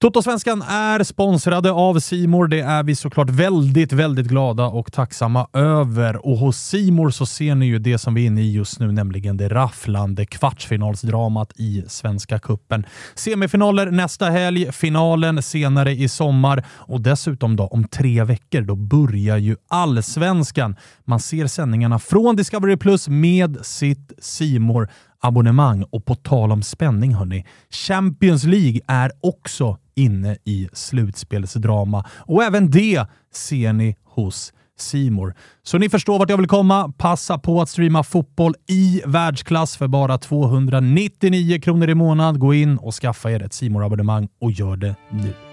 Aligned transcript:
Totosvenskan 0.00 0.62
är 0.62 1.04
sponsrade 1.04 1.70
av 1.70 2.00
Simor. 2.00 2.48
Det 2.48 2.60
är 2.60 2.82
vi 2.82 2.94
såklart 2.94 3.30
väldigt, 3.30 3.92
väldigt 3.92 4.26
glada 4.26 4.66
och 4.66 4.92
tacksamma 4.92 5.48
över. 5.52 6.26
Och 6.26 6.38
hos 6.38 6.56
Simor 6.56 7.10
så 7.10 7.26
ser 7.26 7.54
ni 7.54 7.66
ju 7.66 7.78
det 7.78 7.98
som 7.98 8.14
vi 8.14 8.22
är 8.22 8.26
inne 8.26 8.42
i 8.42 8.52
just 8.52 8.80
nu, 8.80 8.92
nämligen 8.92 9.36
det 9.36 9.48
rafflande 9.48 10.26
kvartsfinalsdramat 10.26 11.52
i 11.56 11.84
Svenska 11.88 12.38
Kuppen. 12.38 12.86
Semifinaler 13.14 13.90
nästa 13.90 14.30
helg, 14.30 14.72
finalen 14.72 15.42
senare 15.42 15.92
i 15.92 16.08
sommar 16.08 16.64
och 16.70 17.00
dessutom 17.00 17.56
då 17.56 17.66
om 17.66 17.88
tre 17.88 18.24
veckor, 18.24 18.60
då 18.60 18.76
börjar 18.76 19.36
ju 19.36 19.56
Allsvenskan. 19.68 20.76
Man 21.04 21.20
ser 21.20 21.46
sändningarna 21.46 21.98
från 21.98 22.36
Discovery 22.36 22.76
Plus 22.76 23.08
med 23.08 23.58
sitt 23.62 24.12
Simor 24.18 24.88
abonnemang. 25.20 25.84
Och 25.90 26.04
på 26.04 26.14
tal 26.14 26.52
om 26.52 26.62
spänning 26.62 27.14
hörni, 27.14 27.46
Champions 27.70 28.44
League 28.44 28.80
är 28.86 29.12
också 29.20 29.78
inne 29.94 30.36
i 30.44 30.68
slutspelsdrama 30.72 32.04
och 32.16 32.42
även 32.44 32.70
det 32.70 33.06
ser 33.32 33.72
ni 33.72 33.96
hos 34.04 34.52
Simor. 34.78 35.34
Så 35.62 35.78
ni 35.78 35.88
förstår 35.88 36.18
vart 36.18 36.30
jag 36.30 36.36
vill 36.36 36.46
komma. 36.46 36.92
Passa 36.98 37.38
på 37.38 37.60
att 37.62 37.68
streama 37.68 38.02
fotboll 38.02 38.54
i 38.66 39.02
världsklass 39.06 39.76
för 39.76 39.88
bara 39.88 40.18
299 40.18 41.60
kronor 41.60 41.90
i 41.90 41.94
månaden. 41.94 42.40
Gå 42.40 42.54
in 42.54 42.78
och 42.78 42.94
skaffa 42.94 43.30
er 43.30 43.42
ett 43.42 43.52
simor 43.52 43.84
abonnemang 43.84 44.28
och 44.40 44.50
gör 44.50 44.76
det 44.76 44.94
nu. 45.10 45.47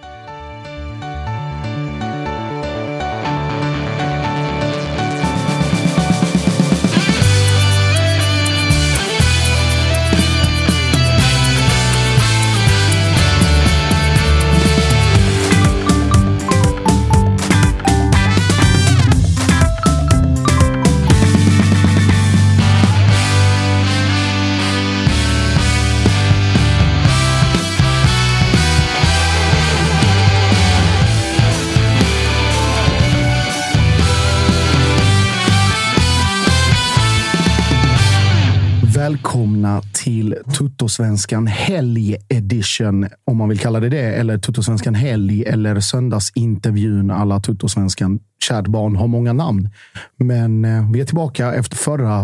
Till 40.26 40.54
Tuttosvenskan 40.54 41.48
Helg 41.48 42.16
Edition, 42.30 43.08
om 43.26 43.38
man 43.38 43.50
vill 43.50 43.60
kalla 43.60 43.80
det 43.80 43.90
det, 43.90 44.16
eller 44.16 44.38
Tuttosvenskan 44.38 44.96
Helg 44.96 45.44
eller 45.44 45.80
söndagsintervjun 45.80 47.12
alla 47.12 47.40
Tuttosvenskan. 47.40 48.20
Kärt 48.44 48.68
barn 48.68 48.96
har 48.96 49.08
många 49.08 49.34
namn, 49.34 49.70
men 50.18 50.66
eh, 50.66 50.92
vi 50.92 51.02
är 51.02 51.06
tillbaka 51.06 51.54
efter 51.54 51.78
förra 51.78 52.20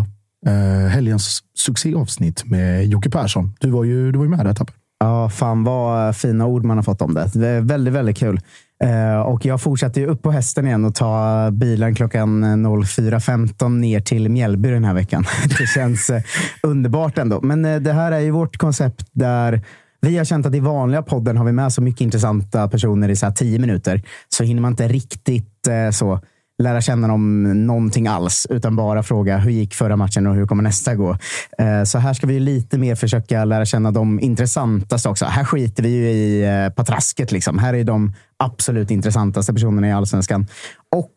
eh, 0.48 0.90
helgens 0.90 1.44
succéavsnitt 1.56 2.46
med 2.46 2.86
Jocke 2.88 3.10
Persson. 3.10 3.54
Du 3.60 3.70
var 3.70 3.84
ju, 3.84 4.12
du 4.12 4.18
var 4.18 4.26
ju 4.26 4.32
med 4.32 4.46
där, 4.46 4.54
Tapper. 4.54 4.76
Ja, 5.00 5.30
fan 5.30 5.64
vad 5.64 6.16
fina 6.16 6.46
ord 6.46 6.66
man 6.66 6.78
har 6.78 6.84
fått 6.84 7.02
om 7.02 7.14
det. 7.14 7.30
Det 7.34 7.48
är 7.48 7.62
väldigt, 7.62 7.94
väldigt 7.94 8.18
kul. 8.18 8.40
Eh, 8.84 9.20
och 9.20 9.46
jag 9.46 9.62
fortsatte 9.62 10.00
ju 10.00 10.08
upp 10.08 10.22
på 10.22 10.32
hästen 10.32 10.68
igen 10.68 10.86
och 10.86 10.96
ta 10.96 11.52
bilen 11.52 11.96
klockan 11.96 12.44
eh, 12.44 12.48
04.15 12.48 13.70
ner 13.70 14.00
till 14.00 14.30
Mjällby 14.30 14.70
den 14.70 14.84
här 14.84 14.94
veckan. 14.94 15.26
Det 15.60 15.68
känns 15.68 16.10
eh, 16.10 16.22
underbart 16.64 17.18
ändå. 17.18 17.42
Men 17.42 17.84
det 17.84 17.94
här 17.94 18.12
är 18.12 18.20
ju 18.20 18.32
vårt 18.32 18.58
koncept 18.58 19.06
där 19.12 19.62
vi 20.02 20.18
har 20.18 20.26
känt 20.26 20.46
att 20.46 20.56
i 20.56 20.60
vanliga 20.60 21.02
podden 21.02 21.38
har 21.38 21.46
vi 21.46 21.52
med 21.52 21.74
så 21.74 21.82
mycket 21.82 22.02
intressanta 22.02 22.68
personer 22.68 23.10
i 23.10 23.16
så 23.16 23.26
här 23.26 23.34
tio 23.34 23.60
minuter. 23.60 24.02
Så 24.30 24.44
hinner 24.44 24.62
man 24.62 24.72
inte 24.72 24.88
riktigt 24.88 25.68
så 25.92 26.20
lära 26.62 26.82
känna 26.82 27.08
dem 27.08 27.44
någonting 27.66 28.08
alls, 28.08 28.48
utan 28.50 28.76
bara 28.76 29.04
fråga 29.04 29.38
hur 29.38 29.52
gick 29.52 29.74
förra 29.74 29.96
matchen 29.96 30.28
och 30.28 30.36
hur 30.36 30.48
kommer 30.48 30.64
nästa 30.64 30.96
gå? 30.96 31.18
Eh, 31.58 31.84
så 31.84 31.98
här 31.98 32.14
ska 32.14 32.28
vi 32.28 32.40
lite 32.40 32.78
mer 32.78 32.96
försöka 32.96 33.46
lära 33.46 33.66
känna 33.66 33.92
de 33.92 34.20
intressantaste 34.20 35.10
också. 35.10 35.26
Här 35.26 35.44
skiter 35.44 35.84
vi 35.84 35.90
ju 35.90 36.10
i 36.10 36.44
eh, 36.44 36.74
patrasket. 36.74 37.32
Liksom. 37.32 37.60
Här 37.60 37.74
är 37.74 37.84
de 37.84 38.14
absolut 38.38 38.92
intressantaste 38.92 39.54
personerna 39.54 39.88
i 39.88 39.92
allsvenskan. 39.92 40.48
Och 40.92 41.12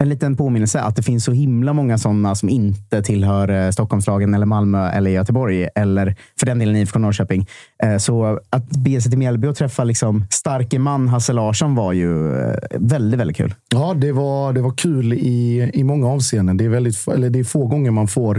en 0.00 0.08
liten 0.08 0.36
påminnelse 0.36 0.80
att 0.80 0.96
det 0.96 1.02
finns 1.02 1.24
så 1.24 1.32
himla 1.32 1.72
många 1.72 1.98
sådana 1.98 2.34
som 2.34 2.48
inte 2.48 3.02
tillhör 3.02 3.48
eh, 3.48 3.70
Stockholmslagen 3.70 4.34
eller 4.34 4.46
Malmö 4.46 4.90
eller 4.90 5.10
Göteborg 5.10 5.68
eller 5.74 6.16
för 6.38 6.46
den 6.46 6.58
delen 6.58 6.76
IFK 6.76 6.98
Norrköping. 6.98 7.46
Eh, 7.82 7.96
så 7.96 8.40
att 8.50 8.70
bege 8.70 9.00
sig 9.00 9.10
till 9.10 9.18
Mjällby 9.18 9.48
och 9.48 9.56
träffa 9.56 9.84
liksom 9.84 10.24
starke 10.30 10.78
man 10.78 11.08
Hasse 11.08 11.32
Larsson 11.32 11.74
var 11.74 11.92
ju 11.92 12.38
eh, 12.38 12.56
väldigt, 12.78 13.20
väldigt 13.20 13.36
kul. 13.36 13.54
Ja, 13.68 13.94
det 13.94 14.12
var, 14.12 14.52
det 14.52 14.60
var 14.60 14.70
kul 14.70 15.12
i, 15.12 15.70
i 15.74 15.84
många 15.84 16.08
avseenden. 16.08 16.56
Det 16.56 16.64
är, 16.64 16.68
väldigt, 16.68 17.08
eller 17.08 17.30
det 17.30 17.38
är 17.38 17.44
få 17.44 17.66
gånger 17.66 17.90
man 17.90 18.08
får 18.08 18.36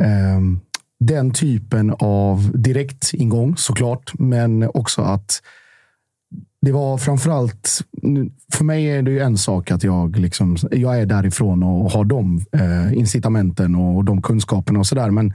eh, 0.00 0.40
den 1.00 1.30
typen 1.30 1.94
av 1.98 2.50
direktingång 2.54 3.56
såklart, 3.56 4.12
men 4.18 4.70
också 4.74 5.02
att 5.02 5.42
det 6.68 6.72
var 6.72 6.98
framförallt, 6.98 7.84
för 8.52 8.64
mig 8.64 8.86
är 8.86 9.02
det 9.02 9.10
ju 9.10 9.20
en 9.20 9.38
sak 9.38 9.70
att 9.70 9.84
jag, 9.84 10.16
liksom, 10.16 10.56
jag 10.70 11.00
är 11.00 11.06
därifrån 11.06 11.62
och 11.62 11.90
har 11.90 12.04
de 12.04 12.44
eh, 12.52 12.98
incitamenten 12.98 13.74
och 13.74 14.04
de 14.04 14.22
kunskaperna 14.22 14.78
och 14.78 14.86
sådär. 14.86 15.10
Men 15.10 15.34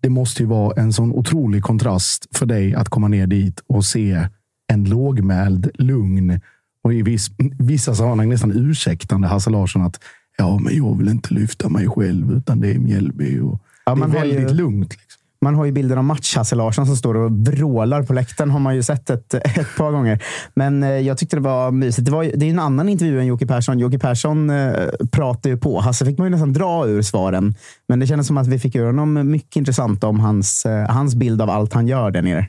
det 0.00 0.08
måste 0.08 0.42
ju 0.42 0.48
vara 0.48 0.82
en 0.82 0.92
sån 0.92 1.12
otrolig 1.12 1.62
kontrast 1.62 2.26
för 2.36 2.46
dig 2.46 2.74
att 2.74 2.88
komma 2.88 3.08
ner 3.08 3.26
dit 3.26 3.60
och 3.66 3.84
se 3.84 4.28
en 4.66 4.84
lågmäld, 4.84 5.70
lugn 5.74 6.40
och 6.82 6.94
i 6.94 7.02
viss, 7.02 7.30
vissa 7.58 7.94
sammanhang 7.94 8.28
nästan 8.28 8.52
ursäktande 8.52 9.28
Hasse 9.28 9.50
Larsson 9.50 9.82
att 9.82 10.00
ja, 10.38 10.58
men 10.58 10.76
jag 10.76 10.98
vill 10.98 11.08
inte 11.08 11.34
lyfta 11.34 11.68
mig 11.68 11.88
själv 11.88 12.32
utan 12.32 12.60
det 12.60 12.70
är 12.70 12.78
Mjällby. 12.78 13.40
Och 13.40 13.60
ja, 13.86 13.94
det 13.94 14.02
är 14.04 14.08
väldigt 14.08 14.50
ju... 14.50 14.54
lugnt. 14.54 14.90
Liksom. 14.90 15.22
Man 15.46 15.54
har 15.54 15.64
ju 15.64 15.72
bilden 15.72 15.98
av 15.98 16.04
match-Hasse 16.04 16.54
Larsson 16.54 16.86
som 16.86 16.96
står 16.96 17.16
och 17.16 17.32
vrålar 17.32 18.02
på 18.02 18.12
läktaren. 18.12 18.50
har 18.50 18.58
man 18.58 18.74
ju 18.74 18.82
sett 18.82 19.10
ett, 19.10 19.34
ett 19.34 19.76
par 19.76 19.90
gånger. 19.90 20.22
Men 20.54 20.82
eh, 20.82 20.90
jag 20.90 21.18
tyckte 21.18 21.36
det 21.36 21.42
var 21.42 21.70
mysigt. 21.70 22.06
Det, 22.06 22.12
var, 22.12 22.24
det 22.24 22.46
är 22.46 22.50
en 22.50 22.58
annan 22.58 22.88
intervju 22.88 23.20
än 23.20 23.26
Jocke 23.26 23.46
Persson. 23.46 23.78
Jocke 23.78 23.98
Persson 23.98 24.50
eh, 24.50 24.72
pratar 25.12 25.50
ju 25.50 25.56
på. 25.56 25.80
Hasse 25.80 26.06
fick 26.06 26.18
man 26.18 26.26
ju 26.26 26.30
nästan 26.30 26.52
dra 26.52 26.86
ur 26.86 27.02
svaren. 27.02 27.54
Men 27.88 28.00
det 28.00 28.06
kändes 28.06 28.26
som 28.26 28.36
att 28.36 28.46
vi 28.46 28.58
fick 28.58 28.74
ur 28.74 28.86
honom 28.86 29.30
mycket 29.30 29.56
intressant 29.56 30.04
om 30.04 30.20
hans, 30.20 30.66
eh, 30.66 30.88
hans 30.88 31.14
bild 31.14 31.42
av 31.42 31.50
allt 31.50 31.72
han 31.72 31.86
gör 31.86 32.10
där 32.10 32.22
nere. 32.22 32.46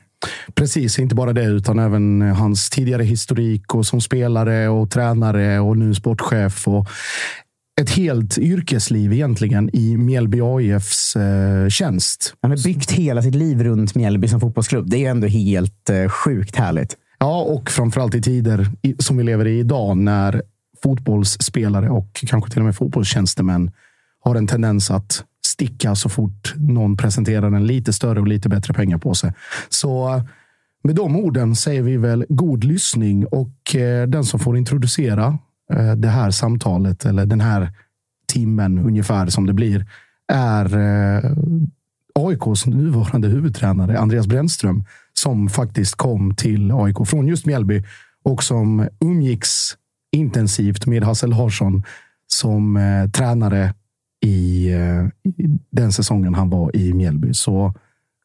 Precis, 0.56 1.00
inte 1.00 1.16
bara 1.16 1.34
det 1.34 1.44
utan 1.44 1.80
även 1.80 2.22
hans 2.22 2.70
tidigare 2.70 3.04
historik 3.04 3.76
och 3.76 3.86
som 3.86 4.02
spelare 4.02 4.70
och 4.70 4.92
tränare 4.92 5.60
och 5.60 5.78
nu 5.78 5.94
sportchef. 5.96 6.68
Och 6.68 6.88
ett 7.82 7.90
helt 7.90 8.38
yrkesliv 8.38 9.14
egentligen 9.14 9.70
i 9.74 9.98
Mjällby 9.98 10.42
AIFs 10.42 11.16
eh, 11.16 11.70
tjänst. 11.70 12.34
Han 12.42 12.52
har 12.52 12.64
byggt 12.64 12.92
hela 12.92 13.22
sitt 13.22 13.36
liv 13.36 13.64
runt 13.64 13.96
Mjällby 13.96 14.28
som 14.28 14.40
fotbollsklubb. 14.40 14.90
Det 14.90 15.06
är 15.06 15.12
ändå 15.12 15.28
helt 15.28 15.90
eh, 15.90 16.10
sjukt 16.10 16.56
härligt. 16.56 16.96
Ja, 17.20 17.42
och 17.42 17.70
framförallt 17.70 18.16
i 18.16 18.22
tider 18.22 18.70
som 19.00 19.18
vi 19.18 19.24
lever 19.24 19.48
i 19.48 19.60
idag 19.60 19.98
när 19.98 20.42
fotbollsspelare 20.84 21.90
och 21.90 22.24
kanske 22.28 22.52
till 22.52 22.60
och 22.60 22.66
med 22.66 22.76
fotbollstjänstemän 22.76 23.72
har 24.20 24.36
en 24.36 24.48
tendens 24.48 24.92
att 24.92 25.24
sticka 25.46 25.96
så 25.96 26.10
fort 26.10 26.54
någon 26.56 26.98
presenterar 26.98 27.52
en 27.52 27.68
lite 27.68 27.94
större 27.94 28.20
och 28.20 28.28
lite 28.28 28.50
bättre 28.50 28.74
pengar 28.74 28.98
på 28.98 29.16
sig. 29.16 29.34
Så 29.70 30.16
eh, 30.16 30.24
med 30.84 30.96
de 30.96 31.16
orden 31.16 31.56
säger 31.56 31.82
vi 31.82 31.98
väl 31.98 32.26
god 32.30 32.64
lyssning 32.64 33.26
och 33.26 33.76
eh, 33.76 34.08
den 34.08 34.24
som 34.24 34.40
får 34.40 34.58
introducera 34.58 35.38
Eh, 35.74 35.92
det 35.92 36.08
här 36.08 36.32
samtalet 36.32 37.06
eller 37.06 37.26
den 37.26 37.42
här 37.42 37.72
timmen 38.28 38.80
ungefär 38.80 39.28
som 39.28 39.46
det 39.46 39.54
blir 39.54 39.86
är 40.34 40.78
eh, 40.78 41.32
AIKs 42.16 42.66
nuvarande 42.66 43.28
huvudtränare 43.28 44.00
Andreas 44.00 44.28
Brännström 44.28 44.84
som 45.14 45.50
faktiskt 45.50 45.96
kom 45.96 46.36
till 46.36 46.72
AIK 46.72 47.08
från 47.08 47.28
just 47.28 47.46
Mjällby 47.46 47.84
och 48.24 48.44
som 48.44 48.88
umgicks 49.00 49.50
intensivt 50.12 50.86
med 50.86 51.04
Hasse 51.04 51.28
Larsson 51.28 51.84
som 52.28 52.78
eh, 52.78 53.10
tränare 53.10 53.74
i, 54.26 54.72
eh, 54.74 55.06
i, 55.24 55.60
den 55.72 55.92
säsongen 55.92 56.36
han 56.36 56.50
var 56.50 56.76
i 56.76 56.94
Mjällby. 56.94 57.34
Så 57.34 57.74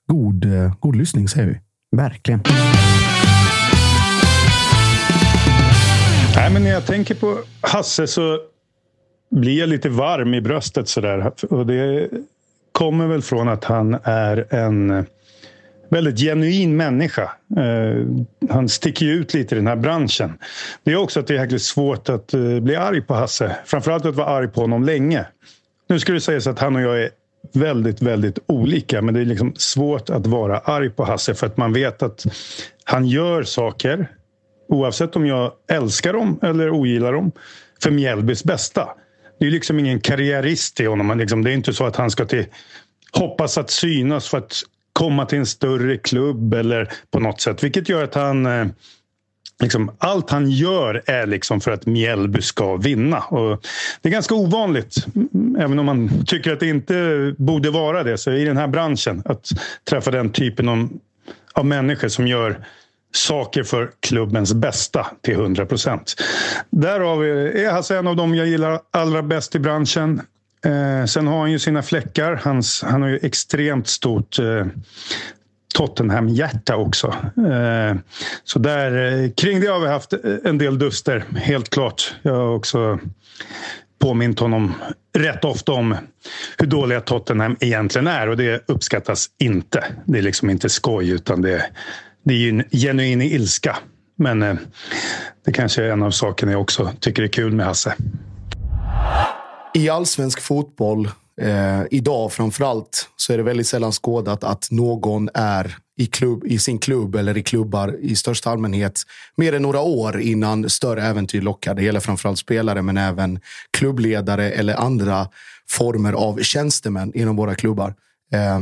god, 0.07 0.47
god 0.81 0.97
lyssning 0.97 1.29
säger 1.29 1.47
vi. 1.49 1.61
Verkligen. 1.97 2.41
Nej, 6.43 6.51
men 6.51 6.65
när 6.65 6.71
jag 6.71 6.87
tänker 6.87 7.15
på 7.15 7.39
Hasse 7.61 8.07
så 8.07 8.39
blir 9.31 9.59
jag 9.59 9.69
lite 9.69 9.89
varm 9.89 10.35
i 10.35 10.41
bröstet 10.41 10.89
sådär. 10.89 11.33
Och 11.51 11.67
det 11.67 12.09
kommer 12.73 13.07
väl 13.07 13.23
från 13.23 13.49
att 13.49 13.65
han 13.65 13.99
är 14.05 14.55
en 14.55 15.07
väldigt 15.89 16.19
genuin 16.19 16.77
människa. 16.77 17.31
Eh, 17.57 18.07
han 18.51 18.69
sticker 18.69 19.07
ju 19.07 19.13
ut 19.13 19.35
lite 19.35 19.55
i 19.55 19.59
den 19.59 19.67
här 19.67 19.77
branschen. 19.77 20.39
Det 20.83 20.93
är 20.93 20.97
också 20.97 21.21
att 21.21 21.27
det 21.27 21.37
är 21.37 21.41
jäkligt 21.41 21.63
svårt 21.63 22.09
att 22.09 22.35
eh, 22.35 22.61
bli 22.61 22.77
arg 22.77 23.03
på 23.03 23.15
Hasse. 23.15 23.57
Framförallt 23.65 24.07
att 24.07 24.15
vara 24.15 24.29
arg 24.29 24.49
på 24.49 24.61
honom 24.61 24.85
länge. 24.85 25.27
Nu 25.89 25.99
ska 25.99 26.13
det 26.13 26.21
sägas 26.21 26.47
att 26.47 26.59
han 26.59 26.77
och 26.77 26.83
jag 26.83 27.03
är 27.03 27.11
väldigt, 27.53 28.03
väldigt 28.03 28.39
olika. 28.47 29.03
Men 29.03 29.15
det 29.15 29.21
är 29.21 29.25
liksom 29.25 29.55
svårt 29.57 30.11
att 30.11 30.27
vara 30.27 30.59
arg 30.59 30.91
på 30.91 31.05
Hasse 31.05 31.35
för 31.35 31.47
att 31.47 31.57
man 31.57 31.73
vet 31.73 32.03
att 32.03 32.27
han 32.85 33.07
gör 33.07 33.43
saker 33.43 34.09
oavsett 34.73 35.17
om 35.17 35.27
jag 35.27 35.53
älskar 35.69 36.13
dem 36.13 36.39
eller 36.43 36.71
ogillar 36.71 37.13
dem 37.13 37.33
för 37.83 37.91
Mjällbys 37.91 38.45
bästa. 38.45 38.89
Det 39.41 39.47
är 39.47 39.51
liksom 39.51 39.79
ingen 39.79 40.01
karriärist 40.01 40.81
i 40.81 40.87
honom. 40.87 41.19
Liksom, 41.19 41.45
det 41.45 41.51
är 41.51 41.55
inte 41.55 41.73
så 41.73 41.87
att 41.87 41.97
han 41.97 42.11
ska 42.11 42.25
till, 42.25 42.47
hoppas 43.13 43.59
att 43.59 43.71
synas 43.71 44.29
för 44.29 44.39
att 44.39 44.63
komma 44.93 45.27
till 45.27 45.39
en 45.39 45.47
större 45.47 45.97
klubb 45.97 46.55
eller 46.55 46.89
på 47.11 47.21
något 47.21 47.41
sätt. 47.41 47.65
Vilket 47.65 47.89
gör 47.89 48.05
att 48.05 48.15
han... 48.15 48.47
Eh, 48.47 48.67
liksom, 49.63 49.91
allt 49.99 50.31
han 50.31 50.51
gör 50.51 51.03
är 51.07 51.27
liksom 51.27 51.61
för 51.61 51.71
att 51.71 51.87
Mjällby 51.87 52.43
ska 52.43 52.77
vinna. 52.77 53.19
Och 53.19 53.67
det 54.01 54.09
är 54.09 54.13
ganska 54.13 54.35
ovanligt, 54.35 55.07
mm, 55.15 55.57
även 55.57 55.79
om 55.79 55.87
man 55.87 56.25
tycker 56.27 56.53
att 56.53 56.61
det 56.61 56.69
inte 56.69 57.35
borde 57.39 57.71
vara 57.71 58.03
det. 58.03 58.19
Så 58.19 58.33
i 58.33 58.45
den 58.45 58.57
här 58.57 58.69
branschen, 58.69 59.23
att 59.25 59.49
träffa 59.91 60.11
den 60.11 60.31
typen 60.33 60.69
av, 60.69 60.89
av 61.53 61.67
människor 61.67 62.09
som 62.09 62.27
gör 62.27 62.65
saker 63.13 63.63
för 63.63 63.91
klubbens 64.01 64.55
bästa 64.55 65.07
till 65.21 65.35
100 65.35 65.67
procent. 65.67 66.15
Därav 66.71 67.25
är 67.25 67.71
Hasse 67.71 67.99
en 67.99 68.07
av 68.07 68.17
dem 68.17 68.35
jag 68.35 68.47
gillar 68.47 68.81
allra 68.91 69.23
bäst 69.23 69.55
i 69.55 69.59
branschen. 69.59 70.21
Eh, 70.65 71.07
sen 71.07 71.27
har 71.27 71.41
han 71.41 71.53
ju 71.53 71.59
sina 71.59 71.83
fläckar. 71.83 72.41
Hans, 72.45 72.83
han 72.83 73.03
har 73.03 73.09
ju 73.09 73.19
extremt 73.23 73.89
stort 73.89 74.39
eh, 74.39 74.67
Tottenham-hjärta 75.75 76.77
också. 76.77 77.07
Eh, 77.37 77.97
så 78.45 78.59
där, 78.59 79.23
eh, 79.23 79.31
kring 79.31 79.61
det 79.61 79.67
har 79.67 79.81
vi 79.81 79.89
haft 79.89 80.13
eh, 80.13 80.21
en 80.45 80.59
del 80.59 80.79
duster, 80.79 81.25
helt 81.37 81.71
klart. 81.71 82.15
Jag 82.23 82.35
har 82.35 82.55
också 82.55 82.99
påmint 83.99 84.39
honom 84.39 84.75
rätt 85.19 85.45
ofta 85.45 85.73
om 85.73 85.97
hur 86.59 86.67
dåliga 86.67 87.01
Tottenham 87.01 87.57
egentligen 87.61 88.07
är 88.07 88.29
och 88.29 88.37
det 88.37 88.65
uppskattas 88.69 89.27
inte. 89.39 89.85
Det 90.05 90.19
är 90.19 90.23
liksom 90.23 90.51
inte 90.51 90.69
skoj 90.69 91.11
utan 91.11 91.43
det, 91.43 91.65
det 92.25 92.35
är 92.35 92.39
ju 92.39 92.49
en 92.49 92.65
genuin 92.73 93.23
ilska. 93.23 93.79
Men 94.17 94.43
eh, 94.43 94.55
det 95.45 95.53
kanske 95.53 95.85
är 95.85 95.91
en 95.91 96.03
av 96.03 96.11
sakerna 96.11 96.53
jag 96.53 96.61
också 96.61 96.93
tycker 97.01 97.23
är 97.23 97.29
kul 97.29 97.53
med 97.53 97.67
Hasse. 97.67 97.95
I 99.75 99.89
allsvensk 99.89 100.41
fotboll, 100.41 101.11
eh, 101.41 101.83
idag 101.91 102.33
framförallt, 102.33 103.09
så 103.17 103.33
är 103.33 103.37
det 103.37 103.43
väldigt 103.43 103.67
sällan 103.67 103.93
skådat 103.93 104.45
att 104.45 104.69
någon 104.71 105.29
är 105.35 105.77
i, 105.97 106.07
klubb, 106.07 106.45
i 106.47 106.59
sin 106.59 106.79
klubb 106.79 107.15
eller 107.15 107.37
i 107.37 107.43
klubbar 107.43 107.97
i 108.01 108.17
största 108.17 108.51
allmänhet 108.51 109.03
mer 109.37 109.53
än 109.53 109.63
några 109.63 109.81
år 109.81 110.21
innan 110.21 110.71
större 110.71 111.03
äventyr 111.03 111.41
lockar. 111.41 111.75
Det 111.75 111.83
gäller 111.83 112.01
framförallt 112.01 112.39
spelare, 112.39 112.83
men 112.83 112.97
även 112.97 113.41
klubbledare 113.71 114.51
eller 114.51 114.75
andra 114.75 115.29
former 115.69 116.13
av 116.13 116.39
tjänstemän 116.43 117.13
inom 117.15 117.37
våra 117.37 117.55
klubbar. 117.55 117.95
Eh, 118.33 118.61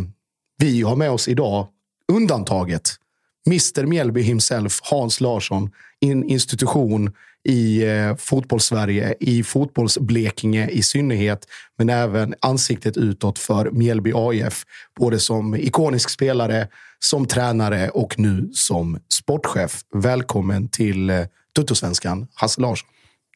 vi 0.58 0.82
har 0.82 0.96
med 0.96 1.10
oss 1.10 1.28
idag 1.28 1.66
undantaget 2.12 2.99
Mr 3.46 3.86
Mjällby 3.86 4.22
himself, 4.22 4.80
Hans 4.82 5.20
Larsson, 5.20 5.70
en 6.00 6.24
institution 6.24 7.12
i 7.44 7.82
eh, 7.82 8.16
fotbollssverige, 8.16 9.14
i 9.20 9.42
fotbollsblekinge 9.42 10.68
i 10.68 10.82
synnerhet, 10.82 11.46
men 11.78 11.88
även 11.88 12.34
ansiktet 12.40 12.96
utåt 12.96 13.38
för 13.38 13.70
Mjällby 13.70 14.12
AIF. 14.14 14.64
Både 14.98 15.18
som 15.18 15.54
ikonisk 15.54 16.10
spelare, 16.10 16.68
som 16.98 17.26
tränare 17.26 17.88
och 17.88 18.18
nu 18.18 18.50
som 18.52 18.98
sportchef. 19.08 19.80
Välkommen 19.94 20.68
till 20.68 21.10
eh, 21.10 21.24
Tuttosvenskan, 21.56 22.26
Hasse 22.34 22.60
Larsson. 22.60 22.88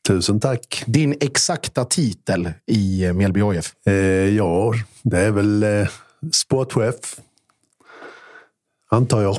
Tusen 0.09 0.41
tack. 0.41 0.83
Din 0.87 1.17
exakta 1.21 1.85
titel 1.85 2.51
i 2.67 3.05
eh, 3.05 3.13
Mjällby 3.13 3.43
AIF? 3.43 3.73
Eh, 3.87 3.95
ja, 4.37 4.75
det 5.03 5.19
är 5.19 5.31
väl 5.31 5.63
eh, 5.63 5.89
sportchef 6.33 6.95
Antar 8.95 9.23
jag. 9.23 9.37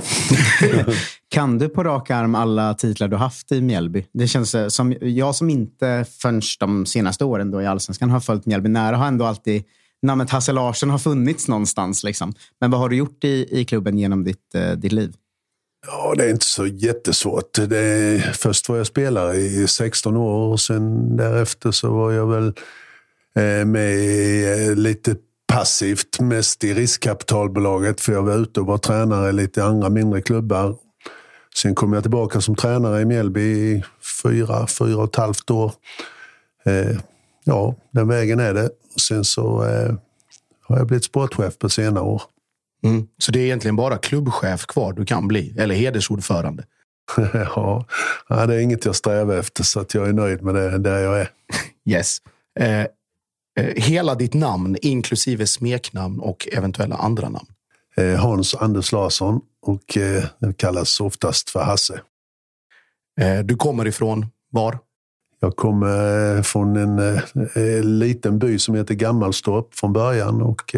kan 1.30 1.58
du 1.58 1.70
på 1.70 1.84
rak 1.84 2.10
arm 2.10 2.36
alla 2.36 2.74
titlar 2.74 3.08
du 3.08 3.16
haft 3.16 3.52
i 3.52 3.62
Mjällby? 3.62 4.06
Det 4.14 4.28
känns 4.28 4.56
eh, 4.56 4.68
som 4.68 4.96
jag 5.02 5.36
som 5.36 5.50
inte 5.50 6.06
förrän 6.20 6.42
de 6.60 6.86
senaste 6.86 7.26
åren 7.26 7.52
då 7.52 7.62
i 7.62 7.66
Allsvenskan 7.66 8.10
har 8.10 8.20
följt 8.20 8.46
Mjällby 8.46 8.70
nära 8.70 8.98
har 8.98 9.08
ändå 9.08 9.26
alltid 9.26 9.64
namnet 10.02 10.30
Hasse 10.30 10.52
Larsson 10.52 10.90
har 10.90 10.98
funnits 10.98 11.48
någonstans. 11.48 12.04
Liksom. 12.04 12.34
Men 12.62 12.72
vad 12.72 12.80
har 12.80 12.90
du 12.90 12.96
gjort 12.96 13.24
i, 13.24 13.60
i 13.60 13.66
klubben 13.66 13.98
genom 13.98 14.24
ditt, 14.24 14.56
eh, 14.56 14.72
ditt 14.72 14.92
liv? 14.92 15.14
Ja, 15.88 16.14
det 16.18 16.26
är 16.26 16.30
inte 16.30 16.46
så 16.46 16.68
jättesvårt. 16.68 17.54
Det 17.54 17.80
är, 17.80 18.20
först 18.20 18.70
var 18.70 18.78
jag 18.78 18.88
spelare 18.88 19.36
i 19.36 19.68
16 19.68 20.18
år 20.18 20.52
och 20.52 20.60
sen 20.60 21.18
därefter 21.18 21.72
så 21.72 21.94
var 21.94 22.12
jag 22.12 22.28
väl 22.28 22.48
eh, 23.36 23.66
med 23.66 23.96
i 23.96 24.44
eh, 24.68 24.76
lite 24.76 25.16
passivt 25.56 26.20
mest 26.20 26.64
i 26.64 26.74
riskkapitalbolaget 26.74 28.02
för 28.02 28.14
jag 28.14 28.24
var 28.24 28.38
ute 28.38 28.60
och 28.60 28.66
var 28.66 28.78
tränare 28.78 29.30
i 29.30 29.34
lite 29.34 29.64
andra 29.64 29.90
mindre 29.90 30.22
klubbar. 30.22 30.76
Sen 31.56 31.76
kom 31.76 31.94
jag 31.94 32.04
tillbaka 32.04 32.42
som 32.42 32.56
tränare 32.56 33.02
i 33.02 33.06
Mjällby 33.06 33.42
i 33.42 33.84
fyra, 34.24 34.68
fyra 34.68 34.98
och 34.98 35.04
ett 35.04 35.16
halvt 35.16 35.52
år. 35.52 35.74
Eh, 36.66 36.98
ja, 37.44 37.76
den 37.92 38.08
vägen 38.08 38.40
är 38.40 38.54
det. 38.54 38.70
Sen 39.02 39.24
så 39.24 39.64
eh, 39.64 39.96
har 40.62 40.78
jag 40.78 40.88
blivit 40.88 41.04
sportchef 41.04 41.58
på 41.58 41.70
senare 41.70 42.04
år. 42.04 42.22
Mm. 42.84 43.08
Så 43.18 43.32
det 43.32 43.40
är 43.40 43.44
egentligen 43.44 43.76
bara 43.76 43.98
klubbchef 43.98 44.66
kvar 44.66 44.94
du 44.94 45.06
kan 45.06 45.28
bli, 45.28 45.56
eller 45.58 45.76
hedersordförande? 45.76 46.64
ja, 47.34 47.86
det 48.28 48.56
är 48.56 48.60
inget 48.60 48.86
jag 48.86 48.96
strävar 48.96 49.36
efter 49.36 49.64
så 49.64 49.80
att 49.80 49.94
jag 49.94 50.10
är 50.10 50.14
nöjd 50.14 50.42
med 50.42 50.56
det 50.56 50.78
där 50.78 51.00
jag 51.00 51.20
är. 51.20 51.30
yes. 51.86 52.18
Eh, 52.60 52.86
Eh, 52.86 52.86
hela 53.76 54.16
ditt 54.16 54.34
namn, 54.34 54.78
inklusive 54.82 55.48
smeknamn 55.48 56.20
och 56.20 56.48
eventuella 56.52 56.96
andra 56.96 57.30
namn? 57.30 57.48
Eh, 57.96 58.16
Hans 58.16 58.56
Anders 58.56 58.92
Larsson 58.92 59.42
och 59.62 59.98
eh, 59.98 60.24
jag 60.40 60.58
kallas 60.58 61.00
oftast 61.00 61.50
för 61.50 61.64
Hasse. 61.64 62.02
Du 63.44 63.56
kommer 63.56 63.88
ifrån 63.88 64.26
var? 64.52 64.80
Jag 65.40 65.56
kommer 65.56 66.42
från 66.42 66.76
en, 66.76 67.20
en 67.54 68.00
liten 68.00 68.40
by 68.40 68.60
som 68.60 68.76
heter 68.76 68.94
Gammalstorp 68.94 69.74
från 69.74 69.94
början 69.94 70.42
och 70.42 70.76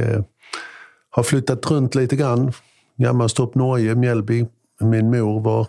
har 1.10 1.24
flyttat 1.24 1.72
runt 1.72 1.96
lite 1.96 2.16
grann. 2.16 2.54
Gammalstorp, 2.98 3.56
Norge, 3.56 3.96
Mjällby. 3.96 4.46
Min 4.82 5.12
mor 5.12 5.42
var 5.42 5.68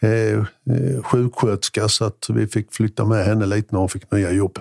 eh, 0.00 0.44
sjuksköterska 1.02 1.88
så 1.88 2.04
att 2.04 2.26
vi 2.30 2.46
fick 2.46 2.72
flytta 2.72 3.04
med 3.04 3.24
henne 3.24 3.46
lite 3.46 3.68
när 3.70 3.80
hon 3.80 3.88
fick 3.88 4.12
nya 4.12 4.30
jobb. 4.30 4.58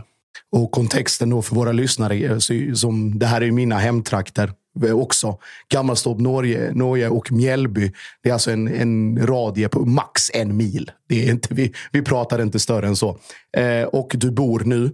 Och 0.52 0.72
kontexten 0.72 1.30
då 1.30 1.42
för 1.42 1.56
våra 1.56 1.72
lyssnare, 1.72 2.42
som 2.76 3.20
det 3.20 3.26
här 3.26 3.42
är 3.42 3.52
mina 3.52 3.78
hemtrakter 3.78 4.54
också. 4.94 5.38
Gammalstorp, 5.70 6.20
Norge, 6.20 6.72
Norge 6.74 7.10
och 7.10 7.32
Mjällby. 7.32 7.92
Det 8.24 8.30
är 8.30 8.34
alltså 8.34 8.52
en, 8.52 8.68
en 8.68 9.28
radie 9.28 9.70
på 9.70 9.86
max 9.86 10.32
en 10.34 10.58
mil. 10.58 10.92
Det 11.10 11.28
är 11.28 11.32
inte, 11.32 11.54
vi, 11.54 11.74
vi 11.92 12.02
pratar 12.02 12.42
inte 12.42 12.60
större 12.60 12.88
än 12.88 12.96
så. 12.96 13.18
Eh, 13.58 13.84
och 13.84 14.12
du 14.14 14.32
bor 14.32 14.60
nu? 14.60 14.92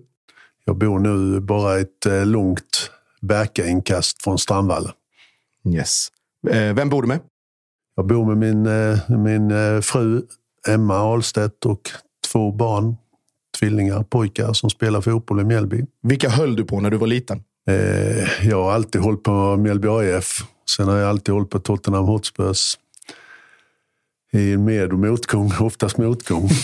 Jag 0.65 0.77
bor 0.77 0.99
nu 0.99 1.39
bara 1.39 1.79
ett 1.79 2.05
eh, 2.05 2.25
långt 2.25 2.91
Berka-inkast 3.21 4.23
från 4.23 4.37
Strandvallen. 4.37 4.91
Yes. 5.73 6.07
Eh, 6.49 6.73
vem 6.73 6.89
bor 6.89 7.01
du 7.01 7.07
med? 7.07 7.19
Jag 7.95 8.07
bor 8.07 8.25
med 8.25 8.37
min, 8.37 8.65
eh, 8.65 9.17
min 9.17 9.51
eh, 9.51 9.81
fru 9.81 10.21
Emma 10.67 10.97
Ahlstedt 10.97 11.65
och 11.65 11.91
två 12.31 12.51
barn 12.51 12.95
tvillingar, 13.59 14.03
pojkar 14.03 14.53
som 14.53 14.69
spelar 14.69 15.01
fotboll 15.01 15.39
i 15.39 15.43
Mjällby. 15.43 15.85
Vilka 16.03 16.29
höll 16.29 16.55
du 16.55 16.63
på 16.65 16.79
när 16.79 16.89
du 16.89 16.97
var 16.97 17.07
liten? 17.07 17.43
Eh, 17.69 18.47
jag 18.47 18.63
har 18.63 18.71
alltid 18.71 19.01
hållit 19.01 19.23
på 19.23 19.57
Mjällby 19.57 19.87
AIF. 19.87 20.43
Sen 20.69 20.87
har 20.87 20.97
jag 20.97 21.09
alltid 21.09 21.33
hållit 21.33 21.49
på 21.49 21.59
Tottenham 21.59 22.05
Hotspurs. 22.05 22.77
I 24.33 24.57
med 24.57 24.93
och 24.93 24.99
motgång, 24.99 25.51
oftast 25.59 25.97
motgång. 25.97 26.49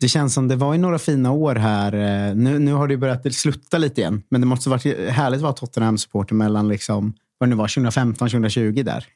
Det 0.00 0.08
känns 0.08 0.34
som 0.34 0.48
det 0.48 0.56
var 0.56 0.74
i 0.74 0.78
några 0.78 0.98
fina 0.98 1.30
år 1.32 1.54
här. 1.54 1.92
Eh, 1.92 2.34
nu, 2.34 2.58
nu 2.58 2.72
har 2.72 2.88
det 2.88 2.96
börjat 2.96 3.34
slutta 3.34 3.78
lite 3.78 4.00
igen. 4.00 4.22
Men 4.28 4.40
det 4.40 4.46
måste 4.46 4.70
varit 4.70 4.84
härligt 5.10 5.38
att 5.38 5.42
vara 5.42 5.52
Tottenham-supporter 5.52 6.34
mellan 6.34 6.68
liksom, 6.68 7.12
vad 7.38 7.48
det 7.48 7.50
nu 7.50 7.56
var, 7.56 7.68
2015, 7.68 8.28
2020 8.28 8.82
där. 8.84 9.06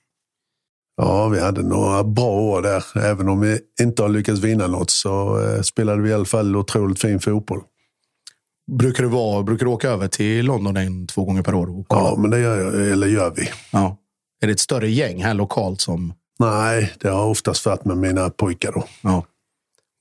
Ja, 1.02 1.28
vi 1.28 1.40
hade 1.40 1.62
några 1.62 2.04
bra 2.04 2.30
år 2.30 2.62
där. 2.62 2.84
Även 2.98 3.28
om 3.28 3.40
vi 3.40 3.58
inte 3.80 4.02
har 4.02 4.08
lyckats 4.08 4.40
vinna 4.40 4.66
något 4.66 4.90
så 4.90 5.42
eh, 5.42 5.62
spelade 5.62 6.02
vi 6.02 6.10
i 6.10 6.12
alla 6.12 6.24
fall 6.24 6.56
otroligt 6.56 7.00
fin 7.00 7.20
fotboll. 7.20 7.60
Brukar 8.78 9.02
du, 9.02 9.08
vara, 9.08 9.42
brukar 9.42 9.66
du 9.66 9.72
åka 9.72 9.88
över 9.88 10.08
till 10.08 10.46
London 10.46 10.76
en, 10.76 11.06
två 11.06 11.24
gånger 11.24 11.42
per 11.42 11.54
år? 11.54 11.84
ja, 11.88 12.14
men 12.18 12.30
det 12.30 12.38
gör, 12.38 12.58
jag, 12.58 12.92
eller 12.92 13.06
gör 13.06 13.32
vi. 13.36 13.48
Ja. 13.72 13.96
Är 14.40 14.46
det 14.46 14.52
ett 14.52 14.60
större 14.60 14.90
gäng 14.90 15.24
här 15.24 15.34
lokalt 15.34 15.80
som... 15.80 16.12
Nej, 16.38 16.92
det 16.98 17.08
har 17.08 17.26
oftast 17.26 17.66
varit 17.66 17.84
med 17.84 17.96
mina 17.96 18.30
pojkar 18.30 18.72
då. 18.72 18.84
Ja. 19.02 19.24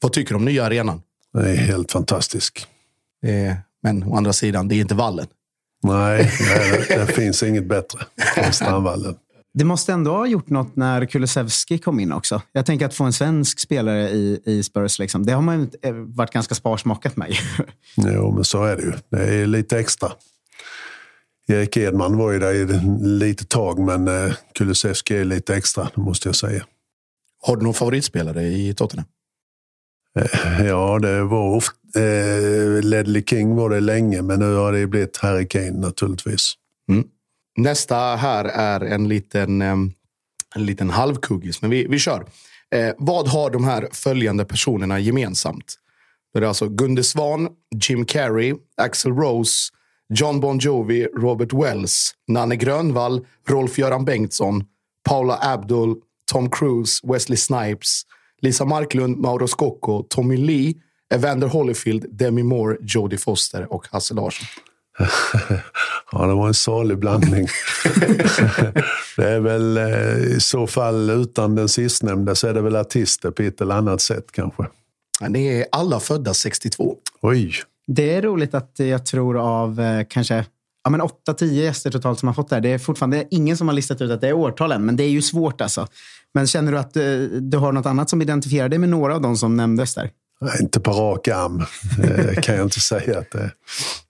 Vad 0.02 0.14
tycker 0.14 0.30
du 0.30 0.36
om 0.36 0.46
nya 0.46 0.66
arenan? 0.66 1.02
Det 1.34 1.50
är 1.50 1.56
helt 1.56 1.92
fantastisk. 1.92 2.68
Eh, 3.26 3.56
men 3.84 4.04
å 4.04 4.16
andra 4.16 4.34
sidan, 4.34 4.68
det 4.68 4.76
är 4.76 4.82
inte 4.82 4.96
vallen. 4.96 5.28
Nej, 5.84 6.32
det, 6.88 6.96
det 6.96 7.14
finns 7.14 7.44
inget 7.44 7.66
bättre 7.66 8.00
än 8.36 8.54
Strandvallen. 8.54 9.16
Det 9.54 9.64
måste 9.64 9.94
ändå 9.94 10.12
ha 10.12 10.28
gjort 10.28 10.50
något 10.50 10.76
när 10.76 11.06
Kulusevski 11.06 11.78
kom 11.78 12.00
in 12.00 12.12
också. 12.12 12.42
Jag 12.52 12.66
tänker 12.66 12.86
att 12.86 12.94
få 12.94 13.04
en 13.04 13.14
svensk 13.14 13.60
spelare 13.60 14.10
i, 14.10 14.42
i 14.46 14.64
Spurs, 14.64 15.00
liksom, 15.00 15.26
det 15.26 15.32
har 15.32 15.42
man 15.42 15.70
eh, 15.82 15.94
varit 15.94 16.32
ganska 16.32 16.56
sparsmakat 16.56 17.18
med. 17.18 17.36
Jo, 17.96 18.32
men 18.32 18.44
så 18.44 18.64
är 18.64 18.76
det 18.76 18.84
ju. 18.84 18.94
Det 19.10 19.24
är 19.24 19.46
lite 19.46 19.80
extra. 19.80 20.12
Erik 21.48 21.78
Edman 21.78 22.18
var 22.18 22.32
ju 22.32 22.40
där 22.40 22.54
i 22.54 22.80
lite 23.02 23.46
tag, 23.46 23.80
men 23.80 24.08
eh, 24.08 24.34
Kulusevski 24.54 25.18
är 25.18 25.26
lite 25.26 25.56
extra, 25.56 25.90
det 25.96 26.02
måste 26.02 26.28
jag 26.28 26.36
säga. 26.36 26.66
Har 27.42 27.58
du 27.58 27.64
någon 27.64 27.74
favoritspelare 27.74 28.44
i 28.44 28.74
Tottenham? 28.74 29.06
Eh, 30.20 30.66
ja, 30.66 31.00
det 31.00 31.24
var 31.24 31.56
ofta, 31.56 32.00
eh, 32.00 32.84
Ledley 32.84 33.24
King 33.24 33.56
var 33.56 33.70
det 33.70 33.80
länge, 33.80 34.22
men 34.22 34.40
nu 34.40 34.56
har 34.56 34.74
det 34.74 34.88
blivit 34.88 35.18
Harry 35.18 35.48
Kane 35.48 35.72
naturligtvis. 35.72 36.54
Mm. 36.90 37.08
Nästa 37.60 38.16
här 38.16 38.46
är 38.46 38.82
en 38.82 39.08
liten, 39.08 39.62
en 39.62 39.94
liten 40.56 40.90
halvkuggis, 40.90 41.62
men 41.62 41.72
vi, 41.72 41.88
vi 41.88 42.00
kör. 42.00 42.26
Eh, 42.76 42.94
vad 42.98 43.28
har 43.28 43.50
de 43.50 43.64
här 43.64 43.90
följande 43.92 44.46
personerna 44.46 45.00
gemensamt? 45.00 45.76
Det 46.34 46.40
är 46.40 46.44
alltså 46.44 46.68
Gunde 46.68 47.04
Svan, 47.04 47.50
Jim 47.76 48.06
Carrey, 48.06 48.54
Axel 48.78 49.14
Rose, 49.14 49.72
John 50.14 50.40
Bon 50.40 50.60
Jovi, 50.60 51.08
Robert 51.18 51.54
Wells, 51.54 52.14
Nanne 52.28 52.56
Grönvall, 52.56 53.26
Rolf-Göran 53.48 54.06
Bengtsson, 54.06 54.64
Paula 55.10 55.40
Abdul, 55.42 55.96
Tom 56.32 56.50
Cruise, 56.50 57.00
Wesley 57.04 57.38
Snipes, 57.38 58.02
Lisa 58.42 58.66
Marklund, 58.66 59.18
Mauro 59.18 59.48
Scocco, 59.48 60.04
Tommy 60.10 60.38
Lee, 60.38 60.74
Evander 61.14 61.48
Holyfield, 61.48 62.06
Demi 62.12 62.44
Moore, 62.44 62.78
Jodie 62.82 63.18
Foster 63.18 63.74
och 63.74 63.88
Hasse 63.92 64.14
Larsson. 64.14 64.48
Ja, 66.12 66.28
det 66.28 66.34
var 66.34 66.48
en 66.48 66.54
salig 66.54 66.98
blandning. 66.98 67.48
det 69.18 69.30
är 69.30 69.40
väl 69.40 69.78
eh, 69.78 70.18
i 70.18 70.38
så 70.40 70.68
fall 70.68 71.10
utan 71.10 71.56
den 71.56 71.70
sistnämnda 71.70 72.36
så 72.36 72.48
är 72.48 72.54
det 72.54 72.62
väl 72.62 72.76
artister 72.76 73.32
på 73.32 73.44
ett 73.44 73.62
eller 73.62 73.76
annat 73.76 74.02
sätt 74.02 74.26
kanske. 74.32 74.64
Ja, 75.20 75.28
Ni 75.30 75.48
är 75.48 75.66
alla 75.72 76.00
födda 76.00 76.34
62. 76.34 76.96
Oj, 77.22 77.54
Det 77.88 78.16
är 78.16 78.22
roligt 78.22 78.54
att 78.54 78.72
jag 78.76 79.06
tror 79.06 79.38
av 79.38 79.80
eh, 79.80 80.06
kanske 80.10 80.46
ja, 80.84 80.90
men 80.90 81.02
8-10 81.02 81.46
gäster 81.46 81.92
totalt 81.92 82.20
som 82.20 82.28
har 82.28 82.34
fått 82.34 82.50
det 82.50 82.56
här. 82.56 82.62
Det 82.62 82.70
är 82.70 82.78
fortfarande 82.78 83.28
ingen 83.32 83.58
som 83.58 83.68
har 83.68 83.76
listat 83.76 84.02
ut 84.02 84.12
att 84.12 84.22
det 84.22 84.28
är 84.28 84.34
årtal 84.34 84.72
än, 84.72 84.86
men 84.86 84.96
det 84.96 85.04
är 85.04 85.10
ju 85.10 85.22
svårt 85.22 85.62
alltså. 85.62 85.88
Men 86.34 86.48
känner 86.48 86.72
du 86.72 86.78
att 86.78 86.98
eh, 86.98 87.04
du 87.42 87.58
har 87.58 87.72
något 87.72 87.86
annat 87.86 88.10
som 88.10 88.22
identifierar 88.22 88.70
dig 88.70 88.80
med 88.80 88.90
några 88.90 89.16
av 89.16 89.22
de 89.22 89.38
som 89.38 89.58
nämndes 89.58 89.96
där? 89.96 90.10
Nej, 90.42 90.58
inte 90.62 90.80
på 90.80 90.92
rak 90.92 91.28
arm 91.28 91.60
eh, 92.04 92.42
kan 92.42 92.56
jag 92.56 92.66
inte 92.66 92.80
säga 92.80 93.20
att 93.20 93.32
det 93.32 93.40
är. 93.40 93.52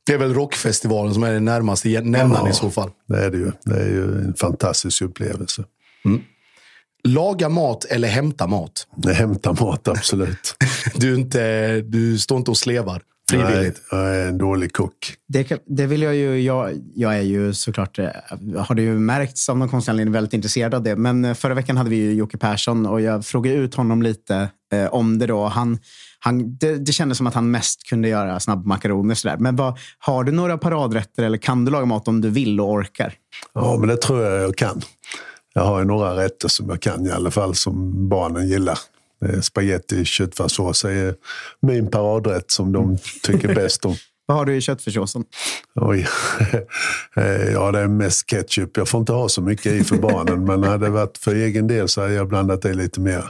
Det 0.05 0.13
är 0.13 0.17
väl 0.17 0.33
rockfestivalen 0.33 1.13
som 1.13 1.23
är 1.23 1.33
den 1.33 1.45
närmaste 1.45 2.01
nämnaren 2.01 2.45
Ja. 2.45 2.49
i 2.49 2.53
så 2.53 2.69
fall. 2.69 2.89
Det 3.07 3.25
är 3.25 3.31
det 3.31 3.37
ju. 3.37 3.51
Det 3.65 3.75
är 3.75 3.87
ju 3.89 4.03
en 4.03 4.33
fantastisk 4.33 5.01
upplevelse. 5.01 5.63
Laga 7.03 7.49
mat 7.49 7.85
eller 7.85 8.07
hämta 8.07 8.47
mat? 8.47 8.87
Det 8.95 9.13
hämtar 9.13 9.65
mat, 9.65 9.87
absolut. 9.87 10.55
Du, 10.95 11.13
är 11.13 11.17
inte, 11.17 11.81
du 11.81 12.17
står 12.17 12.37
inte 12.37 12.51
och 12.51 12.57
slevar 12.57 13.01
frivilligt. 13.29 13.81
Nej, 13.91 14.01
jag 14.01 14.15
är 14.15 14.27
en 14.27 14.37
dålig 14.37 14.73
kock. 14.73 15.13
Det, 15.27 15.61
det 15.65 15.85
vill 15.85 16.01
jag 16.01 16.15
ju. 16.15 16.41
Jag, 16.41 16.71
jag 16.95 17.17
är 17.17 17.21
ju 17.21 17.53
såklart, 17.53 17.99
eh, 17.99 18.07
har 18.57 18.75
det 18.75 18.81
ju 18.81 18.99
märkts 18.99 19.49
av 19.49 19.57
någon 19.57 19.69
konstig 19.69 19.89
anledning, 19.91 20.13
väldigt 20.13 20.33
intresserad 20.33 20.73
av 20.73 20.83
det. 20.83 20.95
Men 20.95 21.25
eh, 21.25 21.33
förra 21.33 21.53
veckan 21.53 21.77
hade 21.77 21.89
vi 21.89 21.95
ju 21.95 22.13
Jocke 22.13 22.37
Persson 22.37 22.85
och 22.85 23.01
jag 23.01 23.25
frågade 23.25 23.55
ut 23.57 23.75
honom 23.75 24.01
lite 24.01 24.49
eh, 24.71 24.85
om 24.85 25.19
det 25.19 25.27
då. 25.27 25.45
Han, 25.45 25.79
han, 26.19 26.57
det, 26.57 26.77
det 26.77 26.91
kändes 26.91 27.17
som 27.17 27.27
att 27.27 27.33
han 27.33 27.51
mest 27.51 27.83
kunde 27.89 28.07
göra 28.07 28.39
snabbmakaroner. 28.39 29.15
Sådär. 29.15 29.37
Men 29.37 29.55
vad, 29.55 29.77
har 29.99 30.23
du 30.23 30.31
några 30.31 30.57
paradrätter 30.57 31.23
eller 31.23 31.37
kan 31.37 31.65
du 31.65 31.71
laga 31.71 31.85
mat 31.85 32.07
om 32.07 32.21
du 32.21 32.29
vill 32.29 32.61
och 32.61 32.69
orkar? 32.69 33.13
Ja, 33.53 33.77
men 33.79 33.89
det 33.89 33.97
tror 33.97 34.23
jag 34.23 34.43
jag 34.43 34.55
kan. 34.55 34.81
Jag 35.53 35.65
har 35.65 35.79
ju 35.79 35.85
några 35.85 36.23
rätter 36.23 36.47
som 36.47 36.69
jag 36.69 36.81
kan 36.81 37.05
i 37.05 37.11
alla 37.11 37.31
fall, 37.31 37.55
som 37.55 38.09
barnen 38.09 38.47
gillar. 38.47 38.79
Eh, 39.25 39.39
Spaghetti, 39.39 40.05
köttfärssås 40.05 40.85
är 40.85 41.15
min 41.61 41.91
paradrätt 41.91 42.51
som 42.51 42.71
de 42.71 42.97
tycker 43.23 43.55
bäst 43.55 43.85
om. 43.85 43.95
Vad 44.25 44.37
har 44.37 44.45
du 44.45 44.55
i 44.55 44.61
köttfärssåsen? 44.61 45.23
Oj. 45.75 46.07
Eh, 47.15 47.51
ja, 47.51 47.71
det 47.71 47.79
är 47.79 47.87
mest 47.87 48.29
ketchup. 48.29 48.77
Jag 48.77 48.87
får 48.87 48.99
inte 48.99 49.13
ha 49.13 49.29
så 49.29 49.41
mycket 49.41 49.65
i 49.65 49.83
för 49.83 49.97
barnen, 49.97 50.45
men 50.45 50.63
hade 50.63 50.85
det 50.85 50.89
varit 50.89 51.17
för 51.17 51.35
egen 51.35 51.67
del 51.67 51.87
så 51.87 52.01
hade 52.01 52.13
jag 52.13 52.27
blandat 52.27 52.65
i 52.65 52.73
lite 52.73 52.99
mer. 52.99 53.29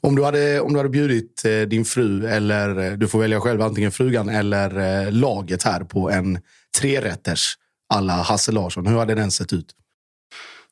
Om, 0.00 0.16
du 0.16 0.24
hade, 0.24 0.60
om 0.60 0.72
du 0.72 0.78
hade 0.78 0.88
bjudit 0.88 1.44
eh, 1.44 1.60
din 1.60 1.84
fru, 1.84 2.26
eller 2.26 2.78
eh, 2.78 2.92
du 2.92 3.08
får 3.08 3.18
välja 3.18 3.40
själv, 3.40 3.62
antingen 3.62 3.92
frugan 3.92 4.28
eller 4.28 4.78
eh, 5.06 5.12
laget 5.12 5.62
här 5.62 5.80
på 5.84 6.10
en 6.10 6.38
trerätters 6.78 7.54
alla 7.94 8.12
Hasse 8.12 8.52
Larsson. 8.52 8.86
Hur 8.86 8.98
hade 8.98 9.14
den 9.14 9.30
sett 9.30 9.52
ut? 9.52 9.66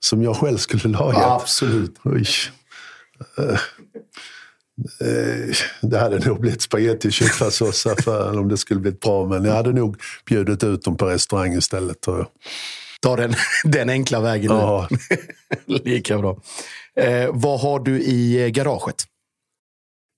Som 0.01 0.23
jag 0.23 0.37
själv 0.37 0.57
skulle 0.59 0.89
laga. 0.89 1.19
absolut. 1.27 1.95
Oj. 2.05 2.27
Eh, 5.01 5.57
Det 5.83 5.99
hade 5.99 6.19
nog 6.19 6.41
blivit 6.41 6.63
spagetti 6.63 7.09
och 7.09 7.15
för 8.05 8.39
om 8.39 8.49
det 8.49 8.57
skulle 8.57 8.81
blivit 8.81 9.01
bra. 9.01 9.27
Men 9.29 9.45
jag 9.45 9.55
hade 9.55 9.73
nog 9.73 10.01
bjudit 10.29 10.65
ut 10.65 10.83
dem 10.85 10.97
på 10.97 11.07
restaurang 11.07 11.53
istället. 11.53 12.07
Ta 13.01 13.17
den, 13.17 13.35
den 13.65 13.91
enkla 13.91 14.21
vägen. 14.21 14.51
Ja, 14.53 14.89
Lika 15.67 16.19
bra. 16.19 16.41
Eh, 17.01 17.31
vad 17.33 17.61
har 17.61 17.81
du 17.81 18.03
i 18.03 18.45
eh, 18.45 18.49
garaget? 18.49 19.05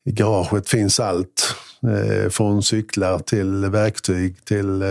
I 0.05 0.13
garaget 0.13 0.69
finns 0.69 1.01
allt. 1.01 1.55
Eh, 1.83 2.31
från 2.31 2.63
cyklar 2.63 3.19
till 3.19 3.71
verktyg 3.71 4.45
till 4.45 4.83
eh, 4.83 4.89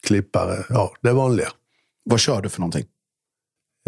klippare. 0.00 0.64
Ja, 0.68 0.92
det 1.00 1.12
vanliga. 1.12 1.48
Vad 2.04 2.20
kör 2.20 2.42
du 2.42 2.48
för 2.48 2.60
någonting? 2.60 2.86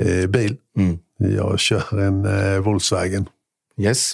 Eh, 0.03 0.27
bil. 0.27 0.57
Mm. 0.77 0.99
Jag 1.19 1.61
kör 1.61 1.99
en 2.01 2.25
eh, 2.25 2.61
Volkswagen. 2.61 3.29
Yes. 3.77 4.13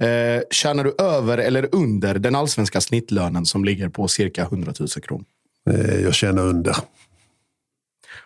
Eh, 0.00 0.42
tjänar 0.50 0.84
du 0.84 0.94
över 0.98 1.38
eller 1.38 1.68
under 1.72 2.14
den 2.18 2.34
allsvenska 2.34 2.80
snittlönen 2.80 3.46
som 3.46 3.64
ligger 3.64 3.88
på 3.88 4.08
cirka 4.08 4.42
100 4.42 4.72
000 4.80 4.88
kronor? 4.88 5.24
Eh, 5.70 6.00
jag 6.00 6.14
känner 6.14 6.42
under. 6.42 6.76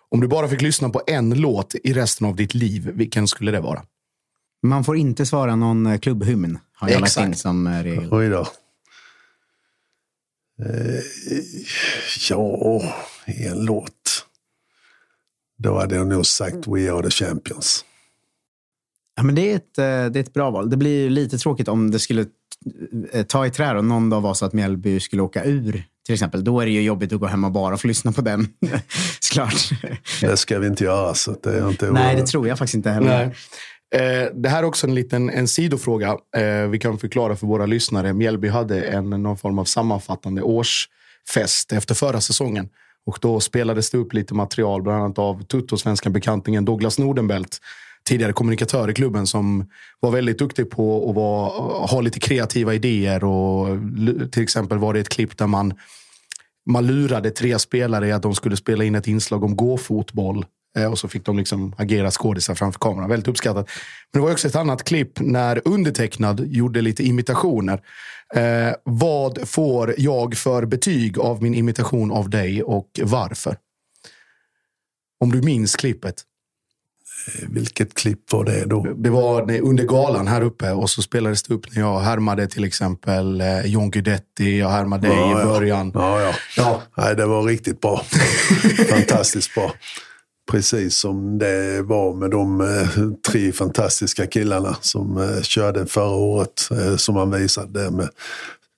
Om 0.09 0.21
du 0.21 0.29
bara 0.29 0.49
fick 0.49 0.63
lyssna 0.63 0.89
på 0.89 1.03
en 1.07 1.31
låt 1.41 1.75
i 1.75 1.93
resten 1.93 2.27
av 2.27 2.37
ditt 2.37 2.55
liv, 2.55 2.91
vilken 2.95 3.29
skulle 3.29 3.51
det 3.51 3.61
vara? 3.61 3.83
Man 4.65 4.85
får 4.85 4.97
inte 4.97 5.27
svara 5.27 5.57
någon 5.57 5.87
eh, 5.87 5.99
klubbhymn, 5.99 6.59
har 6.75 6.89
jag 6.89 7.01
lagt 7.01 7.11
Exakt. 7.11 7.29
in 7.29 7.35
som 7.35 7.67
eh, 7.67 7.83
regel. 7.83 8.09
Oj 8.11 8.29
då. 8.29 8.41
Eh, 10.65 11.01
ja, 12.31 12.83
en 13.25 13.65
låt. 13.65 14.27
Då 15.59 15.79
hade 15.79 15.97
jag 15.97 16.07
nog 16.07 16.27
sagt 16.27 16.67
We 16.67 16.93
are 16.93 17.03
the 17.03 17.11
champions. 17.11 17.85
Ja, 19.17 19.23
men 19.23 19.35
det, 19.35 19.53
är 19.53 19.57
ett, 19.57 19.79
eh, 19.79 19.85
det 19.85 20.19
är 20.19 20.21
ett 20.21 20.33
bra 20.33 20.51
val. 20.51 20.71
Det 20.71 20.77
blir 20.77 21.03
ju 21.03 21.11
lite 21.11 21.39
tråkigt 21.39 21.69
om 21.69 21.91
det 21.91 21.99
skulle 21.99 22.27
ta 23.27 23.47
i 23.47 23.51
trä 23.51 23.77
och 23.77 23.85
någon 23.85 24.11
dag 24.11 24.21
var 24.21 24.35
så 24.35 24.45
att 24.45 24.53
Mjällby 24.53 25.01
skulle 25.01 25.23
åka 25.23 25.45
ur. 25.45 25.85
Till 26.07 26.13
exempel. 26.13 26.45
Då 26.45 26.61
är 26.61 26.67
det 26.67 26.73
ju 26.73 26.83
jobbigt 26.83 27.13
att 27.13 27.21
gå 27.21 27.27
hem 27.27 27.45
och 27.45 27.53
bara 27.53 27.77
få 27.77 27.87
lyssna 27.87 28.13
på 28.13 28.21
den. 28.21 28.49
Såklart. 29.21 29.71
Det 30.21 30.37
ska 30.37 30.59
vi 30.59 30.67
inte 30.67 30.85
göra. 30.85 31.15
Så 31.15 31.37
det 31.43 31.59
är 31.59 31.69
inte 31.69 31.91
Nej, 31.91 32.17
det 32.17 32.27
tror 32.27 32.49
jag 32.49 32.59
faktiskt 32.59 32.75
inte 32.75 32.91
heller. 32.91 33.25
Eh, 33.25 33.31
Eh, 33.95 34.29
det 34.35 34.49
här 34.49 34.59
är 34.59 34.65
också 34.65 34.87
en 34.87 34.95
liten 34.95 35.31
en 35.31 35.49
sidofråga. 35.49 36.17
Eh, 36.37 36.69
vi 36.69 36.79
kan 36.79 36.99
förklara 36.99 37.37
för 37.37 37.47
våra 37.47 37.67
lyssnare. 37.67 38.13
Mjällby 38.13 38.49
hade 38.49 38.83
en, 38.83 39.11
någon 39.11 39.39
form 39.39 39.59
av 39.59 39.65
sammanfattande 39.65 40.43
årsfest 40.43 41.73
efter 41.73 41.95
förra 41.95 42.21
säsongen. 42.21 42.69
Och 43.07 43.19
då 43.21 43.41
spelades 43.41 43.91
det 43.91 43.99
upp 43.99 44.13
lite 44.13 44.35
material, 44.35 44.83
bland 44.83 45.03
annat 45.03 45.19
av 45.19 45.43
tuttosvenskan 45.43 46.13
bekantingen 46.13 46.65
Douglas 46.65 46.99
Nordenbelt. 46.99 47.59
Tidigare 48.05 48.33
kommunikatör 48.33 48.91
i 48.91 48.95
klubben 48.95 49.27
som 49.27 49.67
var 50.01 50.11
väldigt 50.11 50.39
duktig 50.39 50.71
på 50.71 51.11
att 51.11 51.15
vara, 51.15 51.49
ha 51.87 52.01
lite 52.01 52.21
kreativa 52.21 52.75
idéer. 52.75 53.25
Och, 53.25 53.79
till 54.33 54.43
exempel 54.43 54.79
var 54.79 54.95
det 54.95 55.01
ett 55.01 55.09
klipp 55.09 55.39
där 55.39 55.47
man 55.47 55.75
man 56.67 56.87
lurade 56.87 57.31
tre 57.31 57.59
spelare 57.59 58.17
att 58.17 58.23
de 58.23 58.35
skulle 58.35 58.57
spela 58.57 58.85
in 58.85 58.95
ett 58.95 59.07
inslag 59.07 59.45
om 59.45 59.57
gåfotboll. 59.57 60.47
Eh, 60.79 60.87
Och 60.91 60.99
så 60.99 61.09
fick 61.09 61.25
de 61.25 61.39
liksom 61.39 61.75
agera 61.79 62.11
skådisar 62.11 62.55
framför 62.55 62.79
kameran. 62.81 63.09
Väldigt 63.11 63.29
uppskattat. 63.29 63.69
Men 64.13 64.21
det 64.23 64.27
var 64.27 64.33
också 64.33 64.49
ett 64.49 64.57
annat 64.57 64.85
klipp 64.85 65.21
när 65.21 65.63
undertecknad 65.65 66.47
gjorde 66.47 66.81
lite 66.81 67.03
imitationer. 67.05 67.81
Eh, 68.35 68.73
vad 68.85 69.49
får 69.49 69.95
jag 69.99 70.37
för 70.37 70.65
betyg 70.67 71.19
av 71.19 71.43
min 71.43 71.55
imitation 71.55 72.13
av 72.13 72.31
dig 72.31 72.63
och 72.63 73.01
varför? 73.03 73.57
Om 75.21 75.33
du 75.33 75.43
minns 75.43 75.77
klippet. 75.77 76.23
Vilket 77.49 77.95
klipp 77.95 78.33
var 78.33 78.45
det 78.45 78.65
då? 78.65 78.87
Det 78.97 79.11
var 79.11 79.61
under 79.61 79.85
galan 79.85 80.29
här 80.29 80.41
uppe 80.43 80.71
och 80.73 80.91
så 80.91 81.03
spelades 81.03 81.43
det 81.43 81.55
upp 81.55 81.75
när 81.75 81.83
jag 81.83 82.01
härmade 82.01 82.47
till 82.47 82.65
exempel 82.65 83.41
eh, 83.41 83.67
John 83.67 83.91
Guidetti. 83.91 84.59
Jag 84.59 84.69
härmade 84.69 85.09
dig 85.09 85.17
Ja, 85.17 85.39
i 85.39 85.41
ja. 85.41 85.47
början. 85.47 85.91
Ja, 85.95 86.21
ja. 86.21 86.33
Ja, 86.57 86.83
Nej, 86.97 87.17
det 87.17 87.27
var 87.27 87.43
riktigt 87.43 87.81
bra. 87.81 88.03
Fantastiskt 88.91 89.55
bra. 89.55 89.73
Precis 90.51 90.97
som 90.97 91.39
det 91.39 91.83
var 91.83 92.15
med 92.15 92.31
de 92.31 92.61
eh, 92.61 92.89
tre 93.29 93.53
fantastiska 93.53 94.27
killarna 94.27 94.77
som 94.81 95.17
eh, 95.19 95.43
körde 95.43 95.87
förra 95.87 96.17
året. 96.17 96.69
Eh, 96.71 96.97
som 96.97 97.17
han 97.17 97.31
visade 97.31 97.91
med 97.91 98.09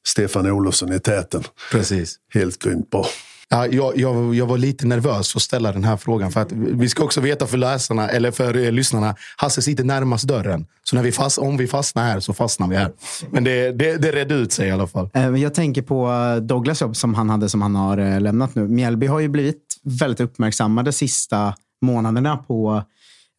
Stefan 0.07 0.51
Olofsson 0.51 0.93
i 0.93 1.01
täten. 1.01 1.45
Precis. 1.73 2.17
Helt 2.35 2.59
grymt 2.59 2.91
bra. 2.91 3.07
Ja, 3.49 3.67
jag, 3.67 3.99
jag, 3.99 4.35
jag 4.35 4.47
var 4.47 4.59
lite 4.59 4.87
nervös 4.87 5.37
att 5.37 5.43
ställa 5.43 5.73
den 5.73 5.85
här 5.85 5.97
frågan. 5.97 6.33
För 6.33 6.41
att 6.41 6.53
vi 6.53 6.89
ska 6.89 7.05
också 7.05 7.21
veta 7.21 7.47
för 7.47 7.59
läsarna, 7.59 8.09
eller 8.09 8.31
för 8.31 8.57
eh, 8.57 8.73
lyssnarna, 8.73 9.15
Hasse 9.37 9.63
sitter 9.63 9.85
närmast 9.85 10.25
dörren. 10.25 10.67
Så 10.85 10.97
när 10.97 11.03
vi 11.03 11.13
fast, 11.13 11.39
om 11.39 11.57
vi 11.57 11.67
fastnar 11.67 12.05
här 12.05 12.21
så 12.21 12.33
fastnar 12.33 12.69
vi 12.69 12.77
här. 12.77 12.93
Men 13.31 13.45
det, 13.45 13.73
det, 13.73 13.97
det 13.97 14.13
redde 14.13 14.35
ut 14.35 14.53
sig 14.53 14.69
i 14.69 14.71
alla 14.71 14.87
fall. 14.87 15.11
Jag 15.39 15.55
tänker 15.55 15.83
på 15.83 16.11
Douglas 16.43 16.81
jobb 16.81 16.97
som 16.97 17.15
han 17.15 17.31
hade 17.31 17.49
som 17.49 17.63
han 17.63 17.75
har 17.75 18.21
lämnat 18.21 18.55
nu. 18.55 18.69
Mjällby 18.69 19.07
har 19.07 19.21
ju 19.21 19.29
blivit 19.29 19.66
väldigt 19.87 20.21
uppmärksammade 20.21 20.93
sista 20.93 21.55
månaderna 21.83 22.37
på 22.37 22.83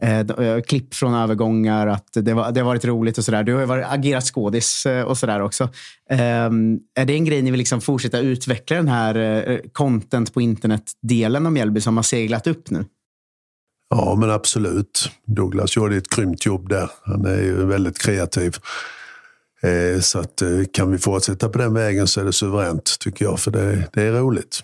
eh, 0.03 0.19
eh, 0.19 0.61
klipp 0.61 0.93
från 0.93 1.13
övergångar. 1.13 1.87
Att 1.87 2.07
det, 2.13 2.33
var, 2.33 2.51
det 2.51 2.59
har 2.59 2.65
varit 2.65 2.85
roligt 2.85 3.17
och 3.17 3.25
sådär. 3.25 3.43
Du 3.43 3.53
har 3.53 3.59
ju 3.59 3.65
varit, 3.65 3.85
agerat 3.89 4.23
skådis 4.23 4.85
eh, 4.85 5.03
och 5.03 5.17
sådär 5.17 5.41
också. 5.41 5.63
Eh, 6.09 6.19
är 6.95 7.05
det 7.05 7.13
en 7.13 7.25
grej 7.25 7.41
ni 7.41 7.51
vill 7.51 7.57
liksom 7.57 7.81
fortsätta 7.81 8.19
utveckla 8.19 8.77
den 8.77 8.87
här 8.87 9.15
eh, 9.49 9.59
content 9.71 10.33
på 10.33 10.41
internet-delen 10.41 11.45
av 11.45 11.51
Mjällby 11.51 11.81
som 11.81 11.97
har 11.97 12.03
seglat 12.03 12.47
upp 12.47 12.69
nu? 12.69 12.85
Ja, 13.89 14.15
men 14.15 14.31
absolut. 14.31 15.11
Douglas 15.25 15.75
gjorde 15.75 15.97
ett 15.97 16.09
grymt 16.09 16.45
jobb 16.45 16.69
där. 16.69 16.89
Han 17.03 17.25
är 17.25 17.41
ju 17.41 17.65
väldigt 17.65 17.97
kreativ. 17.97 18.57
Eh, 19.61 19.99
så 19.99 20.19
att, 20.19 20.41
eh, 20.41 20.49
kan 20.73 20.91
vi 20.91 20.97
fortsätta 20.97 21.49
på 21.49 21.57
den 21.57 21.73
vägen 21.73 22.07
så 22.07 22.21
är 22.21 22.25
det 22.25 22.33
suveränt, 22.33 22.99
tycker 22.99 23.25
jag. 23.25 23.39
För 23.39 23.51
det, 23.51 23.87
det 23.93 24.01
är 24.01 24.11
roligt. 24.11 24.63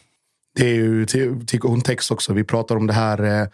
Det 0.56 0.70
är 0.70 0.76
ju 0.76 1.06
till, 1.06 1.46
till 1.48 1.60
kontext 1.60 2.12
också. 2.12 2.34
Vi 2.34 2.44
pratar 2.44 2.76
om 2.76 2.88
det 2.88 2.94
här 2.94 3.42
eh, 3.42 3.48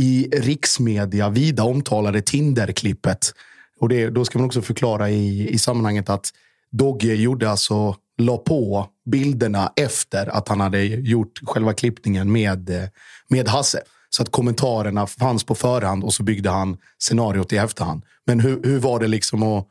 i 0.00 0.28
riksmedia 0.32 1.28
vida 1.28 1.62
omtalade 1.62 2.22
Tinder-klippet. 2.22 3.32
Och 3.80 3.88
det, 3.88 4.10
då 4.10 4.24
ska 4.24 4.38
man 4.38 4.46
också 4.46 4.62
förklara 4.62 5.10
i, 5.10 5.48
i 5.48 5.58
sammanhanget 5.58 6.10
att 6.10 6.30
Dogge 6.70 7.14
gjorde 7.14 7.50
alltså, 7.50 7.96
la 8.18 8.36
på 8.36 8.88
bilderna 9.10 9.72
efter 9.76 10.26
att 10.26 10.48
han 10.48 10.60
hade 10.60 10.84
gjort 10.84 11.40
själva 11.46 11.72
klippningen 11.72 12.32
med, 12.32 12.70
eh, 12.70 12.88
med 13.28 13.48
Hasse. 13.48 13.82
Så 14.10 14.22
att 14.22 14.30
kommentarerna 14.30 15.06
fanns 15.06 15.44
på 15.44 15.54
förhand 15.54 16.04
och 16.04 16.14
så 16.14 16.22
byggde 16.22 16.50
han 16.50 16.78
scenariot 16.98 17.52
i 17.52 17.56
efterhand. 17.56 18.02
Men 18.26 18.40
hur, 18.40 18.62
hur 18.62 18.78
var 18.78 19.00
det 19.00 19.08
liksom 19.08 19.42
att, 19.42 19.66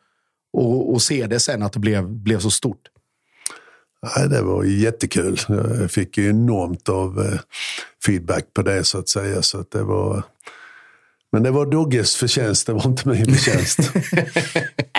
att, 0.57 0.95
att 0.95 1.01
se 1.01 1.27
det 1.27 1.39
sen, 1.39 1.63
att 1.63 1.73
det 1.73 1.79
blev, 1.79 2.09
blev 2.09 2.39
så 2.39 2.51
stort? 2.51 2.89
Nej, 4.15 4.29
det 4.29 4.41
var 4.41 4.63
jättekul. 4.63 5.39
Jag 5.47 5.91
fick 5.91 6.17
ju 6.17 6.29
enormt 6.29 6.89
av 6.89 7.19
eh, 7.19 7.39
feedback 8.05 8.45
på 8.53 8.61
det 8.61 8.83
så 8.83 8.99
att 8.99 9.09
säga. 9.09 9.41
Så 9.41 9.59
att 9.59 9.71
det 9.71 9.83
var... 9.83 10.23
Men 11.31 11.43
det 11.43 11.51
var 11.51 11.65
Dogges 11.65 12.15
förtjänst, 12.15 12.67
det 12.67 12.73
var 12.73 12.85
inte 12.85 13.09
min 13.09 13.25
förtjänst. 13.35 13.79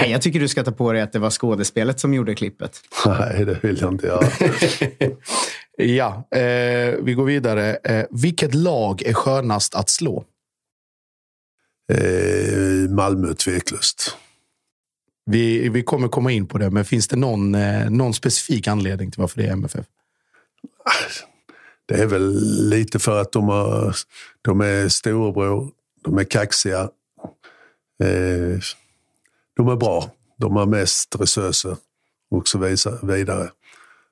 Nej, 0.00 0.10
jag 0.10 0.22
tycker 0.22 0.40
du 0.40 0.48
ska 0.48 0.64
ta 0.64 0.72
på 0.72 0.92
dig 0.92 1.02
att 1.02 1.12
det 1.12 1.18
var 1.18 1.30
skådespelet 1.30 2.00
som 2.00 2.14
gjorde 2.14 2.34
klippet. 2.34 2.80
Nej, 3.06 3.44
det 3.44 3.58
vill 3.62 3.78
jag 3.80 3.92
inte 3.92 4.06
göra. 4.06 4.28
Ja, 5.80 6.28
eh, 6.30 6.94
vi 7.02 7.14
går 7.14 7.24
vidare. 7.24 7.76
Eh, 7.76 8.04
vilket 8.10 8.54
lag 8.54 9.02
är 9.02 9.14
skönast 9.14 9.74
att 9.74 9.90
slå? 9.90 10.24
Eh, 11.92 12.90
Malmö 12.90 13.34
tveklöst. 13.34 14.16
Vi, 15.30 15.68
vi 15.68 15.82
kommer 15.82 16.08
komma 16.08 16.32
in 16.32 16.46
på 16.46 16.58
det, 16.58 16.70
men 16.70 16.84
finns 16.84 17.08
det 17.08 17.16
någon, 17.16 17.54
eh, 17.54 17.90
någon 17.90 18.14
specifik 18.14 18.68
anledning 18.68 19.10
till 19.10 19.20
varför 19.20 19.42
det 19.42 19.48
är 19.48 19.52
MFF? 19.52 19.86
Det 21.86 21.94
är 21.94 22.06
väl 22.06 22.38
lite 22.68 22.98
för 22.98 23.20
att 23.20 23.32
de, 23.32 23.48
har, 23.48 23.96
de 24.42 24.60
är 24.60 24.88
storebror, 24.88 25.70
de 26.04 26.18
är 26.18 26.24
kaxiga. 26.24 26.80
Eh, 28.02 28.58
de 29.56 29.68
är 29.68 29.76
bra, 29.76 30.10
de 30.38 30.56
har 30.56 30.66
mest 30.66 31.20
resurser 31.20 31.76
och 32.30 32.48
så 32.48 32.58
vidare. 33.02 33.50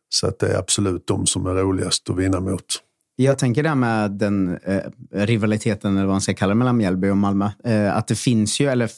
Så 0.09 0.27
att 0.27 0.39
det 0.39 0.49
är 0.49 0.59
absolut 0.59 1.07
de 1.07 1.27
som 1.27 1.47
är 1.47 1.55
roligast 1.55 2.11
att 2.11 2.17
vinna 2.17 2.41
mot. 2.41 2.83
Jag 3.19 3.39
tänker 3.39 3.63
det 3.63 3.69
här 3.69 3.77
med 3.77 4.11
den 4.11 4.59
eh, 4.65 4.81
rivaliteten, 5.13 5.97
eller 5.97 6.07
vad 6.07 6.15
man 6.15 6.21
ska 6.21 6.35
kalla 6.35 6.49
det, 6.49 6.55
mellan 6.55 6.77
Mjällby 6.77 7.09
och 7.09 7.17
Malmö. 7.17 7.51
Eh, 7.65 7.97
att 7.97 8.09
det 8.09 8.15
finns 8.15 8.61
ju, 8.61 8.69
eller 8.69 8.91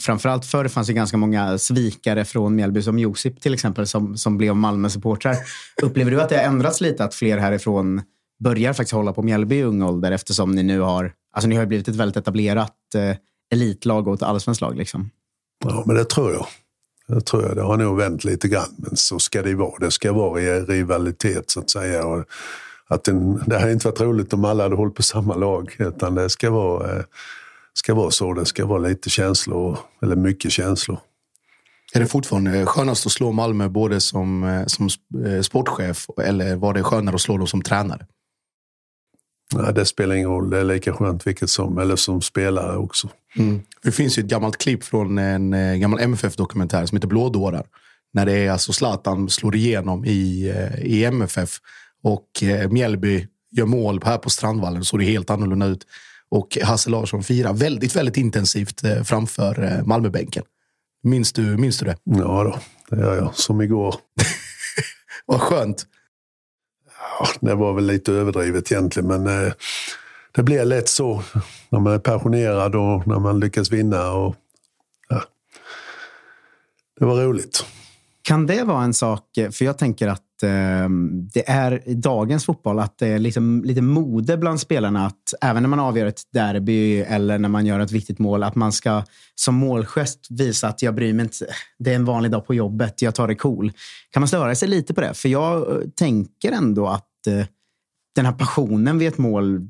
framförallt 0.00 0.44
förr 0.44 0.68
fanns 0.68 0.86
det 0.86 0.92
ganska 0.92 1.16
många 1.16 1.58
svikare 1.58 2.24
från 2.24 2.56
Mjällby, 2.56 2.82
som 2.82 2.98
Josip 2.98 3.40
till 3.40 3.54
exempel, 3.54 3.86
som, 3.86 4.16
som 4.16 4.38
blev 4.38 4.56
Malmö-supportrar. 4.56 5.36
Upplever 5.82 6.10
du 6.10 6.20
att 6.20 6.28
det 6.28 6.36
har 6.36 6.44
ändrats 6.44 6.80
lite, 6.80 7.04
att 7.04 7.14
fler 7.14 7.38
härifrån 7.38 8.02
börjar 8.44 8.72
faktiskt 8.72 8.94
hålla 8.94 9.12
på 9.12 9.22
Mjällby 9.22 9.56
i 9.56 9.62
ung 9.62 9.82
ålder, 9.82 10.12
eftersom 10.12 10.50
ni 10.50 10.62
nu 10.62 10.80
har, 10.80 11.12
alltså 11.32 11.48
ni 11.48 11.56
har 11.56 11.66
blivit 11.66 11.88
ett 11.88 11.96
väldigt 11.96 12.16
etablerat 12.16 12.94
eh, 12.94 13.16
elitlag 13.52 14.08
och 14.08 14.14
ett 14.14 14.22
allsvenskt 14.22 14.60
lag. 14.60 14.76
Liksom. 14.76 15.10
Ja, 15.64 15.82
men 15.86 15.96
det 15.96 16.04
tror 16.04 16.32
jag. 16.32 16.46
Det 17.08 17.20
tror 17.20 17.42
jag. 17.42 17.56
Det 17.56 17.62
har 17.62 17.76
nog 17.76 17.96
vänt 17.96 18.24
lite 18.24 18.48
grann, 18.48 18.74
men 18.76 18.96
så 18.96 19.18
ska 19.18 19.42
det 19.42 19.54
vara. 19.54 19.78
Det 19.78 19.90
ska 19.90 20.12
vara 20.12 20.40
i 20.40 20.60
rivalitet 20.60 21.50
så 21.50 21.60
att 21.60 21.70
säga. 21.70 22.06
Och 22.06 22.24
att 22.88 23.04
den, 23.04 23.42
det 23.46 23.58
hade 23.58 23.72
inte 23.72 23.88
varit 23.88 24.00
roligt 24.00 24.32
om 24.32 24.44
alla 24.44 24.62
hade 24.62 24.76
hållit 24.76 24.94
på 24.94 25.02
samma 25.02 25.34
lag, 25.34 25.76
utan 25.78 26.14
det 26.14 26.30
ska 26.30 26.50
vara, 26.50 26.96
eh, 26.96 27.04
ska 27.74 27.94
vara 27.94 28.10
så. 28.10 28.34
Det 28.34 28.46
ska 28.46 28.66
vara 28.66 28.78
lite 28.78 29.10
känslor, 29.10 29.78
eller 30.02 30.16
mycket 30.16 30.52
känslor. 30.52 30.98
Är 31.94 32.00
det 32.00 32.06
fortfarande 32.06 32.66
skönast 32.66 33.06
att 33.06 33.12
slå 33.12 33.32
Malmö 33.32 33.68
både 33.68 34.00
som, 34.00 34.44
eh, 34.44 34.66
som 34.66 34.88
eh, 35.26 35.40
sportchef 35.40 36.06
eller 36.22 36.56
var 36.56 36.74
det 36.74 36.82
skönare 36.82 37.14
att 37.14 37.20
slå 37.20 37.38
dem 37.38 37.46
som 37.46 37.62
tränare? 37.62 38.06
Nej, 39.54 39.74
det 39.74 39.84
spelar 39.84 40.14
ingen 40.14 40.30
roll. 40.30 40.50
Det 40.50 40.58
är 40.58 40.64
lika 40.64 40.92
skönt 40.92 41.26
vilket 41.26 41.50
som, 41.50 41.78
eller 41.78 41.96
som 41.96 42.22
spelare 42.22 42.76
också. 42.76 43.08
Det 43.82 43.92
finns 43.92 44.18
ju 44.18 44.22
ett 44.22 44.28
gammalt 44.28 44.56
klipp 44.56 44.84
från 44.84 45.18
en 45.18 45.80
gammal 45.80 46.00
MFF-dokumentär 46.00 46.86
som 46.86 46.96
heter 46.96 47.08
Blådårar. 47.08 47.66
När 48.12 48.26
det 48.26 48.32
är 48.32 48.50
alltså 48.50 48.72
Zlatan 48.72 49.28
slår 49.28 49.56
igenom 49.56 50.04
i, 50.04 50.54
i 50.82 51.04
MFF 51.04 51.60
och 52.04 52.42
eh, 52.42 52.70
Mjällby 52.70 53.26
gör 53.50 53.66
mål 53.66 54.00
här 54.04 54.18
på 54.18 54.30
Strandvallen 54.30 54.84
så 54.84 54.96
det 54.96 55.04
helt 55.04 55.30
annorlunda 55.30 55.66
ut. 55.66 55.86
Och 56.28 56.58
Hasse 56.62 56.90
Larsson 56.90 57.22
firar 57.22 57.52
väldigt, 57.52 57.96
väldigt 57.96 58.16
intensivt 58.16 58.84
eh, 58.84 59.02
framför 59.02 59.62
eh, 59.62 59.84
Malmöbänken. 59.84 60.44
Minns 61.02 61.32
du, 61.32 61.42
minns 61.56 61.78
du 61.78 61.86
det? 61.86 61.96
Ja 62.04 62.44
då, 62.44 62.58
det 62.96 63.02
gör 63.02 63.16
jag. 63.16 63.34
Som 63.34 63.60
igår. 63.60 63.94
Vad 65.26 65.40
skönt. 65.40 65.86
Ja, 67.18 67.26
det 67.40 67.54
var 67.54 67.72
väl 67.72 67.86
lite 67.86 68.12
överdrivet 68.12 68.72
egentligen, 68.72 69.08
men 69.08 69.46
eh, 69.46 69.52
det 70.32 70.42
blir 70.42 70.64
lätt 70.64 70.88
så 70.88 71.22
när 71.68 71.80
man 71.80 71.92
är 71.92 71.98
passionerad 71.98 72.74
och 72.74 73.06
när 73.06 73.18
man 73.18 73.40
lyckas 73.40 73.72
vinna. 73.72 74.12
Och, 74.12 74.36
ja. 75.08 75.22
Det 76.98 77.04
var 77.04 77.16
roligt. 77.16 77.64
Kan 78.22 78.46
det 78.46 78.64
vara 78.64 78.84
en 78.84 78.94
sak, 78.94 79.24
för 79.34 79.64
jag 79.64 79.78
tänker 79.78 80.08
att 80.08 80.23
eh, 80.42 80.88
det 81.32 81.50
är 81.50 81.88
i 81.88 81.94
dagens 81.94 82.44
fotboll 82.44 82.78
att 82.78 82.98
det 82.98 83.08
är 83.08 83.18
liksom 83.18 83.62
lite 83.64 83.82
mode 83.82 84.36
bland 84.36 84.60
spelarna 84.60 85.06
att 85.06 85.34
även 85.40 85.62
när 85.62 85.68
man 85.68 85.80
avgör 85.80 86.06
ett 86.06 86.22
derby 86.32 87.00
eller 87.00 87.38
när 87.38 87.48
man 87.48 87.66
gör 87.66 87.80
ett 87.80 87.92
viktigt 87.92 88.18
mål, 88.18 88.42
att 88.42 88.54
man 88.54 88.72
ska 88.72 89.02
som 89.34 89.54
målgest 89.54 90.26
visa 90.30 90.68
att 90.68 90.82
jag 90.82 90.94
bryr 90.94 91.12
mig 91.12 91.24
inte. 91.24 91.46
Det 91.78 91.90
är 91.90 91.94
en 91.94 92.04
vanlig 92.04 92.32
dag 92.32 92.46
på 92.46 92.54
jobbet, 92.54 93.02
jag 93.02 93.14
tar 93.14 93.28
det 93.28 93.34
cool. 93.34 93.72
Kan 94.10 94.20
man 94.20 94.28
störa 94.28 94.54
sig 94.54 94.68
lite 94.68 94.94
på 94.94 95.00
det? 95.00 95.14
För 95.14 95.28
jag 95.28 95.70
eh, 95.70 95.88
tänker 95.96 96.52
ändå 96.52 96.86
att 96.86 97.26
eh, 97.26 97.46
den 98.14 98.26
här 98.26 98.32
passionen 98.32 98.98
vid 98.98 99.08
ett 99.08 99.18
mål, 99.18 99.68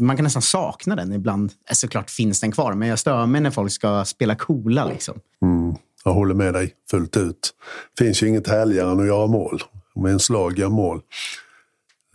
man 0.00 0.16
kan 0.16 0.24
nästan 0.24 0.42
sakna 0.42 0.96
den 0.96 1.12
ibland. 1.12 1.52
Eh, 1.70 1.74
såklart 1.74 2.10
finns 2.10 2.40
den 2.40 2.52
kvar, 2.52 2.72
men 2.72 2.88
jag 2.88 2.98
stör 2.98 3.26
mig 3.26 3.40
när 3.40 3.50
folk 3.50 3.72
ska 3.72 4.04
spela 4.04 4.34
coola. 4.34 4.84
Liksom. 4.84 5.20
Mm, 5.42 5.76
jag 6.04 6.12
håller 6.12 6.34
med 6.34 6.54
dig 6.54 6.74
fullt 6.90 7.16
ut. 7.16 7.54
Det 7.98 8.04
finns 8.04 8.22
ju 8.22 8.28
inget 8.28 8.48
härligare 8.48 8.90
än 8.90 9.00
att 9.00 9.06
göra 9.06 9.26
mål. 9.26 9.62
Om 9.94 10.06
ens 10.06 10.30
lag 10.30 10.58
gör 10.58 10.68
mål 10.68 11.00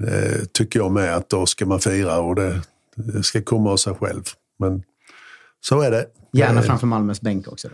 eh, 0.08 0.46
tycker 0.54 0.80
jag 0.80 0.92
med 0.92 1.16
att 1.16 1.30
då 1.30 1.46
ska 1.46 1.66
man 1.66 1.80
fira 1.80 2.20
och 2.20 2.36
det, 2.36 2.62
det 2.96 3.24
ska 3.24 3.42
komma 3.42 3.72
av 3.72 3.78
sig 3.78 3.94
själv. 3.94 4.24
Men 4.60 4.84
så 5.62 5.82
är 5.82 5.92
det. 5.92 6.06
Gärna 6.34 6.60
Eh, 6.60 6.66
framför 6.66 6.88
Malmös 6.88 7.22
bänk 7.22 7.48
också. 7.48 7.68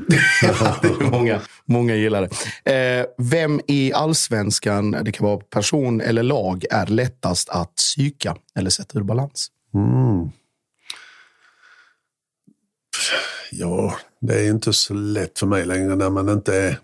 många, 1.12 1.42
många 1.66 1.96
gillar 1.96 2.30
det. 2.64 3.00
Eh, 3.00 3.06
vem 3.18 3.62
i 3.68 3.94
allsvenskan, 3.94 4.92
det 4.92 5.12
kan 5.12 5.26
vara 5.26 5.38
person 5.38 6.02
eller 6.02 6.24
lag, 6.24 6.66
är 6.72 6.86
lättast 6.86 7.50
att 7.50 7.76
psyka 7.76 8.36
eller 8.56 8.70
sätta 8.70 9.00
ur 9.00 9.04
balans? 9.04 9.48
Mm. 9.74 10.30
Ja, 13.52 13.98
det 14.22 14.34
är 14.40 14.50
inte 14.50 14.74
så 14.74 14.94
lätt 14.94 15.40
för 15.40 15.48
mig 15.48 15.66
längre 15.66 15.96
när 15.96 16.10
man 16.10 16.30
inte 16.30 16.56
är 16.56 16.78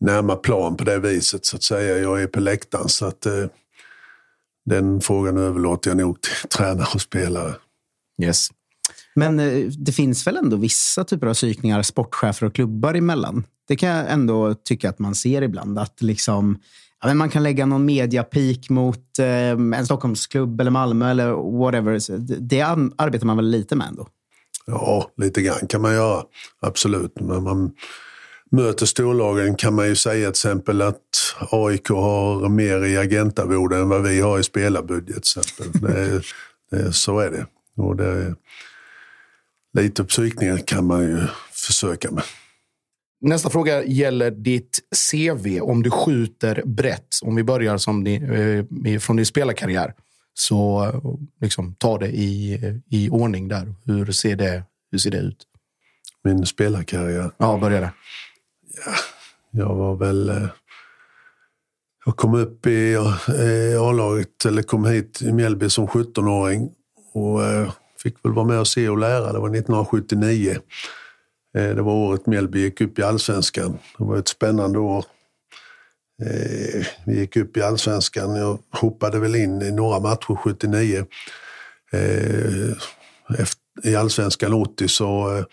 närmare 0.00 0.36
plan 0.36 0.76
på 0.76 0.84
det 0.84 0.98
viset 0.98 1.46
så 1.46 1.56
att 1.56 1.62
säga. 1.62 1.98
Jag 1.98 2.22
är 2.22 2.26
på 2.26 2.40
läktaren 2.40 2.88
så 2.88 3.06
att 3.06 3.26
eh, 3.26 3.44
den 4.66 5.00
frågan 5.00 5.36
överlåter 5.36 5.90
jag 5.90 5.98
nog 5.98 6.20
till 6.20 6.48
tränare 6.48 6.88
och 6.94 7.00
spelare. 7.00 7.54
Yes. 8.22 8.48
Men 9.14 9.40
eh, 9.40 9.66
det 9.66 9.92
finns 9.92 10.26
väl 10.26 10.36
ändå 10.36 10.56
vissa 10.56 11.04
typer 11.04 11.26
av 11.26 11.34
psykningar 11.34 11.82
sportchefer 11.82 12.46
och 12.46 12.54
klubbar 12.54 12.94
emellan. 12.94 13.44
Det 13.68 13.76
kan 13.76 13.88
jag 13.88 14.10
ändå 14.10 14.54
tycka 14.54 14.88
att 14.88 14.98
man 14.98 15.14
ser 15.14 15.42
ibland. 15.42 15.78
Att 15.78 16.02
liksom, 16.02 16.58
ja, 17.00 17.08
men 17.08 17.16
man 17.16 17.30
kan 17.30 17.42
lägga 17.42 17.66
någon 17.66 17.84
mediapik 17.84 18.70
mot 18.70 19.18
eh, 19.18 19.50
en 19.50 19.84
Stockholmsklubb 19.84 20.60
eller 20.60 20.70
Malmö 20.70 21.10
eller 21.10 21.58
whatever. 21.58 21.98
Så 21.98 22.16
det, 22.16 22.36
det 22.40 22.60
arbetar 22.96 23.26
man 23.26 23.36
väl 23.36 23.50
lite 23.50 23.76
med 23.76 23.88
ändå? 23.88 24.08
Ja, 24.66 25.10
lite 25.16 25.42
grann 25.42 25.66
kan 25.68 25.82
man 25.82 25.94
göra. 25.94 26.22
Absolut. 26.60 27.20
Men 27.20 27.42
man 27.42 27.72
möter 28.50 28.86
storlagen 28.86 29.56
kan 29.56 29.74
man 29.74 29.86
ju 29.86 29.96
säga 29.96 30.26
till 30.26 30.30
exempel 30.30 30.82
att 30.82 31.34
AIK 31.50 31.88
har 31.88 32.48
mer 32.48 32.84
i 32.84 32.96
agentarvode 32.96 33.76
än 33.76 33.88
vad 33.88 34.02
vi 34.02 34.20
har 34.20 34.38
i 34.38 34.42
spelarbudget. 34.42 35.24
Det, 35.72 36.22
det, 36.70 36.92
så 36.92 37.18
är 37.18 37.30
det. 37.30 37.46
Och 37.82 37.96
det 37.96 38.34
lite 39.72 40.04
psykningar 40.04 40.58
kan 40.58 40.86
man 40.86 41.02
ju 41.02 41.18
försöka 41.52 42.10
med. 42.10 42.22
Nästa 43.20 43.50
fråga 43.50 43.84
gäller 43.84 44.30
ditt 44.30 44.80
CV. 45.10 45.60
Om 45.60 45.82
du 45.82 45.90
skjuter 45.90 46.62
brett, 46.64 47.08
om 47.22 47.36
vi 47.36 47.44
börjar 47.44 47.78
som 47.78 48.04
din, 48.04 48.30
eh, 48.86 48.98
från 48.98 49.16
din 49.16 49.26
spelarkarriär, 49.26 49.94
så 50.34 50.92
liksom, 51.40 51.74
ta 51.74 51.98
det 51.98 52.08
i, 52.08 52.60
i 52.90 53.10
ordning 53.10 53.48
där. 53.48 53.74
Hur 53.84 54.12
ser, 54.12 54.36
det, 54.36 54.62
hur 54.90 54.98
ser 54.98 55.10
det 55.10 55.18
ut? 55.18 55.44
Min 56.24 56.46
spelarkarriär? 56.46 57.30
Ja, 57.38 57.58
börja 57.58 57.80
där. 57.80 57.90
Ja, 58.86 58.94
jag 59.50 59.74
var 59.74 59.96
väl... 59.96 60.28
Eh, 60.28 60.48
jag 62.04 62.16
kom 62.16 62.34
upp 62.34 62.66
i 62.66 62.94
eh, 62.94 63.82
A-laget, 63.82 64.44
eller 64.44 64.62
kom 64.62 64.84
hit 64.84 65.22
i 65.22 65.32
Mjällby 65.32 65.70
som 65.70 65.86
17-åring 65.86 66.70
och 67.12 67.44
eh, 67.44 67.72
fick 68.02 68.24
väl 68.24 68.32
vara 68.32 68.46
med 68.46 68.60
och 68.60 68.68
se 68.68 68.88
och 68.88 68.98
lära. 68.98 69.32
Det 69.32 69.38
var 69.38 69.48
1979. 69.48 70.58
Det 71.52 71.82
var 71.82 71.92
året 71.92 72.26
Mjällby 72.26 72.60
gick 72.60 72.80
upp 72.80 72.98
i 72.98 73.02
allsvenskan. 73.02 73.78
Det 73.98 74.04
var 74.04 74.16
ett 74.16 74.28
spännande 74.28 74.78
år. 74.78 75.04
Vi 77.06 77.18
gick 77.18 77.36
upp 77.36 77.56
i 77.56 77.62
allsvenskan. 77.62 78.36
Jag 78.36 78.58
hoppade 78.70 79.18
väl 79.18 79.34
in 79.34 79.62
i 79.62 79.70
några 79.70 80.00
matcher 80.00 80.34
79. 80.34 81.06
I 83.84 83.96
allsvenskan 83.96 84.52
80 84.52 84.88
så 84.88 85.44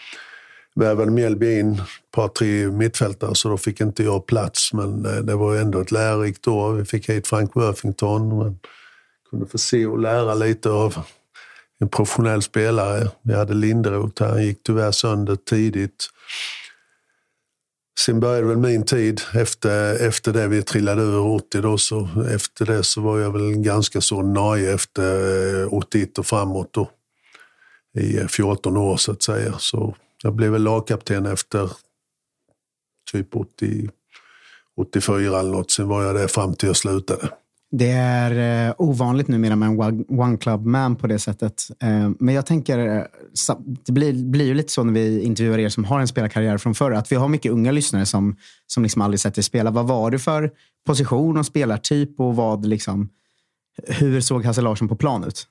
värvade 0.75 1.11
Mjällby 1.11 1.59
in 1.59 1.73
ett 1.73 2.11
par, 2.11 2.27
tre 2.27 2.67
mittfältare 2.67 3.35
så 3.35 3.49
då 3.49 3.57
fick 3.57 3.81
inte 3.81 4.03
jag 4.03 4.25
plats. 4.25 4.73
Men 4.73 5.05
eh, 5.05 5.15
det 5.15 5.35
var 5.35 5.55
ändå 5.55 5.81
ett 5.81 5.91
lärorikt 5.91 6.47
år. 6.47 6.73
Vi 6.73 6.85
fick 6.85 7.09
hit 7.09 7.27
Frank 7.27 7.55
Worthington. 7.55 8.37
Man 8.37 8.59
kunde 9.29 9.45
få 9.45 9.57
se 9.57 9.85
och 9.85 9.99
lära 9.99 10.33
lite 10.33 10.69
av 10.69 10.97
en 11.79 11.89
professionell 11.89 12.41
spelare. 12.41 13.09
Vi 13.21 13.33
hade 13.33 13.53
Linderoth 13.53 14.23
här, 14.23 14.29
han 14.29 14.43
gick 14.43 14.63
tyvärr 14.63 14.91
sönder 14.91 15.35
tidigt. 15.35 16.09
Sen 17.99 18.19
började 18.19 18.47
väl 18.47 18.57
min 18.57 18.85
tid 18.85 19.21
efter, 19.33 20.07
efter 20.07 20.33
det 20.33 20.47
vi 20.47 20.63
trillade 20.63 21.01
ur 21.01 21.19
80 21.19 21.61
då, 21.61 21.77
så 21.77 22.09
efter 22.33 22.65
det 22.65 22.83
så 22.83 23.01
var 23.01 23.19
jag 23.19 23.31
väl 23.31 23.55
ganska 23.55 24.01
så 24.01 24.21
nöjd 24.21 24.69
efter 24.69 25.61
eh, 25.61 25.73
81 25.73 26.17
och 26.17 26.25
framåt 26.25 26.73
då. 26.73 26.89
I 27.97 28.17
eh, 28.17 28.27
14 28.27 28.77
år 28.77 28.97
så 28.97 29.11
att 29.11 29.23
säga. 29.23 29.53
Så 29.59 29.95
jag 30.25 30.35
blev 30.35 30.51
väl 30.51 30.63
lagkapten 30.63 31.25
efter 31.25 31.71
typ 33.11 33.35
80, 33.35 33.89
84 34.77 35.39
eller 35.39 35.51
något. 35.51 35.71
Sen 35.71 35.87
var 35.87 36.03
jag 36.03 36.15
det 36.15 36.27
fram 36.27 36.53
till 36.53 36.67
jag 36.67 36.75
slutade. 36.75 37.29
Det 37.71 37.91
är 37.91 38.67
eh, 38.67 38.75
ovanligt 38.77 39.27
numera 39.27 39.55
med 39.55 39.69
en 39.69 40.05
one 40.09 40.37
club 40.37 40.65
man 40.65 40.95
på 40.95 41.07
det 41.07 41.19
sättet. 41.19 41.63
Eh, 41.81 42.09
men 42.19 42.35
jag 42.35 42.45
tänker, 42.45 42.79
eh, 42.79 43.03
det 43.85 43.91
blir, 43.91 44.13
blir 44.13 44.45
ju 44.45 44.53
lite 44.53 44.71
så 44.71 44.83
när 44.83 44.93
vi 44.93 45.21
intervjuar 45.21 45.59
er 45.59 45.69
som 45.69 45.83
har 45.83 45.99
en 45.99 46.07
spelarkarriär 46.07 46.57
från 46.57 46.75
förr, 46.75 46.91
att 46.91 47.11
vi 47.11 47.15
har 47.15 47.27
mycket 47.27 47.51
unga 47.51 47.71
lyssnare 47.71 48.05
som, 48.05 48.35
som 48.67 48.83
liksom 48.83 49.01
aldrig 49.01 49.19
sett 49.19 49.35
dig 49.35 49.43
spela. 49.43 49.71
Vad 49.71 49.87
var 49.87 50.11
du 50.11 50.19
för 50.19 50.51
position 50.85 51.37
och 51.37 51.45
spelartyp 51.45 52.19
och 52.19 52.35
vad 52.35 52.65
liksom, 52.65 53.09
hur 53.87 54.21
såg 54.21 54.45
Hasse 54.45 54.61
Larsson 54.61 54.87
på 54.87 54.95
plan 54.95 55.23
ut? 55.23 55.47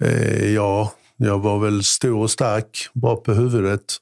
Eh, 0.00 0.50
ja, 0.50 0.92
jag 1.16 1.38
var 1.38 1.58
väl 1.58 1.84
stor 1.84 2.22
och 2.22 2.30
stark, 2.30 2.88
bra 2.92 3.16
på 3.16 3.32
huvudet. 3.32 3.96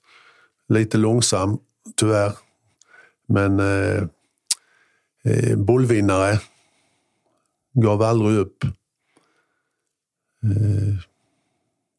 Lite 0.69 0.99
långsam, 0.99 1.59
tyvärr. 1.97 2.33
Men 3.29 3.61
eh, 3.61 4.03
eh, 5.25 5.57
bollvinnare 5.57 6.41
gav 7.73 8.03
aldrig 8.03 8.39
upp. 8.39 8.65
Eh, 10.45 10.95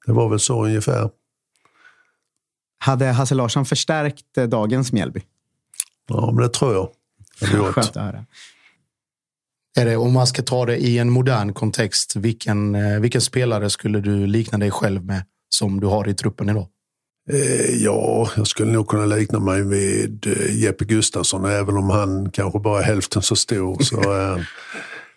det 0.05 0.11
var 0.11 0.29
väl 0.29 0.39
så 0.39 0.65
ungefär. 0.65 1.09
Hade 2.77 3.05
Hasse 3.05 3.35
Larsson 3.35 3.65
förstärkt 3.65 4.37
eh, 4.37 4.43
dagens 4.43 4.91
Mjällby? 4.91 5.21
Ja, 6.07 6.31
men 6.31 6.43
det 6.43 6.49
tror 6.49 6.73
jag. 6.73 6.89
Det 7.39 7.47
Skönt 7.71 7.77
att 7.77 7.95
höra. 7.95 8.25
Är 9.75 9.85
det, 9.85 9.97
om 9.97 10.13
man 10.13 10.27
ska 10.27 10.41
ta 10.41 10.65
det 10.65 10.77
i 10.77 10.97
en 10.97 11.09
modern 11.09 11.53
kontext, 11.53 12.15
vilken, 12.15 12.75
eh, 12.75 12.99
vilken 12.99 13.21
spelare 13.21 13.69
skulle 13.69 13.99
du 13.99 14.27
likna 14.27 14.57
dig 14.57 14.71
själv 14.71 15.05
med 15.05 15.23
som 15.49 15.79
du 15.79 15.87
har 15.87 16.09
i 16.09 16.13
truppen 16.13 16.49
idag? 16.49 16.67
ja, 17.69 18.29
jag 18.35 18.47
skulle 18.47 18.71
nog 18.71 18.87
kunna 18.87 19.05
likna 19.05 19.39
mig 19.39 19.63
vid 19.63 20.25
Jeppe 20.49 20.85
Gustafsson, 20.85 21.45
även 21.45 21.77
om 21.77 21.89
han 21.89 22.31
kanske 22.31 22.59
bara 22.59 22.79
är 22.79 22.83
hälften 22.83 23.21
så 23.21 23.35
stor. 23.35 23.83
Så 23.83 24.01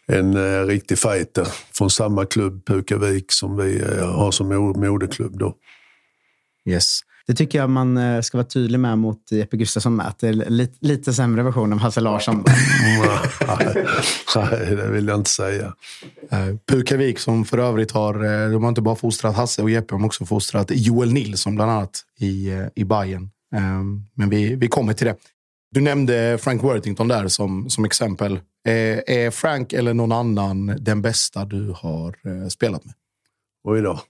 en 0.07 0.37
eh, 0.37 0.67
riktig 0.67 0.99
fighter 0.99 1.49
från 1.73 1.91
samma 1.91 2.27
klubb, 2.27 2.67
Pukavik, 2.67 3.33
som 3.33 3.57
vi 3.57 3.81
eh, 3.81 4.17
har 4.17 4.31
som 4.31 4.49
moderklubb. 4.77 5.39
Då. 5.39 5.55
Yes. 6.69 7.01
Det 7.27 7.35
tycker 7.35 7.59
jag 7.59 7.71
man 7.71 7.97
eh, 7.97 8.21
ska 8.21 8.39
vara 8.39 8.47
tydlig 8.47 8.81
med 8.81 8.99
mot 8.99 9.33
Jeppe 9.33 9.57
Gustafsson 9.57 9.97
med. 9.97 10.07
Att 10.07 10.19
det 10.19 10.29
är 10.29 10.33
lite, 10.33 10.77
lite 10.81 11.13
sämre 11.13 11.43
version 11.43 11.73
av 11.73 11.79
Hasse 11.79 12.01
Larsson. 12.01 12.45
Nej, 14.37 14.77
det 14.77 14.91
vill 14.91 15.09
jag 15.09 15.19
inte 15.19 15.31
säga. 15.31 15.75
Pukavik 16.69 17.19
som 17.19 17.45
för 17.45 17.59
övrigt 17.59 17.91
har, 17.91 18.15
de 18.51 18.63
har 18.63 18.69
inte 18.69 18.83
bara 18.83 18.97
fostrat 18.97 19.37
Hasse 19.37 19.63
och 19.63 19.71
Jeppe, 19.71 19.87
de 19.89 20.01
har 20.01 20.07
också 20.07 20.27
fostrat 20.27 20.71
Joel 20.71 21.13
Nilsson 21.13 21.55
bland 21.55 21.71
annat 21.71 22.03
i, 22.19 22.51
i 22.75 22.85
Bayern. 22.85 23.31
Men 24.15 24.31
vi, 24.31 24.55
vi 24.55 24.69
kommer 24.69 24.93
till 24.93 25.07
det. 25.07 25.17
Du 25.71 25.81
nämnde 25.81 26.39
Frank 26.41 26.63
Worthington 26.63 27.09
där 27.09 27.29
som, 27.29 27.71
som 27.71 27.85
exempel. 27.85 28.33
Eh, 28.67 28.99
är 29.07 29.31
Frank 29.31 29.73
eller 29.73 29.95
någon 29.95 30.13
annan 30.13 30.67
den 30.67 31.03
bästa 31.03 31.45
du 31.45 31.75
har 31.77 32.17
eh, 32.25 32.49
spelat 32.49 32.85
med? 32.85 32.95
Oj 33.65 33.83
då. 33.83 34.01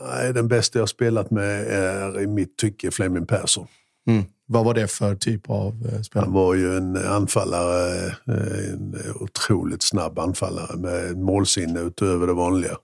Nej, 0.00 0.32
den 0.32 0.48
bästa 0.48 0.78
jag 0.78 0.88
spelat 0.88 1.30
med 1.30 1.66
är 1.66 2.20
i 2.20 2.26
mitt 2.26 2.56
tycke 2.56 2.90
Fleming 2.90 3.26
Persson. 3.26 3.66
Mm. 4.06 4.24
Vad 4.46 4.64
var 4.64 4.74
det 4.74 4.88
för 4.88 5.14
typ 5.14 5.50
av 5.50 5.88
eh, 5.92 6.00
spelare? 6.00 6.26
Han 6.26 6.34
var 6.34 6.54
ju 6.54 6.76
en 6.76 6.96
anfallare, 6.96 8.14
en 8.26 8.96
otroligt 9.14 9.82
snabb 9.82 10.18
anfallare 10.18 10.76
med 10.76 11.18
målsinne 11.18 11.80
utöver 11.80 12.26
det 12.26 12.32
vanliga. 12.32 12.76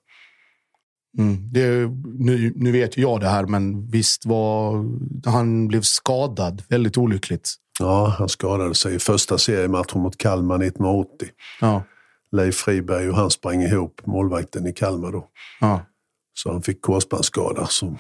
Mm. 1.19 1.53
Det, 1.53 1.91
nu, 2.19 2.53
nu 2.57 2.73
vet 2.73 2.99
ju 2.99 3.03
jag 3.03 3.21
det 3.21 3.29
här, 3.29 3.47
men 3.47 3.91
visst 3.91 4.27
var 4.27 4.85
han 5.31 5.69
blev 5.69 5.83
skadad 5.83 6.63
väldigt 6.69 6.99
olyckligt. 6.99 7.55
Ja, 7.79 8.15
han 8.19 8.29
skadade 8.29 8.75
sig 8.75 8.95
i 8.95 8.99
första 8.99 9.39
seriematchen 9.39 10.01
mot 10.01 10.19
Kalmar 10.19 10.55
1980. 10.55 11.29
Ja. 11.61 11.83
Leif 12.33 12.55
Friberg 12.55 13.09
och 13.09 13.17
han 13.17 13.31
sprang 13.31 13.63
ihop, 13.63 14.07
målvakten 14.07 14.67
i 14.67 14.73
Kalmar 14.73 15.13
då. 15.13 15.27
Ja. 15.61 15.81
Så 16.43 16.53
han 16.53 16.63
fick 16.63 16.83
korsbandsskada 16.83 17.67
som 17.67 17.99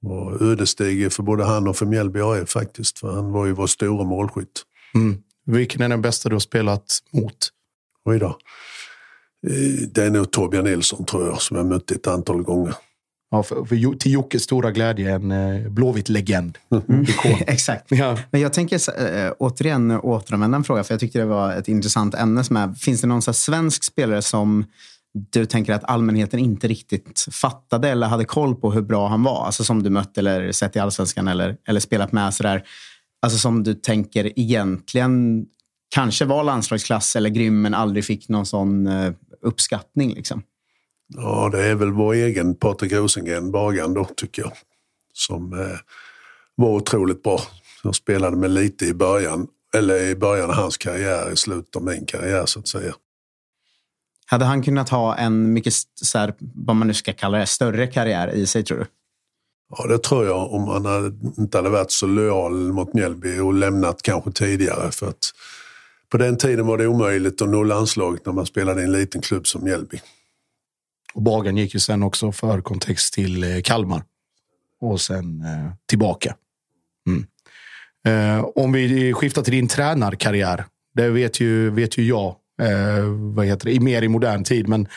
var 0.00 0.42
ödesdiger 0.42 1.08
för 1.08 1.22
både 1.22 1.44
han 1.44 1.68
och 1.68 1.76
för 1.76 1.86
Mjällby 1.86 2.20
AIF 2.20 2.48
faktiskt. 2.48 2.98
För 2.98 3.12
han 3.12 3.32
var 3.32 3.46
ju 3.46 3.52
vår 3.52 3.66
stora 3.66 4.04
målskytt. 4.04 4.62
Mm. 4.94 5.18
Vilken 5.46 5.82
är 5.82 5.88
den 5.88 6.02
bästa 6.02 6.28
du 6.28 6.34
har 6.34 6.40
spelat 6.40 6.98
mot? 7.10 7.48
Oj 8.04 8.18
då. 8.18 8.26
Eh, 9.46 9.88
det 9.92 10.04
är 10.04 10.10
nog 10.10 10.30
Torbjörn 10.30 10.64
Nilsson 10.64 11.04
tror 11.04 11.26
jag, 11.26 11.42
som 11.42 11.56
jag 11.56 11.66
mött 11.66 11.90
ett 11.90 12.06
antal 12.06 12.42
gånger. 12.42 12.74
Ja, 13.30 13.42
för, 13.42 13.64
för, 13.64 13.98
till 13.98 14.12
Jockes 14.12 14.42
stora 14.42 14.70
glädje 14.70 15.14
en 15.14 15.30
eh, 15.30 15.70
blåvit 15.70 16.08
legend. 16.08 16.58
Mm. 16.88 17.06
Exakt. 17.46 17.84
Ja. 17.88 18.18
Men 18.30 18.40
jag 18.40 18.52
tänker 18.52 19.04
äh, 19.16 19.32
återigen 19.38 19.90
återanvända 19.90 20.56
en 20.56 20.64
fråga, 20.64 20.84
för 20.84 20.94
jag 20.94 21.00
tyckte 21.00 21.18
det 21.18 21.24
var 21.24 21.52
ett 21.52 21.68
intressant 21.68 22.14
ämne. 22.14 22.44
Som 22.44 22.56
är, 22.56 22.74
finns 22.74 23.00
det 23.00 23.06
någon 23.06 23.22
så 23.22 23.32
svensk 23.32 23.84
spelare 23.84 24.22
som 24.22 24.64
du 25.14 25.46
tänker 25.46 25.72
att 25.72 25.84
allmänheten 25.84 26.40
inte 26.40 26.68
riktigt 26.68 27.26
fattade 27.32 27.88
eller 27.88 28.06
hade 28.06 28.24
koll 28.24 28.54
på 28.54 28.72
hur 28.72 28.82
bra 28.82 29.08
han 29.08 29.22
var? 29.22 29.46
Alltså 29.46 29.64
som 29.64 29.82
du 29.82 29.90
mött 29.90 30.18
eller 30.18 30.52
sett 30.52 30.76
i 30.76 30.78
allsvenskan 30.78 31.28
eller, 31.28 31.56
eller 31.68 31.80
spelat 31.80 32.12
med. 32.12 32.34
Sådär. 32.34 32.62
Alltså 33.22 33.38
som 33.38 33.62
du 33.62 33.74
tänker 33.74 34.38
egentligen 34.38 35.46
kanske 35.94 36.24
var 36.24 36.44
landslagsklass 36.44 37.16
eller 37.16 37.30
grym 37.30 37.62
men 37.62 37.74
aldrig 37.74 38.04
fick 38.04 38.28
någon 38.28 38.46
sån 38.46 38.86
eh, 38.86 39.12
uppskattning. 39.42 40.14
Liksom. 40.14 40.42
Ja, 41.16 41.48
det 41.52 41.64
är 41.64 41.74
väl 41.74 41.92
vår 41.92 42.14
egen 42.14 42.54
Patrik 42.54 42.92
Rosengren, 42.92 43.50
Bagan 43.50 43.94
då, 43.94 44.04
tycker 44.04 44.42
jag. 44.42 44.52
Som 45.12 45.52
eh, 45.52 45.78
var 46.54 46.68
otroligt 46.68 47.22
bra. 47.22 47.40
Jag 47.82 47.94
spelade 47.94 48.36
med 48.36 48.50
lite 48.50 48.86
i 48.86 48.94
början, 48.94 49.46
eller 49.76 50.02
i 50.02 50.16
början 50.16 50.50
av 50.50 50.56
hans 50.56 50.76
karriär, 50.76 51.32
i 51.32 51.36
slutet 51.36 51.76
av 51.76 51.84
min 51.84 52.06
karriär 52.06 52.46
så 52.46 52.60
att 52.60 52.68
säga. 52.68 52.94
Hade 54.30 54.44
han 54.44 54.62
kunnat 54.62 54.88
ha 54.88 55.16
en 55.16 55.52
mycket, 55.52 55.74
så 56.02 56.18
här, 56.18 56.34
vad 56.38 56.76
man 56.76 56.86
nu 56.86 56.94
ska 56.94 57.12
kalla 57.12 57.38
det, 57.38 57.46
större 57.46 57.86
karriär 57.86 58.28
i 58.28 58.46
sig 58.46 58.64
tror 58.64 58.78
du? 58.78 58.86
Ja, 59.76 59.86
det 59.86 59.98
tror 59.98 60.26
jag. 60.26 60.52
Om 60.52 60.68
han 60.68 60.86
hade, 60.86 61.12
inte 61.38 61.58
hade 61.58 61.70
varit 61.70 61.90
så 61.90 62.06
lojal 62.06 62.72
mot 62.72 62.94
Mjällby 62.94 63.38
och 63.38 63.54
lämnat 63.54 64.02
kanske 64.02 64.32
tidigare. 64.32 64.90
För 64.90 65.08
att 65.08 65.32
på 66.08 66.18
den 66.18 66.36
tiden 66.36 66.66
var 66.66 66.78
det 66.78 66.86
omöjligt 66.86 67.42
att 67.42 67.48
nå 67.48 67.62
landslaget 67.62 68.26
när 68.26 68.32
man 68.32 68.46
spelade 68.46 68.80
i 68.80 68.84
en 68.84 68.92
liten 68.92 69.20
klubb 69.20 69.46
som 69.46 69.64
Mjällby. 69.64 70.00
Och 71.14 71.22
Bagan 71.22 71.56
gick 71.56 71.74
ju 71.74 71.80
sen 71.80 72.02
också 72.02 72.32
för 72.32 72.60
kontext 72.60 73.14
till 73.14 73.44
eh, 73.44 73.60
Kalmar. 73.62 74.02
Och 74.80 75.00
sen 75.00 75.40
eh, 75.40 75.72
tillbaka. 75.86 76.36
Mm. 77.06 77.26
Eh, 78.04 78.44
om 78.54 78.72
vi 78.72 79.12
skiftar 79.12 79.42
till 79.42 79.52
din 79.52 79.68
tränarkarriär. 79.68 80.64
Det 80.94 81.08
vet 81.08 81.40
ju, 81.40 81.70
vet 81.70 81.98
ju 81.98 82.04
jag, 82.04 82.36
eh, 82.60 83.04
vad 83.34 83.46
heter 83.46 83.66
det, 83.66 83.80
mer 83.80 84.02
i 84.02 84.08
modern 84.08 84.44
tid. 84.44 84.68
Men 84.68 84.88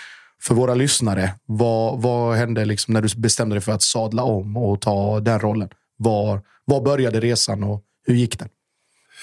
för 0.41 0.55
våra 0.55 0.75
lyssnare, 0.75 1.31
vad, 1.45 2.01
vad 2.01 2.35
hände 2.35 2.65
liksom 2.65 2.93
när 2.93 3.01
du 3.01 3.07
bestämde 3.17 3.55
dig 3.55 3.61
för 3.61 3.71
att 3.71 3.81
sadla 3.81 4.23
om 4.23 4.57
och 4.57 4.81
ta 4.81 5.19
den 5.19 5.39
rollen? 5.39 5.69
Var, 5.97 6.41
var 6.65 6.81
började 6.81 7.19
resan 7.19 7.63
och 7.63 7.83
hur 8.05 8.15
gick 8.15 8.39
den? 8.39 8.49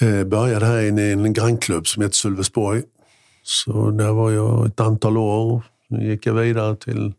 Jag 0.01 0.29
började 0.29 0.67
här 0.67 0.79
i 0.79 1.13
en 1.13 1.33
grannklubb 1.33 1.87
som 1.87 2.03
heter 2.03 2.15
Sölvesborg. 2.15 2.83
Så 3.43 3.91
där 3.91 4.13
var 4.13 4.31
jag 4.31 4.67
ett 4.67 4.81
antal 4.81 5.17
år. 5.17 5.63
Nu 5.89 6.11
gick 6.11 6.27
jag 6.27 6.35
vidare 6.35 6.77
till 6.77 7.09
ett 7.09 7.15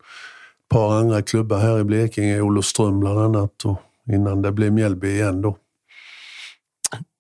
par 0.69 0.99
andra 0.99 1.21
klubbar 1.21 1.59
här 1.59 1.79
i 1.79 1.83
Blekinge, 1.83 2.41
Olofström 2.41 2.99
bland 2.99 3.19
annat. 3.19 3.65
Och 3.65 3.81
innan 4.13 4.41
det 4.41 4.51
blev 4.51 4.73
Mjällby 4.73 5.07
igen 5.07 5.41
då. 5.41 5.57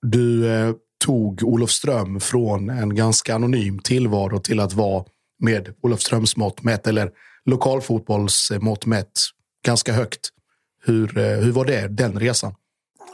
Du 0.01 0.53
eh, 0.53 0.73
tog 1.01 1.43
Olofström 1.43 2.19
från 2.19 2.69
en 2.69 2.95
ganska 2.95 3.35
anonym 3.35 3.79
tillvaro 3.79 4.39
till 4.39 4.59
att 4.59 4.73
vara 4.73 5.05
med 5.39 5.73
Olofströms 5.81 6.37
mått 6.37 6.63
mätt, 6.63 6.87
eller 6.87 7.11
lokalfotbollsmått 7.45 8.83
eh, 8.85 8.89
mätt, 8.89 9.11
ganska 9.65 9.93
högt. 9.93 10.29
Hur, 10.83 11.17
eh, 11.17 11.37
hur 11.37 11.51
var 11.51 11.65
det, 11.65 11.87
den 11.87 12.19
resan? 12.19 12.55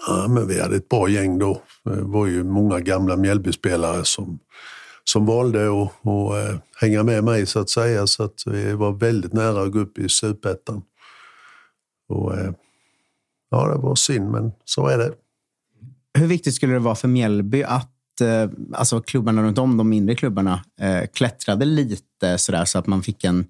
Ja, 0.08 0.28
men 0.30 0.48
vi 0.48 0.62
hade 0.62 0.76
ett 0.76 0.90
bra 0.90 1.10
gäng 1.10 1.40
då. 1.40 1.62
Det 1.84 2.02
var 2.02 2.26
ju 2.26 2.44
många 2.44 2.80
gamla 2.80 3.18
Mjällbyspelare 3.18 4.06
som, 4.06 4.40
som 5.04 5.26
valde 5.26 5.68
att, 5.68 6.08
att 6.08 6.52
eh, 6.52 6.60
hänga 6.82 7.04
med 7.04 7.24
mig 7.24 7.46
så 7.46 7.60
att 7.60 7.70
säga. 7.70 8.08
Så 8.08 8.24
att 8.24 8.44
vi 8.46 8.74
var 8.74 8.92
väldigt 8.92 9.34
nära 9.34 9.62
att 9.62 9.72
gå 9.72 9.80
upp 9.80 9.98
i 9.98 10.10
superettan. 10.10 10.82
Och, 12.10 12.34
ja, 13.50 13.68
det 13.68 13.82
var 13.82 13.96
synd, 13.96 14.32
men 14.32 14.52
så 14.66 14.88
är 14.88 14.98
det. 14.98 15.14
Hur 16.18 16.28
viktigt 16.28 16.56
skulle 16.56 16.74
det 16.74 16.80
vara 16.80 16.96
för 16.96 17.08
Mjällby 17.08 17.64
att 17.64 18.22
eh, 18.22 18.50
alltså 18.74 19.02
klubbarna 19.02 19.44
runt 19.44 19.58
om, 19.58 19.78
de 19.78 19.90
mindre 19.90 20.16
klubbarna, 20.16 20.64
eh, 20.82 21.08
klättrade 21.14 21.66
lite 21.66 22.38
sådär 22.38 22.66
så 22.66 22.80
att 22.80 22.88
man 22.88 23.04
fick 23.04 23.24
en 23.24 23.46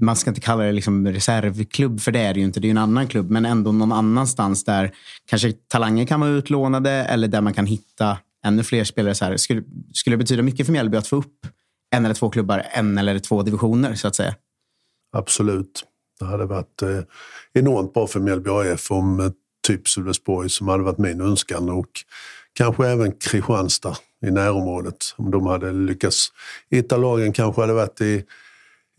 man 0.00 0.16
ska 0.16 0.30
inte 0.30 0.40
kalla 0.40 0.62
det 0.62 0.72
liksom 0.72 1.08
reservklubb, 1.08 2.00
för 2.00 2.12
det 2.12 2.20
är 2.20 2.34
det 2.34 2.40
ju 2.40 2.46
inte. 2.46 2.60
Det 2.60 2.64
är 2.64 2.68
ju 2.68 2.70
en 2.70 2.78
annan 2.78 3.08
klubb, 3.08 3.30
men 3.30 3.46
ändå 3.46 3.72
någon 3.72 3.92
annanstans 3.92 4.64
där 4.64 4.92
kanske 5.26 5.52
talanger 5.52 6.06
kan 6.06 6.20
vara 6.20 6.30
utlånade 6.30 6.90
eller 6.90 7.28
där 7.28 7.40
man 7.40 7.54
kan 7.54 7.66
hitta 7.66 8.18
ännu 8.44 8.62
fler 8.62 8.84
spelare. 8.84 9.14
Så 9.14 9.24
här. 9.24 9.36
Skulle, 9.36 9.62
skulle 9.92 10.14
det 10.14 10.18
betyda 10.18 10.42
mycket 10.42 10.66
för 10.66 10.72
Mjällby 10.72 10.96
att 10.96 11.06
få 11.06 11.16
upp 11.16 11.46
en 11.90 12.04
eller 12.04 12.14
två 12.14 12.30
klubbar, 12.30 12.66
en 12.72 12.98
eller 12.98 13.18
två 13.18 13.42
divisioner 13.42 13.94
så 13.94 14.08
att 14.08 14.14
säga? 14.14 14.34
Absolut. 15.12 15.84
Det 16.18 16.24
hade 16.24 16.46
varit 16.46 16.82
eh, 16.82 17.00
enormt 17.52 17.94
bra 17.94 18.06
för 18.06 18.20
Mjällby 18.20 18.50
AF 18.50 18.90
om 18.90 19.20
eh, 19.20 19.30
typ 19.68 19.88
Sölvesborg 19.88 20.50
som 20.50 20.68
hade 20.68 20.82
varit 20.82 20.98
min 20.98 21.20
önskan 21.20 21.70
och 21.70 21.88
kanske 22.52 22.88
även 22.88 23.12
Kristianstad 23.12 23.96
i 24.26 24.30
närområdet. 24.30 25.14
Om 25.16 25.30
de 25.30 25.46
hade 25.46 25.72
lyckats. 25.72 26.32
Ett 26.70 26.92
av 26.92 27.00
lagen 27.00 27.32
kanske 27.32 27.60
hade 27.60 27.72
varit 27.72 28.00
i 28.00 28.24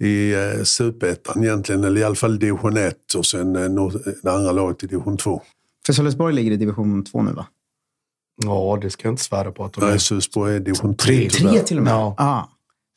i 0.01 0.33
eh, 0.33 0.63
superettan 0.63 1.43
egentligen, 1.43 1.83
eller 1.83 2.01
i 2.01 2.03
alla 2.03 2.15
fall 2.15 2.39
division 2.39 2.77
1 2.77 2.95
och 3.17 3.25
sen 3.25 3.55
eh, 3.55 3.91
det 4.23 4.31
andra 4.31 4.51
laget 4.51 4.83
i 4.83 4.87
division 4.87 5.17
2. 5.17 5.41
För 5.85 5.93
Sölvesborg 5.93 6.33
ligger 6.35 6.51
i 6.51 6.57
division 6.57 7.03
2 7.03 7.21
nu 7.21 7.31
va? 7.31 7.45
Ja, 8.43 8.79
det 8.81 8.89
ska 8.89 9.07
jag 9.07 9.13
inte 9.13 9.23
svära 9.23 9.51
på. 9.51 9.65
Att 9.65 9.73
de 9.73 9.89
Nej, 9.89 9.99
Sölvesborg 9.99 10.55
är 10.55 10.59
division 10.59 10.95
3 10.95 11.29
3 11.29 11.59
till 11.59 11.77
och 11.77 11.83
med? 11.83 11.93
Ja. 11.93 12.15
Ah. 12.17 12.43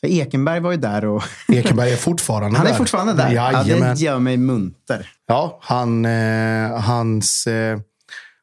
För 0.05 0.11
Ekenberg 0.11 0.61
var 0.61 0.71
ju 0.71 0.77
där 0.77 1.05
och... 1.05 1.23
Ekenberg 1.49 1.93
är 1.93 1.97
fortfarande 1.97 2.59
där. 2.59 2.59
Han 2.65 2.67
är 2.67 2.75
fortfarande 2.75 3.13
där? 3.13 3.31
Ja, 3.31 3.63
det 3.63 4.01
gör 4.01 4.19
mig 4.19 4.37
munter. 4.37 5.11
Ja, 5.27 5.59
han, 5.63 6.05
eh, 6.05 6.81
hans, 6.81 7.47
eh, 7.47 7.79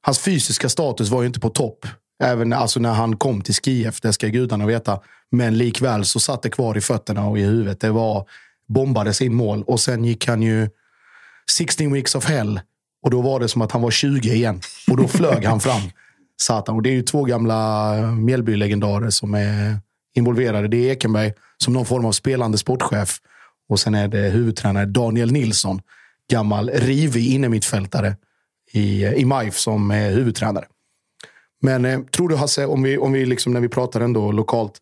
hans 0.02 0.20
fysiska 0.20 0.70
status 0.70 1.10
var 1.10 1.22
ju 1.22 1.28
inte 1.28 1.40
på 1.40 1.50
topp. 1.50 1.88
Även 2.24 2.54
alltså 2.54 2.80
när 2.80 2.94
han 2.94 3.18
kom 3.18 3.42
till 3.42 3.54
Skif, 3.54 4.02
det 4.02 4.14
ska 4.14 4.28
gudarna 4.28 4.66
veta. 4.66 5.00
Men 5.32 5.58
likväl 5.58 6.06
så 6.06 6.20
satt 6.20 6.42
det 6.42 6.50
kvar 6.50 6.78
i 6.78 6.82
fötterna 6.82 7.28
och 7.28 7.40
i 7.40 7.42
huvudet. 7.42 7.80
Det 7.80 7.92
var 7.92 8.26
bombades 8.68 9.22
in 9.22 9.34
mål 9.34 9.64
och 9.64 9.80
sen 9.80 10.06
gick 10.06 10.28
han 10.28 10.42
ju 10.42 10.70
16 11.52 11.94
weeks 11.94 12.16
of 12.16 12.26
hell. 12.26 12.60
Och 13.04 13.12
då 13.12 13.22
var 13.22 13.40
det 13.40 13.48
som 13.48 13.62
att 13.62 13.72
han 13.72 13.82
var 13.82 13.92
20 13.92 14.34
igen. 14.34 14.62
Och 14.92 14.98
då 14.98 15.08
flög 15.08 15.46
han 15.46 15.60
fram. 15.60 15.82
Satan. 16.42 16.76
Och 16.76 16.82
det 16.82 16.90
är 16.90 16.94
ju 16.94 17.02
två 17.02 17.24
gamla 17.24 17.92
Mjällby-legendarer 18.02 19.10
som 19.10 19.34
är 19.34 19.80
involverade. 20.16 20.68
Det 20.68 20.78
är 20.78 20.92
Ekenberg 20.92 21.34
som 21.58 21.74
någon 21.74 21.86
form 21.86 22.06
av 22.06 22.12
spelande 22.12 22.58
sportchef. 22.58 23.18
Och 23.70 23.80
sen 23.80 23.96
är 23.96 24.08
det 24.08 24.30
huvudtränare 24.30 24.86
Daniel 24.86 25.32
Nilsson. 25.32 25.82
Gammal 26.32 26.70
rivig 26.70 27.28
innermittfältare 27.28 28.16
i, 28.72 29.04
eh, 29.04 29.14
i 29.14 29.26
MIF 29.26 29.58
som 29.58 29.92
är 29.92 30.12
huvudtränare. 30.12 30.66
Men 31.62 31.86
eh, 31.86 32.00
tror 32.02 32.30
du 32.30 32.36
Hasse, 32.36 32.66
om 32.66 32.84
vi, 32.84 32.98
om 32.98 33.12
vi 33.12 33.26
liksom, 33.26 33.54
när 33.54 33.62
vi 33.62 33.70
pratar 33.70 34.02
ändå 34.02 34.32
lokalt. 34.32 34.78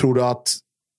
Tror 0.00 0.14
du 0.14 0.24
att 0.24 0.54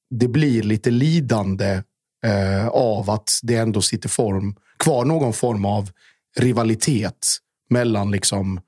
det 0.10 0.28
blir 0.28 0.64
lite 0.64 0.92
lidande 0.92 1.82
eh, 2.26 2.68
av 2.68 3.10
att 3.10 3.40
det 3.44 3.56
ändå 3.56 3.82
sitter 3.82 4.10
form, 4.10 4.56
kvar 4.80 5.06
någon 5.06 5.34
form 5.34 5.66
av 5.66 5.90
rivalitet 6.38 7.28
mellan 7.70 8.12
liksom 8.12 8.62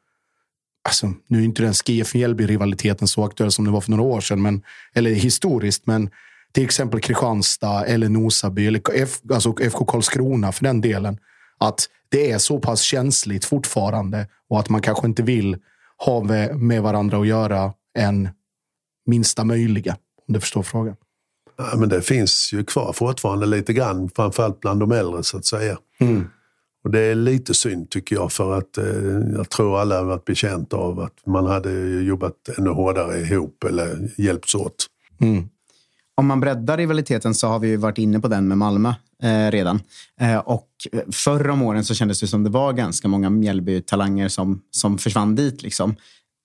Alltså, 0.86 1.14
nu 1.28 1.40
är 1.40 1.44
inte 1.44 1.62
den 1.62 1.74
skif 1.74 2.14
Mjällby-rivaliteten 2.14 3.08
så 3.08 3.26
aktuell 3.26 3.52
som 3.52 3.66
det 3.66 3.72
var 3.72 3.82
för 3.82 3.92
några 3.92 4.04
år 4.04 4.22
sedan, 4.22 4.42
men, 4.42 4.62
eller 4.94 5.12
historiskt. 5.12 5.88
Men 5.88 6.10
till 6.52 6.64
exempel 6.64 7.00
Kristianstad 7.00 7.86
eller 7.86 8.10
Nosaby 8.10 8.68
eller 8.68 8.82
F, 8.94 9.20
alltså 9.32 9.56
FK 9.62 9.86
Karlskrona 9.86 10.52
för 10.52 10.64
den 10.64 10.82
delen. 10.82 11.18
Att 11.58 11.90
det 12.10 12.32
är 12.32 12.38
så 12.38 12.60
pass 12.60 12.82
känsligt 12.82 13.46
fortfarande 13.46 14.28
och 14.50 14.60
att 14.60 14.70
man 14.70 14.82
kanske 14.82 15.08
inte 15.08 15.24
vill 15.24 15.58
ha 16.06 16.24
med 16.54 16.82
varandra 16.82 17.18
att 17.18 17.28
göra 17.28 17.74
än 17.98 18.30
minsta 19.06 19.44
möjliga. 19.44 19.98
Om 20.28 20.34
du 20.34 20.40
förstår 20.40 20.64
frågan. 20.64 20.96
Ja, 21.58 21.74
men 21.78 21.90
det 21.90 22.02
finns 22.02 22.54
ju 22.54 22.64
kvar 22.64 22.94
fortfarande 22.94 23.46
lite 23.46 23.74
grann, 23.74 24.10
framförallt 24.16 24.60
bland 24.60 24.80
de 24.80 24.92
äldre 24.92 25.24
så 25.24 25.38
att 25.38 25.46
säga. 25.46 25.78
Mm. 26.00 26.28
Och 26.86 26.92
det 26.92 27.00
är 27.00 27.16
lite 27.16 27.54
synd 27.54 27.90
tycker 27.90 28.16
jag 28.16 28.32
för 28.32 28.58
att 28.58 28.78
eh, 28.78 28.86
jag 29.36 29.50
tror 29.50 29.80
alla 29.80 29.98
har 29.98 30.04
varit 30.04 30.26
betjänta 30.26 30.78
av 30.78 31.00
att 31.00 31.26
man 31.26 31.46
hade 31.46 31.72
jobbat 32.02 32.50
ännu 32.58 32.70
hårdare 32.70 33.20
ihop 33.20 33.64
eller 33.64 34.12
hjälpts 34.18 34.56
åt. 34.56 34.86
Mm. 35.22 35.50
Om 36.18 36.28
man 36.28 36.40
breddar 36.40 36.78
rivaliteten 36.78 37.36
så 37.36 37.48
har 37.48 37.60
vi 37.60 37.68
ju 37.68 37.78
varit 37.78 37.98
inne 37.98 38.20
på 38.20 38.28
den 38.28 38.48
med 38.48 38.58
Malmö 38.58 38.94
eh, 39.24 39.52
redan. 39.52 39.82
Eh, 40.20 40.38
och 40.38 40.68
förra 41.12 41.54
om 41.54 41.62
åren 41.62 41.84
så 41.86 41.94
kändes 41.94 42.20
det 42.20 42.28
som 42.28 42.44
det 42.44 42.50
var 42.50 42.74
ganska 42.74 43.08
många 43.08 43.30
Mjällby-talanger 43.30 44.28
som, 44.28 44.62
som 44.72 44.98
försvann 44.98 45.36
dit. 45.36 45.62
Liksom. 45.62 45.96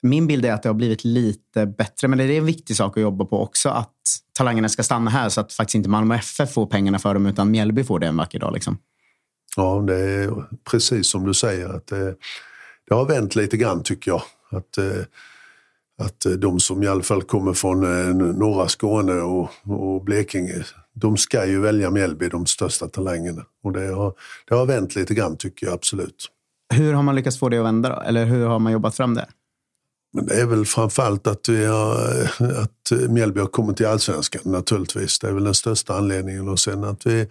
Min 0.03 0.27
bild 0.27 0.45
är 0.45 0.53
att 0.53 0.63
det 0.63 0.69
har 0.69 0.75
blivit 0.75 1.05
lite 1.05 1.67
bättre, 1.67 2.09
men 2.09 2.19
det 2.19 2.25
är 2.25 2.39
en 2.39 2.47
viktig 2.47 2.77
sak 2.77 2.97
att 2.97 3.03
jobba 3.03 3.25
på 3.25 3.43
också. 3.43 3.69
Att 3.69 3.95
talangerna 4.33 4.69
ska 4.69 4.83
stanna 4.83 5.11
här 5.11 5.29
så 5.29 5.41
att 5.41 5.53
faktiskt 5.53 5.75
inte 5.75 5.89
Malmö 5.89 6.15
FF 6.15 6.53
får 6.53 6.67
pengarna 6.67 6.99
för 6.99 7.15
dem, 7.15 7.27
utan 7.27 7.51
Mjällby 7.51 7.85
får 7.85 7.99
det 7.99 8.07
en 8.07 8.17
vacker 8.17 8.39
dag. 8.39 8.53
Liksom. 8.55 8.79
Ja, 9.57 9.85
det 9.87 9.99
är 9.99 10.45
precis 10.71 11.07
som 11.07 11.27
du 11.27 11.35
säger. 11.35 11.69
att 11.69 11.87
det, 11.87 12.15
det 12.89 12.95
har 12.95 13.05
vänt 13.05 13.35
lite 13.35 13.57
grann 13.57 13.83
tycker 13.83 14.11
jag. 14.11 14.23
Att, 14.51 14.79
eh, 14.79 15.03
att 16.03 16.27
de 16.39 16.61
som 16.61 16.83
i 16.83 16.87
alla 16.87 17.03
fall 17.03 17.23
kommer 17.23 17.53
från 17.53 17.85
eh, 17.85 18.15
norra 18.15 18.69
Skåne 18.69 19.13
och, 19.13 19.51
och 19.65 20.05
Blekinge, 20.05 20.65
de 20.93 21.17
ska 21.17 21.47
ju 21.47 21.61
välja 21.61 21.91
Mjällby, 21.91 22.29
de 22.29 22.47
största 22.47 22.89
talangerna. 22.89 23.45
Och 23.63 23.73
det 23.73 23.87
har, 23.87 24.15
det 24.49 24.55
har 24.55 24.67
vänt 24.67 24.95
lite 24.95 25.15
grann 25.15 25.37
tycker 25.37 25.67
jag 25.67 25.75
absolut. 25.75 26.29
Hur 26.75 26.93
har 26.93 27.03
man 27.03 27.15
lyckats 27.15 27.39
få 27.39 27.49
det 27.49 27.59
att 27.59 27.65
vända 27.65 27.89
då? 27.89 28.01
Eller 28.01 28.25
hur 28.25 28.47
har 28.47 28.59
man 28.59 28.73
jobbat 28.73 28.97
fram 28.97 29.15
det? 29.15 29.29
Men 30.13 30.27
det 30.27 30.41
är 30.41 30.47
väl 30.47 30.67
framförallt 30.67 31.27
att, 31.27 31.49
vi 31.49 31.65
har, 31.65 31.95
att 32.63 33.09
Mjällby 33.09 33.41
har 33.41 33.47
kommit 33.47 33.77
till 33.77 33.87
allsvenskan 33.87 34.43
naturligtvis. 34.45 35.19
Det 35.19 35.29
är 35.29 35.33
väl 35.33 35.45
den 35.45 35.55
största 35.55 35.95
anledningen. 35.95 36.49
Och 36.49 36.59
sen 36.59 36.85
att 36.85 37.07
vi 37.07 37.27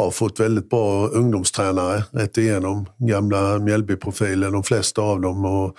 har 0.00 0.10
fått 0.10 0.40
väldigt 0.40 0.70
bra 0.70 1.06
ungdomstränare 1.06 2.04
rätt 2.10 2.38
igenom. 2.38 2.86
Gamla 2.98 3.58
Mjällbyprofiler, 3.58 4.50
de 4.50 4.62
flesta 4.62 5.02
av 5.02 5.20
dem. 5.20 5.44
Och 5.44 5.76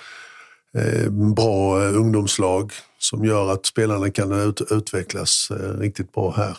eh, 0.81 1.09
bra 1.11 1.83
eh, 1.83 1.95
ungdomslag 1.95 2.71
som 2.99 3.25
gör 3.25 3.51
att 3.51 3.65
spelarna 3.65 4.09
kan 4.09 4.31
ut, 4.31 4.61
utvecklas 4.71 5.51
eh, 5.51 5.79
riktigt 5.79 6.13
bra 6.13 6.31
här. 6.37 6.57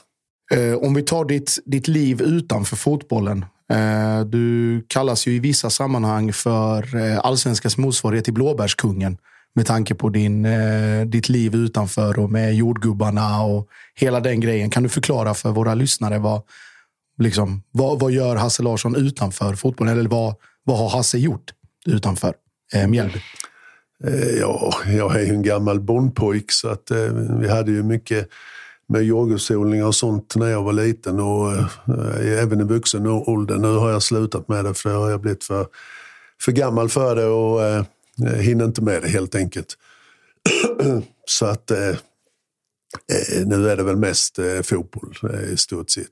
Eh, 0.51 0.75
om 0.75 0.94
vi 0.94 1.03
tar 1.03 1.25
ditt, 1.25 1.59
ditt 1.64 1.88
liv 1.88 2.23
utanför 2.23 2.77
fotbollen. 2.77 3.44
Eh, 3.73 4.25
du 4.25 4.83
kallas 4.88 5.27
ju 5.27 5.33
i 5.33 5.38
vissa 5.38 5.71
sammanhang 5.71 6.33
för 6.33 6.97
eh, 6.97 7.18
allsvenskans 7.18 7.79
motsvarighet 7.79 8.25
till 8.25 8.35
blåbärskungen 8.35 9.18
med 9.55 9.66
tanke 9.66 9.94
på 9.94 10.09
din, 10.09 10.44
eh, 10.44 11.07
ditt 11.07 11.29
liv 11.29 11.55
utanför 11.55 12.18
och 12.18 12.31
med 12.31 12.55
jordgubbarna 12.55 13.42
och 13.42 13.68
hela 13.94 14.21
den 14.21 14.40
grejen. 14.40 14.71
Kan 14.71 14.83
du 14.83 14.88
förklara 14.88 15.35
för 15.35 15.51
våra 15.51 15.75
lyssnare 15.75 16.18
vad, 16.18 16.42
liksom, 17.18 17.62
vad, 17.70 18.00
vad 18.00 18.12
gör 18.12 18.37
Hasse 18.37 18.62
Larsson 18.62 18.96
utanför 18.96 19.54
fotbollen? 19.54 19.98
Eller 19.98 20.11
vad, 20.11 20.35
vad 20.64 20.78
har 20.78 20.88
Hasse 20.88 21.18
gjort 21.18 21.52
utanför 21.87 22.35
eh, 22.74 22.87
Mjällby? 22.87 23.20
Eh, 24.04 24.38
ja, 24.40 24.74
jag 24.87 25.16
är 25.16 25.26
ju 25.26 25.35
en 25.35 25.42
gammal 25.42 25.81
bondpojk 25.81 26.52
så 26.52 26.68
att 26.68 26.90
eh, 26.90 27.12
vi 27.40 27.48
hade 27.48 27.70
ju 27.70 27.83
mycket 27.83 28.28
med 28.88 29.02
jordgubbsodlingar 29.02 29.87
och 29.87 29.94
sånt 29.94 30.37
när 30.37 30.46
jag 30.46 30.62
var 30.62 30.72
liten 30.72 31.20
och 31.20 31.52
eh, 31.52 32.42
även 32.42 32.61
i 32.61 32.64
vuxen 32.64 33.07
ålder. 33.07 33.57
Nu 33.57 33.68
har 33.68 33.90
jag 33.90 34.02
slutat 34.02 34.48
med 34.48 34.64
det 34.64 34.74
för 34.74 34.90
jag 34.90 35.00
har 35.00 35.18
blivit 35.18 35.44
för, 35.44 35.66
för 36.40 36.52
gammal 36.52 36.88
för 36.88 37.16
det 37.16 37.26
och 37.26 37.62
eh, 37.62 37.85
eh 38.26 38.33
hinner 38.33 38.64
inte 38.64 38.83
med 38.83 39.02
det 39.02 39.09
helt 39.09 39.35
enkelt. 39.35 39.76
så 41.24 41.46
att 41.46 41.70
eh, 41.70 41.88
eh, 41.88 43.46
nu 43.46 43.70
är 43.70 43.76
det 43.76 43.83
väl 43.83 43.96
mest 43.96 44.38
eh, 44.38 44.62
fotboll 44.62 45.14
i 45.52 45.57
stort 45.57 45.90
sett. 45.90 46.04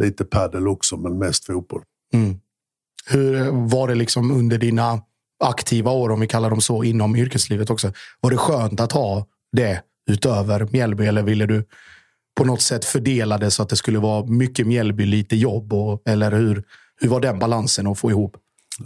Lite 0.00 0.24
paddel 0.24 0.68
också, 0.68 0.96
men 0.96 1.18
mest 1.18 1.44
fotboll. 1.44 1.82
Mm. 2.12 2.36
Hur 3.06 3.50
var 3.68 3.88
det 3.88 3.94
liksom 3.94 4.30
under 4.30 4.58
dina 4.58 5.02
aktiva 5.44 5.90
år, 5.90 6.10
om 6.10 6.20
vi 6.20 6.26
kallar 6.26 6.50
dem 6.50 6.60
så, 6.60 6.84
inom 6.84 7.16
yrkeslivet 7.16 7.70
också? 7.70 7.92
Var 8.20 8.30
det 8.30 8.36
skönt 8.36 8.80
att 8.80 8.92
ha 8.92 9.26
det 9.52 9.82
utöver 10.10 10.68
Mjällby 10.70 11.06
eller 11.06 11.22
ville 11.22 11.46
du 11.46 11.64
på 12.36 12.44
något 12.44 12.62
sätt 12.62 12.84
fördela 12.84 13.38
det 13.38 13.50
så 13.50 13.62
att 13.62 13.68
det 13.68 13.76
skulle 13.76 13.98
vara 13.98 14.26
mycket 14.26 14.66
Mjällby, 14.66 15.06
lite 15.06 15.36
jobb? 15.36 15.72
Och, 15.72 16.02
eller 16.04 16.32
hur, 16.32 16.64
hur 17.00 17.08
var 17.08 17.20
den 17.20 17.38
balansen 17.38 17.86
att 17.86 17.98
få 17.98 18.10
ihop? 18.10 18.36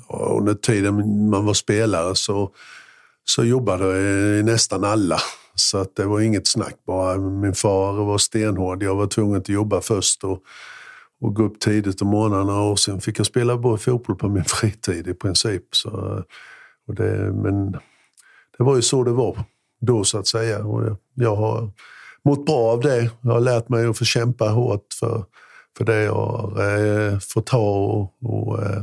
under 0.09 0.55
tiden 0.55 1.31
man 1.31 1.45
var 1.45 1.55
spelare 1.55 2.15
så, 2.15 2.51
så 3.25 3.45
jobbade 3.45 3.85
nästan 4.45 4.85
alla. 4.85 5.19
Så 5.55 5.79
att 5.79 5.97
det 5.97 6.05
var 6.05 6.21
inget 6.21 6.47
snack 6.47 6.75
bara. 6.87 7.17
Min 7.17 7.55
far 7.55 7.93
var 7.93 8.19
stenhård. 8.19 8.83
Jag 8.83 8.95
var 8.95 9.07
tvungen 9.07 9.41
att 9.41 9.49
jobba 9.49 9.81
först 9.81 10.25
och, 10.25 10.39
och 11.25 11.35
gå 11.35 11.43
upp 11.43 11.61
tidigt 11.61 12.03
om 12.03 12.09
morgnarna 12.09 12.61
och 12.61 12.79
sen 12.79 13.01
fick 13.01 13.19
jag 13.19 13.27
spela 13.27 13.59
bara 13.59 13.77
fotboll 13.77 14.17
på 14.17 14.29
min 14.29 14.45
fritid 14.47 15.09
i 15.09 15.15
princip. 15.15 15.63
Så, 15.71 16.23
och 16.87 16.95
det, 16.95 17.33
men 17.33 17.73
det 18.59 18.65
var 18.65 18.77
ju 18.77 18.83
så 18.83 19.05
det 19.05 19.13
var 19.13 19.39
då 19.81 20.05
så 20.05 20.19
att 20.19 20.27
säga. 20.27 20.65
Och 20.65 20.85
jag, 20.85 20.97
jag 21.15 21.37
har 21.37 21.71
mått 22.25 22.47
bra 22.47 22.73
av 22.73 22.81
det. 22.81 23.11
Jag 23.21 23.33
har 23.33 23.41
lärt 23.41 23.69
mig 23.69 23.87
att 23.87 23.99
få 23.99 24.05
kämpa 24.05 24.49
hårt 24.49 24.87
för, 25.01 25.25
för 25.77 25.85
det 25.85 26.03
jag 26.03 26.53
eh, 26.59 27.19
fått 27.19 27.49
ha 27.49 27.71
och, 27.71 28.13
och 28.23 28.63
eh, 28.63 28.83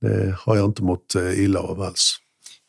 det 0.00 0.36
har 0.38 0.56
jag 0.56 0.64
inte 0.64 0.82
mått 0.82 1.14
eh, 1.14 1.40
illa 1.40 1.60
av 1.60 1.82
alls. 1.82 2.16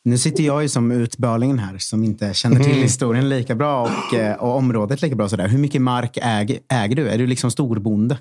Nu 0.04 0.18
sitter 0.18 0.44
jag 0.44 0.62
ju 0.62 0.68
som 0.68 0.92
utbörlingen 0.92 1.58
här 1.58 1.78
som 1.78 2.04
inte 2.04 2.34
känner 2.34 2.56
till 2.56 2.72
mm. 2.72 2.82
historien 2.82 3.28
lika 3.28 3.54
bra 3.54 3.82
och, 3.82 4.14
eh, 4.14 4.36
och 4.36 4.56
området 4.56 5.02
lika 5.02 5.16
bra. 5.16 5.28
Sådär. 5.28 5.48
Hur 5.48 5.58
mycket 5.58 5.82
mark 5.82 6.18
äg, 6.22 6.60
äger 6.68 6.96
du? 6.96 7.08
Är 7.08 7.18
du 7.18 7.26
liksom 7.26 7.50
storbonde? 7.50 8.18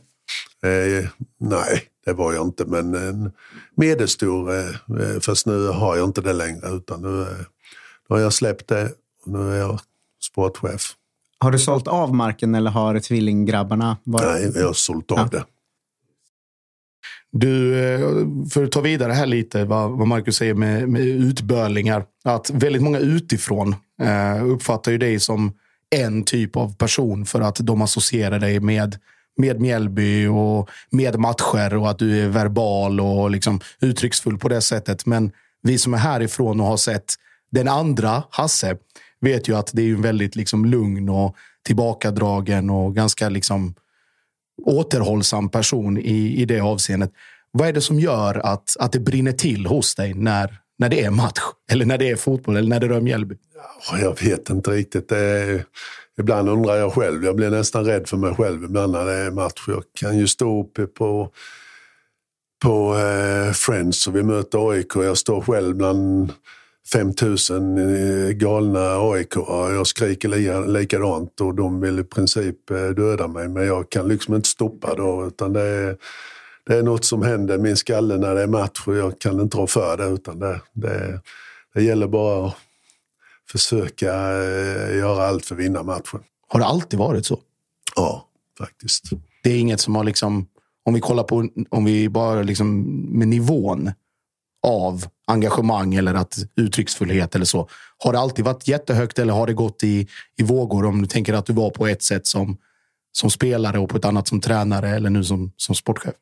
Eh, 0.64 1.10
nej, 1.40 1.84
det 2.06 2.14
var 2.14 2.34
jag 2.34 2.46
inte, 2.46 2.66
men 2.66 2.96
en 2.96 3.32
medelstor. 3.76 4.54
Eh, 4.54 4.68
eh 4.68 5.20
fast 5.22 5.46
nu 5.46 5.68
har 5.68 5.96
jag 5.96 6.06
inte 6.06 6.22
det 6.22 6.34
längre, 6.34 6.70
utan 6.70 7.02
nu, 7.02 7.22
eh, 7.22 7.38
nu 8.10 8.16
har 8.16 8.20
jag 8.20 8.34
släppt 8.34 8.68
det 8.68 8.92
och 9.26 9.32
nu 9.32 9.52
är 9.52 9.60
jag 9.60 9.80
sportchef. 10.22 10.96
Har 11.40 11.52
du 11.52 11.60
sålt 11.60 11.88
av 11.88 12.14
marken 12.14 12.56
eller 12.56 12.72
har 12.72 13.00
tvillinggrabbarna? 13.00 13.98
Varit... 14.04 14.26
Nej, 14.26 14.52
jag 14.56 14.66
har 14.66 14.74
sålt 14.74 15.12
av 15.12 15.18
ja. 15.18 15.28
det. 15.32 15.44
Du, 17.32 17.84
eh, 17.84 18.00
för 18.50 18.64
att 18.64 18.72
ta 18.72 18.82
vidare 18.82 19.14
här 19.14 19.26
lite 19.26 19.66
vad, 19.66 19.92
vad 19.92 20.08
Marcus 20.08 20.36
säger 20.36 20.54
med, 20.54 20.90
med 20.90 21.02
utbörlingar. 21.02 22.06
Att 22.24 22.50
väldigt 22.50 22.82
många 22.82 23.00
utifrån 23.00 23.76
eh, 24.02 24.46
uppfattar 24.46 24.92
ju 24.92 24.98
dig 24.98 25.20
som 25.20 25.54
en 25.90 26.24
typ 26.24 26.56
av 26.56 26.76
person 26.76 27.26
för 27.26 27.42
att 27.42 27.56
de 27.56 27.82
associerar 27.82 28.40
dig 28.40 28.60
med, 28.60 29.00
med 29.38 29.62
Mjällby 29.62 30.28
och 30.28 30.70
med 30.90 31.20
matcher 31.20 31.76
och 31.76 31.90
att 31.90 32.00
du 32.00 32.24
är 32.24 32.28
verbal 32.28 33.00
och 33.00 33.32
liksom 33.32 33.60
uttrycksfull 33.82 34.38
på 34.38 34.50
det 34.50 34.62
sättet. 34.62 35.06
Men 35.06 35.32
vi 35.62 35.78
som 35.78 35.94
är 35.94 35.98
härifrån 35.98 36.60
och 36.60 36.68
har 36.68 36.78
sett 36.78 37.14
den 37.52 37.68
andra 37.68 38.24
Hasse 38.30 38.78
vet 39.22 39.50
ju 39.50 39.58
att 39.58 39.70
det 39.74 39.82
är 39.82 39.94
en 39.94 40.02
väldigt 40.02 40.36
liksom 40.36 40.66
lugn 40.66 41.10
och 41.10 41.36
tillbakadragen 41.66 42.70
och 42.70 42.96
ganska 42.96 43.30
liksom 43.30 43.76
återhållsam 44.64 45.50
person 45.50 45.98
i, 45.98 46.42
i 46.42 46.46
det 46.46 46.60
avseendet. 46.60 47.12
Vad 47.52 47.68
är 47.68 47.74
det 47.74 47.82
som 47.82 48.00
gör 48.00 48.38
att, 48.38 48.76
att 48.80 48.92
det 48.92 49.00
brinner 49.00 49.32
till 49.32 49.66
hos 49.66 49.96
dig 49.96 50.14
när, 50.14 50.58
när 50.78 50.90
det 50.90 51.04
är 51.04 51.10
match? 51.10 51.40
Eller 51.72 51.86
när 51.86 51.98
det 51.98 52.10
är 52.10 52.16
fotboll 52.16 52.58
eller 52.58 52.70
när 52.70 52.80
det 52.80 52.88
rör 52.88 53.02
Mjällby? 53.02 53.36
Jag 54.02 54.24
vet 54.24 54.50
inte 54.50 54.72
riktigt. 54.72 55.12
Är, 55.12 55.66
ibland 56.20 56.50
undrar 56.50 56.76
jag 56.76 56.94
själv. 56.94 57.26
Jag 57.26 57.36
blir 57.36 57.50
nästan 57.50 57.86
rädd 57.86 58.08
för 58.08 58.18
mig 58.18 58.36
själv 58.36 58.64
ibland 58.64 58.92
när 58.92 59.06
det 59.06 59.14
är 59.14 59.32
match. 59.32 59.64
Jag 59.68 59.84
kan 59.94 60.18
ju 60.18 60.28
stå 60.28 60.62
uppe 60.62 60.88
på, 60.88 61.30
på 62.64 62.96
eh, 62.96 63.52
Friends 63.52 64.08
och 64.08 64.16
vi 64.16 64.24
möter 64.24 64.72
AIK. 64.72 64.96
Jag 64.96 65.18
står 65.18 65.42
själv 65.42 65.76
bland 65.76 66.34
5000 66.94 67.78
eh, 67.78 68.32
galna 68.32 69.12
AIK. 69.12 69.36
Jag 69.48 69.88
skriker 69.88 70.68
likadant 70.68 71.42
och 71.42 71.56
de 71.56 71.82
vill 71.82 72.00
i 72.00 72.04
princip 72.04 72.72
eh, 72.72 72.88
döda 72.88 73.28
mig. 73.28 73.48
Men 73.48 73.66
jag 73.66 73.90
kan 73.90 74.08
liksom 74.08 74.36
inte 74.36 74.50
stoppa 74.50 74.96
då. 74.96 75.26
Utan 75.28 75.54
det 75.54 75.62
är, 75.62 75.98
det 76.68 76.76
är 76.76 76.84
något 76.84 77.06
som 77.06 77.22
händer 77.22 77.56
i 77.56 77.58
min 77.58 77.78
skalle 77.78 78.18
när 78.18 78.36
det 78.36 78.42
är 78.42 78.48
match 78.48 78.84
och 78.86 78.96
jag 78.96 79.20
kan 79.20 79.40
inte 79.40 79.58
rå 79.58 79.68
för 79.68 79.98
det. 79.98 80.06
Utan 80.06 80.40
det, 80.40 80.62
det, 80.74 81.20
det 81.74 81.84
gäller 81.84 82.08
bara 82.08 82.48
att 82.48 82.56
försöka 83.52 84.14
eh, 84.14 84.98
göra 84.98 85.28
allt 85.28 85.46
för 85.46 85.56
att 85.56 85.62
vinna 85.62 85.84
matchen. 85.84 86.24
Har 86.48 86.60
det 86.60 86.66
alltid 86.66 87.00
varit 87.00 87.26
så? 87.26 87.40
Ja, 87.96 88.28
faktiskt. 88.58 89.04
Det 89.44 89.50
är 89.50 89.60
inget 89.60 89.80
som 89.80 89.96
har 89.96 90.04
liksom, 90.04 90.48
om 90.86 90.94
vi 90.94 91.00
kollar 91.00 91.24
på, 91.24 91.50
om 91.70 91.86
vi 91.86 92.10
bara 92.10 92.42
liksom 92.42 92.82
med 93.20 93.28
nivån 93.28 93.92
av 94.68 95.06
engagemang 95.28 95.96
eller 95.96 96.14
att 96.14 96.38
uttrycksfullhet 96.56 97.36
eller 97.36 97.46
så. 97.46 97.70
Har 97.98 98.14
det 98.14 98.20
alltid 98.20 98.46
varit 98.46 98.68
jättehögt 98.68 99.20
eller 99.20 99.34
har 99.34 99.48
det 99.48 99.54
gått 99.54 99.84
i, 99.84 100.08
i 100.38 100.44
vågor? 100.44 100.86
Om 100.86 101.02
du 101.02 101.08
tänker 101.08 101.34
att 101.34 101.46
du 101.46 101.54
var 101.54 101.70
på 101.70 101.88
ett 101.88 102.04
sätt 102.04 102.28
som, 102.28 102.58
som 103.12 103.30
spelare 103.30 103.80
och 103.80 103.90
på 103.90 103.98
ett 103.98 104.06
annat 104.06 104.28
som 104.28 104.42
tränare 104.42 104.90
eller 104.90 105.10
nu 105.10 105.24
som, 105.24 105.52
som 105.58 105.76
sportchef? 105.76 106.16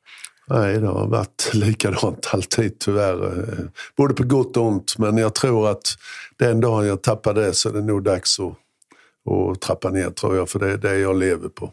Nej, 0.49 0.79
det 0.79 0.87
har 0.87 1.07
varit 1.07 1.49
likadant 1.53 2.29
alltid 2.33 2.79
tyvärr. 2.79 3.39
Eh, 3.39 3.65
både 3.97 4.13
på 4.13 4.23
gott 4.23 4.57
och 4.57 4.65
ont. 4.65 4.97
Men 4.97 5.17
jag 5.17 5.35
tror 5.35 5.69
att 5.69 5.95
den 6.37 6.61
dagen 6.61 6.87
jag 6.87 7.01
tappar 7.01 7.33
det 7.33 7.53
så 7.53 7.69
är 7.69 7.73
det 7.73 7.81
nog 7.81 8.03
dags 8.03 8.39
att, 8.39 8.55
att 9.31 9.61
trappa 9.61 9.89
ner 9.89 10.09
tror 10.09 10.35
jag. 10.35 10.49
För 10.49 10.59
det 10.59 10.71
är 10.71 10.77
det 10.77 10.97
jag 10.97 11.19
lever 11.19 11.49
på. 11.49 11.71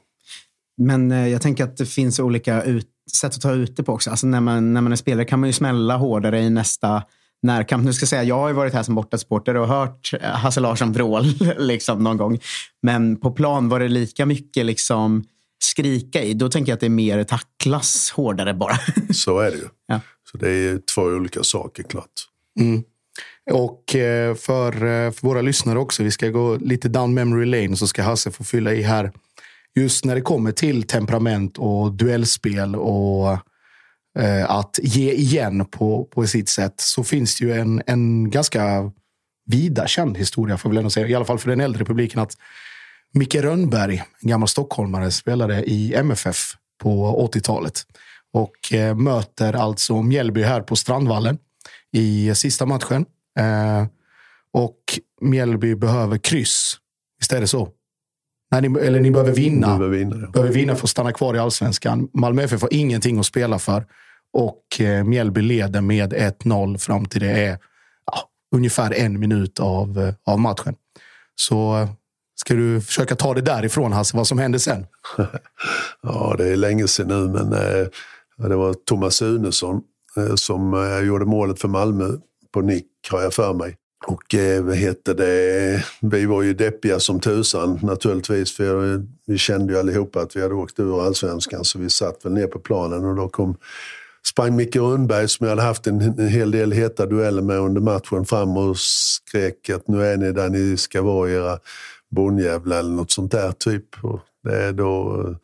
Men 0.76 1.12
eh, 1.12 1.28
jag 1.28 1.42
tänker 1.42 1.64
att 1.64 1.76
det 1.76 1.87
finns 1.87 2.20
olika 2.20 2.62
ut, 2.62 2.88
sätt 3.20 3.35
att 3.35 3.40
ta 3.40 3.52
ut 3.52 3.76
det 3.76 3.83
på 3.83 3.92
också. 3.92 4.11
Alltså 4.11 4.26
när, 4.26 4.40
man, 4.40 4.74
när 4.74 4.80
man 4.80 4.92
är 4.92 4.96
spelare 4.96 5.24
kan 5.24 5.40
man 5.40 5.48
ju 5.48 5.52
smälla 5.52 5.96
hårdare 5.96 6.40
i 6.40 6.50
nästa 6.50 7.02
närkamp. 7.42 7.85
Nu 7.85 7.92
ska 7.92 8.02
jag 8.02 8.09
säga, 8.09 8.24
jag 8.24 8.38
har 8.38 8.48
ju 8.48 8.54
varit 8.54 8.74
här 8.74 8.83
som 8.83 8.94
bortasupporter 8.94 9.56
och 9.56 9.68
hört 9.68 10.11
eh, 10.20 10.28
Hasse 10.28 10.61
Larsson 10.61 10.92
vrål 10.92 11.24
liksom, 11.59 12.04
någon 12.04 12.16
gång. 12.16 12.38
Men 12.83 13.16
på 13.16 13.30
plan 13.30 13.68
var 13.68 13.80
det 13.80 13.88
lika 13.88 14.26
mycket 14.26 14.66
liksom 14.66 15.24
skrika 15.62 16.23
i. 16.23 16.35
Då 16.35 16.49
tänker 16.49 16.73
jag 16.73 16.75
att 16.75 16.81
det 16.81 16.87
är 16.87 16.90
mer 16.90 17.25
tacklas 17.25 18.11
hårdare 18.11 18.55
bara. 18.55 18.79
Så 19.11 19.38
är 19.38 19.51
det 19.51 19.57
ju. 19.57 19.68
Ja. 19.87 20.01
Så 20.31 20.38
det 20.38 20.51
är 20.51 20.81
två 20.94 21.03
olika 21.03 21.42
saker 21.42 21.83
klart. 21.83 22.27
Mm. 22.61 22.83
Och 23.51 23.94
eh, 23.94 24.35
för, 24.35 24.73
eh, 24.73 25.11
för, 25.11 25.27
våra 25.27 25.42
lyssnare 25.42 25.79
också, 25.79 26.03
vi 26.03 26.11
ska 26.11 26.29
gå 26.29 26.57
lite 26.57 26.88
down 26.88 27.14
memory 27.14 27.46
lane 27.46 27.77
så 27.77 27.87
ska 27.87 28.03
Hasse 28.03 28.31
få 28.31 28.44
fylla 28.44 28.73
i 28.73 28.83
här. 28.83 29.12
Just 29.77 30.05
när 30.05 30.14
det 30.14 30.20
kommer 30.20 30.53
till 30.53 30.83
temperament 30.83 31.59
och 31.59 31.92
duellspel 31.92 32.77
och 32.77 33.33
eh, 34.18 34.51
att 34.51 34.79
ge 34.83 35.12
igen 35.12 35.64
på, 35.64 36.05
på 36.05 36.27
sitt 36.27 36.49
sätt 36.49 36.75
så 36.77 37.05
finns 37.05 37.38
det 37.38 37.44
ju 37.44 37.53
en, 37.53 37.83
en 37.87 38.31
ganska 38.31 38.92
vida 39.46 39.87
känd 39.87 40.18
historia, 40.18 40.59
får 40.59 40.75
jag 40.75 40.92
säga, 40.92 41.09
i 41.09 41.14
alla 41.14 41.25
fall 41.25 41.38
för 41.38 41.51
den 41.51 41.61
äldre 41.61 41.85
publiken, 41.85 42.20
att 42.20 42.37
Micke 43.12 43.35
Rönnberg, 43.35 44.03
gammal 44.20 44.49
stockholmare, 44.49 45.11
spelade 45.11 45.64
i 45.64 45.94
MFF 45.94 46.37
på 46.83 47.20
80-talet 47.35 47.83
och 48.33 48.73
eh, 48.73 48.94
möter 48.94 49.53
alltså 49.53 50.03
Mjällby 50.03 50.42
här 50.42 50.61
på 50.61 50.77
Strandvallen 50.77 51.38
i 51.92 52.35
sista 52.35 52.66
matchen. 52.66 53.07
Eh, 53.38 53.87
och 54.53 54.79
Mjällby 55.20 55.75
behöver 55.75 56.18
kryss. 56.18 56.77
Visst 57.18 57.33
är 57.33 57.40
det 57.40 57.46
så? 57.46 57.68
Nej, 58.51 58.68
ni, 58.68 58.81
eller 58.81 59.01
ni 59.01 59.11
behöver 59.11 59.33
vinna. 59.33 59.66
Behöver 59.66 59.99
vinna, 59.99 60.16
ja. 60.20 60.31
behöver 60.31 60.55
vinna 60.55 60.77
för 60.77 60.85
att 60.85 60.90
stanna 60.90 61.12
kvar 61.12 61.35
i 61.35 61.38
allsvenskan. 61.38 62.09
Malmö 62.14 62.43
FF 62.43 62.62
har 62.62 62.74
ingenting 62.74 63.18
att 63.18 63.26
spela 63.26 63.59
för. 63.59 63.87
Och 64.32 64.80
eh, 64.80 65.05
Mjällby 65.05 65.43
leder 65.43 65.80
med 65.80 66.12
1-0 66.12 66.78
fram 66.78 67.07
till 67.07 67.20
det 67.20 67.30
är 67.30 67.59
ja, 68.07 68.22
ungefär 68.57 68.95
en 68.95 69.20
minut 69.20 69.61
av, 69.61 70.14
av 70.24 70.41
matchen. 70.41 70.74
Så 71.34 71.89
ska 72.41 72.55
du 72.55 72.80
försöka 72.80 73.16
ta 73.16 73.34
det 73.34 73.41
därifrån, 73.41 73.93
Hasse, 73.93 74.16
vad 74.16 74.26
som 74.26 74.38
hände 74.38 74.59
sen? 74.59 74.86
ja, 76.03 76.34
det 76.38 76.47
är 76.47 76.57
länge 76.57 76.88
sedan 76.88 77.09
nu, 77.09 77.28
men 77.28 77.53
eh, 77.53 77.86
det 78.49 78.57
var 78.57 78.74
Thomas 78.74 79.14
Sunesson 79.14 79.80
eh, 80.16 80.34
som 80.34 80.74
eh, 80.74 81.07
gjorde 81.07 81.24
målet 81.24 81.61
för 81.61 81.68
Malmö 81.68 82.09
på 82.53 82.61
nick, 82.61 82.86
har 83.11 83.22
jag 83.22 83.34
för 83.34 83.55
mig. 83.55 83.76
Och 84.07 84.34
eh, 84.34 84.62
vad 84.62 84.76
heter 84.76 85.14
det, 85.14 85.84
vi 86.01 86.26
var 86.26 86.43
ju 86.43 86.55
deppiga 86.55 87.01
som 87.01 87.20
tusan 87.20 87.78
naturligtvis. 87.82 88.57
För 88.57 89.03
vi 89.26 89.38
kände 89.38 89.72
ju 89.72 89.78
allihopa 89.78 90.20
att 90.20 90.36
vi 90.36 90.43
hade 90.43 90.55
åkt 90.55 90.80
ur 90.80 91.07
allsvenskan 91.07 91.64
så 91.64 91.78
vi 91.78 91.91
satt 91.91 92.24
väl 92.24 92.32
ner 92.32 92.47
på 92.47 92.59
planen 92.59 93.05
och 93.05 93.16
då 93.16 93.28
kom 93.28 93.57
sprang 94.26 94.57
Micke 94.57 94.76
Rundberg 94.76 95.28
som 95.28 95.47
jag 95.47 95.51
hade 95.51 95.68
haft 95.68 95.86
en, 95.86 96.01
en 96.01 96.28
hel 96.28 96.51
del 96.51 96.72
heta 96.72 97.07
dueller 97.07 97.43
med 97.43 97.59
under 97.59 97.80
matchen 97.80 98.24
fram 98.24 98.57
och 98.57 98.78
skrek 98.78 99.70
att 99.70 99.88
nu 99.88 100.07
är 100.07 100.16
ni 100.16 100.32
där 100.32 100.49
ni 100.49 100.76
ska 100.76 101.03
vara 101.03 101.30
era 101.30 101.59
Bonnjävla 102.11 102.78
eller 102.78 102.90
något 102.90 103.11
sånt 103.11 103.32
där 103.32 103.52
typ. 103.52 104.04
Och 104.04 104.20
det 104.44 104.56
är 104.56 104.72
då 104.72 105.20
eh, 105.20 105.36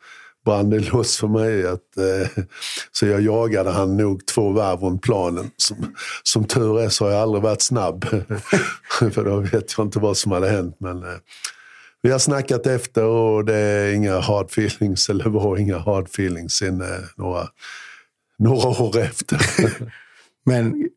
brann 0.45 0.69
det 0.69 0.79
loss 0.79 1.17
för 1.17 1.27
mig. 1.27 1.67
Att, 1.67 1.97
eh, 1.97 2.43
så 2.91 3.05
jag 3.05 3.21
jagade 3.21 3.71
han 3.71 3.97
nog 3.97 4.25
två 4.25 4.51
varv 4.51 4.79
runt 4.79 5.01
planen. 5.01 5.51
Som, 5.57 5.95
som 6.23 6.43
tur 6.43 6.79
är 6.79 6.89
så 6.89 7.05
har 7.05 7.11
jag 7.11 7.21
aldrig 7.21 7.43
varit 7.43 7.61
snabb. 7.61 8.05
för 9.11 9.25
då 9.25 9.39
vet 9.39 9.77
jag 9.77 9.87
inte 9.87 9.99
vad 9.99 10.17
som 10.17 10.31
hade 10.31 10.49
hänt. 10.49 10.75
Men 10.79 11.03
eh, 11.03 11.17
vi 12.01 12.11
har 12.11 12.19
snackat 12.19 12.67
efter 12.67 13.03
och 13.03 13.45
det 13.45 13.55
är 13.55 13.93
inga 13.93 14.19
hard 14.19 14.45
feelings, 14.45 15.09
eller 15.09 15.25
var 15.25 15.57
inga 15.57 15.77
hard 15.77 16.05
feelings 16.05 16.61
in 16.61 16.81
eh, 16.81 16.87
några, 17.15 17.47
några 18.39 18.67
år 18.83 18.97
efter. 18.97 19.39
Men 20.45 20.89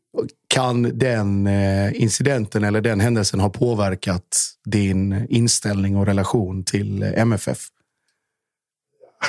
kan 0.49 0.99
den 0.99 1.47
eh, 1.47 2.03
incidenten 2.03 2.65
eller 2.65 2.81
den 2.81 3.01
händelsen 3.01 3.41
ha 3.41 3.51
påverkat 3.51 4.55
din 4.65 5.27
inställning 5.29 5.97
och 5.97 6.07
relation 6.07 6.65
till 6.65 7.03
eh, 7.03 7.21
MFF? 7.21 7.59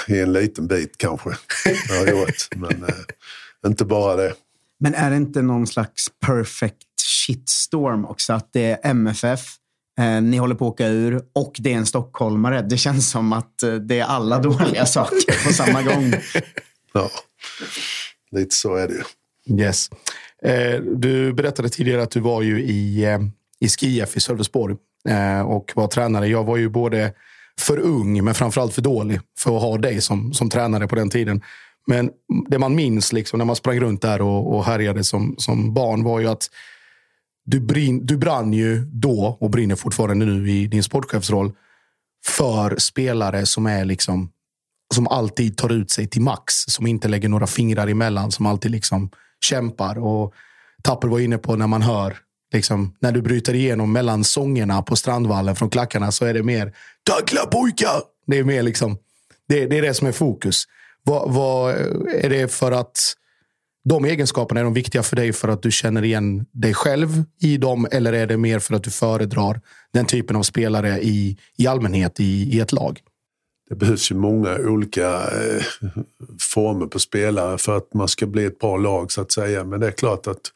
I 0.08 0.20
en 0.20 0.34
liten 0.34 0.68
bit 0.68 0.98
kanske. 0.98 1.30
Har 1.90 2.08
gjort. 2.08 2.48
Men 2.56 2.84
eh, 2.84 2.96
inte 3.68 3.86
bara 3.86 4.16
det. 4.16 4.34
Men 4.80 4.94
är 4.94 5.10
det 5.10 5.16
inte 5.16 5.42
någon 5.42 5.68
slags 5.68 6.08
perfect 6.26 7.02
shitstorm 7.28 8.06
också? 8.06 8.34
Att 8.34 8.54
det 8.54 8.72
är 8.72 8.80
MFF, 8.84 9.46
eh, 10.00 10.22
ni 10.22 10.38
håller 10.38 10.56
på 10.56 10.68
att 10.68 10.74
åka 10.74 10.88
ur 10.88 11.22
och 11.34 11.56
det 11.60 11.74
är 11.74 11.78
en 11.78 11.86
stockholmare. 11.86 12.62
Det 12.62 12.78
känns 12.78 13.10
som 13.10 13.34
att 13.34 13.64
det 13.88 14.00
är 14.00 14.06
alla 14.06 14.40
dåliga 14.40 14.86
saker 14.86 15.48
på 15.48 15.54
samma 15.54 15.82
gång. 15.82 16.14
Ja, 16.94 17.12
lite 18.32 18.56
så 18.56 18.76
är 18.76 18.88
det 18.88 18.94
ju. 18.94 19.04
Yes. 19.48 19.90
Eh, 20.46 20.82
du 20.82 21.34
berättade 21.34 21.70
tidigare 21.70 22.04
att 22.04 22.12
du 22.12 22.20
var 22.20 22.42
ju 22.42 22.62
i, 22.62 23.04
eh, 23.06 23.20
i 23.60 23.70
SkiF 23.70 24.18
i 24.18 24.20
Sölvesborg 24.20 24.76
eh, 25.10 25.42
och 25.42 25.72
var 25.76 25.88
tränare. 25.88 26.28
Jag 26.28 26.44
var 26.44 26.58
ju 26.58 26.70
både 26.70 27.14
för 27.60 27.80
ung, 27.80 28.24
men 28.24 28.34
framförallt 28.34 28.74
för 28.74 28.82
dålig 28.82 29.20
för 29.38 29.56
att 29.56 29.62
ha 29.62 29.78
dig 29.78 30.02
som, 30.02 30.34
som 30.34 30.50
tränare 30.50 30.88
på 30.88 30.96
den 30.96 31.10
tiden. 31.10 31.42
Men 31.88 32.10
det 32.50 32.60
man 32.60 32.76
minns 32.76 33.14
liksom, 33.14 33.38
när 33.38 33.46
man 33.46 33.56
sprang 33.56 33.80
runt 33.80 34.02
där 34.02 34.22
och, 34.22 34.56
och 34.56 34.66
härjade 34.66 35.04
som, 35.04 35.36
som 35.38 35.74
barn 35.74 36.04
var 36.04 36.20
ju 36.20 36.28
att 36.28 36.50
du, 37.46 37.60
brin, 37.60 38.06
du 38.06 38.18
brann 38.18 38.54
ju 38.54 38.78
då 38.86 39.38
och 39.40 39.50
brinner 39.50 39.76
fortfarande 39.76 40.26
nu 40.26 40.52
i 40.52 40.68
din 40.68 40.84
sportchefsroll 40.84 41.52
för 42.26 42.78
spelare 42.78 43.46
som 43.46 43.66
är 43.66 43.86
liksom 43.86 44.32
som 44.94 45.08
alltid 45.08 45.58
tar 45.58 45.72
ut 45.72 45.92
sig 45.92 46.08
till 46.08 46.22
max, 46.22 46.54
som 46.68 46.88
inte 46.88 47.08
lägger 47.08 47.30
några 47.30 47.48
fingrar 47.48 47.88
emellan, 47.88 48.32
som 48.32 48.46
alltid 48.46 48.72
liksom 48.72 49.10
kämpar. 49.44 50.00
Och 50.00 50.34
Tapper 50.84 51.08
var 51.08 51.20
inne 51.20 51.38
på 51.38 51.56
när 51.56 51.68
man 51.68 51.82
hör, 51.82 52.18
liksom, 52.54 52.96
när 53.00 53.12
du 53.12 53.22
bryter 53.22 53.54
igenom 53.54 53.92
mellan 53.92 54.24
sångerna 54.24 54.82
på 54.82 54.96
Strandvallen 54.96 55.56
från 55.56 55.70
klackarna 55.70 56.12
så 56.12 56.26
är 56.26 56.34
det 56.34 56.44
mer 56.44 56.74
tackla 57.04 57.46
pojkar. 57.46 58.02
Det 58.28 58.38
är 58.38 58.44
mer 58.44 58.64
liksom, 58.64 58.98
det, 59.48 59.66
det 59.66 59.78
är 59.78 59.82
det 59.82 59.94
som 59.94 60.08
är 60.08 60.12
fokus. 60.12 60.64
Vad, 61.04 61.34
vad, 61.34 61.76
är 62.08 62.30
det 62.30 62.52
för 62.52 62.72
att 62.72 63.14
de 63.84 64.06
egenskaperna 64.06 64.60
är 64.60 64.64
de 64.64 64.74
viktiga 64.74 65.04
för 65.04 65.16
dig 65.16 65.34
för 65.34 65.48
att 65.48 65.64
du 65.64 65.72
känner 65.72 66.04
igen 66.04 66.46
dig 66.52 66.74
själv 66.74 67.24
i 67.42 67.58
dem? 67.58 67.88
Eller 67.92 68.14
är 68.14 68.28
det 68.28 68.38
mer 68.38 68.60
för 68.60 68.76
att 68.76 68.84
du 68.84 68.92
föredrar 68.92 69.62
den 69.94 70.06
typen 70.06 70.36
av 70.36 70.44
spelare 70.44 71.00
i, 71.02 71.38
i 71.58 71.68
allmänhet 71.68 72.20
i, 72.20 72.56
i 72.56 72.60
ett 72.60 72.72
lag? 72.72 73.00
Det 73.72 73.76
behövs 73.76 74.12
ju 74.12 74.16
många 74.16 74.58
olika 74.58 75.08
eh, 75.12 75.64
former 76.40 76.86
på 76.86 77.00
spelare 77.00 77.58
för 77.58 77.78
att 77.78 77.94
man 77.94 78.08
ska 78.08 78.26
bli 78.26 78.46
ett 78.46 78.60
bra 78.60 78.78
lag 78.78 79.12
så 79.12 79.22
att 79.22 79.32
säga. 79.32 79.64
Men 79.64 79.80
det 79.80 79.88
är 79.88 79.92
klart 79.92 80.28
att 80.28 80.52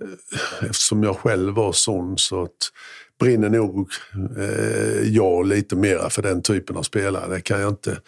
eh, 0.00 0.68
eftersom 0.70 1.02
jag 1.02 1.16
själv 1.16 1.54
var 1.54 1.72
sån 1.72 2.18
så 2.18 2.42
att 2.42 2.72
brinner 3.20 3.48
nog 3.48 3.90
eh, 4.38 5.08
jag 5.08 5.46
lite 5.46 5.76
mera 5.76 6.10
för 6.10 6.22
den 6.22 6.42
typen 6.42 6.76
av 6.76 6.82
spelare. 6.82 7.34
Det 7.34 7.40
kan 7.40 7.60
jag 7.60 7.68
inte 7.68 8.00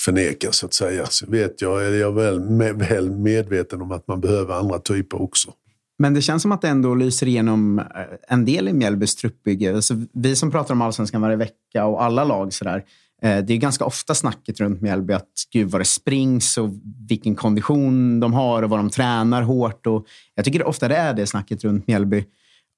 förneka 0.00 0.52
så 0.52 0.66
att 0.66 0.74
säga. 0.74 1.06
Så 1.06 1.26
vet 1.26 1.62
jag, 1.62 1.84
är 1.84 1.92
jag 1.92 2.12
väl, 2.12 2.40
väl 2.74 3.10
medveten 3.10 3.82
om 3.82 3.92
att 3.92 4.08
man 4.08 4.20
behöver 4.20 4.54
andra 4.54 4.78
typer 4.78 5.22
också. 5.22 5.52
Men 5.98 6.14
det 6.14 6.22
känns 6.22 6.42
som 6.42 6.52
att 6.52 6.62
det 6.62 6.68
ändå 6.68 6.94
lyser 6.94 7.28
igenom 7.28 7.78
eh, 7.78 7.84
en 8.28 8.44
del 8.44 8.68
i 8.68 8.72
Mjällbys 8.72 9.16
truppbygge. 9.16 9.74
Alltså, 9.74 9.94
vi 10.12 10.36
som 10.36 10.50
pratar 10.50 10.74
om 10.74 10.82
allsvenskan 10.82 11.20
varje 11.20 11.36
vecka 11.36 11.86
och 11.86 12.02
alla 12.02 12.24
lag 12.24 12.52
sådär. 12.52 12.84
Eh, 13.24 13.44
det 13.44 13.52
är 13.52 13.56
ganska 13.56 13.84
ofta 13.84 14.14
snacket 14.14 14.60
runt 14.60 14.80
Mjällby 14.80 15.14
att 15.14 15.28
gud 15.52 15.70
vad 15.70 15.80
det 15.80 15.84
springs 15.84 16.58
och 16.58 16.70
vilken 17.08 17.34
kondition 17.34 18.20
de 18.20 18.32
har 18.32 18.62
och 18.62 18.70
vad 18.70 18.78
de 18.78 18.90
tränar 18.90 19.42
hårt. 19.42 19.86
Och 19.86 20.06
jag 20.34 20.44
tycker 20.44 20.66
ofta 20.66 20.88
det 20.88 20.96
är 20.96 21.14
det 21.14 21.26
snacket 21.26 21.64
runt 21.64 21.86
Mjällby. 21.86 22.24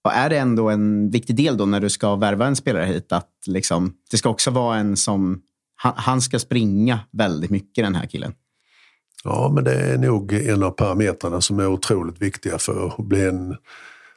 Och 0.05 0.13
är 0.13 0.31
det 0.31 0.39
ändå 0.39 0.71
en 0.71 1.11
viktig 1.11 1.37
del 1.37 1.57
då 1.57 1.67
när 1.67 1.81
du 1.81 1.91
ska 1.91 2.17
värva 2.17 2.47
en 2.47 2.57
spelare 2.57 2.85
hit 2.85 3.13
att 3.13 3.31
liksom, 3.47 3.95
det 4.11 4.17
ska 4.17 4.29
också 4.29 4.51
vara 4.51 4.77
en 4.77 4.97
som... 4.97 5.41
Han, 5.77 5.93
han 5.97 6.21
ska 6.21 6.39
springa 6.39 7.01
väldigt 7.13 7.51
mycket, 7.51 7.85
den 7.85 7.95
här 7.95 8.07
killen. 8.07 8.35
Ja, 9.25 9.53
men 9.55 9.65
det 9.65 9.75
är 9.75 9.99
nog 9.99 10.33
en 10.33 10.63
av 10.63 10.71
parametrarna 10.71 11.41
som 11.41 11.59
är 11.59 11.67
otroligt 11.67 12.23
viktiga 12.23 12.59
för 12.59 12.87
att 12.87 13.07
bli 13.07 13.29
en 13.29 13.57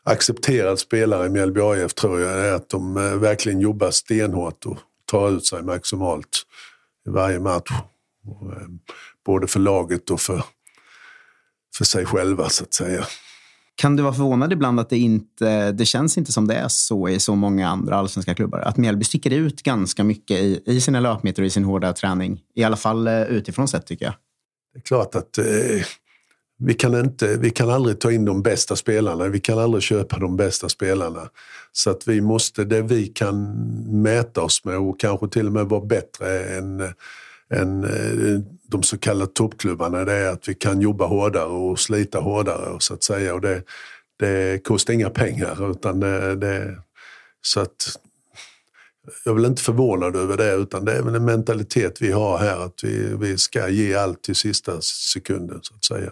accepterad 0.03 0.79
spelare 0.79 1.25
i 1.25 1.29
Mjällby 1.29 1.61
AIF 1.61 1.93
tror 1.93 2.21
jag. 2.21 2.45
är 2.47 2.53
att 2.53 2.69
de 2.69 2.97
eh, 2.97 3.15
verkligen 3.15 3.59
jobbar 3.59 3.91
stenhårt 3.91 4.65
och 4.65 4.77
tar 5.09 5.31
ut 5.31 5.45
sig 5.45 5.63
maximalt 5.63 6.45
i 7.07 7.09
varje 7.09 7.39
match. 7.39 7.71
Eh, 7.71 8.67
både 9.25 9.47
för 9.47 9.59
laget 9.59 10.09
och 10.09 10.21
för, 10.21 10.43
för 11.77 11.85
sig 11.85 12.05
själva 12.05 12.49
så 12.49 12.63
att 12.63 12.73
säga. 12.73 13.05
Kan 13.75 13.95
du 13.95 14.03
vara 14.03 14.13
förvånad 14.13 14.53
ibland 14.53 14.79
att 14.79 14.89
det 14.89 14.97
inte 14.97 15.71
det 15.71 15.85
känns 15.85 16.17
inte 16.17 16.31
som 16.31 16.47
det 16.47 16.55
är 16.55 16.67
så 16.67 17.09
i 17.09 17.19
så 17.19 17.35
många 17.35 17.69
andra 17.69 17.95
allsvenska 17.95 18.35
klubbar? 18.35 18.59
Att 18.59 18.77
Mjällby 18.77 19.03
sticker 19.03 19.31
ut 19.31 19.63
ganska 19.63 20.03
mycket 20.03 20.37
i, 20.37 20.61
i 20.65 20.81
sina 20.81 20.99
löpmeter 20.99 21.41
och 21.41 21.45
i 21.45 21.49
sin 21.49 21.63
hårda 21.63 21.93
träning. 21.93 22.41
I 22.55 22.63
alla 22.63 22.77
fall 22.77 23.07
eh, 23.07 23.21
utifrån 23.21 23.67
sett 23.67 23.85
tycker 23.85 24.05
jag. 24.05 24.13
Det 24.73 24.79
är 24.79 24.81
klart 24.81 25.15
att 25.15 25.37
eh, 25.37 25.45
vi 26.59 26.73
kan, 26.73 26.99
inte, 26.99 27.37
vi 27.37 27.49
kan 27.49 27.69
aldrig 27.69 27.99
ta 27.99 28.11
in 28.11 28.25
de 28.25 28.41
bästa 28.41 28.75
spelarna, 28.75 29.27
vi 29.27 29.39
kan 29.39 29.59
aldrig 29.59 29.83
köpa 29.83 30.19
de 30.19 30.37
bästa 30.37 30.69
spelarna. 30.69 31.29
Så 31.71 31.89
att 31.89 32.07
vi 32.07 32.21
måste, 32.21 32.63
det 32.63 32.81
vi 32.81 33.07
kan 33.07 33.53
mäta 34.01 34.41
oss 34.41 34.65
med 34.65 34.77
och 34.77 34.99
kanske 34.99 35.27
till 35.27 35.47
och 35.47 35.53
med 35.53 35.65
vara 35.65 35.85
bättre 35.85 36.43
än, 36.43 36.93
än 37.53 37.83
eh, 37.83 38.41
de 38.67 38.83
så 38.83 38.97
kallade 38.97 39.31
toppklubbarna, 39.33 40.05
det 40.05 40.13
är 40.13 40.29
att 40.29 40.49
vi 40.49 40.55
kan 40.55 40.81
jobba 40.81 41.05
hårdare 41.05 41.45
och 41.45 41.79
slita 41.79 42.19
hårdare 42.19 42.75
så 42.79 42.93
att 42.93 43.03
säga. 43.03 43.33
Och 43.33 43.41
det, 43.41 43.63
det 44.19 44.63
kostar 44.63 44.93
inga 44.93 45.09
pengar 45.09 45.71
utan 45.71 45.99
det, 45.99 46.35
det 46.35 46.77
så 47.41 47.59
att 47.59 47.99
jag 49.25 49.31
är 49.31 49.35
väl 49.35 49.45
inte 49.45 49.61
förvånad 49.61 50.15
över 50.15 50.37
det, 50.37 50.53
utan 50.53 50.85
det 50.85 50.93
är 50.93 51.01
väl 51.01 51.15
en 51.15 51.25
mentalitet 51.25 52.01
vi 52.01 52.11
har 52.11 52.37
här, 52.37 52.65
att 52.65 52.83
vi, 52.83 53.15
vi 53.19 53.37
ska 53.37 53.69
ge 53.69 53.95
allt 53.95 54.21
till 54.21 54.35
sista 54.35 54.81
sekunden, 54.81 55.59
så 55.61 55.75
att 55.75 55.85
säga. 55.85 56.11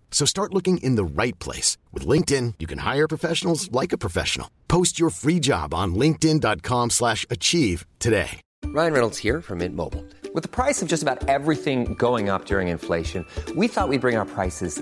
So 0.11 0.27
start 0.27 0.53
looking 0.53 0.77
in 0.77 0.97
the 0.97 1.03
right 1.03 1.37
place. 1.39 1.77
With 1.91 2.05
LinkedIn, 2.05 2.55
you 2.59 2.67
can 2.67 2.79
hire 2.79 3.07
professionals 3.07 3.71
like 3.71 3.91
a 3.91 3.97
professional. 3.97 4.51
Post 4.67 4.99
your 4.99 5.09
free 5.09 5.39
job 5.39 5.73
on 5.73 5.95
linkedin.com 5.95 6.91
slash 6.91 7.25
achieve 7.31 7.85
today. 7.97 8.41
Ryan 8.65 8.93
Reynolds 8.93 9.17
here 9.17 9.41
from 9.41 9.57
Mint 9.57 9.75
Mobile. 9.75 10.05
With 10.33 10.43
the 10.43 10.49
price 10.49 10.81
of 10.81 10.87
just 10.87 11.03
about 11.03 11.27
everything 11.27 11.95
going 11.95 12.29
up 12.29 12.45
during 12.45 12.69
inflation, 12.69 13.25
we 13.55 13.67
thought 13.67 13.89
we'd 13.89 14.01
bring 14.01 14.15
our 14.15 14.25
prices 14.25 14.81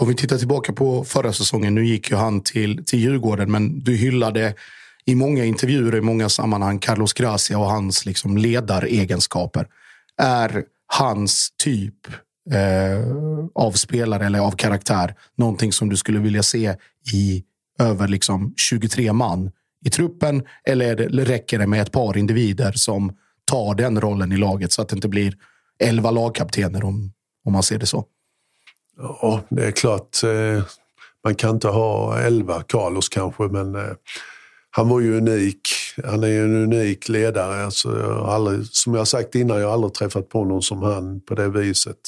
Om 0.00 0.08
vi 0.08 0.14
tittar 0.14 0.38
tillbaka 0.38 0.72
på 0.72 1.04
förra 1.04 1.32
säsongen, 1.32 1.74
nu 1.74 1.86
gick 1.86 2.10
ju 2.10 2.16
han 2.16 2.40
till, 2.40 2.84
till 2.84 2.98
Djurgården, 2.98 3.50
men 3.50 3.80
du 3.80 3.96
hyllade 3.96 4.54
i 5.04 5.14
många 5.14 5.44
intervjuer 5.44 5.96
i 5.96 6.00
många 6.00 6.28
sammanhang 6.28 6.78
Carlos 6.78 7.12
Gracia 7.12 7.58
och 7.58 7.64
hans 7.64 8.06
liksom 8.06 8.36
ledaregenskaper. 8.36 9.66
Är 10.16 10.64
hans 10.86 11.52
typ 11.56 12.06
eh, 12.52 13.06
av 13.54 13.72
spelare 13.72 14.26
eller 14.26 14.38
av 14.38 14.50
karaktär 14.50 15.14
någonting 15.36 15.72
som 15.72 15.88
du 15.88 15.96
skulle 15.96 16.18
vilja 16.18 16.42
se 16.42 16.74
i 17.12 17.44
över 17.78 18.08
liksom 18.08 18.54
23 18.56 19.12
man 19.12 19.50
i 19.84 19.90
truppen? 19.90 20.42
Eller, 20.64 20.96
det, 20.96 21.04
eller 21.04 21.24
räcker 21.24 21.58
det 21.58 21.66
med 21.66 21.82
ett 21.82 21.92
par 21.92 22.16
individer 22.16 22.72
som 22.72 23.16
tar 23.44 23.74
den 23.74 24.00
rollen 24.00 24.32
i 24.32 24.36
laget 24.36 24.72
så 24.72 24.82
att 24.82 24.88
det 24.88 24.96
inte 24.96 25.08
blir 25.08 25.34
11 25.78 26.10
lagkaptener 26.10 26.84
om, 26.84 27.12
om 27.44 27.52
man 27.52 27.62
ser 27.62 27.78
det 27.78 27.86
så? 27.86 28.04
Ja, 28.98 29.40
det 29.48 29.66
är 29.66 29.70
klart. 29.70 30.22
Eh, 30.24 30.62
man 31.24 31.34
kan 31.34 31.50
inte 31.50 31.68
ha 31.68 32.18
elva 32.18 32.62
Carlos 32.62 33.08
kanske, 33.08 33.42
men 33.42 33.74
eh, 33.74 33.92
han 34.70 34.88
var 34.88 35.00
ju 35.00 35.16
unik. 35.16 35.68
Han 36.04 36.24
är 36.24 36.28
ju 36.28 36.44
en 36.44 36.56
unik 36.56 37.08
ledare. 37.08 37.64
Alltså, 37.64 37.98
jag 37.98 38.14
har 38.14 38.34
aldrig, 38.34 38.66
som 38.66 38.94
jag 38.94 39.08
sagt 39.08 39.34
innan, 39.34 39.60
jag 39.60 39.66
har 39.66 39.72
aldrig 39.72 39.94
träffat 39.94 40.28
på 40.28 40.44
någon 40.44 40.62
som 40.62 40.82
han 40.82 41.20
på 41.20 41.34
det 41.34 41.48
viset. 41.48 41.98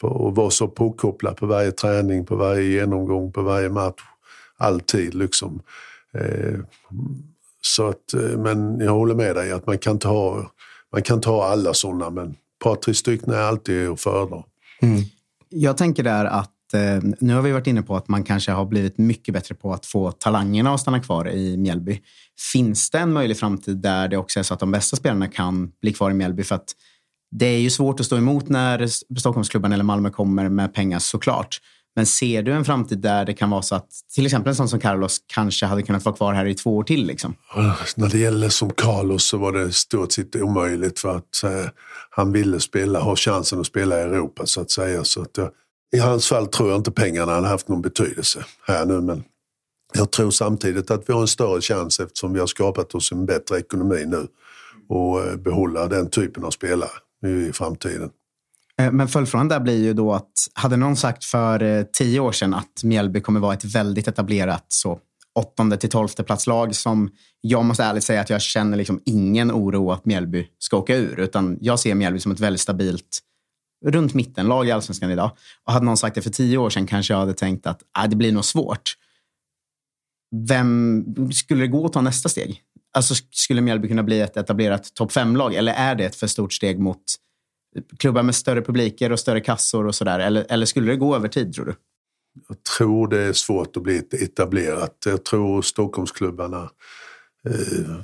På, 0.00 0.08
och 0.08 0.34
var 0.34 0.50
så 0.50 0.68
påkopplad 0.68 1.36
på 1.36 1.46
varje 1.46 1.72
träning, 1.72 2.26
på 2.26 2.36
varje 2.36 2.62
genomgång, 2.62 3.32
på 3.32 3.42
varje 3.42 3.68
match. 3.68 4.00
Alltid 4.56 5.14
liksom. 5.14 5.60
Eh, 6.14 6.58
så 7.60 7.88
att, 7.88 8.14
eh, 8.14 8.38
men 8.38 8.80
jag 8.80 8.92
håller 8.92 9.14
med 9.14 9.36
dig 9.36 9.52
att 9.52 9.66
man 9.66 9.78
kan 9.78 9.92
inte 9.92 10.08
ha, 10.08 10.52
man 10.92 11.02
kan 11.02 11.16
inte 11.16 11.28
ha 11.28 11.46
alla 11.46 11.74
sådana, 11.74 12.10
men 12.10 12.30
ett 12.30 12.36
par, 12.64 12.76
tre 12.76 12.94
stycken 12.94 13.32
är 13.32 13.40
alltid 13.40 13.88
att 13.88 14.00
föredra. 14.00 14.42
Mm. 14.82 15.02
Jag 15.56 15.76
tänker 15.76 16.02
där 16.02 16.24
att 16.24 16.74
eh, 16.74 16.98
nu 17.20 17.34
har 17.34 17.42
vi 17.42 17.52
varit 17.52 17.66
inne 17.66 17.82
på 17.82 17.96
att 17.96 18.08
man 18.08 18.24
kanske 18.24 18.52
har 18.52 18.64
blivit 18.64 18.98
mycket 18.98 19.34
bättre 19.34 19.54
på 19.54 19.72
att 19.72 19.86
få 19.86 20.12
talangerna 20.12 20.74
att 20.74 20.80
stanna 20.80 21.00
kvar 21.00 21.28
i 21.28 21.56
Mjällby. 21.56 22.00
Finns 22.52 22.90
det 22.90 22.98
en 22.98 23.12
möjlig 23.12 23.36
framtid 23.36 23.76
där 23.76 24.08
det 24.08 24.16
också 24.16 24.38
är 24.38 24.42
så 24.42 24.54
att 24.54 24.60
de 24.60 24.70
bästa 24.70 24.96
spelarna 24.96 25.28
kan 25.28 25.72
bli 25.82 25.92
kvar 25.92 26.10
i 26.10 26.14
Mjällby? 26.14 26.42
För 26.42 26.54
att 26.54 26.72
det 27.30 27.46
är 27.46 27.58
ju 27.58 27.70
svårt 27.70 28.00
att 28.00 28.06
stå 28.06 28.16
emot 28.16 28.48
när 28.48 28.86
Stockholmsklubban 29.18 29.72
eller 29.72 29.84
Malmö 29.84 30.10
kommer 30.10 30.48
med 30.48 30.74
pengar 30.74 30.98
såklart. 30.98 31.60
Men 31.96 32.06
ser 32.06 32.42
du 32.42 32.52
en 32.52 32.64
framtid 32.64 32.98
där 32.98 33.24
det 33.24 33.34
kan 33.34 33.50
vara 33.50 33.62
så 33.62 33.74
att 33.74 33.88
till 34.14 34.26
exempel 34.26 34.48
en 34.48 34.56
sån 34.56 34.68
som 34.68 34.80
Carlos 34.80 35.18
kanske 35.26 35.66
hade 35.66 35.82
kunnat 35.82 36.04
vara 36.04 36.16
kvar 36.16 36.32
här 36.32 36.46
i 36.46 36.54
två 36.54 36.76
år 36.76 36.82
till? 36.82 37.06
Liksom? 37.06 37.34
Öh, 37.56 37.76
när 37.96 38.08
det 38.08 38.18
gäller 38.18 38.48
som 38.48 38.70
Carlos 38.70 39.24
så 39.24 39.38
var 39.38 39.52
det 39.52 39.72
stort 39.72 40.12
sett 40.12 40.36
omöjligt 40.36 40.98
för 40.98 41.16
att 41.16 41.42
eh, 41.44 41.70
han 42.10 42.32
ville 42.32 42.60
spela, 42.60 43.00
ha 43.00 43.16
chansen 43.16 43.60
att 43.60 43.66
spela 43.66 43.98
i 43.98 44.02
Europa 44.02 44.46
så 44.46 44.60
att 44.60 44.70
säga. 44.70 45.04
Så 45.04 45.22
att, 45.22 45.38
eh, 45.38 45.48
I 45.96 45.98
hans 45.98 46.28
fall 46.28 46.46
tror 46.46 46.70
jag 46.70 46.78
inte 46.78 46.90
pengarna 46.90 47.32
hade 47.32 47.48
haft 47.48 47.68
någon 47.68 47.82
betydelse 47.82 48.44
här 48.66 48.86
nu 48.86 49.00
men 49.00 49.24
jag 49.94 50.10
tror 50.10 50.30
samtidigt 50.30 50.90
att 50.90 51.08
vi 51.08 51.12
har 51.12 51.20
en 51.20 51.28
större 51.28 51.60
chans 51.60 52.00
eftersom 52.00 52.32
vi 52.32 52.40
har 52.40 52.46
skapat 52.46 52.94
oss 52.94 53.12
en 53.12 53.26
bättre 53.26 53.58
ekonomi 53.58 54.04
nu 54.06 54.26
och 54.88 55.22
eh, 55.24 55.36
behålla 55.36 55.86
den 55.86 56.10
typen 56.10 56.44
av 56.44 56.50
spelare 56.50 56.90
i 57.26 57.52
framtiden. 57.52 58.10
Eh, 58.80 58.92
men 58.92 59.08
följdfrågan 59.08 59.48
där 59.48 59.60
blir 59.60 59.82
ju 59.82 59.92
då 59.92 60.12
att 60.12 60.48
hade 60.54 60.76
någon 60.76 60.96
sagt 60.96 61.24
för 61.24 61.62
eh, 61.62 61.82
tio 61.82 62.20
år 62.20 62.32
sedan 62.32 62.54
att 62.54 62.84
Mjällby 62.84 63.20
kommer 63.20 63.40
vara 63.40 63.54
ett 63.54 63.64
väldigt 63.64 64.08
etablerat 64.08 64.64
så 64.68 64.98
åttonde 65.34 65.76
till 65.76 65.90
tolfte 65.90 66.22
platslag 66.22 66.74
som 66.74 67.10
jag 67.40 67.64
måste 67.64 67.84
ärligt 67.84 68.04
säga 68.04 68.20
att 68.20 68.30
jag 68.30 68.42
känner 68.42 68.76
liksom 68.76 69.00
ingen 69.04 69.52
oro 69.52 69.90
att 69.90 70.04
Mjällby 70.04 70.46
ska 70.58 70.76
åka 70.76 70.96
ur. 70.96 71.20
Utan 71.20 71.58
jag 71.60 71.80
ser 71.80 71.94
Mjällby 71.94 72.20
som 72.20 72.32
ett 72.32 72.40
väldigt 72.40 72.60
stabilt 72.60 73.20
runt 73.86 74.14
mittenlag 74.14 74.68
i 74.68 74.70
allsvenskan 74.70 75.10
idag. 75.10 75.30
Och 75.64 75.72
hade 75.72 75.84
någon 75.84 75.96
sagt 75.96 76.14
det 76.14 76.22
för 76.22 76.30
tio 76.30 76.58
år 76.58 76.70
sedan 76.70 76.86
kanske 76.86 77.14
jag 77.14 77.18
hade 77.18 77.34
tänkt 77.34 77.66
att 77.66 77.80
ah, 77.92 78.06
det 78.06 78.16
blir 78.16 78.32
nog 78.32 78.44
svårt. 78.44 78.94
Vem 80.48 81.04
skulle 81.32 81.60
det 81.60 81.68
gå 81.68 81.86
att 81.86 81.92
ta 81.92 82.00
nästa 82.00 82.28
steg? 82.28 82.60
Alltså 82.96 83.14
skulle 83.30 83.60
Mjällby 83.60 83.88
kunna 83.88 84.02
bli 84.02 84.20
ett 84.20 84.36
etablerat 84.36 84.94
topp 84.94 85.12
fem-lag 85.12 85.54
eller 85.54 85.72
är 85.72 85.94
det 85.94 86.04
ett 86.04 86.16
för 86.16 86.26
stort 86.26 86.52
steg 86.52 86.78
mot 86.78 87.02
klubbar 87.98 88.22
med 88.22 88.34
större 88.34 88.62
publiker 88.62 89.12
och 89.12 89.20
större 89.20 89.40
kassor 89.40 89.86
och 89.86 89.94
sådär? 89.94 90.18
Eller, 90.18 90.46
eller 90.48 90.66
skulle 90.66 90.92
det 90.92 90.96
gå 90.96 91.16
över 91.16 91.28
tid 91.28 91.54
tror 91.54 91.64
du? 91.64 91.74
Jag 92.48 92.62
tror 92.62 93.08
det 93.08 93.20
är 93.20 93.32
svårt 93.32 93.76
att 93.76 93.82
bli 93.82 94.02
etablerat. 94.12 94.96
Jag 95.06 95.24
tror 95.24 95.62
Stockholmsklubbarna, 95.62 96.70
eh, 97.48 97.96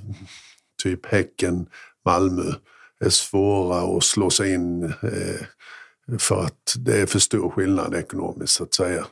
typ 0.83 1.07
Häcken, 1.07 1.67
Malmö, 2.05 2.53
är 3.01 3.11
svåra 3.11 3.97
att 3.97 4.05
slå 4.05 4.31
sig 4.31 4.55
in 4.55 4.85
eh, 4.85 5.47
för 6.19 6.45
att 6.45 6.75
det 6.77 7.01
är 7.01 7.07
för 7.07 7.19
stor 7.19 7.51
skillnad 7.51 7.95
ekonomiskt 7.95 8.53
så 8.53 8.65
att 8.65 8.75
säga. 8.75 9.07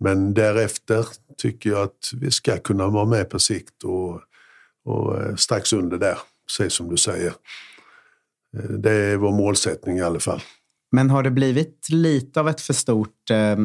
Men 0.00 0.34
därefter 0.34 1.06
tycker 1.36 1.70
jag 1.70 1.82
att 1.82 2.10
vi 2.14 2.30
ska 2.30 2.58
kunna 2.58 2.88
vara 2.88 3.04
med 3.04 3.30
på 3.30 3.38
sikt 3.38 3.84
och, 3.84 4.20
och 4.84 5.22
eh, 5.22 5.34
strax 5.36 5.72
under 5.72 5.98
där, 5.98 6.18
precis 6.46 6.72
som 6.72 6.88
du 6.88 6.96
säger. 6.96 7.32
Eh, 8.56 8.70
Det 8.70 8.90
är 8.92 9.16
vår 9.16 9.32
målsättning 9.32 9.96
i 9.98 10.02
alla 10.02 10.20
fall. 10.20 10.40
Men 10.92 11.10
har 11.10 11.22
det 11.22 11.30
blivit 11.30 11.88
lite 11.90 12.40
av 12.40 12.48
ett 12.48 12.60
för 12.60 12.72
stort 12.72 13.30
eh, 13.30 13.56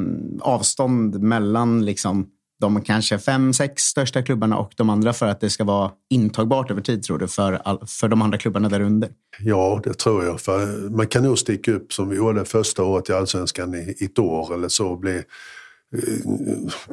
avstånd 0.42 1.22
mellan 1.22 1.86
liksom, 1.86 2.28
de 2.60 2.82
kanske 2.82 3.20
fem, 3.20 3.54
sex 3.54 3.84
största 3.84 4.22
klubbarna 4.22 4.58
och 4.58 4.72
de 4.76 4.90
andra 4.90 5.14
för 5.14 5.26
att 5.28 5.40
det 5.42 5.50
ska 5.50 5.64
vara 5.64 5.92
intagbart 6.10 6.72
över 6.72 6.82
tid, 6.82 7.04
tror 7.04 7.18
du, 7.18 7.28
för, 7.28 7.54
all, 7.54 7.88
för 7.88 8.08
de 8.08 8.22
andra 8.22 8.38
klubbarna 8.38 8.70
där 8.70 8.80
under? 8.80 9.10
Ja, 9.40 9.82
det 9.84 9.94
tror 9.94 10.26
jag. 10.26 10.42
För 10.42 10.90
man 10.90 11.08
kan 11.08 11.24
nog 11.24 11.40
sticka 11.40 11.72
upp 11.72 11.94
som 11.94 12.10
vi 12.10 12.16
gjorde 12.16 12.46
första 12.46 12.84
året 12.84 13.10
i 13.10 13.14
Allsvenskan 13.14 13.76
i 13.76 13.96
ett 14.06 14.20
år 14.20 14.54
eller 14.54 14.68
så. 14.68 14.96
Bli, 14.96 15.16
eh, 15.16 15.24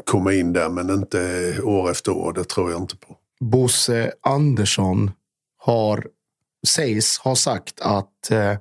komma 0.04 0.32
in 0.32 0.52
där, 0.52 0.68
men 0.68 0.90
inte 0.90 1.52
år 1.62 1.90
efter 1.90 2.12
år. 2.12 2.32
Det 2.32 2.44
tror 2.44 2.70
jag 2.70 2.80
inte 2.80 2.96
på. 2.96 3.16
Bosse 3.40 4.12
Andersson 4.22 5.10
har, 5.58 6.06
sägs 6.66 7.18
ha 7.18 7.36
sagt 7.36 7.80
att 7.80 8.30
eh, 8.30 8.54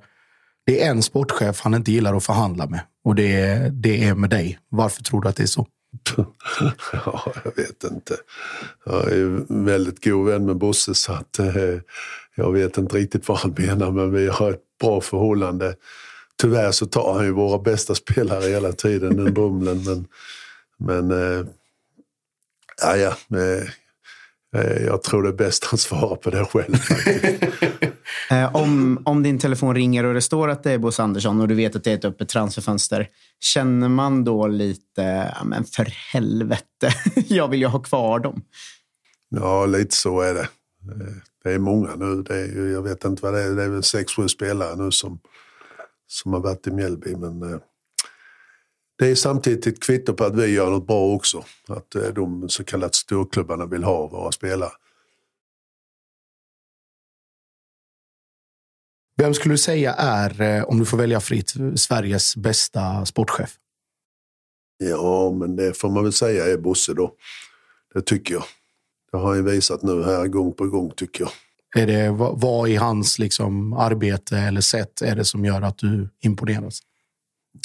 det 0.66 0.82
är 0.82 0.90
en 0.90 1.02
sportchef 1.02 1.60
han 1.60 1.74
inte 1.74 1.92
gillar 1.92 2.14
att 2.14 2.24
förhandla 2.24 2.66
med. 2.66 2.80
Och 3.04 3.14
det 3.14 3.32
är, 3.32 3.70
det 3.70 4.04
är 4.04 4.14
med 4.14 4.30
dig. 4.30 4.58
Varför 4.68 5.02
tror 5.02 5.22
du 5.22 5.28
att 5.28 5.36
det 5.36 5.42
är 5.42 5.46
så? 5.46 5.66
ja, 6.92 7.32
jag 7.44 7.56
vet 7.56 7.84
inte. 7.84 8.16
Jag 8.84 9.12
är 9.12 9.64
väldigt 9.64 10.04
god 10.04 10.26
vän 10.26 10.46
med 10.46 10.56
Bosse 10.56 10.94
så 10.94 11.12
att 11.12 11.38
eh, 11.38 11.80
jag 12.34 12.52
vet 12.52 12.78
inte 12.78 12.96
riktigt 12.96 13.28
vad 13.28 13.38
han 13.38 13.54
menar 13.58 13.90
men 13.90 14.12
vi 14.12 14.28
har 14.28 14.50
ett 14.50 14.62
bra 14.80 15.00
förhållande. 15.00 15.74
Tyvärr 16.40 16.72
så 16.72 16.86
tar 16.86 17.14
han 17.14 17.24
ju 17.24 17.30
våra 17.30 17.58
bästa 17.58 17.94
spelare 17.94 18.48
hela 18.48 18.72
tiden, 18.72 19.16
den 19.16 19.34
Brumlen. 19.34 19.82
Men, 19.84 20.06
men 20.78 21.10
eh, 21.10 21.46
ja, 22.82 22.96
ja, 22.96 23.38
eh, 23.38 23.68
eh, 24.56 24.84
jag 24.84 25.02
tror 25.02 25.22
det 25.22 25.28
är 25.28 25.32
bäst 25.32 25.64
han 25.64 25.78
svarar 25.78 26.16
på 26.16 26.30
det 26.30 26.44
själv. 26.44 26.76
Eh, 28.30 28.56
om, 28.56 29.02
om 29.04 29.22
din 29.22 29.38
telefon 29.38 29.74
ringer 29.74 30.04
och 30.04 30.14
det 30.14 30.22
står 30.22 30.48
att 30.48 30.62
det 30.62 30.72
är 30.72 30.78
Bosse 30.78 31.02
Andersson 31.02 31.40
och 31.40 31.48
du 31.48 31.54
vet 31.54 31.76
att 31.76 31.84
det 31.84 31.90
är 31.90 31.94
ett 31.94 32.04
öppet 32.04 32.28
transferfönster, 32.28 33.08
känner 33.40 33.88
man 33.88 34.24
då 34.24 34.46
lite, 34.46 35.32
ja, 35.38 35.44
men 35.44 35.64
för 35.64 35.84
helvete, 36.12 36.90
jag 37.14 37.48
vill 37.48 37.60
ju 37.60 37.66
ha 37.66 37.78
kvar 37.78 38.18
dem? 38.18 38.42
Ja, 39.28 39.66
lite 39.66 39.96
så 39.96 40.20
är 40.20 40.34
det. 40.34 40.40
Eh, 40.40 41.16
det 41.44 41.52
är 41.52 41.58
många 41.58 41.94
nu. 41.96 42.22
Det 42.22 42.34
är, 42.34 42.72
jag 42.72 42.82
vet 42.82 43.04
inte 43.04 43.22
vad 43.22 43.34
det 43.34 43.42
är. 43.42 43.50
Det 43.50 43.62
är 43.62 43.68
väl 43.68 43.82
sex, 43.82 44.12
sju 44.12 44.28
spelare 44.28 44.76
nu 44.76 44.90
som, 44.90 45.20
som 46.06 46.32
har 46.32 46.40
varit 46.40 46.66
i 46.66 46.70
Mjällby. 46.70 47.16
Men 47.16 47.42
eh, 47.42 47.58
det 48.98 49.06
är 49.06 49.14
samtidigt 49.14 49.66
ett 49.66 49.82
kvitto 49.82 50.12
på 50.12 50.24
att 50.24 50.36
vi 50.36 50.46
gör 50.46 50.70
något 50.70 50.86
bra 50.86 51.14
också. 51.14 51.44
Att 51.68 51.94
eh, 51.94 52.08
de 52.08 52.48
så 52.48 52.64
kallade 52.64 52.92
storklubbarna 52.92 53.66
vill 53.66 53.84
ha 53.84 54.06
våra 54.06 54.32
spelare. 54.32 54.70
Vem 59.16 59.34
skulle 59.34 59.54
du 59.54 59.58
säga 59.58 59.94
är, 59.94 60.40
eh, 60.40 60.64
om 60.64 60.78
du 60.78 60.84
får 60.84 60.98
välja 60.98 61.20
fritt, 61.20 61.54
Sveriges 61.76 62.36
bästa 62.36 63.06
sportchef? 63.06 63.56
Ja, 64.78 65.30
men 65.30 65.56
det 65.56 65.76
får 65.76 65.90
man 65.90 66.02
väl 66.02 66.12
säga 66.12 66.46
är 66.46 66.58
Bosse 66.58 66.94
då. 66.94 67.12
Det 67.94 68.02
tycker 68.02 68.34
jag. 68.34 68.44
Det 69.12 69.18
har 69.18 69.34
han 69.34 69.44
visat 69.44 69.82
nu 69.82 70.02
här 70.02 70.26
gång 70.26 70.52
på 70.52 70.66
gång 70.66 70.90
tycker 70.96 71.24
jag. 71.24 71.30
Är 71.82 71.86
det, 71.86 72.10
vad, 72.10 72.40
vad 72.40 72.68
i 72.68 72.76
hans 72.76 73.18
liksom, 73.18 73.72
arbete 73.72 74.38
eller 74.38 74.60
sätt 74.60 75.02
är 75.02 75.16
det 75.16 75.24
som 75.24 75.44
gör 75.44 75.62
att 75.62 75.78
du 75.78 76.08
imponeras? 76.20 76.80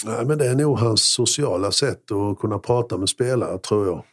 Nej, 0.05 0.25
men 0.25 0.37
det 0.37 0.47
är 0.47 0.55
nog 0.55 0.79
hans 0.79 1.01
sociala 1.01 1.71
sätt 1.71 2.11
att 2.11 2.39
kunna 2.39 2.59
prata 2.59 2.97
med 2.97 3.09
spelare, 3.09 3.57
tror 3.57 3.87
jag. 3.87 4.03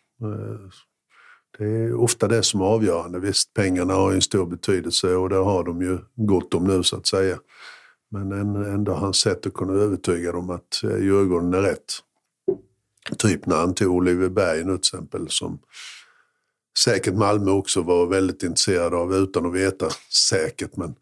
Det 1.58 1.64
är 1.64 1.94
ofta 1.94 2.28
det 2.28 2.42
som 2.42 2.60
är 2.60 2.64
avgörande. 2.64 3.18
Visst, 3.18 3.54
pengarna 3.54 3.94
har 3.94 4.10
ju 4.10 4.14
en 4.14 4.22
stor 4.22 4.46
betydelse 4.46 5.14
och 5.14 5.28
det 5.28 5.36
har 5.36 5.64
de 5.64 5.82
ju 5.82 5.98
gott 6.14 6.54
om 6.54 6.64
nu 6.64 6.82
så 6.82 6.96
att 6.96 7.06
säga. 7.06 7.38
Men 8.10 8.32
ändå 8.56 8.92
hans 8.92 9.16
sätt 9.16 9.46
att 9.46 9.54
kunna 9.54 9.72
övertyga 9.72 10.32
dem 10.32 10.50
att 10.50 10.84
eh, 10.84 10.96
Djurgården 10.96 11.54
är 11.54 11.62
rätt. 11.62 11.92
Typ 13.18 13.46
när 13.46 13.56
han 13.56 13.74
tog 13.74 13.94
Oliver 13.94 14.28
Berg 14.28 14.64
nu 14.64 14.72
till 14.72 14.78
exempel 14.78 15.28
som 15.28 15.58
säkert 16.78 17.14
Malmö 17.14 17.50
också 17.50 17.82
var 17.82 18.06
väldigt 18.06 18.42
intresserade 18.42 18.96
av 18.96 19.14
utan 19.14 19.46
att 19.46 19.54
veta 19.54 19.88
säkert. 20.30 20.76
Men 20.76 20.94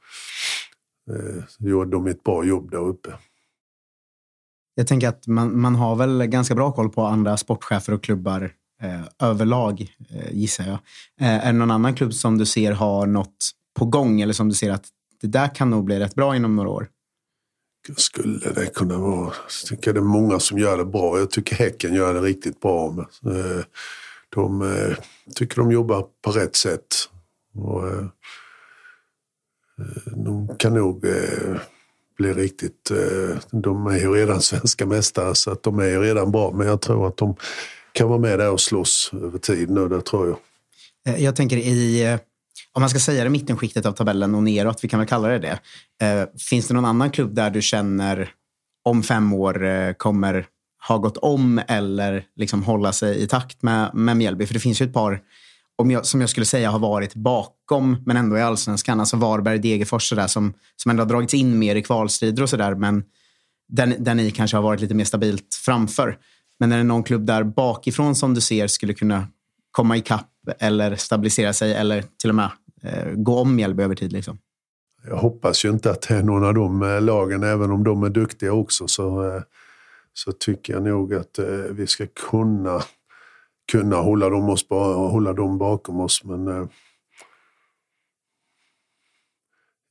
eh, 1.11 1.44
gjorde 1.59 1.90
de 1.90 2.07
ett 2.07 2.24
bra 2.24 2.44
jobb 2.44 2.70
där 2.70 2.88
uppe. 2.88 3.14
Jag 4.74 4.86
tänker 4.86 5.09
att 5.09 5.26
man, 5.26 5.61
man 5.61 5.74
har 5.74 5.97
väl 5.97 6.26
ganska 6.26 6.55
bra 6.55 6.72
koll 6.72 6.90
på 6.90 7.03
andra 7.03 7.36
sportchefer 7.36 7.92
och 7.92 8.03
klubbar 8.03 8.53
eh, 8.83 9.29
överlag, 9.29 9.95
eh, 10.11 10.33
gissar 10.33 10.64
jag. 10.64 10.79
Eh, 11.20 11.47
är 11.47 11.53
det 11.53 11.59
någon 11.59 11.70
annan 11.70 11.95
klubb 11.95 12.14
som 12.14 12.39
du 12.39 12.47
ser 12.47 12.72
har 12.72 13.07
något 13.07 13.51
på 13.79 13.85
gång 13.85 14.20
eller 14.20 14.33
som 14.33 14.49
du 14.49 14.55
ser 14.55 14.70
att 14.70 14.89
det 15.20 15.27
där 15.27 15.55
kan 15.55 15.70
nog 15.70 15.85
bli 15.85 15.99
rätt 15.99 16.14
bra 16.14 16.37
inom 16.37 16.57
några 16.57 16.70
år? 16.70 16.89
Skulle 17.97 18.51
det 18.51 18.74
kunna 18.74 18.99
vara? 18.99 19.24
Jag 19.24 19.68
tycker 19.68 19.93
det 19.93 20.01
är 20.01 20.03
många 20.03 20.41
som 20.41 20.59
gör 20.59 20.79
det 20.79 20.85
bra. 20.85 21.18
Jag 21.18 21.31
tycker 21.31 21.57
Häcken 21.57 21.95
gör 21.95 22.14
det 22.14 22.20
riktigt 22.20 22.61
bra. 22.61 23.07
Eh, 23.27 23.64
De 24.29 24.62
eh, 24.62 24.97
tycker 25.35 25.57
de 25.57 25.72
jobbar 25.72 26.07
på 26.22 26.31
rätt 26.31 26.57
sätt. 26.57 26.87
Och, 27.55 27.89
eh, 27.89 28.05
eh 29.79 30.12
de 30.24 30.57
kan 30.59 30.74
nog 30.74 31.05
eh, 31.05 31.57
bli 32.18 32.33
riktigt... 32.33 32.91
eh, 32.91 33.39
De 33.51 33.87
är 33.87 33.99
ju 33.99 34.14
redan 34.14 34.41
svenska 34.43 34.87
mästare 34.87 35.35
så 35.35 35.51
att 35.51 35.62
de 35.62 35.79
är 35.79 35.87
ju 35.87 36.01
redan 36.01 36.31
bra. 36.31 36.53
Men 36.53 36.66
jag 36.66 36.81
tror 36.81 37.09
att 37.09 37.16
de 37.16 37.37
kan 37.97 38.09
vara 38.09 38.18
med 38.18 38.38
där 38.38 38.51
och 38.51 38.61
slåss 38.61 39.11
över 39.12 39.38
tid 39.38 39.70
nu, 39.70 39.88
det 39.88 40.01
tror 40.01 40.28
jag. 40.28 40.38
Eh, 41.14 41.24
jag 41.24 41.36
tänker 41.36 41.57
i, 41.57 42.05
eh, 42.05 42.18
om 42.72 42.80
man 42.80 42.90
ska 42.90 42.99
säga 42.99 43.24
det, 43.24 43.30
mittenskiktet 43.30 43.86
av 43.86 43.92
tabellen 43.92 44.34
och 44.34 44.42
neråt, 44.42 44.84
vi 44.84 44.88
kan 44.88 44.99
väl 45.01 45.09
kalla 45.09 45.28
det 45.28 45.38
det. 45.38 45.59
Eh, 46.07 46.28
finns 46.51 46.68
det 46.68 46.74
någon 46.74 46.84
annan 46.84 47.11
klubb 47.11 47.34
där 47.34 47.51
du 47.51 47.62
känner 47.62 48.30
om 48.84 49.03
fem 49.03 49.32
år 49.32 49.92
kommer 49.92 50.47
ha 50.88 50.99
gått 50.99 51.16
om 51.16 51.61
eller 51.68 52.24
liksom 52.36 52.62
hålla 52.62 52.92
sig 52.92 53.22
i 53.22 53.26
takt 53.26 53.62
med, 53.62 53.94
med 53.94 54.16
Mjällby? 54.16 54.47
För 54.47 54.55
det 54.55 54.61
finns 54.61 54.80
ju 54.80 54.86
ett 54.86 54.92
par 54.92 55.20
om 55.78 55.90
jag, 55.90 56.07
som 56.07 56.20
jag 56.20 56.30
skulle 56.30 56.47
säga 56.47 56.70
har 56.70 56.78
varit 56.78 57.14
bakom, 57.14 58.03
men 58.07 58.16
ändå 58.16 58.38
i 58.38 58.42
allsvenskan. 58.42 59.01
Alltså 59.01 59.16
Varberg, 59.16 59.59
Degerfors 59.59 60.09
sådär, 60.09 60.26
som, 60.26 60.55
som 60.76 60.90
ändå 60.90 61.03
har 61.03 61.09
dragits 61.09 61.34
in 61.34 61.59
mer 61.59 61.76
i 61.76 61.82
kvalstrider 61.82 62.42
och 62.42 62.51
sådär. 62.51 62.74
Men 62.74 63.05
där, 63.68 63.97
där 63.99 64.14
ni 64.14 64.30
kanske 64.30 64.57
har 64.57 64.62
varit 64.62 64.80
lite 64.80 64.94
mer 64.94 65.05
stabilt 65.05 65.55
framför. 65.64 66.18
Men 66.59 66.72
är 66.72 66.76
det 66.76 66.84
någon 66.84 67.02
klubb 67.02 67.26
där 67.26 67.44
bakifrån 67.44 68.14
som 68.14 68.34
du 68.34 68.40
ser 68.40 68.66
skulle 68.66 68.94
kunna 68.94 69.28
komma 69.70 69.96
ikapp 69.96 70.30
eller 70.59 70.96
stabilisera 70.96 71.52
sig 71.52 71.74
eller 71.74 72.04
till 72.18 72.30
och 72.30 72.36
med 72.36 72.50
eh, 72.82 73.12
gå 73.14 73.38
om 73.38 73.57
Mjällby 73.57 73.82
över 73.82 73.94
tid? 73.94 74.12
Liksom? 74.12 74.38
Jag 75.09 75.16
hoppas 75.16 75.64
ju 75.64 75.70
inte 75.70 75.90
att 75.90 76.02
det 76.02 76.14
är 76.14 76.22
någon 76.22 76.44
av 76.44 76.54
de 76.54 76.82
eh, 76.82 77.00
lagen, 77.00 77.42
även 77.42 77.70
om 77.70 77.84
de 77.84 78.02
är 78.02 78.11
duktiga 78.11 78.52
också, 78.52 78.88
så, 78.88 79.24
eh, 79.24 79.42
så 80.12 80.32
tycker 80.32 80.72
jag 80.72 80.82
nog 80.82 81.14
att 81.14 81.38
eh, 81.38 81.46
vi 81.70 81.86
ska 81.86 82.07
kunna, 82.30 82.82
kunna 83.72 83.96
hålla, 83.96 84.28
dem 84.28 84.48
oss, 84.48 84.66
hålla 84.70 85.32
dem 85.32 85.59
bakom 85.59 86.00
oss. 86.00 86.24
Men 86.24 86.68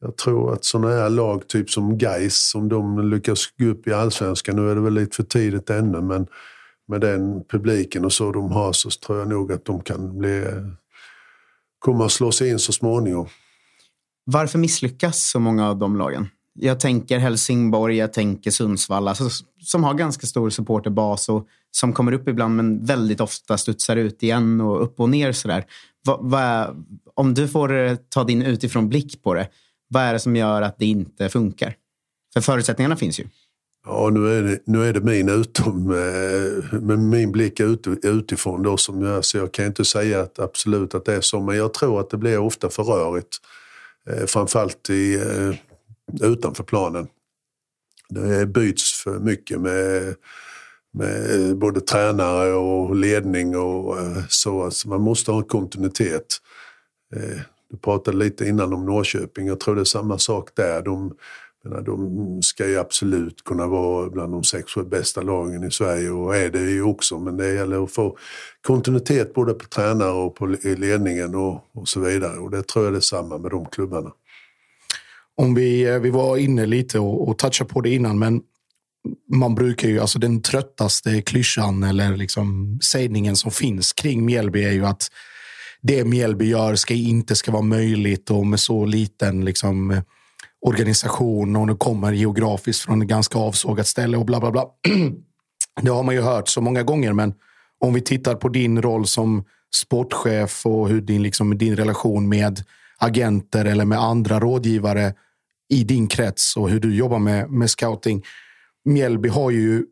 jag 0.01 0.17
tror 0.17 0.53
att 0.53 0.63
sådana 0.63 0.95
här 0.95 1.09
lag, 1.09 1.47
typ 1.47 1.69
som 1.69 1.97
Gais, 1.97 2.55
om 2.55 2.69
de 2.69 3.09
lyckas 3.09 3.47
gå 3.57 3.65
upp 3.65 3.87
i 3.87 3.93
allsvenskan, 3.93 4.55
nu 4.55 4.71
är 4.71 4.75
det 4.75 4.81
väl 4.81 4.93
lite 4.93 5.15
för 5.15 5.23
tidigt 5.23 5.69
ännu, 5.69 6.01
men 6.01 6.27
med 6.87 7.01
den 7.01 7.43
publiken 7.49 8.05
och 8.05 8.13
så 8.13 8.31
de 8.31 8.51
har 8.51 8.73
så 8.73 8.89
tror 8.89 9.19
jag 9.19 9.27
nog 9.27 9.51
att 9.51 9.65
de 9.65 9.81
kan 9.81 10.17
bli, 10.17 10.45
komma 11.79 12.05
att 12.05 12.11
slå 12.11 12.31
sig 12.31 12.49
in 12.49 12.59
så 12.59 12.73
småningom. 12.73 13.27
Varför 14.25 14.59
misslyckas 14.59 15.23
så 15.23 15.39
många 15.39 15.69
av 15.69 15.77
de 15.77 15.95
lagen? 15.95 16.27
Jag 16.59 16.79
tänker 16.79 17.19
Helsingborg, 17.19 17.97
jag 17.97 18.13
tänker 18.13 18.51
Sundsvall, 18.51 19.07
alltså, 19.07 19.29
som 19.61 19.83
har 19.83 19.93
ganska 19.93 20.27
stor 20.27 20.49
supporterbas 20.49 21.29
och 21.29 21.47
som 21.71 21.93
kommer 21.93 22.11
upp 22.11 22.27
ibland 22.27 22.55
men 22.55 22.85
väldigt 22.85 23.21
ofta 23.21 23.57
studsar 23.57 23.95
ut 23.95 24.23
igen 24.23 24.61
och 24.61 24.83
upp 24.83 24.99
och 24.99 25.09
ner. 25.09 25.31
Sådär. 25.31 25.65
Va, 26.05 26.19
va, 26.21 26.75
om 27.13 27.33
du 27.33 27.47
får 27.47 27.77
eh, 27.77 27.95
ta 27.95 28.23
din 28.23 28.41
utifrån 28.41 28.89
blick 28.89 29.23
på 29.23 29.33
det, 29.33 29.47
vad 29.87 30.03
är 30.03 30.13
det 30.13 30.19
som 30.19 30.35
gör 30.35 30.61
att 30.61 30.79
det 30.79 30.85
inte 30.85 31.29
funkar? 31.29 31.75
För 32.33 32.41
förutsättningarna 32.41 32.95
finns 32.95 33.19
ju. 33.19 33.27
Ja, 33.87 34.09
nu 34.09 34.37
är 34.37 34.43
det, 34.43 34.59
nu 34.65 34.89
är 34.89 34.93
det 34.93 35.01
min 35.01 35.29
utom, 35.29 35.91
eh, 35.91 36.79
med 36.81 36.99
min 36.99 37.31
blick 37.31 37.59
ut, 37.59 37.87
utifrån 37.87 38.63
då 38.63 38.77
som 38.77 39.01
jag, 39.01 39.25
så 39.25 39.37
jag 39.37 39.51
kan 39.51 39.65
inte 39.65 39.85
säga 39.85 40.21
att 40.21 40.39
absolut 40.39 40.95
att 40.95 41.05
det 41.05 41.13
är 41.13 41.21
så, 41.21 41.39
men 41.39 41.57
jag 41.57 41.73
tror 41.73 41.99
att 41.99 42.09
det 42.09 42.17
blir 42.17 42.37
ofta 42.37 42.69
för 42.69 42.83
rörigt. 42.83 43.37
Eh, 44.09 44.25
framförallt 44.25 44.89
i, 44.89 45.15
eh, 45.15 45.55
utanför 46.31 46.63
planen. 46.63 47.07
Det 48.09 48.45
byts 48.45 49.03
för 49.03 49.19
mycket 49.19 49.61
med, 49.61 50.15
med 50.93 51.57
både 51.57 51.81
tränare 51.81 52.53
och 52.53 52.95
ledning 52.95 53.57
och 53.57 53.97
så. 54.29 54.63
Alltså 54.63 54.89
man 54.89 55.01
måste 55.01 55.31
ha 55.31 55.37
en 55.37 55.45
kontinuitet. 55.45 56.25
Du 57.71 57.77
pratade 57.77 58.17
lite 58.17 58.45
innan 58.45 58.73
om 58.73 58.85
Norrköping. 58.85 59.47
Jag 59.47 59.59
tror 59.59 59.75
det 59.75 59.81
är 59.81 59.85
samma 59.85 60.17
sak 60.17 60.49
där. 60.55 60.81
De, 60.81 61.15
de 61.85 62.39
ska 62.41 62.67
ju 62.67 62.79
absolut 62.79 63.43
kunna 63.43 63.67
vara 63.67 64.09
bland 64.09 64.33
de 64.33 64.43
sex, 64.43 64.71
bästa 64.85 65.21
lagen 65.21 65.63
i 65.63 65.71
Sverige 65.71 66.09
och 66.09 66.35
är 66.35 66.49
det 66.49 66.59
ju 66.59 66.83
också. 66.83 67.19
Men 67.19 67.37
det 67.37 67.53
gäller 67.53 67.83
att 67.83 67.91
få 67.91 68.17
kontinuitet 68.67 69.33
både 69.33 69.53
på 69.53 69.65
tränare 69.65 70.11
och 70.11 70.35
på 70.35 70.51
i 70.51 70.75
ledningen 70.75 71.35
och, 71.35 71.63
och 71.73 71.87
så 71.87 71.99
vidare. 71.99 72.37
Och 72.37 72.51
det 72.51 72.67
tror 72.67 72.85
jag 72.85 72.93
det 72.93 72.99
är 72.99 73.01
samma 73.01 73.37
med 73.37 73.51
de 73.51 73.65
klubbarna. 73.65 74.11
Om 75.37 75.55
vi, 75.55 75.83
eh, 75.83 75.99
vi 75.99 76.09
var 76.09 76.37
inne 76.37 76.65
lite 76.65 76.99
och, 76.99 77.29
och 77.29 77.37
touchade 77.37 77.69
på 77.69 77.81
det 77.81 77.89
innan, 77.89 78.19
men 78.19 78.41
man 79.33 79.55
brukar 79.55 79.87
ju, 79.87 79.99
alltså 79.99 80.19
den 80.19 80.41
tröttaste 80.41 81.21
klyschan 81.21 81.83
eller 81.83 82.17
liksom 82.17 82.79
sägningen 82.83 83.35
som 83.35 83.51
finns 83.51 83.93
kring 83.93 84.25
Mjällby 84.25 84.63
är 84.63 84.71
ju 84.71 84.85
att 84.85 85.07
det 85.81 86.05
Mjällby 86.05 86.45
gör 86.45 86.75
ska 86.75 86.93
inte 86.93 87.35
ska 87.35 87.51
vara 87.51 87.61
möjligt 87.61 88.31
och 88.31 88.47
med 88.47 88.59
så 88.59 88.85
liten 88.85 89.45
liksom, 89.45 89.91
eh, 89.91 90.01
organisation 90.65 91.55
och 91.55 91.67
det 91.67 91.75
kommer 91.75 92.11
geografiskt 92.11 92.81
från 92.81 93.01
ett 93.01 93.07
ganska 93.07 93.39
avsågat 93.39 93.87
ställe 93.87 94.17
och 94.17 94.25
bla 94.25 94.39
bla 94.39 94.51
bla. 94.51 94.65
Det 95.81 95.89
har 95.89 96.03
man 96.03 96.15
ju 96.15 96.21
hört 96.21 96.47
så 96.49 96.61
många 96.61 96.83
gånger, 96.83 97.13
men 97.13 97.33
om 97.79 97.93
vi 97.93 98.01
tittar 98.01 98.35
på 98.35 98.49
din 98.49 98.81
roll 98.81 99.07
som 99.07 99.43
sportchef 99.75 100.65
och 100.65 100.89
hur 100.89 101.01
din, 101.01 101.23
liksom, 101.23 101.57
din 101.57 101.75
relation 101.75 102.29
med 102.29 102.63
agenter 102.97 103.65
eller 103.65 103.85
med 103.85 103.99
andra 103.99 104.39
rådgivare 104.39 105.13
i 105.69 105.83
din 105.83 106.07
krets 106.07 106.57
och 106.57 106.69
hur 106.69 106.79
du 106.79 106.95
jobbar 106.95 107.19
med, 107.19 107.49
med 107.49 107.69
scouting. 107.69 108.23
Mjällby 108.85 109.29
har 109.29 109.51
ju 109.51 109.85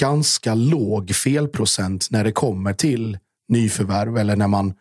ganska 0.00 0.54
låg 0.54 1.10
felprocent 1.10 2.08
när 2.10 2.24
det 2.24 2.32
kommer 2.32 2.72
till 2.72 3.18
nyförvärv 3.48 4.16
eller 4.16 4.36
när 4.36 4.48
man 4.48 4.74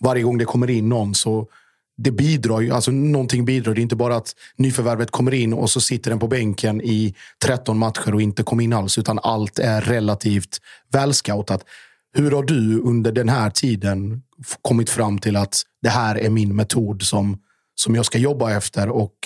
varje 0.00 0.22
gång 0.22 0.38
det 0.38 0.44
kommer 0.44 0.70
in 0.70 0.88
någon 0.88 1.14
så 1.14 1.48
det 1.96 2.10
bidrar 2.10 2.60
ju, 2.60 2.70
alltså 2.70 2.90
någonting 2.90 3.44
bidrar. 3.44 3.74
Det 3.74 3.80
är 3.80 3.82
inte 3.82 3.96
bara 3.96 4.16
att 4.16 4.34
nyförvärvet 4.56 5.10
kommer 5.10 5.34
in 5.34 5.52
och 5.52 5.70
så 5.70 5.80
sitter 5.80 6.10
den 6.10 6.18
på 6.18 6.28
bänken 6.28 6.80
i 6.80 7.14
13 7.44 7.78
matcher 7.78 8.14
och 8.14 8.22
inte 8.22 8.42
kom 8.42 8.60
in 8.60 8.72
alls, 8.72 8.98
utan 8.98 9.18
allt 9.22 9.58
är 9.58 9.80
relativt 9.80 10.60
välscoutat. 10.92 11.64
Hur 12.12 12.30
har 12.30 12.42
du 12.42 12.80
under 12.80 13.12
den 13.12 13.28
här 13.28 13.50
tiden 13.50 14.22
kommit 14.62 14.90
fram 14.90 15.18
till 15.18 15.36
att 15.36 15.62
det 15.82 15.88
här 15.88 16.18
är 16.18 16.30
min 16.30 16.56
metod 16.56 17.02
som, 17.02 17.38
som 17.74 17.94
jag 17.94 18.06
ska 18.06 18.18
jobba 18.18 18.52
efter 18.52 18.88
och 18.88 19.16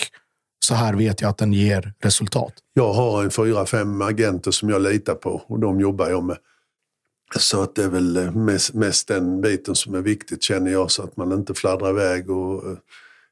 så 0.64 0.74
här 0.74 0.94
vet 0.94 1.20
jag 1.20 1.28
att 1.28 1.38
den 1.38 1.52
ger 1.52 1.92
resultat? 2.02 2.52
Jag 2.74 2.92
har 2.92 3.24
en 3.24 3.30
fyra, 3.30 3.66
fem 3.66 4.02
agenter 4.02 4.50
som 4.50 4.68
jag 4.68 4.82
litar 4.82 5.14
på 5.14 5.42
och 5.46 5.60
de 5.60 5.80
jobbar 5.80 6.10
jag 6.10 6.24
med. 6.24 6.36
Så 7.38 7.62
att 7.62 7.74
det 7.74 7.84
är 7.84 7.88
väl 7.88 8.30
mest, 8.30 8.74
mest 8.74 9.08
den 9.08 9.40
biten 9.40 9.74
som 9.74 9.94
är 9.94 10.00
viktigt 10.00 10.42
känner 10.42 10.70
jag 10.70 10.90
så 10.90 11.02
att 11.02 11.16
man 11.16 11.32
inte 11.32 11.54
fladdrar 11.54 11.90
iväg 11.90 12.30
och 12.30 12.70
uh, 12.70 12.78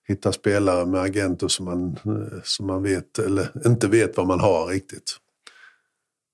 hittar 0.08 0.32
spelare 0.32 0.86
med 0.86 1.00
agenter 1.00 1.48
som 1.48 1.64
man, 1.64 1.98
uh, 2.06 2.40
som 2.44 2.66
man 2.66 2.82
vet 2.82 3.18
eller 3.18 3.66
inte 3.66 3.88
vet 3.88 4.16
vad 4.16 4.26
man 4.26 4.40
har 4.40 4.66
riktigt. 4.66 5.16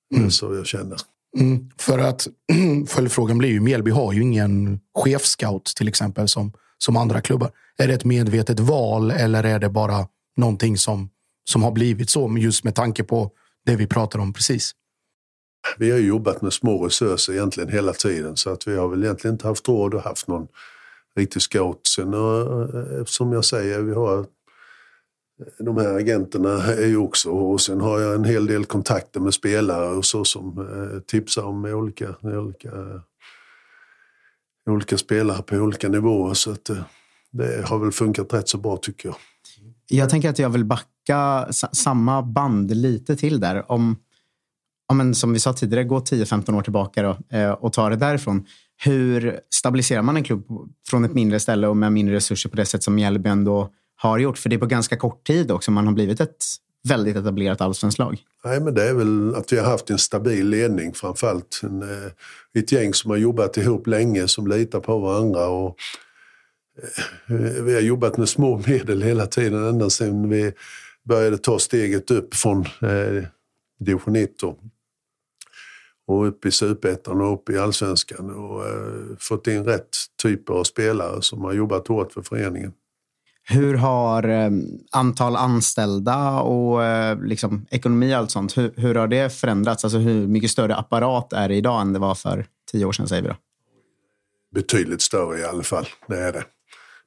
Det 0.09 0.25
är 0.25 0.29
så 0.29 0.55
jag 0.55 0.65
känner. 0.65 0.97
Mm, 1.37 1.69
för 1.77 1.99
att 1.99 2.27
följdfrågan 2.87 3.37
blir 3.37 3.49
ju, 3.49 3.59
Mjällby 3.59 3.91
har 3.91 4.13
ju 4.13 4.21
ingen 4.21 4.79
chefscout 4.95 5.65
till 5.65 5.87
exempel 5.87 6.27
som, 6.27 6.53
som 6.77 6.97
andra 6.97 7.21
klubbar. 7.21 7.51
Är 7.77 7.87
det 7.87 7.93
ett 7.93 8.05
medvetet 8.05 8.59
val 8.59 9.11
eller 9.11 9.43
är 9.43 9.59
det 9.59 9.69
bara 9.69 10.07
någonting 10.37 10.77
som, 10.77 11.09
som 11.49 11.63
har 11.63 11.71
blivit 11.71 12.09
så 12.09 12.37
just 12.37 12.63
med 12.63 12.75
tanke 12.75 13.03
på 13.03 13.31
det 13.65 13.75
vi 13.75 13.87
pratar 13.87 14.19
om 14.19 14.33
precis? 14.33 14.71
Vi 15.77 15.91
har 15.91 15.97
ju 15.97 16.07
jobbat 16.07 16.41
med 16.41 16.53
små 16.53 16.85
resurser 16.85 17.33
egentligen 17.33 17.69
hela 17.69 17.93
tiden 17.93 18.37
så 18.37 18.49
att 18.49 18.67
vi 18.67 18.75
har 18.75 18.87
väl 18.87 19.03
egentligen 19.03 19.33
inte 19.33 19.47
haft 19.47 19.67
råd 19.67 19.95
att 19.95 20.03
haft 20.03 20.27
någon 20.27 20.47
riktig 21.15 21.41
scout. 21.41 21.87
Sen 21.87 22.13
eh, 22.13 22.19
eh, 22.19 23.05
som 23.05 23.33
jag 23.33 23.45
säger, 23.45 23.81
vi 23.81 23.93
har 23.93 24.19
eh, 24.19 24.25
de 25.59 25.77
här 25.77 25.97
agenterna 25.97 26.63
är 26.63 26.87
ju 26.87 26.97
också 26.97 27.29
och 27.29 27.61
sen 27.61 27.81
har 27.81 27.99
jag 27.99 28.15
en 28.15 28.23
hel 28.23 28.47
del 28.47 28.65
kontakter 28.65 29.19
med 29.19 29.33
spelare 29.33 29.89
och 29.89 30.05
så 30.05 30.25
som 30.25 30.57
eh, 30.59 30.99
tipsar 30.99 31.43
om 31.43 31.65
olika, 31.65 32.15
olika, 32.21 32.71
olika 34.69 34.97
spelare 34.97 35.41
på 35.41 35.55
olika 35.55 35.89
nivåer. 35.89 36.33
Så 36.33 36.51
att, 36.51 36.69
det 37.31 37.65
har 37.67 37.79
väl 37.79 37.91
funkat 37.91 38.33
rätt 38.33 38.49
så 38.49 38.57
bra 38.57 38.77
tycker 38.77 39.09
jag. 39.09 39.15
Jag 39.87 40.09
tänker 40.09 40.29
att 40.29 40.39
jag 40.39 40.49
vill 40.49 40.65
backa 40.65 41.47
samma 41.71 42.21
band 42.21 42.75
lite 42.75 43.15
till 43.15 43.39
där. 43.39 43.71
Om, 43.71 43.97
ja, 44.87 44.95
men 44.95 45.15
som 45.15 45.33
vi 45.33 45.39
sa 45.39 45.53
tidigare, 45.53 45.83
gå 45.83 45.99
10-15 45.99 46.57
år 46.57 46.61
tillbaka 46.61 47.01
då, 47.01 47.37
eh, 47.37 47.51
och 47.51 47.73
ta 47.73 47.89
det 47.89 47.95
därifrån. 47.95 48.45
Hur 48.83 49.39
stabiliserar 49.49 50.01
man 50.01 50.17
en 50.17 50.23
klubb 50.23 50.45
från 50.89 51.05
ett 51.05 51.13
mindre 51.13 51.39
ställe 51.39 51.67
och 51.67 51.77
med 51.77 51.93
mindre 51.93 52.15
resurser 52.15 52.49
på 52.49 52.55
det 52.55 52.65
sätt 52.65 52.83
som 52.83 52.95
Mjällby 52.95 53.29
ändå 53.29 53.69
har 53.95 54.17
gjort? 54.17 54.37
För 54.37 54.49
det 54.49 54.55
är 54.55 54.59
på 54.59 54.65
ganska 54.65 54.97
kort 54.97 55.23
tid 55.27 55.51
också 55.51 55.71
man 55.71 55.87
har 55.87 55.93
blivit 55.93 56.19
ett 56.19 56.45
väldigt 56.87 57.15
etablerat 57.15 57.61
allsvenskt 57.61 57.99
lag. 57.99 58.17
Nej, 58.45 58.61
men 58.61 58.73
det 58.73 58.89
är 58.89 58.93
väl 58.93 59.35
att 59.35 59.53
vi 59.53 59.57
har 59.57 59.65
haft 59.65 59.89
en 59.89 59.97
stabil 59.97 60.49
ledning 60.49 60.93
framförallt. 60.93 61.61
En, 61.63 61.81
eh, 61.81 62.11
ett 62.53 62.71
gäng 62.71 62.93
som 62.93 63.11
har 63.11 63.17
jobbat 63.17 63.57
ihop 63.57 63.87
länge, 63.87 64.27
som 64.27 64.47
litar 64.47 64.79
på 64.79 64.99
varandra. 64.99 65.47
Och, 65.47 65.75
eh, 67.27 67.63
vi 67.63 67.73
har 67.73 67.81
jobbat 67.81 68.17
med 68.17 68.29
små 68.29 68.61
medel 68.67 69.01
hela 69.01 69.25
tiden, 69.25 69.67
ända 69.67 69.89
sedan 69.89 70.29
vi 70.29 70.53
började 71.03 71.37
ta 71.37 71.59
steget 71.59 72.11
upp 72.11 72.35
från 72.35 72.61
eh, 72.61 73.23
division 73.79 74.15
1 74.15 74.43
och 76.07 76.27
upp 76.27 76.45
i 76.45 76.51
superettan 76.51 77.21
och 77.21 77.33
upp 77.33 77.49
i 77.49 77.57
allsvenskan 77.57 78.29
och 78.29 78.65
eh, 78.65 79.17
fått 79.19 79.47
in 79.47 79.63
rätt 79.63 79.89
typer 80.23 80.53
av 80.53 80.63
spelare 80.63 81.21
som 81.21 81.41
har 81.41 81.53
jobbat 81.53 81.87
hårt 81.87 82.11
för 82.11 82.21
föreningen. 82.21 82.73
Hur 83.47 83.73
har 83.73 84.29
eh, 84.29 84.49
antal 84.91 85.35
anställda 85.35 86.39
och 86.39 86.83
eh, 86.83 87.21
liksom, 87.21 87.65
ekonomi 87.71 88.13
och 88.13 88.17
allt 88.17 88.31
sånt, 88.31 88.57
hur, 88.57 88.73
hur, 88.75 88.95
har 88.95 89.07
det 89.07 89.33
förändrats? 89.33 89.83
Alltså 89.83 89.97
hur 89.97 90.27
mycket 90.27 90.51
större 90.51 90.75
apparat 90.75 91.33
är 91.33 91.49
det 91.49 91.55
idag 91.55 91.81
än 91.81 91.93
det 91.93 91.99
var 91.99 92.15
för 92.15 92.45
tio 92.71 92.85
år 92.85 92.91
sedan, 92.91 93.07
säger 93.07 93.21
vi 93.21 93.27
då? 93.27 93.35
Betydligt 94.55 95.01
större 95.01 95.39
i 95.39 95.45
alla 95.45 95.63
fall, 95.63 95.87
det 96.07 96.17
är 96.17 96.33
det. 96.33 96.43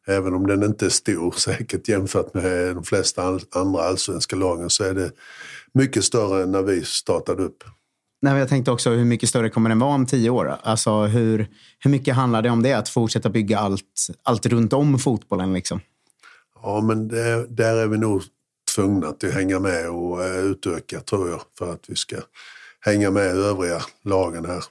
Även 0.07 0.35
om 0.35 0.47
den 0.47 0.63
inte 0.63 0.87
är 0.87 0.91
stor 0.91 1.31
säkert 1.37 1.89
jämfört 1.89 2.35
med 2.35 2.75
de 2.75 2.85
flesta 2.85 3.39
andra 3.51 3.83
allsvenska 3.83 4.37
lagen 4.37 4.71
så 4.71 4.85
är 4.85 4.95
det 4.95 5.11
mycket 5.75 6.05
större 6.05 6.43
än 6.43 6.53
när 6.53 6.63
vi 6.63 6.85
startade 6.85 7.43
upp. 7.43 7.65
Nej, 8.21 8.39
jag 8.39 8.49
tänkte 8.49 8.71
också, 8.71 8.91
hur 8.91 9.05
mycket 9.05 9.29
större 9.29 9.51
kommer 9.51 9.69
den 9.69 9.79
vara 9.79 9.95
om 9.95 10.07
tio 10.07 10.31
år? 10.31 10.57
Alltså, 10.63 11.07
hur, 11.07 11.49
hur 11.79 11.91
mycket 11.91 12.15
handlar 12.15 12.43
det 12.43 12.51
om 12.51 12.63
det? 12.63 12.73
Att 12.73 12.89
fortsätta 12.89 13.31
bygga 13.31 13.59
allt, 13.59 14.07
allt 14.23 14.47
runt 14.47 14.73
om 14.73 14.99
fotbollen? 14.99 15.53
Liksom? 15.53 15.81
Ja, 16.63 16.81
men 16.81 17.09
det, 17.09 17.47
där 17.47 17.77
är 17.77 17.87
vi 17.87 17.99
nog 17.99 18.23
tvungna 18.75 19.09
att 19.09 19.23
hänga 19.23 19.61
med 19.61 19.91
och 19.91 20.19
uh, 20.19 20.39
utöka, 20.39 21.01
tror 21.01 21.31
jag, 21.31 21.41
för 21.59 21.73
att 21.73 21.85
vi 21.89 21.97
ska 21.97 22.17
hänga 22.81 23.11
med 23.11 23.37
övriga 23.37 23.83
lagen 24.05 24.45
här. 24.45 24.65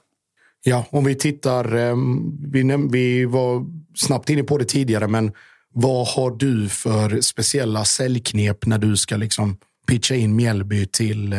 Ja, 0.62 0.86
om 0.90 1.04
vi 1.04 1.14
tittar, 1.14 1.76
um, 1.76 2.38
vi, 2.52 2.88
vi 2.90 3.24
var 3.24 3.66
snabbt 3.94 4.30
inne 4.30 4.42
på 4.42 4.58
det 4.58 4.64
tidigare, 4.64 5.08
men 5.08 5.32
vad 5.72 6.06
har 6.06 6.30
du 6.30 6.68
för 6.68 7.20
speciella 7.20 7.84
säljknep 7.84 8.66
när 8.66 8.78
du 8.78 8.96
ska 8.96 9.16
liksom 9.16 9.56
pitcha 9.86 10.14
in 10.14 10.36
Mjällby 10.36 10.86
till, 10.86 11.32
eh, 11.32 11.38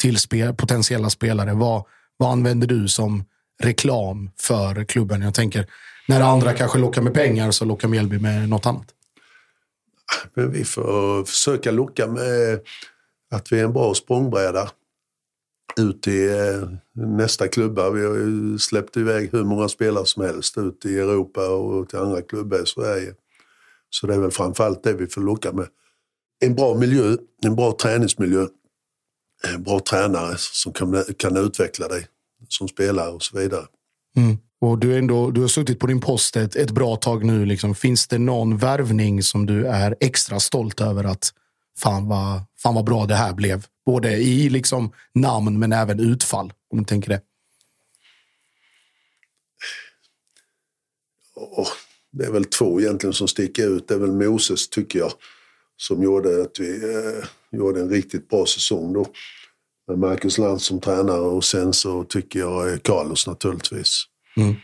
till 0.00 0.18
spel, 0.18 0.54
potentiella 0.54 1.10
spelare? 1.10 1.54
Vad, 1.54 1.84
vad 2.16 2.32
använder 2.32 2.66
du 2.66 2.88
som 2.88 3.24
reklam 3.62 4.30
för 4.40 4.84
klubben? 4.84 5.22
Jag 5.22 5.34
tänker, 5.34 5.66
när 6.08 6.20
andra 6.20 6.52
kanske 6.52 6.78
lockar 6.78 7.02
med 7.02 7.14
pengar 7.14 7.50
så 7.50 7.64
lockar 7.64 7.88
Mjällby 7.88 8.18
med 8.18 8.48
något 8.48 8.66
annat. 8.66 8.86
Men 10.34 10.52
vi 10.52 10.64
får 10.64 11.24
försöka 11.24 11.70
locka 11.70 12.06
med 12.06 12.60
att 13.30 13.52
vi 13.52 13.60
är 13.60 13.64
en 13.64 13.72
bra 13.72 13.94
språngbräda 13.94 14.70
ut 15.80 16.02
till 16.02 16.30
eh, 16.30 16.68
nästa 16.92 17.48
klubbar. 17.48 17.90
Vi 17.90 18.06
har 18.06 18.14
ju 18.14 18.58
släppt 18.58 18.96
iväg 18.96 19.32
hur 19.32 19.44
många 19.44 19.68
spelare 19.68 20.06
som 20.06 20.22
helst 20.22 20.58
ut 20.58 20.86
i 20.86 20.98
Europa 20.98 21.48
och 21.48 21.88
till 21.88 21.98
andra 21.98 22.22
klubbar 22.22 22.62
i 22.62 22.66
Sverige. 22.66 23.14
Så 23.90 24.06
det 24.06 24.14
är 24.14 24.18
väl 24.18 24.30
framförallt 24.30 24.82
det 24.82 24.92
vi 24.92 25.06
får 25.06 25.20
locka 25.20 25.52
med. 25.52 25.66
En 26.40 26.54
bra 26.54 26.74
miljö, 26.74 27.16
en 27.44 27.56
bra 27.56 27.76
träningsmiljö, 27.80 28.46
bra 29.58 29.80
tränare 29.80 30.34
som 30.38 30.72
kan, 30.72 31.04
kan 31.18 31.36
utveckla 31.36 31.88
dig 31.88 32.06
som 32.48 32.68
spelare 32.68 33.10
och 33.10 33.22
så 33.22 33.38
vidare. 33.38 33.66
Mm. 34.16 34.38
Och 34.60 34.78
du, 34.78 34.98
ändå, 34.98 35.30
du 35.30 35.40
har 35.40 35.48
suttit 35.48 35.78
på 35.78 35.86
din 35.86 36.00
post 36.00 36.36
ett, 36.36 36.56
ett 36.56 36.70
bra 36.70 36.96
tag 36.96 37.24
nu. 37.24 37.46
Liksom. 37.46 37.74
Finns 37.74 38.06
det 38.06 38.18
någon 38.18 38.56
värvning 38.56 39.22
som 39.22 39.46
du 39.46 39.66
är 39.66 39.96
extra 40.00 40.40
stolt 40.40 40.80
över 40.80 41.04
att 41.04 41.32
fan 41.78 42.08
vad, 42.08 42.42
fan 42.58 42.74
vad 42.74 42.84
bra 42.84 43.06
det 43.06 43.14
här 43.14 43.32
blev? 43.32 43.66
Både 43.86 44.12
i 44.12 44.48
liksom 44.48 44.92
namn 45.14 45.58
men 45.58 45.72
även 45.72 46.00
utfall, 46.00 46.52
om 46.70 46.78
du 46.78 46.84
tänker 46.84 47.08
det. 47.08 47.20
Oh, 51.34 51.68
det 52.12 52.24
är 52.24 52.30
väl 52.30 52.44
två 52.44 52.80
egentligen 52.80 53.14
som 53.14 53.28
sticker 53.28 53.68
ut. 53.68 53.88
Det 53.88 53.94
är 53.94 53.98
väl 53.98 54.12
Moses, 54.12 54.68
tycker 54.68 54.98
jag, 54.98 55.12
som 55.76 56.02
gjorde 56.02 56.42
att 56.42 56.60
vi 56.60 56.94
eh, 56.94 57.24
gjorde 57.58 57.80
en 57.80 57.90
riktigt 57.90 58.28
bra 58.28 58.46
säsong 58.46 58.92
då. 58.92 59.06
Med 59.88 59.98
Marcus 59.98 60.38
Lantz 60.38 60.64
som 60.64 60.80
tränare 60.80 61.20
och 61.20 61.44
sen 61.44 61.72
så 61.72 62.04
tycker 62.04 62.38
jag 62.38 62.82
Carlos 62.82 63.26
naturligtvis. 63.26 64.04
Mm. 64.36 64.54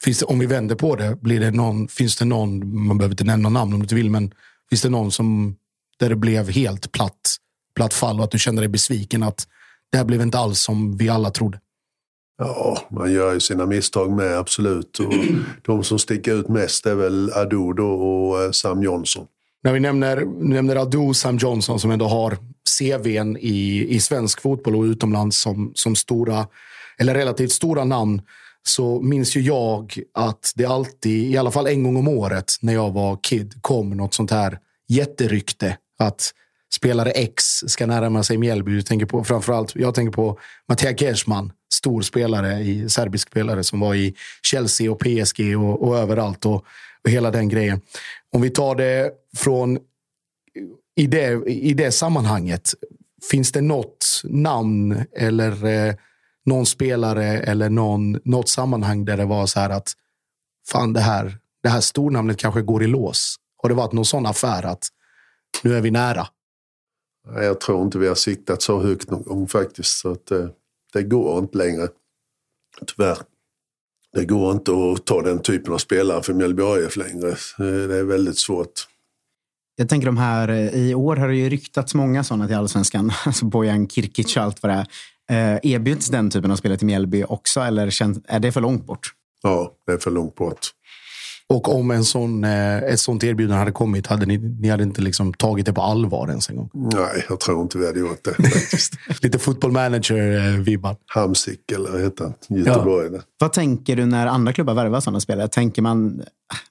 Finns 0.00 0.18
det, 0.18 0.24
om 0.24 0.38
vi 0.38 0.46
vänder 0.46 0.74
på 0.74 0.96
det, 0.96 1.16
blir 1.20 1.40
det 1.40 1.50
någon, 1.50 1.88
finns 1.88 2.16
det 2.16 2.24
någon, 2.24 2.76
man 2.86 2.98
behöver 2.98 3.12
inte 3.12 3.24
nämna 3.24 3.48
namn 3.48 3.72
om 3.72 3.78
du 3.78 3.84
inte 3.84 3.94
vill, 3.94 4.10
men 4.10 4.34
finns 4.70 4.82
det 4.82 4.88
någon 4.88 5.12
som, 5.12 5.56
där 5.98 6.08
det 6.08 6.16
blev 6.16 6.48
helt 6.50 6.92
platt, 6.92 7.36
platt 7.74 7.94
fall 7.94 8.18
och 8.18 8.24
att 8.24 8.30
du 8.30 8.38
känner 8.38 8.62
dig 8.62 8.68
besviken 8.68 9.22
att 9.22 9.48
det 9.92 9.98
här 9.98 10.04
blev 10.04 10.22
inte 10.22 10.38
alls 10.38 10.60
som 10.60 10.96
vi 10.96 11.08
alla 11.08 11.30
trodde? 11.30 11.60
Ja, 12.38 12.78
man 12.90 13.12
gör 13.12 13.34
ju 13.34 13.40
sina 13.40 13.66
misstag 13.66 14.10
med, 14.10 14.38
absolut. 14.38 14.98
Och 14.98 15.12
de 15.62 15.84
som 15.84 15.98
sticker 15.98 16.34
ut 16.34 16.48
mest 16.48 16.86
är 16.86 16.94
väl 16.94 17.32
Adu 17.32 17.82
och 17.82 18.42
eh, 18.42 18.50
Sam 18.50 18.82
Johnson. 18.82 19.26
När 19.66 19.72
vi 19.72 19.80
nämner, 19.80 20.24
nämner 20.38 20.76
Adu 20.76 21.14
Sam 21.14 21.38
Johnson 21.38 21.80
som 21.80 21.90
ändå 21.90 22.06
har 22.06 22.38
CVn 22.78 23.36
i, 23.36 23.86
i 23.88 24.00
svensk 24.00 24.40
fotboll 24.40 24.76
och 24.76 24.82
utomlands 24.82 25.38
som, 25.38 25.72
som 25.74 25.96
stora, 25.96 26.46
eller 26.98 27.14
relativt 27.14 27.52
stora 27.52 27.84
namn 27.84 28.22
så 28.62 29.00
minns 29.00 29.36
ju 29.36 29.40
jag 29.40 29.98
att 30.14 30.52
det 30.54 30.64
alltid, 30.64 31.30
i 31.30 31.36
alla 31.36 31.50
fall 31.50 31.66
en 31.66 31.82
gång 31.82 31.96
om 31.96 32.08
året 32.08 32.52
när 32.60 32.72
jag 32.72 32.90
var 32.90 33.18
kid, 33.22 33.54
kom 33.60 33.90
något 33.90 34.14
sånt 34.14 34.30
här 34.30 34.58
jätterykte. 34.88 35.76
Att 35.98 36.32
spelare 36.74 37.10
X 37.10 37.44
ska 37.66 37.86
närma 37.86 38.22
sig 38.22 38.38
Mjällby. 38.38 38.76
Jag 38.76 38.86
tänker 38.86 39.06
på, 39.06 39.24
framförallt, 39.24 39.76
jag 39.76 39.94
tänker 39.94 40.12
på 40.12 40.38
Mattia 40.68 40.92
Gersman, 40.92 41.52
stor 41.74 42.02
spelare, 42.02 42.60
i, 42.60 42.88
serbisk 42.88 43.28
spelare 43.28 43.64
som 43.64 43.80
var 43.80 43.94
i 43.94 44.14
Chelsea 44.42 44.92
och 44.92 44.98
PSG 44.98 45.58
och, 45.58 45.88
och 45.88 45.98
överallt. 45.98 46.46
Och, 46.46 46.64
och 47.06 47.10
hela 47.10 47.30
den 47.30 47.48
grejen. 47.48 47.80
Om 48.32 48.42
vi 48.42 48.50
tar 48.50 48.74
det 48.74 49.12
från 49.36 49.78
i 50.96 51.06
det, 51.06 51.44
i 51.46 51.74
det 51.74 51.92
sammanhanget. 51.92 52.74
Finns 53.30 53.52
det 53.52 53.60
något 53.60 54.22
namn 54.24 55.04
eller 55.12 55.64
eh, 55.64 55.94
någon 56.44 56.66
spelare 56.66 57.24
eller 57.24 57.70
någon, 57.70 58.20
något 58.24 58.48
sammanhang 58.48 59.04
där 59.04 59.16
det 59.16 59.24
var 59.24 59.46
så 59.46 59.60
här 59.60 59.70
att 59.70 59.92
fan, 60.68 60.92
det 60.92 61.00
här, 61.00 61.38
det 61.62 61.68
här 61.68 61.80
stornamnet 61.80 62.36
kanske 62.36 62.62
går 62.62 62.82
i 62.82 62.86
lås? 62.86 63.36
Har 63.56 63.68
det 63.68 63.74
varit 63.74 63.92
någon 63.92 64.04
sån 64.04 64.26
affär 64.26 64.62
att 64.62 64.88
nu 65.62 65.76
är 65.76 65.80
vi 65.80 65.90
nära? 65.90 66.26
Jag 67.34 67.60
tror 67.60 67.82
inte 67.82 67.98
vi 67.98 68.08
har 68.08 68.14
siktat 68.14 68.62
så 68.62 68.82
högt 68.82 69.10
någon 69.10 69.22
gång 69.22 69.48
faktiskt. 69.48 69.98
Så 69.98 70.12
att, 70.12 70.30
eh, 70.30 70.48
det 70.92 71.02
går 71.02 71.38
inte 71.38 71.58
längre. 71.58 71.88
Tyvärr. 72.86 73.18
Det 74.16 74.24
går 74.24 74.52
inte 74.52 74.72
att 74.72 75.04
ta 75.06 75.22
den 75.22 75.38
typen 75.42 75.72
av 75.72 75.78
spelare 75.78 76.22
för 76.22 76.32
Mjällby 76.32 76.62
AIF 76.62 76.96
längre. 76.96 77.36
Det 77.58 77.96
är 77.96 78.04
väldigt 78.04 78.38
svårt. 78.38 78.70
Jag 79.76 79.88
tänker 79.88 80.06
de 80.06 80.16
här, 80.16 80.48
eh, 80.48 80.74
i 80.74 80.94
år 80.94 81.16
har 81.16 81.28
det 81.28 81.36
ju 81.36 81.48
ryktats 81.48 81.94
många 81.94 82.24
sådana 82.24 82.46
till 82.46 82.56
allsvenskan. 82.56 83.12
Alltså 83.26 83.44
Bojan 83.44 83.88
Kirkic 83.88 84.36
och 84.36 84.42
allt 84.42 84.62
vad 84.62 84.72
det 84.72 84.86
är. 85.28 85.54
Eh, 85.54 85.72
erbjuds 85.72 86.08
den 86.08 86.30
typen 86.30 86.50
av 86.50 86.56
spelare 86.56 86.78
till 86.78 86.86
Mjällby 86.86 87.24
också 87.24 87.60
eller 87.60 87.92
är 88.28 88.40
det 88.40 88.52
för 88.52 88.60
långt 88.60 88.86
bort? 88.86 89.08
Ja, 89.42 89.72
det 89.86 89.92
är 89.92 89.98
för 89.98 90.10
långt 90.10 90.34
bort. 90.34 90.70
Och 91.48 91.74
om 91.74 91.90
en 91.90 92.04
sån, 92.04 92.44
eh, 92.44 92.76
ett 92.76 93.00
sånt 93.00 93.24
erbjudande 93.24 93.58
hade 93.58 93.72
kommit, 93.72 94.06
hade 94.06 94.26
ni, 94.26 94.38
ni 94.38 94.68
hade 94.68 94.82
inte 94.82 95.02
liksom 95.02 95.34
tagit 95.34 95.66
det 95.66 95.72
på 95.72 95.82
allvar 95.82 96.28
ens 96.28 96.50
en 96.50 96.56
gång? 96.56 96.70
Nej, 96.74 97.24
jag 97.28 97.40
tror 97.40 97.62
inte 97.62 97.78
vi 97.78 97.86
hade 97.86 98.00
gjort 98.00 98.24
det. 98.24 98.36
Lite 99.22 99.38
football 99.38 99.72
manager-vibbar. 99.72 100.96
Hamsik 101.06 101.72
eller 101.72 101.98
heter 101.98 102.24
han, 102.24 102.58
Göteborg. 102.58 103.10
Ja. 103.12 103.20
Vad 103.38 103.52
tänker 103.52 103.96
du 103.96 104.06
när 104.06 104.26
andra 104.26 104.52
klubbar 104.52 104.74
värvar 104.74 105.00
sådana 105.00 105.20
spelare? 105.20 105.48
Tänker 105.48 105.82
man, 105.82 106.22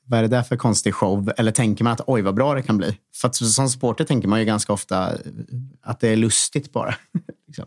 vad 0.05 0.19
är 0.19 0.23
det 0.23 0.29
där 0.29 0.43
för 0.43 0.57
konstig 0.57 0.93
show? 0.93 1.31
Eller 1.37 1.51
tänker 1.51 1.83
man 1.83 1.93
att 1.93 2.01
oj 2.07 2.21
vad 2.21 2.35
bra 2.35 2.53
det 2.53 2.61
kan 2.61 2.77
bli? 2.77 2.97
För 3.15 3.27
att 3.27 3.35
som 3.35 3.69
supporter 3.69 4.03
tänker 4.03 4.27
man 4.27 4.39
ju 4.39 4.45
ganska 4.45 4.73
ofta 4.73 5.11
att 5.83 5.99
det 5.99 6.09
är 6.09 6.15
lustigt 6.15 6.71
bara. 6.73 6.95
liksom. 7.47 7.65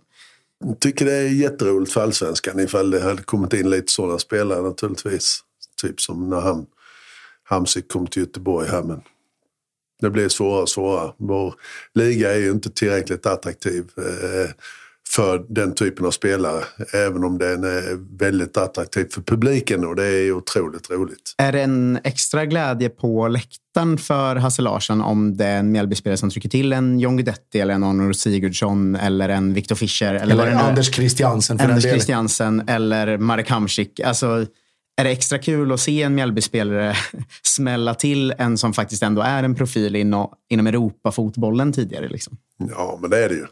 Jag 0.65 0.81
tycker 0.81 1.05
det 1.05 1.15
är 1.15 1.29
jätteroligt 1.29 1.93
för 1.93 2.03
allsvenskan 2.03 2.61
ifall 2.61 2.91
det 2.91 3.01
hade 3.01 3.23
kommit 3.23 3.53
in 3.53 3.71
lite 3.71 3.93
sådana 3.93 4.19
spelare 4.19 4.63
naturligtvis. 4.63 5.41
Typ 5.83 6.01
som 6.01 6.31
när 6.31 6.41
han 6.41 6.67
Hamsik 7.49 7.89
kom 7.89 8.07
till 8.07 8.23
Göteborg 8.23 8.69
här. 8.69 8.83
Men 8.83 9.01
det 10.01 10.11
blir 10.11 10.29
svårare 10.29 10.63
och 10.63 10.69
svårare. 10.69 11.13
Vår 11.17 11.55
liga 11.95 12.35
är 12.35 12.39
ju 12.39 12.51
inte 12.51 12.71
tillräckligt 12.71 13.27
attraktiv 13.27 13.85
eh, 13.97 14.51
för 15.09 15.47
den 15.49 15.75
typen 15.75 16.07
av 16.07 16.11
spelare. 16.11 16.65
Även 16.95 17.25
om 17.25 17.39
den 17.39 17.65
är 17.65 18.19
väldigt 18.19 18.57
attraktiv 18.57 19.07
för 19.11 19.23
publiken 19.23 19.85
och 19.85 19.97
det 19.97 20.07
är 20.07 20.33
otroligt 20.33 20.91
roligt. 20.91 21.35
Är 21.39 21.53
det 21.53 21.63
en 21.63 21.99
extra 22.05 22.47
glädje 22.47 22.89
på 22.89 23.29
läktaren 23.29 23.99
för 23.99 24.37
Hasse 24.37 24.63
Larsson 24.63 25.01
om 25.01 25.37
det 25.37 25.45
är 25.45 25.59
en 25.59 25.73
Mjällbyspelare 25.73 26.17
som 26.17 26.31
trycker 26.31 26.49
till 26.49 26.73
en 26.73 27.01
John 27.01 27.17
Guidetti 27.17 27.61
eller 27.61 27.75
en 27.75 27.85
Arnold 27.85 28.17
Sigurdsson 28.17 28.97
eller 28.97 29.29
en 29.29 29.55
Viktor 29.55 29.77
Fischer? 29.77 30.15
Eller, 30.15 30.35
Eller 30.35 30.47
är? 30.47 30.55
Anders 30.55 30.95
Christiansen 30.95 31.59
för 31.59 31.65
Anders 31.65 31.83
den 31.85 31.91
delen. 31.91 32.01
Christiansen 32.01 32.69
eller 32.69 33.19
Marek 33.19 33.51
Hamsik. 33.51 34.01
Alltså, 34.01 34.47
är 34.99 35.05
det 35.05 35.11
extra 35.11 35.39
kul 35.39 35.73
att 35.73 35.81
se 35.81 36.03
en 36.03 36.15
Mjällbyspelare 36.15 36.97
smälla 37.43 37.95
till 37.95 38.35
en 38.39 38.59
som 38.59 38.73
faktiskt 38.73 39.03
ändå 39.03 39.23
är 39.23 39.43
en 39.43 39.55
profil 39.55 39.97
inom, 39.97 40.35
inom 40.49 40.67
Europafotbollen 40.67 41.73
tidigare? 41.73 42.09
Liksom? 42.09 42.37
Ja, 42.57 42.99
men 43.01 43.11
det 43.11 43.25
är 43.25 43.29
det 43.29 43.35
ju. 43.35 43.47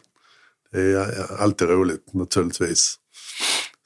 Det 0.73 0.81
är 0.81 1.43
alltid 1.43 1.69
roligt 1.69 2.15
naturligtvis. 2.15 2.95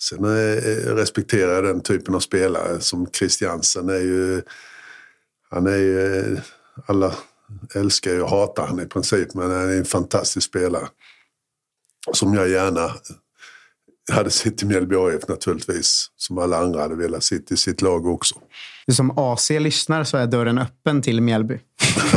Sen 0.02 0.24
eh, 0.24 0.30
eh, 0.30 0.94
respekterar 0.94 1.54
jag 1.54 1.64
den 1.64 1.80
typen 1.80 2.14
av 2.14 2.20
spelare 2.20 2.80
som 2.80 3.06
Christiansen 3.12 3.88
är 3.88 4.00
ju... 4.00 4.42
Han 5.50 5.66
är 5.66 5.76
ju... 5.76 6.18
Eh, 6.18 6.38
alla 6.86 7.14
älskar 7.74 8.10
ju 8.10 8.22
och 8.22 8.30
hatar 8.30 8.66
han 8.66 8.80
i 8.80 8.86
princip, 8.86 9.34
men 9.34 9.50
han 9.50 9.70
är 9.70 9.78
en 9.78 9.84
fantastisk 9.84 10.46
spelare. 10.48 10.88
Som 12.12 12.34
jag 12.34 12.48
gärna 12.48 12.90
hade 14.14 14.30
sett 14.30 14.62
i 14.62 14.66
Mjällby 14.66 14.96
AIF 14.96 15.28
naturligtvis. 15.28 16.06
Som 16.16 16.38
alla 16.38 16.58
andra 16.58 16.80
hade 16.80 16.96
velat 16.96 17.24
sitta 17.24 17.54
i 17.54 17.56
sitt 17.56 17.82
lag 17.82 18.06
också. 18.06 18.34
Som 18.92 19.18
AC 19.18 19.50
lyssnar 19.50 20.04
så 20.04 20.16
är 20.16 20.26
dörren 20.26 20.58
öppen 20.58 21.02
till 21.02 21.20
Mjällby. 21.20 21.58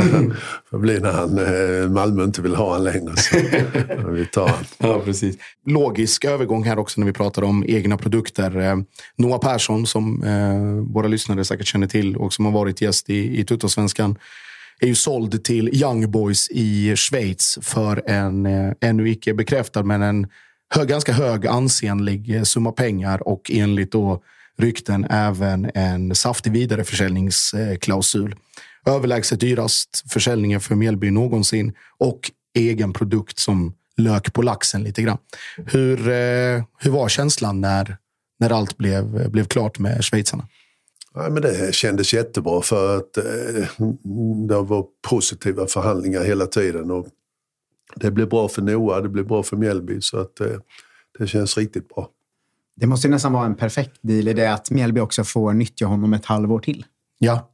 Det 0.70 0.78
blir 0.78 1.00
när 1.00 1.12
han, 1.12 1.38
eh, 1.38 1.90
Malmö 1.90 2.24
inte 2.24 2.42
vill 2.42 2.54
ha 2.54 2.72
han 2.72 2.84
längre. 2.84 3.16
Så 3.16 4.10
vi 4.10 4.26
tar 4.26 4.48
han. 4.48 4.64
Ja, 4.78 5.00
precis. 5.04 5.36
Logisk 5.66 6.24
övergång 6.24 6.64
här 6.64 6.78
också 6.78 7.00
när 7.00 7.06
vi 7.06 7.12
pratar 7.12 7.42
om 7.42 7.64
egna 7.68 7.96
produkter. 7.96 8.56
Eh, 8.60 8.76
Noah 9.16 9.40
Persson, 9.40 9.86
som 9.86 10.22
eh, 10.22 10.92
våra 10.94 11.08
lyssnare 11.08 11.44
säkert 11.44 11.66
känner 11.66 11.86
till 11.86 12.16
och 12.16 12.32
som 12.32 12.44
har 12.44 12.52
varit 12.52 12.80
gäst 12.80 13.10
i, 13.10 13.40
i 13.40 13.44
Tuttosvenskan, 13.44 14.18
är 14.80 14.86
ju 14.86 14.94
såld 14.94 15.44
till 15.44 15.82
Young 15.82 16.10
Boys 16.10 16.48
i 16.50 16.96
Schweiz 16.96 17.58
för 17.62 18.02
en 18.06 18.46
ännu 18.80 19.10
icke 19.10 19.34
bekräftad, 19.34 19.82
men 19.82 20.02
en 20.02 20.26
hög, 20.74 20.88
ganska 20.88 21.12
hög 21.12 21.46
ansenlig 21.46 22.46
summa 22.46 22.72
pengar 22.72 23.28
och 23.28 23.50
enligt 23.50 23.92
då 23.92 24.22
rykten 24.58 25.06
även 25.10 25.70
en 25.74 26.14
saftig 26.14 26.52
vidareförsäljningsklausul. 26.52 28.34
Överlägset 28.86 29.40
dyrast 29.40 30.04
försäljningen 30.12 30.60
för 30.60 30.74
Mjällby 30.74 31.10
någonsin 31.10 31.72
och 31.98 32.30
egen 32.54 32.92
produkt 32.92 33.38
som 33.38 33.74
lök 33.96 34.32
på 34.32 34.42
laxen 34.42 34.82
lite 34.82 35.02
grann. 35.02 35.18
Hur, 35.56 36.08
eh, 36.08 36.64
hur 36.78 36.90
var 36.90 37.08
känslan 37.08 37.60
när, 37.60 37.96
när 38.40 38.50
allt 38.50 38.76
blev, 38.76 39.30
blev 39.30 39.44
klart 39.44 39.78
med 39.78 40.04
schweizarna? 40.04 40.48
Ja, 41.14 41.30
men 41.30 41.42
det 41.42 41.74
kändes 41.74 42.14
jättebra 42.14 42.62
för 42.62 42.96
att 42.96 43.16
eh, 43.16 43.24
det 44.48 44.62
var 44.62 44.84
positiva 45.08 45.66
förhandlingar 45.66 46.24
hela 46.24 46.46
tiden. 46.46 46.90
Och 46.90 47.06
det 47.96 48.10
blev 48.10 48.28
bra 48.28 48.48
för 48.48 48.62
Noah, 48.62 49.02
det 49.02 49.08
blev 49.08 49.26
bra 49.26 49.42
för 49.42 49.56
Mjällby 49.56 50.00
så 50.00 50.18
att 50.18 50.40
eh, 50.40 50.46
det 51.18 51.26
känns 51.26 51.58
riktigt 51.58 51.88
bra. 51.88 52.08
Det 52.76 52.86
måste 52.86 53.06
ju 53.06 53.10
nästan 53.10 53.32
vara 53.32 53.46
en 53.46 53.54
perfekt 53.54 53.98
deal 54.02 54.28
i 54.28 54.32
det 54.32 54.52
att 54.52 54.70
Mjällby 54.70 55.00
också 55.00 55.24
får 55.24 55.52
nyttja 55.52 55.86
honom 55.86 56.14
ett 56.14 56.24
halvår 56.24 56.58
till. 56.58 56.84
Ja, 57.18 57.50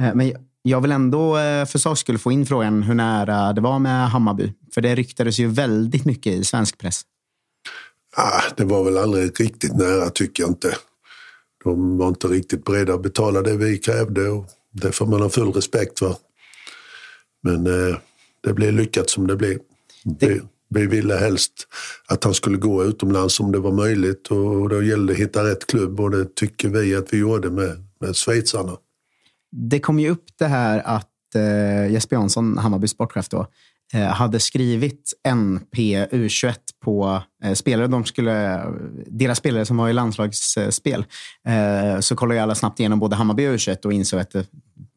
Eh, 0.00 0.14
Men 0.14 0.32
jag 0.62 0.80
vill 0.80 0.92
ändå 0.92 1.38
eh, 1.38 1.66
för 1.66 1.78
sak 1.78 1.98
skulle 1.98 2.18
få 2.18 2.32
in 2.32 2.46
frågan 2.46 2.82
hur 2.82 2.94
nära 2.94 3.52
det 3.52 3.60
var 3.60 3.78
med 3.78 4.10
Hammarby. 4.10 4.52
För 4.74 4.80
det 4.80 4.94
ryktades 4.94 5.38
ju 5.38 5.46
väldigt 5.46 6.04
mycket 6.04 6.32
i 6.32 6.44
svensk 6.44 6.78
press. 6.78 7.00
Ah, 8.16 8.42
det 8.56 8.64
var 8.64 8.84
väl 8.84 8.98
aldrig 8.98 9.40
riktigt 9.40 9.76
nära 9.76 10.10
tycker 10.10 10.42
jag 10.42 10.50
inte. 10.50 10.76
De 11.64 11.98
var 11.98 12.08
inte 12.08 12.26
riktigt 12.26 12.64
beredda 12.64 12.94
att 12.94 13.02
betala 13.02 13.42
det 13.42 13.56
vi 13.56 13.78
krävde 13.78 14.28
och 14.28 14.46
det 14.72 14.92
får 14.92 15.06
man 15.06 15.22
ha 15.22 15.28
full 15.28 15.52
respekt 15.52 15.98
för. 15.98 16.16
Men 17.42 17.66
eh, 17.66 17.96
det 18.46 18.54
blev 18.54 18.72
lyckat 18.72 19.10
som 19.10 19.26
det 19.26 19.36
blev. 19.36 19.58
Vi, 20.20 20.40
vi 20.68 20.86
ville 20.86 21.14
helst 21.14 21.52
att 22.08 22.24
han 22.24 22.34
skulle 22.34 22.56
gå 22.56 22.84
utomlands 22.84 23.40
om 23.40 23.52
det 23.52 23.58
var 23.58 23.72
möjligt 23.72 24.26
och 24.26 24.68
då 24.68 24.82
gällde 24.82 25.12
det 25.12 25.12
att 25.12 25.18
hitta 25.18 25.44
rätt 25.44 25.66
klubb 25.66 26.00
och 26.00 26.10
det 26.10 26.34
tycker 26.34 26.68
vi 26.68 26.94
att 26.94 27.12
vi 27.12 27.18
gjorde 27.18 27.50
med, 27.50 27.84
med 28.00 28.16
schweizarna. 28.16 28.76
Det 29.52 29.80
kom 29.80 29.98
ju 29.98 30.10
upp 30.10 30.24
det 30.38 30.46
här 30.46 30.82
att 30.84 31.34
eh, 31.34 31.92
Jesper 31.92 32.16
Jansson, 32.16 32.58
Hammarby 32.58 32.88
sportchef 32.88 33.28
då, 33.28 33.46
eh, 33.92 34.00
hade 34.00 34.40
skrivit 34.40 35.12
NP 35.28 36.04
U21 36.04 36.54
på 36.84 37.22
eh, 37.44 37.52
spelare. 37.52 37.86
De 37.86 38.04
skulle, 38.04 38.64
deras 39.06 39.38
spelare 39.38 39.64
som 39.64 39.76
var 39.76 39.88
i 39.88 39.92
landslagsspel. 39.92 41.04
Eh, 41.48 42.00
så 42.00 42.16
kollade 42.16 42.34
ju 42.34 42.42
alla 42.42 42.54
snabbt 42.54 42.80
igenom 42.80 42.98
både 42.98 43.16
Hammarby 43.16 43.46
och 43.46 43.54
U21 43.54 43.86
och 43.86 43.92
insåg 43.92 44.20
att 44.20 44.30
det 44.30 44.46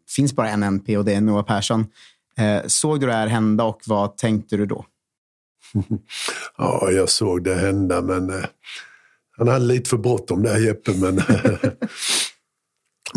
finns 0.10 0.36
bara 0.36 0.50
en 0.50 0.64
NP 0.64 0.98
och 0.98 1.06
det 1.06 1.14
är 1.14 1.22
Noah 1.22 1.46
Persson. 1.46 1.86
Eh, 2.40 2.68
såg 2.68 3.00
du 3.00 3.08
det 3.08 3.14
här 3.14 3.28
hända 3.28 3.64
och 3.64 3.82
vad 3.86 4.18
tänkte 4.18 4.58
du 4.58 4.66
då? 4.66 4.86
Ja, 6.58 6.92
jag 6.92 7.10
såg 7.10 7.44
det 7.44 7.56
hända 7.56 8.02
men 8.02 8.30
eh, 8.30 8.46
han 9.38 9.48
hade 9.48 9.66
lite 9.66 9.90
för 9.90 9.98
bråttom 9.98 10.44
där 10.44 10.58
Jeppe. 10.58 10.92
Men, 10.92 11.16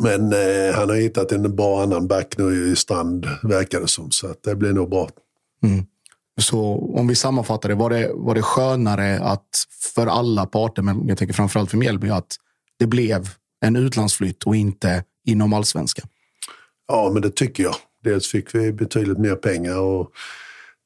men 0.02 0.32
eh, 0.32 0.74
han 0.74 0.88
har 0.88 0.96
hittat 0.96 1.32
en 1.32 1.56
bra 1.56 1.82
annan 1.82 2.06
back 2.06 2.38
nu 2.38 2.72
i 2.72 2.76
Strand 2.76 3.26
verkar 3.42 3.80
det 3.80 3.88
som. 3.88 4.10
Så 4.10 4.26
att 4.26 4.42
det 4.42 4.54
blir 4.54 4.72
nog 4.72 4.90
bra. 4.90 5.08
så 6.40 6.92
om 6.96 7.06
vi 7.06 7.14
sammanfattar 7.14 7.68
det, 7.68 7.74
var 7.74 7.90
det, 7.90 8.10
var 8.14 8.34
det 8.34 8.42
skönare 8.42 9.20
att 9.20 9.66
för 9.94 10.06
alla 10.06 10.46
parter, 10.46 10.82
men 10.82 11.08
jag 11.08 11.18
tänker 11.18 11.34
framförallt 11.34 11.70
för 11.70 11.78
Mjällby, 11.78 12.10
att 12.10 12.36
det 12.78 12.86
blev 12.86 13.28
en 13.64 13.76
utlandsflytt 13.76 14.42
och 14.42 14.56
inte 14.56 15.04
inom 15.26 15.52
allsvenskan? 15.52 16.08
Ja, 16.88 17.10
men 17.12 17.22
det 17.22 17.30
tycker 17.30 17.62
jag. 17.62 17.74
Dels 18.04 18.26
fick 18.26 18.54
vi 18.54 18.72
betydligt 18.72 19.18
mer 19.18 19.34
pengar 19.34 19.78
och 19.78 20.10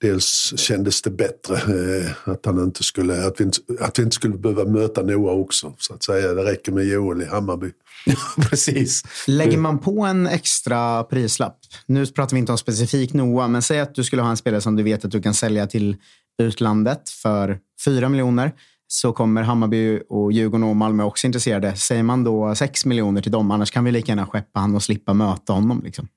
dels 0.01 0.53
kändes 0.57 1.03
det 1.03 1.11
bättre 1.11 1.55
eh, 1.55 2.11
att, 2.25 2.47
han 2.47 2.63
inte 2.63 2.85
skulle, 2.85 3.27
att, 3.27 3.41
vi 3.41 3.45
inte, 3.45 3.59
att 3.81 3.99
vi 3.99 4.03
inte 4.03 4.15
skulle 4.15 4.39
behöva 4.39 4.65
möta 4.65 5.03
Noah 5.03 5.35
också. 5.35 5.75
Så 5.79 5.95
att 5.95 6.03
säga. 6.03 6.35
Det 6.35 6.45
räcker 6.45 6.73
med 6.73 6.85
Joel 6.85 7.23
i 7.23 7.25
Hammarby. 7.25 7.71
Precis. 8.51 9.05
Lägger 9.27 9.59
man 9.59 9.79
på 9.79 10.01
en 10.01 10.27
extra 10.27 11.05
prislapp, 11.05 11.59
nu 11.87 12.07
pratar 12.07 12.35
vi 12.35 12.39
inte 12.39 12.53
om 12.53 12.59
specifikt 12.59 13.15
Noah, 13.15 13.49
men 13.49 13.63
säg 13.63 13.81
att 13.81 13.95
du 13.95 14.05
skulle 14.05 14.23
ha 14.23 14.31
en 14.31 14.37
spelare 14.37 14.61
som 14.61 14.77
du 14.77 14.83
vet 14.83 15.05
att 15.05 15.11
du 15.11 15.23
kan 15.23 15.35
sälja 15.35 15.67
till 15.67 15.97
utlandet 16.43 17.09
för 17.09 17.59
4 17.85 18.09
miljoner, 18.09 18.53
så 18.89 19.13
kommer 19.13 19.43
Hammarby 19.43 20.01
och 20.09 20.33
Djurgården 20.33 20.65
och 20.65 20.77
Malmö 20.77 21.05
också 21.05 21.27
intresserade. 21.27 21.77
Säger 21.77 22.03
man 22.03 22.25
då 22.25 22.55
6 22.55 22.85
miljoner 22.85 23.23
till 23.23 23.33
dem, 23.33 23.51
annars 23.51 23.71
kan 23.71 23.85
vi 23.85 23.93
lika 23.93 24.13
gärna 24.13 24.27
skeppa 24.27 24.61
han 24.61 24.75
och 24.75 24.83
slippa 24.83 25.15
möta 25.15 25.53
honom. 25.53 25.83
Liksom. 25.85 26.09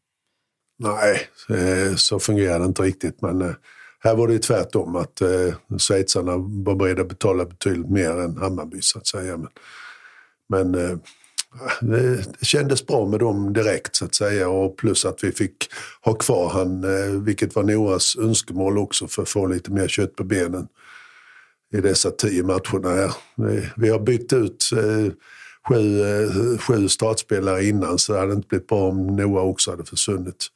Nej, 0.81 1.27
eh, 1.49 1.95
så 1.95 2.19
fungerar 2.19 2.59
det 2.59 2.65
inte 2.65 2.81
riktigt. 2.81 3.21
Men 3.21 3.41
eh, 3.41 3.51
här 3.99 4.15
var 4.15 4.27
det 4.27 4.33
ju 4.33 4.39
tvärtom. 4.39 4.95
Att 4.95 5.21
eh, 5.21 5.53
schweizarna 5.77 6.37
var 6.37 6.75
beredda 6.75 7.01
att 7.01 7.09
betala 7.09 7.45
betydligt 7.45 7.89
mer 7.89 8.09
än 8.09 8.37
Hammarby 8.37 8.81
så 8.81 8.97
att 8.99 9.07
säga. 9.07 9.37
Men, 9.37 9.49
men 10.49 11.01
det, 11.81 12.45
kändes 12.45 12.87
bra 12.87 13.05
med 13.05 13.19
dem 13.19 13.53
direkt 13.53 13.95
så 13.95 14.05
att 14.05 14.15
säga. 14.15 14.49
Och 14.49 14.77
plus 14.77 15.05
att 15.05 15.23
vi 15.23 15.31
fick 15.31 15.69
ha 16.01 16.13
kvar 16.13 16.49
han, 16.49 16.85
vilket 17.25 17.55
var 17.55 17.63
Noras 17.63 18.15
önskemål 18.15 18.77
också 18.77 19.07
för 19.07 19.21
att 19.21 19.29
få 19.29 19.47
lite 19.47 19.71
mer 19.71 19.87
kött 19.87 20.15
på 20.15 20.23
benen 20.23 20.67
i 21.73 21.81
dessa 21.81 22.11
tio 22.11 22.43
matcherna 22.43 22.89
här. 22.89 23.11
Vi, 23.75 23.89
har 23.89 23.99
bytt 23.99 24.33
ut 24.33 24.69
sju, 25.67 26.03
sju 26.57 26.89
startspelare 26.89 27.65
innan 27.65 27.97
så 27.97 28.13
det 28.13 28.19
hade 28.19 28.33
inte 28.33 28.47
blivit 28.47 28.67
bra 28.67 28.89
om 28.89 29.15
Noah 29.15 29.43
också 29.43 29.71
hade 29.71 29.85
försvunnit. 29.85 30.49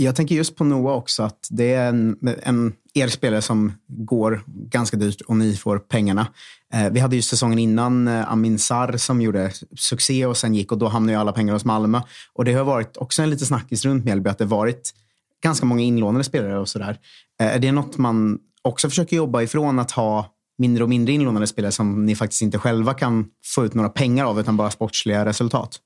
Jag 0.00 0.16
tänker 0.16 0.34
just 0.34 0.56
på 0.56 0.64
Noah 0.64 0.96
också, 0.96 1.22
att 1.22 1.48
det 1.50 1.72
är 1.72 1.88
en, 1.88 2.16
en 2.42 2.72
er 2.94 3.08
spelare 3.08 3.42
som 3.42 3.72
går 3.86 4.44
ganska 4.46 4.96
dyrt 4.96 5.20
och 5.20 5.36
ni 5.36 5.56
får 5.56 5.78
pengarna. 5.78 6.26
Eh, 6.74 6.90
vi 6.90 7.00
hade 7.00 7.16
ju 7.16 7.22
säsongen 7.22 7.58
innan 7.58 8.08
eh, 8.08 8.32
Amin 8.32 8.58
Sarr 8.58 8.96
som 8.96 9.20
gjorde 9.20 9.52
succé 9.76 10.26
och 10.26 10.36
sen 10.36 10.54
gick 10.54 10.72
och 10.72 10.78
då 10.78 10.88
hamnade 10.88 11.12
ju 11.12 11.20
alla 11.20 11.32
pengar 11.32 11.52
hos 11.52 11.64
Malmö. 11.64 12.00
Och 12.32 12.44
det 12.44 12.52
har 12.52 12.64
varit 12.64 12.96
också 12.96 13.22
en 13.22 13.30
liten 13.30 13.46
snackis 13.46 13.84
runt 13.84 14.04
Mjällby 14.04 14.30
att 14.30 14.38
det 14.38 14.44
varit 14.44 14.94
ganska 15.42 15.66
många 15.66 15.82
inlånade 15.82 16.24
spelare 16.24 16.58
och 16.58 16.68
sådär. 16.68 16.98
Eh, 17.40 17.54
är 17.54 17.58
det 17.58 17.72
något 17.72 17.98
man 17.98 18.38
också 18.62 18.88
försöker 18.88 19.16
jobba 19.16 19.42
ifrån 19.42 19.78
att 19.78 19.90
ha 19.90 20.34
mindre 20.58 20.84
och 20.84 20.90
mindre 20.90 21.12
inlånade 21.12 21.46
spelare 21.46 21.72
som 21.72 22.06
ni 22.06 22.16
faktiskt 22.16 22.42
inte 22.42 22.58
själva 22.58 22.94
kan 22.94 23.26
få 23.44 23.64
ut 23.64 23.74
några 23.74 23.88
pengar 23.88 24.24
av 24.24 24.40
utan 24.40 24.56
bara 24.56 24.70
sportsliga 24.70 25.24
resultat? 25.24 25.80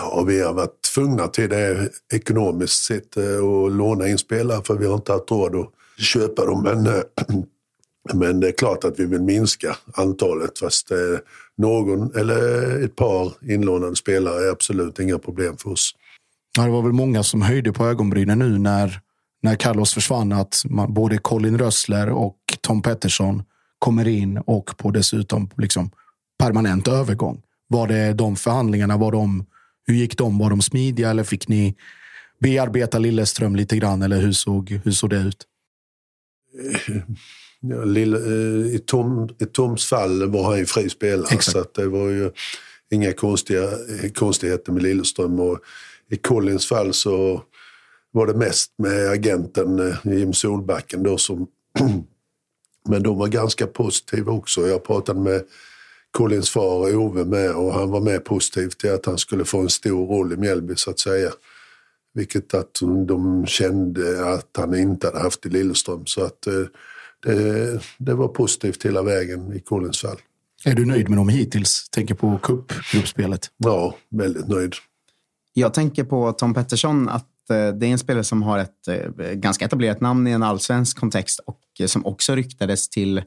Ja, 0.00 0.24
vi 0.26 0.42
har 0.42 0.54
varit 0.54 0.87
tvungna 0.98 1.28
till 1.28 1.48
det 1.48 1.88
ekonomiskt 2.12 2.84
sett 2.84 3.16
eh, 3.16 3.24
och 3.24 3.70
låna 3.70 4.08
in 4.08 4.18
spelare 4.18 4.62
för 4.64 4.74
vi 4.74 4.86
har 4.86 4.94
inte 4.94 5.12
haft 5.12 5.30
råd 5.30 5.54
att 5.54 5.70
köpa 6.04 6.46
dem. 6.46 6.62
Men, 6.62 6.86
eh, 6.86 7.02
men 8.14 8.40
det 8.40 8.48
är 8.48 8.52
klart 8.52 8.84
att 8.84 8.98
vi 8.98 9.06
vill 9.06 9.22
minska 9.22 9.76
antalet 9.94 10.58
fast 10.58 10.90
eh, 10.90 10.96
någon 11.56 12.14
eller 12.16 12.84
ett 12.84 12.96
par 12.96 13.32
inlånade 13.50 13.96
spelare 13.96 14.44
är 14.44 14.50
absolut 14.50 14.98
inga 14.98 15.18
problem 15.18 15.56
för 15.56 15.70
oss. 15.70 15.94
Ja, 16.56 16.64
det 16.64 16.70
var 16.70 16.82
väl 16.82 16.92
många 16.92 17.22
som 17.22 17.42
höjde 17.42 17.72
på 17.72 17.86
ögonbrynen 17.86 18.38
nu 18.38 18.58
när, 18.58 19.00
när 19.42 19.54
Carlos 19.54 19.94
försvann. 19.94 20.32
Att 20.32 20.62
man, 20.64 20.94
både 20.94 21.18
Colin 21.18 21.58
Rössler 21.58 22.10
och 22.10 22.38
Tom 22.60 22.82
Pettersson 22.82 23.42
kommer 23.78 24.08
in 24.08 24.38
och 24.38 24.76
på 24.76 24.90
dessutom 24.90 25.50
liksom 25.56 25.90
permanent 26.38 26.88
övergång. 26.88 27.42
Var 27.68 27.88
det 27.88 28.12
de 28.12 28.36
förhandlingarna? 28.36 28.96
Var 28.96 29.12
de, 29.12 29.46
hur 29.88 29.94
gick 29.94 30.18
de? 30.18 30.38
Var 30.38 30.50
de 30.50 30.62
smidiga 30.62 31.10
eller 31.10 31.24
fick 31.24 31.48
ni 31.48 31.74
bearbeta 32.40 32.98
Lilleström 32.98 33.56
lite 33.56 33.76
grann? 33.76 34.02
Eller 34.02 34.20
hur 34.20 34.32
såg, 34.32 34.80
hur 34.84 34.92
såg 34.92 35.10
det 35.10 35.16
ut? 35.16 35.46
Ja, 37.60 37.84
Lille, 37.84 38.18
eh, 38.18 38.74
i, 38.74 38.78
Tom, 38.86 39.28
I 39.38 39.44
Toms 39.44 39.86
fall 39.86 40.30
var 40.30 40.50
han 40.50 40.58
ju 40.58 40.66
fri 40.66 40.90
spelare 40.90 41.34
Exakt. 41.34 41.44
så 41.44 41.58
att 41.58 41.74
det 41.74 41.88
var 41.88 42.08
ju 42.08 42.30
inga 42.90 43.12
konstiga, 43.12 43.68
konstigheter 44.14 44.72
med 44.72 44.82
Lilleström. 44.82 45.40
Och 45.40 45.58
I 46.10 46.16
Collins 46.16 46.66
fall 46.66 46.94
så 46.94 47.42
var 48.10 48.26
det 48.26 48.34
mest 48.34 48.72
med 48.78 49.10
agenten 49.10 49.78
eh, 49.78 49.96
Jim 50.04 50.32
Solbacken 50.32 51.02
då 51.02 51.18
som 51.18 51.46
Men 52.88 53.02
de 53.02 53.18
var 53.18 53.28
ganska 53.28 53.66
positiva 53.66 54.32
också. 54.32 54.68
Jag 54.68 54.84
pratade 54.84 55.20
med 55.20 55.42
Collins 56.10 56.50
far 56.50 56.96
Ove 56.96 57.24
med 57.24 57.50
och 57.50 57.74
han 57.74 57.90
var 57.90 58.00
med 58.00 58.24
positivt 58.24 58.78
till 58.78 58.92
att 58.92 59.06
han 59.06 59.18
skulle 59.18 59.44
få 59.44 59.60
en 59.60 59.68
stor 59.68 60.06
roll 60.06 60.32
i 60.32 60.36
Mjällby 60.36 60.76
så 60.76 60.90
att 60.90 61.00
säga. 61.00 61.30
Vilket 62.14 62.54
att 62.54 62.80
de 63.06 63.46
kände 63.46 64.32
att 64.34 64.50
han 64.58 64.74
inte 64.74 65.06
hade 65.06 65.18
haft 65.18 65.46
i 65.46 65.48
Lilleström. 65.48 66.06
Så 66.06 66.24
att 66.24 66.46
eh, 66.46 66.54
det, 67.22 67.80
det 67.98 68.14
var 68.14 68.28
positivt 68.28 68.84
hela 68.84 69.02
vägen 69.02 69.52
i 69.52 69.60
Collins 69.60 70.00
fall. 70.00 70.16
Är 70.64 70.74
du 70.74 70.86
nöjd 70.86 71.08
med 71.08 71.18
dem 71.18 71.28
hittills? 71.28 71.88
Tänker 71.90 72.14
på 72.14 72.38
cupgruppspelet. 72.42 73.50
Ja, 73.56 73.94
väldigt 74.10 74.48
nöjd. 74.48 74.74
Jag 75.52 75.74
tänker 75.74 76.04
på 76.04 76.32
Tom 76.32 76.54
Pettersson, 76.54 77.08
att 77.08 77.50
eh, 77.50 77.68
det 77.68 77.86
är 77.86 77.90
en 77.90 77.98
spelare 77.98 78.24
som 78.24 78.42
har 78.42 78.58
ett 78.58 78.88
eh, 78.88 79.32
ganska 79.32 79.64
etablerat 79.64 80.00
namn 80.00 80.26
i 80.26 80.30
en 80.30 80.42
allsvensk 80.42 80.98
kontext 80.98 81.40
och 81.46 81.60
som 81.86 82.06
också 82.06 82.34
ryktades 82.34 82.88
till 82.88 83.22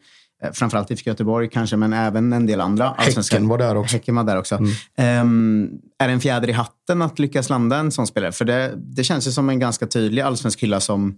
framförallt 0.54 0.92
IFK 0.92 1.10
Göteborg 1.10 1.50
kanske, 1.50 1.76
men 1.78 1.94
även 1.94 2.34
en 2.34 2.46
del 2.46 2.62
andra 2.62 2.90
allsvenska. 2.90 3.36
Häcken 3.36 3.48
var 3.48 3.58
där 3.58 3.76
också. 3.76 3.96
Häcken 3.96 4.16
var 4.16 4.24
där 4.24 4.38
också. 4.38 4.60
Ehm, 4.96 5.70
är 6.00 6.08
det 6.08 6.14
en 6.14 6.22
fjäder 6.22 6.50
i 6.50 6.52
hatten 6.52 7.02
att 7.02 7.20
lyckas 7.20 7.50
landa 7.50 7.78
en 7.78 7.92
sån 7.92 8.08
spelare? 8.08 8.32
För 8.32 8.46
det, 8.46 8.74
det 8.78 9.04
känns 9.04 9.28
ju 9.28 9.32
som 9.32 9.50
en 9.50 9.60
ganska 9.60 9.88
tydlig 9.88 10.22
allsvensk 10.22 10.64
hylla 10.64 10.80
som 10.80 11.16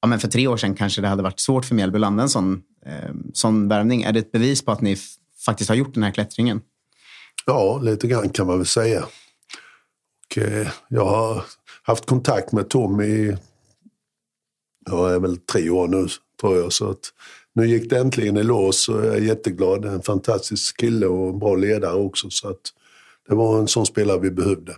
ja, 0.00 0.08
men 0.08 0.20
för 0.20 0.28
tre 0.28 0.46
år 0.46 0.56
sedan 0.56 0.74
kanske 0.74 1.00
det 1.00 1.08
hade 1.08 1.22
varit 1.22 1.40
svårt 1.40 1.64
för 1.64 1.74
Mjällby 1.74 1.96
att 1.96 2.00
landa 2.00 2.22
en 2.22 2.28
sån, 2.28 2.62
eh, 2.86 3.14
sån 3.32 3.68
värvning. 3.68 4.02
Är 4.02 4.12
det 4.12 4.18
ett 4.18 4.32
bevis 4.32 4.64
på 4.64 4.72
att 4.72 4.80
ni 4.80 4.92
f- 4.92 5.00
faktiskt 5.46 5.68
har 5.68 5.76
gjort 5.76 5.94
den 5.94 6.02
här 6.02 6.10
klättringen? 6.10 6.60
Ja, 7.46 7.78
lite 7.82 8.06
grann 8.08 8.28
kan 8.28 8.46
man 8.46 8.58
väl 8.58 8.66
säga. 8.66 9.04
Och, 10.30 10.38
eh, 10.38 10.68
jag 10.88 11.04
har 11.04 11.44
haft 11.82 12.06
kontakt 12.06 12.52
med 12.52 12.68
Tom 12.68 13.00
i 13.00 13.36
ja, 14.90 15.10
är 15.10 15.18
väl 15.20 15.36
tre 15.36 15.70
år 15.70 15.88
nu, 15.88 16.06
tror 16.40 16.56
jag. 16.56 16.72
Så 16.72 16.90
att, 16.90 17.00
nu 17.56 17.66
gick 17.66 17.90
det 17.90 17.98
äntligen 17.98 18.36
i 18.36 18.42
lås 18.42 18.88
och 18.88 19.06
jag 19.06 19.14
är 19.16 19.20
jätteglad. 19.20 19.84
En 19.84 20.02
fantastisk 20.02 20.80
kille 20.80 21.06
och 21.06 21.28
en 21.28 21.38
bra 21.38 21.56
ledare 21.56 21.94
också. 21.94 22.30
Så 22.30 22.48
att, 22.48 22.60
det 23.28 23.34
var 23.34 23.58
en 23.58 23.68
sån 23.68 23.86
spelare 23.86 24.18
vi 24.20 24.30
behövde. 24.30 24.72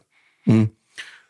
Mm. 0.47 0.69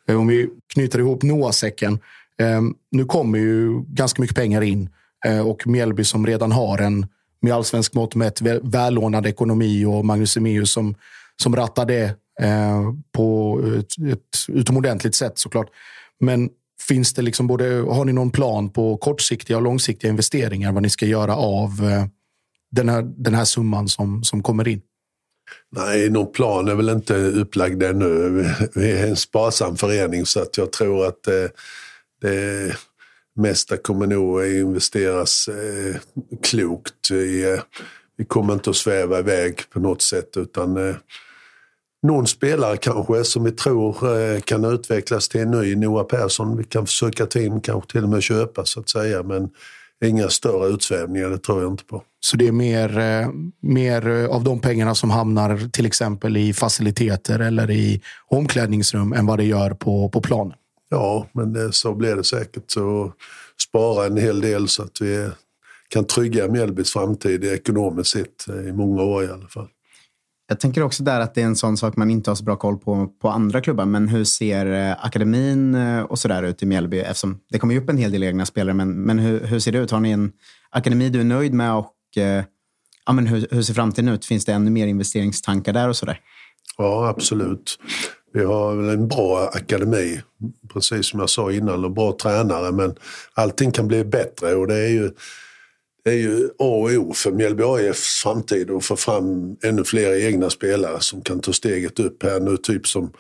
Eh, 0.09 0.21
om 0.21 0.27
vi 0.27 0.51
knyter 0.75 0.99
ihop 0.99 1.23
Noah-säcken. 1.23 1.99
Eh, 2.41 2.63
nu 2.91 3.05
kommer 3.05 3.39
ju 3.39 3.83
ganska 3.83 4.23
mycket 4.23 4.37
pengar 4.37 4.63
in 4.63 4.91
eh, 5.27 5.49
och 5.49 5.67
Mjällby 5.67 6.05
som 6.05 6.27
redan 6.27 6.53
har 6.53 6.79
en 6.79 7.07
med 7.41 7.53
allsvensk 7.53 7.95
mått 7.95 8.15
mätt 8.15 8.41
välordnad 8.63 9.27
ekonomi 9.27 9.85
och 9.85 10.05
Magnus 10.05 10.37
Emius 10.37 10.73
som, 10.73 10.95
som 11.43 11.57
rattar 11.57 11.87
det 11.87 12.05
eh, 12.41 12.93
på 13.13 13.61
ett, 13.79 14.13
ett 14.13 14.39
utomordentligt 14.49 15.15
sätt 15.15 15.39
såklart. 15.39 15.69
Men 16.21 16.51
finns 16.89 17.15
det 17.15 17.23
liksom 17.23 17.47
både, 17.47 17.65
har 17.65 18.05
ni 18.05 18.13
någon 18.13 18.31
plan 18.31 18.71
på 18.71 18.97
kortsiktiga 18.97 19.57
och 19.57 19.63
långsiktiga 19.63 20.11
investeringar 20.11 20.73
vad 20.73 20.83
ni 20.83 20.91
ska 20.91 21.07
göra 21.07 21.37
av 21.37 21.71
eh, 21.71 22.07
den, 22.71 22.89
här, 22.89 23.03
den 23.03 23.35
här 23.35 23.45
summan 23.45 23.89
som, 23.89 24.25
som 24.25 24.43
kommer 24.43 24.69
in? 24.69 24.81
Nej, 25.77 26.11
någon 26.11 26.33
plan 26.33 26.69
är 26.69 26.75
väl 26.75 26.89
inte 26.89 27.15
upplagd 27.15 27.83
ännu. 27.83 28.45
Vi 28.75 28.91
är 28.91 29.07
en 29.07 29.17
sparsam 29.17 29.77
förening 29.77 30.27
så 30.27 30.43
att 30.43 30.57
jag 30.57 30.73
tror 30.73 31.07
att 31.07 31.23
det, 31.23 31.51
det 32.21 32.77
mesta 33.37 33.77
kommer 33.77 34.07
nog 34.07 34.41
att 34.41 34.47
investeras 34.47 35.49
eh, 35.49 35.97
klokt. 36.43 37.11
I, 37.11 37.59
vi 38.17 38.25
kommer 38.25 38.53
inte 38.53 38.71
att 38.71 38.77
sväva 38.77 39.19
iväg 39.19 39.71
på 39.71 39.81
något 39.81 40.03
sätt 40.03 40.37
utan 40.37 40.95
någon 42.03 42.27
spelare 42.27 42.77
kanske 42.77 43.25
som 43.25 43.45
vi 43.45 43.53
tror 43.53 44.21
eh, 44.21 44.41
kan 44.41 44.65
utvecklas 44.65 45.29
till 45.29 45.41
en 45.41 45.51
ny 45.51 45.77
Noah 45.77 46.07
Persson. 46.07 46.57
Vi 46.57 46.65
kan 46.65 46.87
försöka 46.87 47.27
ta 47.27 47.39
in, 47.39 47.61
kanske 47.61 47.93
till 47.93 48.03
och 48.03 48.09
med 48.09 48.23
köpa 48.23 48.65
så 48.65 48.81
att 48.81 48.89
säga. 48.89 49.23
Men 49.23 49.51
inga 50.05 50.29
större 50.29 50.69
utsvävningar, 50.69 51.31
det 51.31 51.39
tror 51.39 51.63
jag 51.63 51.73
inte 51.73 51.85
på. 51.85 52.03
Så 52.21 52.37
det 52.37 52.49
är 52.49 52.53
mer, 52.53 52.99
eh, 52.99 53.29
mer 53.61 54.09
eh, 54.09 54.31
av 54.31 54.45
de 54.45 54.61
pengarna 54.61 54.95
som 54.95 55.11
hamnar 55.11 55.71
till 55.73 55.87
exempel 55.87 56.37
i 56.37 56.53
faciliteter 56.53 57.39
eller 57.39 57.71
i 57.71 58.03
omklädningsrum 58.29 59.13
än 59.13 59.27
vad 59.27 59.39
det 59.39 59.45
gör 59.45 59.71
på, 59.71 60.09
på 60.09 60.21
planen. 60.21 60.55
Ja, 60.91 61.27
men 61.33 61.53
det, 61.53 61.73
så 61.73 61.95
blir 61.95 62.17
det 62.17 62.25
säkert. 62.25 62.71
Så 62.71 63.13
spara 63.69 64.07
en 64.07 64.17
hel 64.17 64.41
del 64.41 64.69
så 64.69 64.83
att 64.83 65.01
vi 65.01 65.29
kan 65.89 66.05
trygga 66.05 66.49
Mjällbys 66.49 66.93
framtid 66.93 67.45
ekonomiskt 67.45 68.11
sett 68.11 68.49
i 68.69 68.73
många 68.73 69.03
år 69.03 69.25
i 69.25 69.29
alla 69.29 69.49
fall. 69.49 69.69
Jag 70.51 70.61
tänker 70.61 70.83
också 70.83 71.03
där 71.03 71.21
att 71.21 71.35
det 71.35 71.43
är 71.43 71.47
en 71.47 71.57
sån 71.57 71.77
sak 71.77 71.97
man 71.97 72.11
inte 72.11 72.31
har 72.31 72.35
så 72.35 72.45
bra 72.45 72.57
koll 72.57 72.79
på 72.79 73.07
på 73.23 73.29
andra 73.29 73.61
klubbar. 73.61 73.85
Men 73.85 74.09
hur 74.09 74.25
ser 74.25 74.67
eh, 74.67 75.05
akademin 75.05 75.75
eh, 75.75 76.03
och 76.03 76.19
sådär 76.19 76.43
ut 76.43 76.63
i 76.63 76.67
Mjällby? 76.67 76.99
Eftersom 76.99 77.41
det 77.51 77.59
kommer 77.59 77.75
ju 77.75 77.81
upp 77.81 77.91
en 77.91 77.99
hel 77.99 78.13
del 78.13 78.23
egna 78.23 78.47
spelare. 78.47 78.75
Men, 78.75 79.03
men 79.03 79.19
hur, 79.19 79.41
hur 79.41 79.59
ser 79.59 79.73
det 79.73 79.79
ut? 79.79 79.91
Har 79.91 80.01
ni 80.01 80.11
en 80.11 80.33
akademi 80.71 81.09
du 81.09 81.21
är 81.21 81.25
nöjd 81.25 81.55
med? 81.55 81.75
Och 81.75 82.17
eh, 82.17 82.45
ja, 83.07 83.13
men 83.13 83.27
hur, 83.27 83.47
hur 83.51 83.63
ser 83.63 83.75
framtiden 83.75 84.09
ut? 84.09 84.25
Finns 84.27 84.45
det 84.45 84.53
ännu 84.53 84.71
mer 84.71 84.87
investeringstankar 84.87 85.73
där 85.73 85.89
och 85.89 85.97
sådär? 85.97 86.21
Ja, 86.79 87.09
absolut. 87.09 87.79
Vi 88.33 88.45
har 88.45 88.93
en 88.93 89.09
bra 89.09 89.51
akademi, 89.55 90.21
precis 90.73 91.07
som 91.07 91.21
jag 91.21 91.31
sa 91.31 91.53
innan, 91.53 91.85
och 91.85 91.91
bra 91.91 92.17
tränare. 92.23 92.73
Men 92.73 92.95
allting 93.35 93.71
kan 93.71 93.89
bli 93.89 94.05
bättre 94.05 94.55
och 94.55 94.67
det 94.67 94.77
är 94.77 94.89
ju, 94.89 95.11
det 96.05 96.11
är 96.11 96.17
ju 96.17 96.47
A 96.47 96.65
och 96.65 96.91
O 96.91 97.13
för 97.15 97.33
Mjällby 97.33 97.63
AIFs 97.63 98.23
framtid 98.23 98.71
att 98.71 98.85
få 98.85 98.97
fram 98.97 99.57
ännu 99.63 99.85
fler 99.85 100.27
egna 100.27 100.51
spelare 100.51 101.01
som 101.01 101.23
kan 101.23 101.41
ta 101.41 101.53
steget 101.53 102.01
upp 102.01 102.23
här 102.23 102.41
nu. 102.41 102.57
Typ 102.57 102.87
som, 102.87 103.13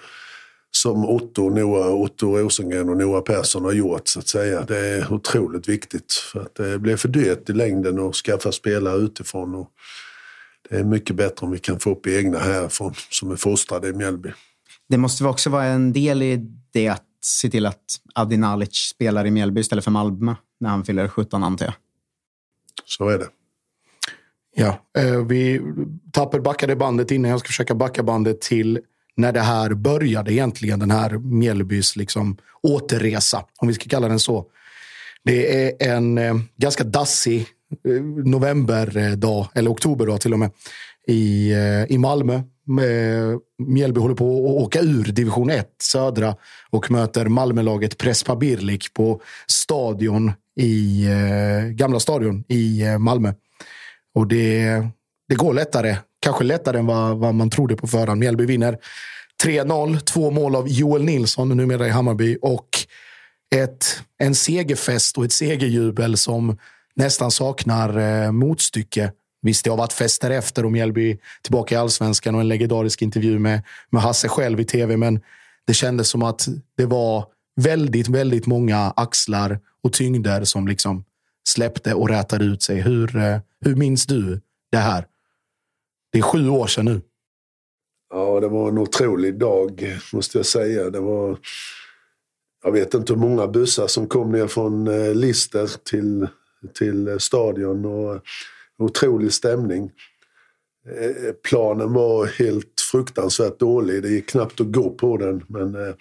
som 0.70 1.04
Otto, 1.04 1.50
Noah, 1.50 1.94
Otto 1.94 2.38
Rosengren 2.38 2.88
och 2.88 2.96
Noah 2.96 3.22
Persson 3.22 3.64
har 3.64 3.72
gjort 3.72 4.08
så 4.08 4.18
att 4.18 4.28
säga. 4.28 4.62
Det 4.62 4.78
är 4.78 5.12
otroligt 5.12 5.68
viktigt 5.68 6.12
för 6.12 6.40
att 6.40 6.54
det 6.54 6.78
blir 6.78 6.96
för 6.96 7.08
dyrt 7.08 7.50
i 7.50 7.52
längden 7.52 7.98
att 7.98 8.14
skaffa 8.14 8.52
spelare 8.52 8.96
utifrån. 8.96 9.54
Och 9.54 9.70
det 10.70 10.76
är 10.76 10.84
mycket 10.84 11.16
bättre 11.16 11.46
om 11.46 11.52
vi 11.52 11.58
kan 11.58 11.80
få 11.80 11.90
upp 11.90 12.06
egna 12.06 12.38
härifrån 12.38 12.94
som 13.10 13.30
är 13.30 13.36
fostrade 13.36 13.88
i 13.88 13.92
Mjällby. 13.92 14.32
Det 14.88 14.98
måste 14.98 15.22
väl 15.22 15.30
också 15.30 15.50
vara 15.50 15.64
en 15.64 15.92
del 15.92 16.22
i 16.22 16.46
det 16.72 16.88
att 16.88 17.04
se 17.20 17.50
till 17.50 17.66
att 17.66 17.84
Adi 18.14 18.36
Nalic 18.36 18.74
spelar 18.74 19.26
i 19.26 19.30
Mjällby 19.30 19.60
istället 19.60 19.84
för 19.84 19.90
Malmö 19.90 20.34
när 20.60 20.68
han 20.68 20.84
fyller 20.84 21.08
17 21.08 21.42
antar 21.44 21.66
jag. 21.66 21.74
Så 22.88 23.08
är 23.08 23.18
det. 23.18 23.28
Ja, 24.56 24.78
eh, 24.98 25.26
vi 25.26 25.60
Tapper 26.12 26.40
backade 26.40 26.76
bandet 26.76 27.10
innan. 27.10 27.30
Jag 27.30 27.40
ska 27.40 27.46
försöka 27.46 27.74
backa 27.74 28.02
bandet 28.02 28.40
till 28.40 28.80
när 29.16 29.32
det 29.32 29.40
här 29.40 29.74
började 29.74 30.32
egentligen. 30.32 30.78
Den 30.78 30.90
här 30.90 31.18
Mjällbys 31.18 31.96
liksom 31.96 32.36
återresa, 32.62 33.44
om 33.58 33.68
vi 33.68 33.74
ska 33.74 33.88
kalla 33.88 34.08
den 34.08 34.20
så. 34.20 34.44
Det 35.24 35.64
är 35.64 35.92
en 35.94 36.18
eh, 36.18 36.34
ganska 36.56 36.84
dassig 36.84 37.46
eh, 37.88 38.02
novemberdag, 38.24 39.48
eller 39.54 39.70
oktoberdag 39.70 40.20
till 40.20 40.32
och 40.32 40.38
med, 40.38 40.50
i, 41.06 41.52
i 41.88 41.98
Malmö. 41.98 42.42
Mjällby 43.58 44.00
håller 44.00 44.14
på 44.14 44.34
att 44.34 44.62
åka 44.64 44.80
ur 44.80 45.04
division 45.04 45.50
1, 45.50 45.68
södra, 45.82 46.36
och 46.70 46.90
möter 46.90 47.26
Malmölaget 47.26 47.98
Prespa 47.98 48.36
Birlik 48.36 48.94
på 48.94 49.20
stadion 49.46 50.32
i, 50.58 51.06
eh, 51.06 51.68
gamla 51.70 52.00
stadion 52.00 52.44
i 52.48 52.82
eh, 52.82 52.98
Malmö. 52.98 53.32
Och 54.14 54.26
det, 54.26 54.82
det 55.28 55.34
går 55.34 55.54
lättare. 55.54 55.96
Kanske 56.20 56.44
lättare 56.44 56.78
än 56.78 56.86
vad, 56.86 57.18
vad 57.18 57.34
man 57.34 57.50
trodde 57.50 57.76
på 57.76 57.86
förhand. 57.86 58.20
Mjällby 58.20 58.46
vinner 58.46 58.78
3-0. 59.44 60.00
Två 60.00 60.30
mål 60.30 60.56
av 60.56 60.68
Joel 60.68 61.04
Nilsson, 61.04 61.48
numera 61.48 61.86
i 61.86 61.90
Hammarby. 61.90 62.38
Och 62.42 62.68
ett, 63.54 64.02
en 64.18 64.34
segerfest 64.34 65.18
och 65.18 65.24
ett 65.24 65.32
segerjubel 65.32 66.16
som 66.16 66.58
nästan 66.94 67.30
saknar 67.30 67.98
eh, 67.98 68.32
motstycke. 68.32 69.12
Visst, 69.42 69.64
det 69.64 69.70
har 69.70 69.76
varit 69.76 69.92
fester 69.92 70.30
efter 70.30 70.64
och 70.64 70.72
Mjällby 70.72 71.18
tillbaka 71.42 71.74
i 71.74 71.78
allsvenskan 71.78 72.34
och 72.34 72.40
en 72.40 72.48
legendarisk 72.48 73.02
intervju 73.02 73.38
med, 73.38 73.62
med 73.90 74.02
Hasse 74.02 74.28
själv 74.28 74.60
i 74.60 74.64
tv. 74.64 74.96
Men 74.96 75.20
det 75.66 75.74
kändes 75.74 76.08
som 76.08 76.22
att 76.22 76.48
det 76.76 76.86
var 76.86 77.24
väldigt, 77.58 78.08
väldigt 78.08 78.46
många 78.46 78.92
axlar 78.96 79.60
och 79.82 79.92
tyngder 79.92 80.44
som 80.44 80.68
liksom 80.68 81.04
släppte 81.48 81.94
och 81.94 82.08
rätade 82.08 82.44
ut 82.44 82.62
sig. 82.62 82.80
Hur, 82.80 83.16
eh, 83.16 83.38
hur 83.60 83.76
minns 83.76 84.06
du 84.06 84.40
det 84.70 84.78
här? 84.78 85.06
Det 86.12 86.18
är 86.18 86.22
sju 86.22 86.48
år 86.48 86.66
sedan 86.66 86.84
nu. 86.84 87.00
Ja, 88.10 88.40
det 88.40 88.48
var 88.48 88.68
en 88.68 88.78
otrolig 88.78 89.38
dag 89.38 89.98
måste 90.12 90.38
jag 90.38 90.46
säga. 90.46 90.90
Det 90.90 91.00
var 91.00 91.38
jag 92.64 92.72
vet 92.72 92.94
inte 92.94 93.12
hur 93.12 93.20
många 93.20 93.46
bussar 93.46 93.86
som 93.86 94.06
kom 94.06 94.32
ner 94.32 94.46
från 94.46 94.88
eh, 94.88 95.14
Lister 95.14 95.70
till, 95.84 96.28
till 96.74 97.08
eh, 97.08 97.18
stadion. 97.18 97.84
Och 97.84 98.22
otrolig 98.78 99.32
stämning. 99.32 99.90
Planen 101.48 101.92
var 101.92 102.26
helt 102.26 102.80
fruktansvärt 102.92 103.58
dålig. 103.58 104.02
Det 104.02 104.08
gick 104.08 104.28
knappt 104.28 104.60
att 104.60 104.72
gå 104.72 104.90
på 104.90 105.16
den. 105.16 105.44
Men 105.48 105.74
eh, 105.74 105.94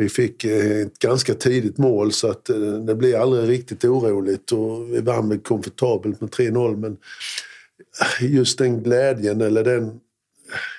vi 0.00 0.08
fick 0.08 0.44
eh, 0.44 0.80
ett 0.80 0.98
ganska 0.98 1.34
tidigt 1.34 1.78
mål 1.78 2.12
så 2.12 2.30
att 2.30 2.48
eh, 2.48 2.56
det 2.56 2.94
blev 2.94 3.20
aldrig 3.20 3.48
riktigt 3.48 3.84
oroligt. 3.84 4.52
Och 4.52 4.94
vi 4.94 5.00
vann 5.00 5.28
med 5.28 5.44
komfortabelt 5.44 6.20
med 6.20 6.30
3-0. 6.30 6.76
Men 6.76 6.96
eh, 8.20 8.32
just 8.32 8.58
den 8.58 8.82
glädjen 8.82 9.40
eller 9.40 9.64
den... 9.64 10.00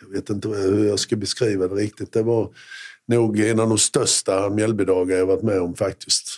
Jag 0.01 0.15
vet 0.15 0.29
inte 0.29 0.47
hur 0.47 0.87
jag 0.87 0.99
ska 0.99 1.15
beskriva 1.15 1.67
det 1.67 1.75
riktigt. 1.75 2.11
Det 2.11 2.23
var 2.23 2.49
nog 3.07 3.39
en 3.39 3.59
av 3.59 3.69
de 3.69 3.77
största 3.77 4.49
Mjällbydagar 4.49 5.17
jag 5.17 5.25
varit 5.25 5.43
med 5.43 5.61
om 5.61 5.75
faktiskt. 5.75 6.29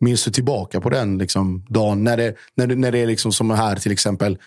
Minns 0.00 0.24
du 0.24 0.30
tillbaka 0.30 0.80
på 0.80 0.90
den 0.90 1.18
liksom, 1.18 1.66
dagen? 1.68 2.04
När 2.04 2.16
det, 2.16 2.34
när 2.54 2.66
det, 2.66 2.76
när 2.76 2.92
det 2.92 2.98
är 2.98 3.06
liksom 3.06 3.32
som 3.32 3.50
här 3.50 3.76
till 3.76 3.92
exempel 3.92 4.38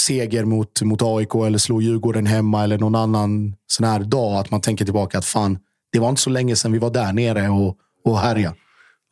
seger 0.00 0.44
mot, 0.44 0.82
mot 0.82 1.02
AIK 1.02 1.34
eller 1.34 1.58
slå 1.58 1.80
Djurgården 1.80 2.26
hemma 2.26 2.64
eller 2.64 2.78
någon 2.78 2.94
annan 2.94 3.56
sån 3.66 3.86
här 3.86 4.00
dag. 4.00 4.36
Att 4.36 4.50
man 4.50 4.60
tänker 4.60 4.84
tillbaka 4.84 5.18
att 5.18 5.24
fan, 5.24 5.58
det 5.94 6.00
var 6.00 6.08
inte 6.08 6.20
så 6.20 6.30
länge 6.30 6.56
sedan 6.56 6.72
vi 6.72 6.78
var 6.78 6.90
där 6.90 7.12
nere 7.12 7.48
och, 7.48 7.78
och 8.04 8.18
härja. 8.18 8.54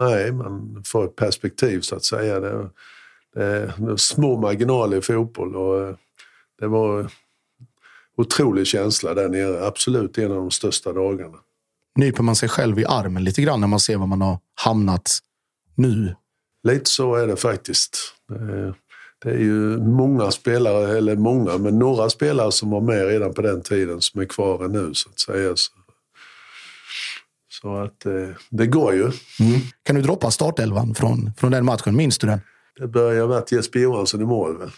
Nej, 0.00 0.32
man 0.32 0.82
får 0.86 1.04
ett 1.04 1.16
perspektiv 1.16 1.80
så 1.80 1.96
att 1.96 2.04
säga. 2.04 2.40
Det, 2.40 2.70
det, 3.34 3.72
det 3.78 3.98
små 3.98 4.40
marginaler 4.40 4.96
i 4.96 5.00
fotboll 5.00 5.56
och 5.56 5.88
eh, 5.88 5.94
det 6.60 6.66
var 6.66 7.10
otrolig 8.16 8.66
känsla 8.66 9.14
där 9.14 9.28
nere. 9.28 9.66
Absolut 9.66 10.18
en 10.18 10.30
av 10.30 10.36
de 10.36 10.50
största 10.50 10.92
dagarna. 10.92 11.38
Nyper 11.96 12.22
man 12.22 12.36
sig 12.36 12.48
själv 12.48 12.78
i 12.78 12.84
armen 12.84 13.24
lite 13.24 13.42
grann 13.42 13.60
när 13.60 13.68
man 13.68 13.80
ser 13.80 13.96
var 13.96 14.06
man 14.06 14.20
har 14.20 14.38
hamnat 14.54 15.18
nu? 15.74 16.14
Lite 16.62 16.90
så 16.90 17.14
är 17.14 17.26
det 17.26 17.36
faktiskt. 17.36 17.98
Det 19.22 19.30
är 19.30 19.38
ju 19.38 19.78
många 19.78 20.30
spelare, 20.30 20.98
eller 20.98 21.16
många, 21.16 21.58
men 21.58 21.78
några 21.78 22.10
spelare 22.10 22.52
som 22.52 22.70
var 22.70 22.80
med 22.80 23.06
redan 23.06 23.34
på 23.34 23.42
den 23.42 23.62
tiden 23.62 24.00
som 24.00 24.20
är 24.20 24.24
kvar 24.24 24.68
nu 24.68 24.94
så 24.94 25.10
att 25.10 25.18
säga. 25.18 25.56
Så, 25.56 25.72
så 27.62 27.76
att 27.76 28.06
eh, 28.06 28.28
det 28.50 28.66
går 28.66 28.94
ju. 28.94 29.02
Mm. 29.02 29.60
Kan 29.82 29.96
du 29.96 30.02
droppa 30.02 30.30
startelvan 30.30 30.94
från, 30.94 31.32
från 31.36 31.52
den 31.52 31.64
matchen? 31.64 31.96
Minns 31.96 32.18
du 32.18 32.26
den? 32.26 32.40
Det 32.78 32.88
börjar 32.88 33.28
med 33.28 33.36
att 33.36 33.52
Jesper 33.52 33.78
Johansson 33.78 34.20
i 34.20 34.24
mål 34.24 34.58
väl? 34.58 34.70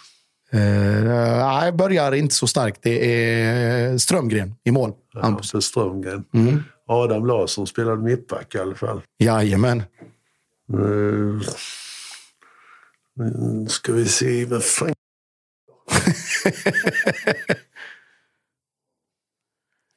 Uh, 0.55 1.05
nej, 1.39 1.73
börjar 1.73 2.13
inte 2.13 2.35
så 2.35 2.47
starkt. 2.47 2.83
Det 2.83 3.15
är 3.15 3.99
Strömgren 3.99 4.55
i 4.65 4.71
mål. 4.71 4.93
Ja, 5.13 5.39
så 5.43 5.61
Strömgren. 5.61 6.25
Mm. 6.35 6.63
Adam 6.87 7.27
Larsson 7.27 7.67
spelade 7.67 8.03
mittback 8.03 8.55
i 8.55 8.59
alla 8.59 8.75
fall. 8.75 9.03
Jajamän. 9.19 9.83
Uh, 10.75 11.43
nu 13.17 13.67
ska 13.69 13.93
vi 13.93 14.09
se, 14.09 14.45
vad 14.45 14.65
fan... 14.65 14.93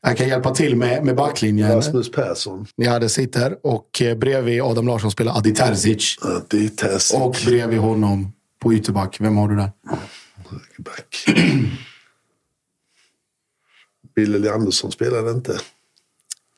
Jag 0.08 0.18
kan 0.18 0.28
hjälpa 0.28 0.55
till 0.55 0.76
med, 0.76 1.05
med 1.05 1.16
backlinjen. 1.16 1.76
Rasmus 1.76 2.12
Persson. 2.12 2.66
Ja, 2.76 2.99
det 2.99 3.10
sitter. 3.10 3.58
Och 3.64 4.01
eh, 4.01 4.18
bredvid 4.18 4.62
Adam 4.62 4.88
Larsson 4.88 5.12
spelar 5.12 5.38
Adi 5.38 5.53
Terzic. 5.53 6.18
Adi 6.22 6.70
Terzic. 6.70 7.14
Och 7.14 7.36
bredvid 7.45 7.80
honom 7.80 8.34
på 8.60 8.74
ytterback, 8.74 9.18
vem 9.20 9.38
har 9.38 9.47
du 9.49 9.55
där? 9.55 9.72
Back. 10.78 11.26
Billy 14.16 14.49
Andersson 14.49 14.91
spelade 14.91 15.32
inte. 15.32 15.60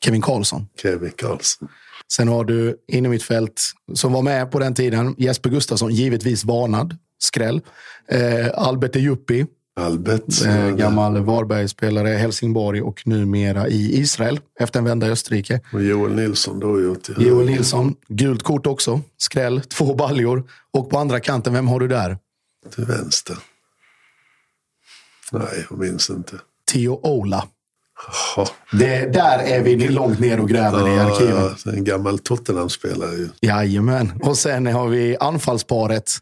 Kevin 0.04 0.22
Karlsson. 0.22 0.66
Kevin 0.82 1.12
Karlsson. 1.16 1.68
Sen 2.12 2.28
har 2.28 2.44
du 2.44 2.76
inom 2.88 3.10
mitt 3.10 3.22
fält 3.22 3.62
som 3.94 4.12
var 4.12 4.22
med 4.22 4.50
på 4.50 4.58
den 4.58 4.74
tiden. 4.74 5.14
Jesper 5.18 5.50
Gustafsson, 5.50 5.94
givetvis 5.94 6.44
varnad. 6.44 6.96
Skräll. 7.18 7.60
Eh, 8.08 8.48
Albert 8.54 8.96
Ejuppi. 8.96 9.46
Albert. 9.76 10.46
Eh, 10.46 10.70
gammal 10.70 11.24
Varbergsspelare, 11.24 12.08
Helsingborg 12.08 12.82
och 12.82 13.06
numera 13.06 13.68
i 13.68 13.98
Israel 14.00 14.40
efter 14.60 14.78
en 14.78 14.84
vända 14.84 15.06
i 15.06 15.10
Österrike. 15.10 15.60
Och 15.72 15.82
Joel 15.82 16.14
Nilsson 16.14 16.60
då 16.60 16.80
gjort. 16.80 17.08
Joel 17.18 17.46
Nilsson. 17.46 17.94
Gult 18.08 18.42
kort 18.42 18.66
också. 18.66 19.00
Skräll. 19.16 19.60
Två 19.60 19.94
baljor. 19.94 20.44
Och 20.70 20.90
på 20.90 20.98
andra 20.98 21.20
kanten, 21.20 21.52
vem 21.52 21.68
har 21.68 21.80
du 21.80 21.88
där? 21.88 22.18
Till 22.74 22.84
vänster. 22.84 23.36
Nej, 25.32 25.66
jag 25.70 25.78
minns 25.78 26.10
inte. 26.10 26.36
Theo 26.72 27.00
Ola. 27.02 27.48
Det, 28.72 29.12
där 29.12 29.38
är 29.38 29.62
vi 29.62 29.88
långt 29.88 30.18
ner 30.18 30.40
och 30.40 30.48
gräver 30.48 30.88
ja, 30.88 30.96
i 30.96 30.98
arkiven. 30.98 31.54
Ja, 31.64 31.72
en 31.72 31.84
gammal 31.84 32.18
Tottenham-spelare 32.18 33.14
ju. 33.14 33.28
Jajamän. 33.40 34.20
Och 34.22 34.38
sen 34.38 34.66
har 34.66 34.88
vi 34.88 35.16
anfallsparet. 35.20 36.12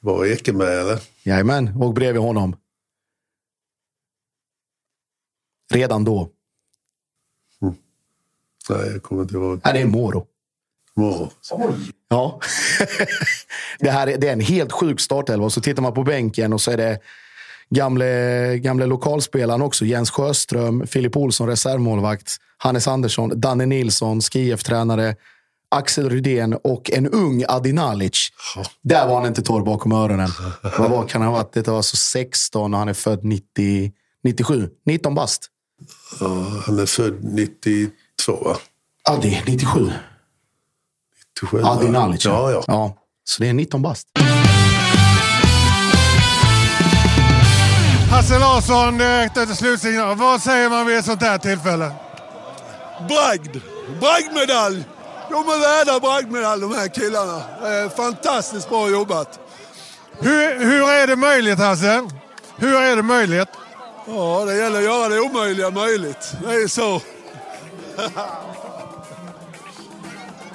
Var 0.00 0.26
Ekeberg 0.26 0.80
eller? 0.80 0.98
Jajamän. 1.22 1.68
Och 1.76 1.94
bredvid 1.94 2.22
honom. 2.22 2.56
Redan 5.72 6.04
då. 6.04 6.28
Mm. 7.62 7.74
Nej, 8.70 8.90
jag 8.92 9.02
kommer 9.02 9.22
inte 9.22 9.34
ihåg. 9.34 9.60
Nej, 9.64 9.74
det 9.74 9.80
är 9.80 9.86
Moro. 9.86 10.26
Moro. 10.96 11.30
Ja. 12.08 12.40
det, 13.78 13.90
här 13.90 14.06
är, 14.06 14.18
det 14.18 14.28
är 14.28 14.32
en 14.32 14.40
helt 14.40 14.72
sjuk 14.72 15.00
startelva. 15.00 15.50
Så 15.50 15.60
tittar 15.60 15.82
man 15.82 15.94
på 15.94 16.02
bänken 16.02 16.52
och 16.52 16.60
så 16.60 16.70
är 16.70 16.76
det 16.76 16.98
gamle, 17.70 18.58
gamle 18.58 18.86
lokalspelaren 18.86 19.62
också. 19.62 19.84
Jens 19.84 20.10
Sjöström, 20.10 20.86
Filip 20.86 21.16
Olsson, 21.16 21.48
reservmålvakt. 21.48 22.36
Hannes 22.56 22.88
Andersson, 22.88 23.40
Danne 23.40 23.66
Nilsson, 23.66 24.20
Skif-tränare. 24.20 25.16
Axel 25.68 26.10
Rydén 26.10 26.54
och 26.54 26.90
en 26.90 27.06
ung 27.08 27.44
Adi 27.48 27.72
Nalic. 27.72 28.28
Där 28.82 29.06
var 29.06 29.14
han 29.14 29.26
inte 29.26 29.42
torr 29.42 29.62
bakom 29.62 29.92
öronen. 29.92 30.28
Vad 30.78 30.90
var, 30.90 31.08
kan 31.08 31.22
han 31.22 31.30
ha 31.30 31.38
varit? 31.38 31.52
Det 31.52 31.68
var 31.68 31.76
alltså 31.76 31.96
16 31.96 32.74
och 32.74 32.78
han 32.78 32.88
är 32.88 32.94
född 32.94 33.24
90, 33.24 33.92
97. 34.24 34.68
19 34.86 35.14
bast. 35.14 35.48
Ja, 36.20 36.26
han 36.66 36.78
är 36.78 36.86
född 36.86 37.24
92 37.24 37.92
va? 38.44 38.56
Adi, 39.08 39.42
97. 39.46 39.92
97 41.40 41.62
Adi 41.64 41.88
Nalic. 41.88 42.24
Ja, 42.24 42.50
ja. 42.50 42.64
ja. 42.66 42.96
Så 43.24 43.42
det 43.42 43.48
är 43.48 43.52
19 43.52 43.82
bast. 43.82 44.08
Hasse 48.10 48.38
Larsson 48.38 49.00
efter 49.00 49.46
slutsignal. 49.46 50.16
Vad 50.16 50.40
säger 50.40 50.68
man 50.68 50.86
vid 50.86 50.98
ett 50.98 51.04
sånt 51.04 51.22
här 51.22 51.38
tillfälle? 51.38 51.92
Bragd! 53.08 53.56
Bragdmedalj! 54.00 54.84
De 55.30 55.36
är 55.36 55.60
värda 55.60 56.00
bragdmedalj 56.00 56.60
de 56.60 56.74
här 56.74 56.88
killarna. 56.88 57.42
Fantastiskt 57.96 58.68
bra 58.68 58.90
jobbat. 58.90 59.40
Hur, 60.18 60.64
hur 60.64 60.90
är 60.90 61.06
det 61.06 61.16
möjligt 61.16 61.58
Hasse? 61.58 62.08
Hur 62.56 62.74
är 62.74 62.96
det 62.96 63.02
möjligt? 63.02 63.48
Ja, 64.06 64.44
det 64.44 64.56
gäller 64.56 64.78
att 64.78 64.84
göra 64.84 65.08
det 65.08 65.20
omöjliga 65.20 65.70
möjligt. 65.70 66.36
Det 66.42 66.54
är 66.54 66.68
så. 66.68 67.02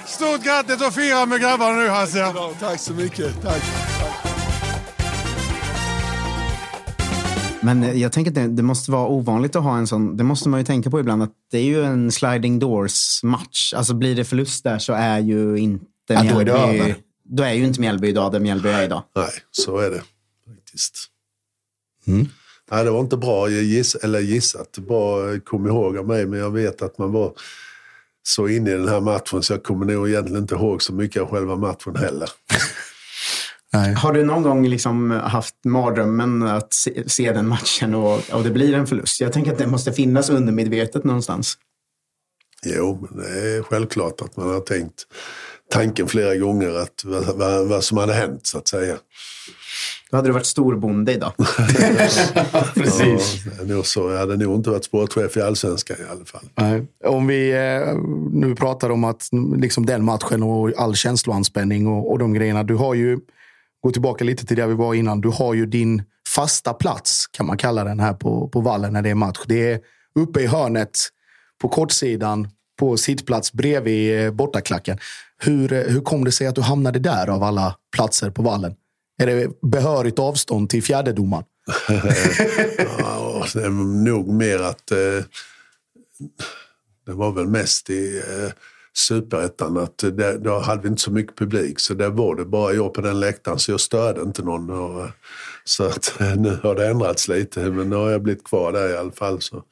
Stort 0.06 0.44
grattis 0.44 0.86
och 0.86 0.94
fira 0.94 1.26
med 1.26 1.40
grabbarna 1.40 1.76
nu 1.76 1.88
Hasse. 1.88 2.18
Ja, 2.18 2.52
tack 2.60 2.80
så 2.80 2.92
mycket. 2.92 3.42
Tack. 3.42 3.62
Men 7.62 7.98
jag 8.00 8.12
tänker 8.12 8.30
att 8.30 8.34
det, 8.34 8.48
det, 8.48 8.62
måste 8.62 8.90
vara 8.90 9.08
ovanligt 9.08 9.56
att 9.56 9.62
ha 9.62 9.78
en 9.78 9.86
sån. 9.86 10.16
Det 10.16 10.24
måste 10.24 10.48
man 10.48 10.60
ju 10.60 10.66
tänka 10.66 10.90
på 10.90 11.00
ibland. 11.00 11.22
att 11.22 11.32
Det 11.50 11.58
är 11.58 11.64
ju 11.64 11.84
en 11.84 12.12
sliding 12.12 12.58
doors 12.58 13.22
match. 13.22 13.74
Alltså 13.76 13.94
blir 13.94 14.16
det 14.16 14.24
förlust 14.24 14.64
där 14.64 14.78
så 14.78 14.92
är 14.92 15.18
ju 15.18 15.56
inte 15.56 15.84
ja, 16.06 16.22
Mjällby... 16.22 16.44
Då 16.44 16.56
är, 16.56 16.66
det 16.72 16.78
över. 16.78 16.96
då 17.24 17.42
är 17.42 17.52
ju 17.52 17.64
inte 17.64 17.80
Mjällby 17.80 18.08
idag 18.08 18.32
där 18.32 18.40
Mjällby 18.40 18.68
är 18.68 18.82
idag. 18.82 19.02
Nej, 19.16 19.30
så 19.50 19.78
är 19.78 19.90
det 19.90 20.02
faktiskt. 20.46 21.06
Mm. 22.06 22.28
Nej, 22.70 22.84
det 22.84 22.90
var 22.90 23.00
inte 23.00 23.16
bra 23.16 23.48
giss, 23.48 23.94
eller 23.94 24.20
gissat. 24.20 24.78
Bra 24.78 25.38
kom 25.44 25.66
ihåg 25.66 25.98
av 25.98 26.06
mig, 26.06 26.26
men 26.26 26.38
jag 26.38 26.50
vet 26.50 26.82
att 26.82 26.98
man 26.98 27.12
var 27.12 27.32
så 28.22 28.48
inne 28.48 28.70
i 28.70 28.74
den 28.74 28.88
här 28.88 29.00
matchen 29.00 29.42
så 29.42 29.52
jag 29.52 29.62
kommer 29.62 29.86
nog 29.86 30.08
egentligen 30.08 30.42
inte 30.42 30.54
ihåg 30.54 30.82
så 30.82 30.92
mycket 30.92 31.22
av 31.22 31.30
själva 31.30 31.56
matchen 31.56 31.96
heller. 31.96 32.30
Nej. 33.72 33.94
Har 33.94 34.12
du 34.12 34.24
någon 34.24 34.42
gång 34.42 34.68
liksom 34.68 35.10
haft 35.10 35.54
mardrömmen 35.64 36.42
att 36.42 36.72
se, 36.72 37.08
se, 37.08 37.32
den 37.32 37.48
matchen 37.48 37.94
och, 37.94 38.30
och 38.32 38.42
det 38.42 38.50
blir 38.50 38.74
en 38.74 38.86
förlust? 38.86 39.20
Jag 39.20 39.32
tänker 39.32 39.52
att 39.52 39.58
det 39.58 39.66
måste 39.66 39.92
finnas 39.92 40.30
undermedvetet 40.30 41.04
någonstans. 41.04 41.58
Jo, 42.64 43.08
men 43.10 43.24
det 43.24 43.56
är 43.56 43.62
självklart 43.62 44.20
att 44.20 44.36
man 44.36 44.48
har 44.48 44.60
tänkt 44.60 45.06
tanken 45.70 46.08
flera 46.08 46.36
gånger 46.36 46.78
att 46.78 47.04
vad, 47.04 47.36
vad, 47.36 47.68
vad 47.68 47.84
som 47.84 47.98
hade 47.98 48.14
hänt 48.14 48.46
så 48.46 48.58
att 48.58 48.68
säga. 48.68 48.96
Då 50.10 50.16
hade 50.16 50.28
du 50.28 50.32
varit 50.32 50.46
storbonde 50.46 51.12
idag. 51.12 51.32
Precis. 52.74 53.44
Ja, 53.58 53.64
nog 53.64 53.86
så. 53.86 54.10
Jag 54.10 54.18
hade 54.18 54.36
nog 54.36 54.56
inte 54.56 54.70
varit 54.70 54.84
sportchef 54.84 55.36
i 55.36 55.40
allsvenskan 55.40 55.96
i 56.00 56.10
alla 56.12 56.24
fall. 56.24 56.48
Nej. 56.54 56.86
Om 57.04 57.26
vi 57.26 57.50
eh, 57.50 57.94
nu 58.32 58.54
pratar 58.54 58.90
om 58.90 59.04
att 59.04 59.28
liksom 59.56 59.86
den 59.86 60.04
matchen 60.04 60.42
och 60.42 60.72
all 60.76 60.94
känsloanspänning 60.94 61.86
och, 61.86 62.10
och 62.10 62.18
de 62.18 62.34
grejerna. 62.34 62.62
Du 62.62 62.74
har 62.74 62.94
ju 62.94 63.18
gå 63.82 63.90
tillbaka 63.90 64.24
lite 64.24 64.46
till 64.46 64.56
det 64.56 64.66
vi 64.66 64.74
var 64.74 64.94
innan. 64.94 65.20
Du 65.20 65.28
har 65.28 65.54
ju 65.54 65.66
din 65.66 66.02
fasta 66.34 66.74
plats, 66.74 67.26
kan 67.26 67.46
man 67.46 67.56
kalla 67.56 67.84
den 67.84 68.00
här 68.00 68.12
på, 68.12 68.48
på 68.48 68.60
vallen 68.60 68.92
när 68.92 69.02
det 69.02 69.10
är 69.10 69.14
match. 69.14 69.38
Det 69.46 69.72
är 69.72 69.80
uppe 70.14 70.40
i 70.40 70.46
hörnet 70.46 70.98
på 71.60 71.68
kortsidan 71.68 72.48
på 72.78 72.96
sittplats 72.96 73.52
bredvid 73.52 74.24
eh, 74.24 74.30
bortaklacken. 74.30 74.98
Hur, 75.38 75.72
eh, 75.72 75.82
hur 75.82 76.00
kom 76.00 76.24
det 76.24 76.32
sig 76.32 76.46
att 76.46 76.54
du 76.54 76.60
hamnade 76.60 76.98
där 76.98 77.28
av 77.28 77.42
alla 77.42 77.74
platser 77.96 78.30
på 78.30 78.42
vallen? 78.42 78.74
Är 79.18 79.26
det 79.26 79.60
behörigt 79.60 80.18
avstånd 80.18 80.70
till 80.70 80.82
fjärdedomaren? 80.82 81.44
ja, 82.98 83.46
det 83.54 83.64
är 83.64 84.02
nog 84.04 84.28
mer 84.28 84.58
att 84.58 84.90
eh, 84.90 85.24
det 87.06 87.12
var 87.12 87.32
väl 87.32 87.46
mest 87.46 87.90
i 87.90 88.18
eh, 88.18 88.52
superettan 88.96 89.76
att 89.76 90.02
eh, 90.02 90.10
det, 90.10 90.38
då 90.38 90.58
hade 90.58 90.82
vi 90.82 90.88
inte 90.88 91.02
så 91.02 91.10
mycket 91.10 91.36
publik 91.36 91.80
så 91.80 91.94
där 91.94 92.10
var 92.10 92.34
det 92.34 92.44
bara 92.44 92.72
jag 92.72 92.94
på 92.94 93.00
den 93.00 93.20
läktaren 93.20 93.58
så 93.58 93.70
jag 93.70 93.80
störde 93.80 94.22
inte 94.22 94.42
någon. 94.42 94.70
Och, 94.70 95.00
eh, 95.00 95.10
så 95.64 95.84
att 95.84 96.20
eh, 96.20 96.36
nu 96.36 96.58
har 96.62 96.74
det 96.74 96.88
ändrats 96.88 97.28
lite 97.28 97.60
men 97.60 97.90
nu 97.90 97.96
har 97.96 98.10
jag 98.10 98.22
blivit 98.22 98.44
kvar 98.44 98.72
där 98.72 98.88
i 98.88 98.96
alla 98.96 99.12
fall. 99.12 99.40
Så. 99.40 99.62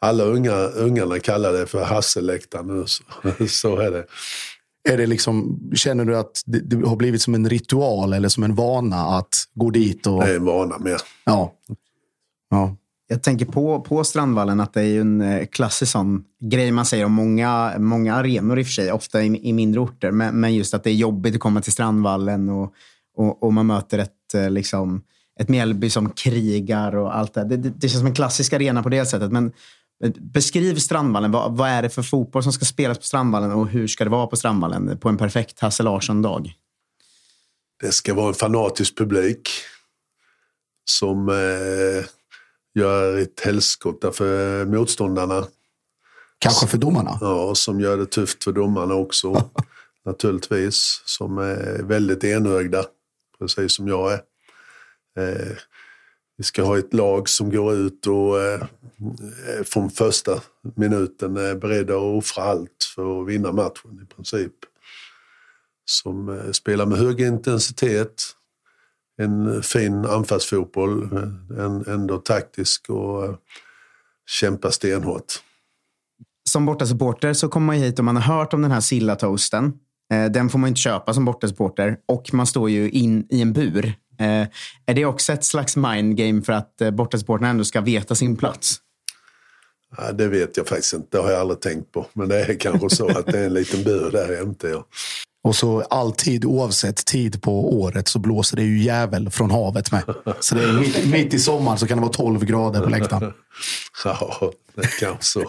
Alla 0.00 0.24
unga, 0.24 0.54
ungarna 0.56 1.18
kallar 1.18 1.52
det 1.52 1.66
för 1.66 1.84
Hasseläktaren 1.84 2.66
nu, 2.66 2.84
så, 2.86 3.02
så 3.48 3.76
är 3.76 3.90
det. 3.90 4.06
Är 4.88 4.96
det 4.96 5.06
liksom, 5.06 5.60
känner 5.74 6.04
du 6.04 6.16
att 6.16 6.42
det, 6.46 6.58
det, 6.58 6.88
har 6.88 6.96
blivit 6.96 7.22
som 7.22 7.34
en 7.34 7.48
ritual 7.48 8.12
eller 8.12 8.28
som 8.28 8.42
en 8.42 8.54
vana 8.54 8.96
att 8.96 9.34
gå 9.54 9.70
dit? 9.70 10.06
Och... 10.06 10.20
Det 10.20 10.30
är 10.30 10.36
en 10.36 10.44
vana 10.44 10.78
mer. 10.78 10.96
Ja. 11.24 11.52
ja. 12.50 12.76
Jag 13.08 13.22
tänker 13.22 13.46
på, 13.46 13.80
på 13.80 14.04
Strandvallen 14.04 14.60
att 14.60 14.72
det 14.72 14.80
är 14.80 14.86
ju 14.86 15.00
en 15.00 15.20
eh, 15.20 15.46
klassisk 15.46 15.92
sån 15.92 16.24
grej 16.40 16.72
man 16.72 16.86
säger 16.86 17.04
om 17.04 17.12
många, 17.12 17.74
många 17.78 18.14
arenor 18.14 18.58
i 18.58 18.62
och 18.62 18.66
för 18.66 18.72
sig, 18.72 18.92
ofta 18.92 19.22
i, 19.22 19.48
i 19.48 19.52
mindre 19.52 19.80
orter. 19.80 20.10
Men, 20.10 20.40
men, 20.40 20.54
just 20.54 20.74
att 20.74 20.84
det 20.84 20.90
är 20.90 20.94
jobbigt 20.94 21.34
att 21.34 21.40
komma 21.40 21.60
till 21.60 21.72
Strandvallen 21.72 22.48
och, 22.48 22.72
och, 23.16 23.42
och 23.42 23.52
man 23.52 23.66
möter 23.66 23.98
ett, 23.98 24.34
eh, 24.34 24.50
liksom, 24.50 25.02
ett 25.40 25.48
Mjällby 25.48 25.90
som 25.90 26.10
krigar 26.10 26.96
och 26.96 27.16
allt 27.16 27.34
det. 27.34 27.44
Det, 27.44 27.56
det. 27.56 27.68
det 27.68 27.88
känns 27.88 28.00
som 28.00 28.06
en 28.06 28.14
klassisk 28.14 28.52
arena 28.52 28.82
på 28.82 28.88
det 28.88 29.06
sättet. 29.06 29.32
Men 29.32 29.52
Beskriv 30.20 30.76
Strandvallen. 30.76 31.30
Vad, 31.30 31.56
vad, 31.56 31.68
är 31.68 31.82
det 31.82 31.90
för 31.90 32.02
fotboll 32.02 32.42
som 32.42 32.52
ska 32.52 32.64
spelas 32.64 32.98
på 32.98 33.04
Strandvallen 33.04 33.52
och 33.52 33.68
hur 33.68 33.86
ska 33.86 34.04
det 34.04 34.10
vara 34.10 34.26
på 34.26 34.36
Strandvallen 34.36 34.98
på 34.98 35.08
en 35.08 35.16
perfekt 35.16 35.60
Hasse 35.60 35.82
Larsson-dag? 35.82 36.52
Det 37.80 37.92
ska 37.92 38.14
vara 38.14 38.28
en 38.28 38.34
fanatisk 38.34 38.96
publik 38.96 39.50
som 40.84 41.28
eh, 41.28 42.04
gör 42.74 43.18
ett 43.18 43.40
helskotta 43.40 44.12
för 44.12 44.64
motståndarna. 44.64 45.44
Kanske 46.38 46.66
för 46.66 46.78
domarna? 46.78 47.18
Ja, 47.20 47.54
som 47.54 47.80
gör 47.80 47.96
det 47.96 48.06
tufft 48.06 48.44
för 48.44 48.52
domarna 48.52 48.94
också. 48.94 49.50
naturligtvis. 50.04 51.02
Som 51.04 51.38
är 51.38 51.82
väldigt 51.82 52.24
enögda, 52.24 52.84
precis 53.38 53.72
som 53.72 53.88
jag 53.88 54.12
är. 54.12 54.20
Eh, 55.18 55.56
vi 56.40 56.44
ska 56.44 56.62
ha 56.62 56.78
ett 56.78 56.94
lag 56.94 57.28
som 57.28 57.50
går 57.50 57.74
ut 57.74 58.06
och 58.06 58.42
eh, 58.42 58.60
eh, 58.60 59.64
från 59.64 59.90
första 59.90 60.40
minuten 60.76 61.36
är 61.36 61.54
beredda 61.54 61.94
att 61.94 62.18
offra 62.18 62.42
allt 62.42 62.92
för 62.94 63.22
att 63.22 63.28
vinna 63.28 63.52
matchen 63.52 64.00
i 64.02 64.14
princip. 64.14 64.52
Som 65.84 66.28
eh, 66.28 66.50
spelar 66.50 66.86
med 66.86 66.98
hög 66.98 67.20
intensitet, 67.20 68.22
en 69.18 69.62
fin 69.62 70.04
anfallsfotboll, 70.04 71.02
eh, 71.02 71.64
en, 71.64 71.84
ändå 71.86 72.18
taktisk 72.18 72.90
och 72.90 73.24
eh, 73.24 73.34
kämpar 74.30 74.70
stenhårt. 74.70 75.42
Som 76.48 76.66
bortasupporter 76.66 77.32
så 77.32 77.48
kommer 77.48 77.66
man 77.66 77.76
hit 77.76 77.98
och 77.98 78.04
man 78.04 78.16
har 78.16 78.36
hört 78.36 78.52
om 78.52 78.62
den 78.62 78.70
här 78.70 78.80
sillatoasten. 78.80 79.72
Eh, 80.12 80.24
den 80.24 80.48
får 80.48 80.58
man 80.58 80.68
inte 80.68 80.80
köpa 80.80 81.14
som 81.14 81.24
bortasupporter 81.24 81.96
och 82.08 82.34
man 82.34 82.46
står 82.46 82.70
ju 82.70 82.90
in 82.90 83.26
i 83.30 83.42
en 83.42 83.52
bur 83.52 83.94
Eh, 84.20 84.46
är 84.86 84.94
det 84.94 85.04
också 85.04 85.32
ett 85.32 85.44
slags 85.44 85.76
mindgame 85.76 86.42
för 86.42 86.52
att 86.52 86.80
eh, 86.80 86.90
bortasupportrarna 86.90 87.50
ändå 87.50 87.64
ska 87.64 87.80
veta 87.80 88.14
sin 88.14 88.36
plats? 88.36 88.76
Ja, 89.96 90.12
det 90.12 90.28
vet 90.28 90.56
jag 90.56 90.68
faktiskt 90.68 90.94
inte. 90.94 91.16
Det 91.16 91.22
har 91.22 91.30
jag 91.30 91.40
aldrig 91.40 91.60
tänkt 91.60 91.92
på. 91.92 92.06
Men 92.12 92.28
det 92.28 92.40
är 92.40 92.54
kanske 92.54 92.90
så 92.90 93.18
att 93.18 93.26
det 93.26 93.38
är 93.38 93.46
en 93.46 93.54
liten 93.54 93.84
bur 93.84 94.10
där 94.10 94.32
jämte. 94.32 94.68
Ja. 94.68 94.86
Och 95.42 95.56
så 95.56 95.80
alltid, 95.80 96.44
oavsett 96.44 97.06
tid 97.06 97.42
på 97.42 97.80
året, 97.80 98.08
så 98.08 98.18
blåser 98.18 98.56
det 98.56 98.62
ju 98.62 98.82
jävel 98.82 99.30
från 99.30 99.50
havet 99.50 99.92
med. 99.92 100.02
Så 100.40 100.54
det 100.54 100.64
är 100.64 100.72
mitt, 100.72 101.06
mitt 101.06 101.34
i 101.34 101.38
sommaren 101.38 101.78
så 101.78 101.86
kan 101.86 101.96
det 101.96 102.02
vara 102.02 102.12
12 102.12 102.44
grader 102.44 102.80
på 102.80 102.90
läktaren. 102.90 103.32
Ja, 104.04 104.52
det 104.74 104.82
är 104.82 105.00
kanske 105.00 105.24
så. 105.24 105.44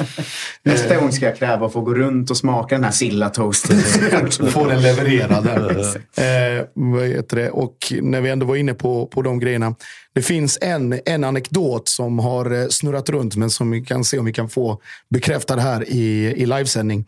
Nästa 0.62 0.96
gång 0.96 1.12
ska 1.12 1.24
jag 1.24 1.38
kräva 1.38 1.66
att 1.66 1.72
få 1.72 1.80
gå 1.80 1.94
runt 1.94 2.30
och 2.30 2.36
smaka 2.36 2.74
den 2.74 2.84
här 2.84 2.90
sillatoasten. 2.90 3.78
få 4.50 4.66
den 4.66 4.82
levererad. 4.82 5.46
eh, 5.46 6.66
vad 6.74 7.06
heter 7.06 7.36
det? 7.36 7.50
Och 7.50 7.92
när 8.02 8.20
vi 8.20 8.30
ändå 8.30 8.46
var 8.46 8.56
inne 8.56 8.74
på, 8.74 9.06
på 9.06 9.22
de 9.22 9.40
grejerna. 9.40 9.74
Det 10.14 10.22
finns 10.22 10.58
en, 10.60 11.00
en 11.06 11.24
anekdot 11.24 11.88
som 11.88 12.18
har 12.18 12.62
eh, 12.62 12.68
snurrat 12.68 13.08
runt, 13.08 13.36
men 13.36 13.50
som 13.50 13.70
vi 13.70 13.80
kan 13.80 14.04
se 14.04 14.18
om 14.18 14.24
vi 14.24 14.32
kan 14.32 14.48
få 14.48 14.80
bekräftad 15.10 15.56
här 15.56 15.88
i, 15.88 16.34
i 16.36 16.46
livesändning. 16.46 17.06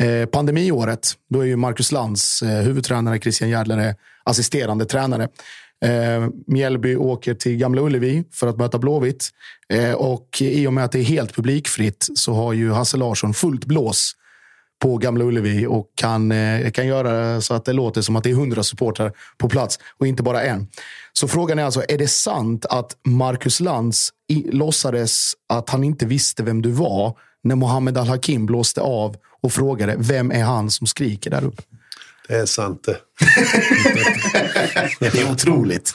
Eh, 0.00 0.26
pandemiåret, 0.26 1.12
då 1.30 1.40
är 1.40 1.44
ju 1.44 1.56
Marcus 1.56 1.92
Lantz 1.92 2.42
eh, 2.42 2.62
huvudtränare, 2.62 3.18
Christian 3.18 3.50
Järdler 3.50 3.88
eh, 3.88 3.94
assisterande 4.24 4.84
tränare. 4.84 5.28
Eh, 5.84 6.28
Mjällby 6.46 6.96
åker 6.96 7.34
till 7.34 7.56
Gamla 7.56 7.82
Ullevi 7.82 8.24
för 8.32 8.46
att 8.46 8.58
möta 8.58 8.78
Blåvitt. 8.78 9.30
Eh, 9.68 9.92
och 9.92 10.28
i 10.40 10.66
och 10.66 10.72
med 10.72 10.84
att 10.84 10.92
det 10.92 10.98
är 10.98 11.04
helt 11.04 11.34
publikfritt 11.34 12.08
så 12.14 12.32
har 12.32 12.52
ju 12.52 12.70
Hasse 12.70 12.96
Larsson 12.96 13.34
fullt 13.34 13.64
blås 13.64 14.16
på 14.82 14.96
Gamla 14.96 15.24
Ullevi 15.24 15.66
och 15.66 15.86
kan, 15.94 16.32
eh, 16.32 16.70
kan 16.70 16.86
göra 16.86 17.40
så 17.40 17.54
att 17.54 17.64
det 17.64 17.72
låter 17.72 18.02
som 18.02 18.16
att 18.16 18.24
det 18.24 18.30
är 18.30 18.34
hundra 18.34 18.62
supportrar 18.62 19.12
på 19.38 19.48
plats 19.48 19.78
och 19.98 20.06
inte 20.06 20.22
bara 20.22 20.42
en. 20.42 20.68
Så 21.12 21.28
frågan 21.28 21.58
är 21.58 21.64
alltså, 21.64 21.82
är 21.88 21.98
det 21.98 22.08
sant 22.08 22.66
att 22.66 22.96
Marcus 23.06 23.60
Lantz 23.60 24.10
i, 24.28 24.50
låtsades 24.50 25.32
att 25.48 25.70
han 25.70 25.84
inte 25.84 26.06
visste 26.06 26.42
vem 26.42 26.62
du 26.62 26.70
var 26.70 27.18
när 27.44 27.54
Mohammed 27.54 27.98
Al-Hakim 27.98 28.46
blåste 28.46 28.80
av 28.80 29.16
och 29.44 29.52
frågade 29.52 29.94
vem 29.98 30.30
är 30.30 30.42
han 30.42 30.70
som 30.70 30.86
skriker 30.86 31.30
där 31.30 31.44
uppe? 31.44 31.62
Det 32.28 32.34
är 32.34 32.46
sant 32.46 32.84
det. 32.84 32.96
det 35.10 35.20
är 35.20 35.32
otroligt. 35.32 35.94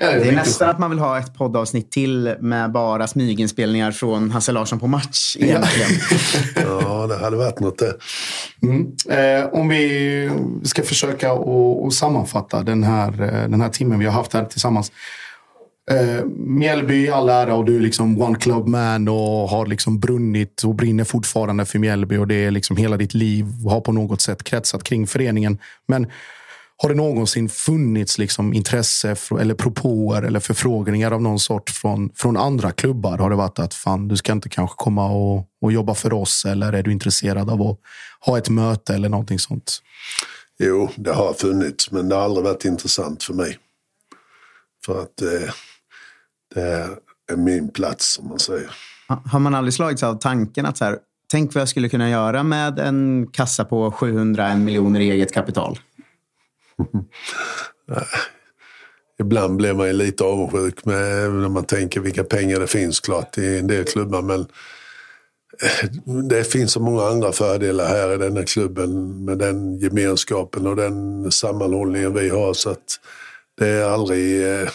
Det 0.00 0.28
är 0.28 0.32
nästan 0.32 0.68
att 0.68 0.78
man 0.78 0.90
vill 0.90 0.98
ha 0.98 1.18
ett 1.18 1.34
poddavsnitt 1.34 1.90
till 1.90 2.34
med 2.40 2.72
bara 2.72 3.06
smyginspelningar 3.06 3.92
från 3.92 4.30
Hasse 4.30 4.52
Larsson 4.52 4.80
på 4.80 4.86
match. 4.86 5.36
Egentligen. 5.38 5.90
ja, 6.56 7.06
det 7.06 7.16
hade 7.16 7.36
varit 7.36 7.60
något 7.60 7.78
det. 7.78 7.94
Mm. 8.62 8.96
Eh, 9.08 9.48
om 9.52 9.68
vi 9.68 10.30
ska 10.64 10.82
försöka 10.82 11.32
att 11.32 11.94
sammanfatta 11.94 12.62
den 12.62 12.84
här, 12.84 13.22
eh, 13.22 13.50
den 13.50 13.60
här 13.60 13.68
timmen 13.68 13.98
vi 13.98 14.04
har 14.04 14.12
haft 14.12 14.32
här 14.32 14.44
tillsammans. 14.44 14.92
Eh, 15.90 16.24
Mjällby 16.36 16.94
i 16.94 17.10
all 17.10 17.28
ära 17.28 17.54
och 17.54 17.64
du 17.64 17.76
är 17.76 17.80
liksom 17.80 18.22
one 18.22 18.38
club 18.38 18.66
man 18.66 19.08
och 19.08 19.48
har 19.48 19.66
liksom 19.66 20.00
brunnit 20.00 20.62
och 20.62 20.74
brinner 20.74 21.04
fortfarande 21.04 21.64
för 21.64 21.78
Mjällby 21.78 22.16
och 22.16 22.28
det 22.28 22.34
är 22.34 22.50
liksom 22.50 22.76
hela 22.76 22.96
ditt 22.96 23.14
liv 23.14 23.46
har 23.68 23.80
på 23.80 23.92
något 23.92 24.20
sätt 24.20 24.44
kretsat 24.44 24.84
kring 24.84 25.06
föreningen. 25.06 25.58
Men 25.86 26.06
har 26.76 26.88
det 26.88 26.94
någonsin 26.94 27.48
funnits 27.48 28.18
liksom 28.18 28.52
intresse 28.52 29.16
eller 29.40 29.54
propåer 29.54 30.22
eller 30.22 30.40
förfrågningar 30.40 31.10
av 31.10 31.22
någon 31.22 31.38
sort 31.38 31.70
från, 31.70 32.10
från 32.14 32.36
andra 32.36 32.72
klubbar? 32.72 33.18
Har 33.18 33.30
det 33.30 33.36
varit 33.36 33.58
att 33.58 33.74
fan, 33.74 34.08
du 34.08 34.16
ska 34.16 34.32
inte 34.32 34.48
kanske 34.48 34.74
komma 34.78 35.10
och, 35.10 35.46
och 35.60 35.72
jobba 35.72 35.94
för 35.94 36.12
oss 36.12 36.44
eller 36.44 36.72
är 36.72 36.82
du 36.82 36.92
intresserad 36.92 37.50
av 37.50 37.62
att 37.62 37.78
ha 38.20 38.38
ett 38.38 38.48
möte 38.48 38.94
eller 38.94 39.08
någonting 39.08 39.38
sånt? 39.38 39.82
Jo, 40.58 40.88
det 40.96 41.12
har 41.12 41.32
funnits, 41.32 41.90
men 41.90 42.08
det 42.08 42.14
har 42.14 42.22
aldrig 42.22 42.44
varit 42.44 42.64
intressant 42.64 43.22
för 43.22 43.34
mig. 43.34 43.58
För 44.86 45.02
att 45.02 45.22
eh, 45.22 45.50
är 46.62 47.36
min 47.36 47.68
plats, 47.68 48.12
som 48.12 48.28
man 48.28 48.38
säger. 48.38 48.70
Har 49.06 49.38
man 49.38 49.54
aldrig 49.54 49.74
slagits 49.74 50.02
av 50.02 50.14
tanken 50.14 50.66
att 50.66 50.76
så 50.76 50.84
här, 50.84 50.98
tänk 51.30 51.54
vad 51.54 51.60
jag 51.60 51.68
skulle 51.68 51.88
kunna 51.88 52.10
göra 52.10 52.42
med 52.42 52.78
en 52.78 53.26
kassa 53.32 53.64
på 53.64 53.90
701 53.90 54.58
miljoner 54.58 55.00
i 55.00 55.10
eget 55.10 55.34
kapital? 55.34 55.78
Ibland 59.20 59.56
blir 59.56 59.74
man 59.74 59.86
ju 59.86 59.92
lite 59.92 60.24
avundsjuk 60.24 60.84
med, 60.84 61.30
när 61.30 61.48
man 61.48 61.64
tänker 61.64 62.00
vilka 62.00 62.24
pengar 62.24 62.60
det 62.60 62.66
finns 62.66 63.00
klart 63.00 63.38
i 63.38 63.58
en 63.58 63.66
del 63.66 63.84
klubbar. 63.84 64.22
Men 64.22 64.40
eh, 65.62 65.90
det 66.28 66.44
finns 66.44 66.72
så 66.72 66.80
många 66.80 67.02
andra 67.02 67.32
fördelar 67.32 67.88
här 67.88 68.14
i 68.14 68.16
den 68.16 68.36
här 68.36 68.44
klubben 68.44 69.24
med 69.24 69.38
den 69.38 69.78
gemenskapen 69.78 70.66
och 70.66 70.76
den 70.76 71.30
sammanhållningen 71.32 72.14
vi 72.14 72.28
har. 72.28 72.54
Så 72.54 72.70
att 72.70 73.00
det 73.58 73.68
är 73.68 73.84
aldrig 73.84 74.52
eh, 74.60 74.68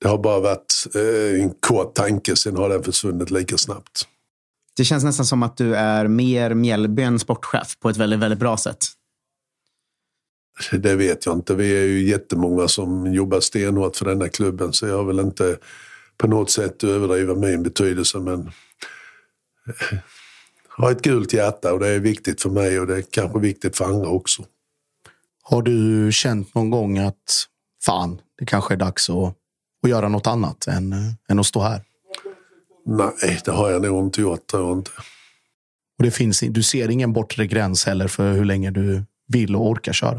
det 0.00 0.08
har 0.08 0.18
bara 0.18 0.40
varit 0.40 0.86
eh, 0.94 1.42
en 1.42 1.54
kort 1.60 1.94
tanke, 1.94 2.36
sen 2.36 2.56
har 2.56 2.68
den 2.68 2.82
försvunnit 2.82 3.30
lika 3.30 3.58
snabbt. 3.58 4.06
Det 4.76 4.84
känns 4.84 5.04
nästan 5.04 5.26
som 5.26 5.42
att 5.42 5.56
du 5.56 5.76
är 5.76 6.08
mer 6.08 6.54
Mjällby 6.54 7.02
än 7.02 7.18
sportchef 7.18 7.78
på 7.80 7.88
ett 7.88 7.96
väldigt, 7.96 8.20
väldigt 8.20 8.38
bra 8.38 8.56
sätt. 8.56 8.86
Det 10.72 10.96
vet 10.96 11.26
jag 11.26 11.36
inte. 11.36 11.54
Vi 11.54 11.82
är 11.82 11.86
ju 11.86 12.08
jättemånga 12.08 12.68
som 12.68 13.14
jobbar 13.14 13.40
stenhårt 13.40 13.96
för 13.96 14.04
den 14.04 14.20
här 14.20 14.28
klubben 14.28 14.72
så 14.72 14.86
jag 14.86 15.04
vill 15.04 15.20
inte 15.20 15.58
på 16.16 16.26
något 16.26 16.50
sätt 16.50 16.84
överdriva 16.84 17.34
min 17.34 17.62
betydelse 17.62 18.18
men 18.18 18.40
eh, 19.66 19.98
har 20.68 20.90
ett 20.90 21.02
gult 21.02 21.32
hjärta 21.32 21.72
och 21.72 21.80
det 21.80 21.88
är 21.88 21.98
viktigt 21.98 22.42
för 22.42 22.50
mig 22.50 22.80
och 22.80 22.86
det 22.86 22.96
är 22.96 23.02
kanske 23.02 23.38
viktigt 23.38 23.76
för 23.76 23.84
andra 23.84 24.08
också. 24.08 24.44
Har 25.42 25.62
du 25.62 26.12
känt 26.12 26.54
någon 26.54 26.70
gång 26.70 26.98
att 26.98 27.46
fan, 27.84 28.20
det 28.38 28.46
kanske 28.46 28.74
är 28.74 28.78
dags 28.78 29.10
att 29.10 29.34
och 29.82 29.88
göra 29.88 30.08
något 30.08 30.26
annat 30.26 30.66
än, 30.66 30.94
än 31.28 31.38
att 31.38 31.46
stå 31.46 31.60
här? 31.60 31.82
Nej, 32.86 33.40
det 33.44 33.50
har 33.50 33.70
jag 33.70 33.82
nog 33.82 34.06
inte 34.06 34.20
gjort, 34.20 34.46
tror 34.46 34.72
inte. 34.72 34.90
Och 35.98 36.04
det 36.04 36.10
finns, 36.10 36.40
du 36.40 36.62
ser 36.62 36.90
ingen 36.90 37.12
bortre 37.12 37.46
gräns 37.46 37.86
heller 37.86 38.08
för 38.08 38.32
hur 38.32 38.44
länge 38.44 38.70
du 38.70 39.04
vill 39.26 39.56
och 39.56 39.68
orkar 39.68 39.92
köra? 39.92 40.18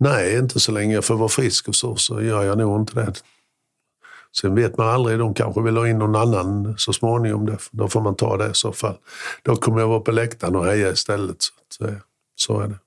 Nej, 0.00 0.38
inte 0.38 0.60
så 0.60 0.72
länge 0.72 0.94
jag 0.94 1.04
får 1.04 1.16
vara 1.16 1.28
frisk 1.28 1.68
och 1.68 1.74
så, 1.74 1.96
så 1.96 2.22
gör 2.22 2.42
jag 2.42 2.58
nog 2.58 2.80
inte 2.80 2.94
det. 2.94 3.12
Sen 4.40 4.54
vet 4.54 4.76
man 4.76 4.88
aldrig, 4.88 5.18
de 5.18 5.34
kanske 5.34 5.62
vill 5.62 5.76
ha 5.76 5.88
in 5.88 5.98
någon 5.98 6.16
annan 6.16 6.74
så 6.78 6.92
småningom. 6.92 7.56
Då 7.70 7.88
får 7.88 8.00
man 8.00 8.14
ta 8.14 8.36
det 8.36 8.50
i 8.50 8.54
så 8.54 8.72
fall. 8.72 8.96
Då 9.42 9.56
kommer 9.56 9.80
jag 9.80 9.88
vara 9.88 10.00
på 10.00 10.12
läktaren 10.12 10.56
och 10.56 10.66
heja 10.66 10.90
istället. 10.90 11.36
Så, 11.78 11.88
så 12.34 12.60
är 12.60 12.68
det. 12.68 12.78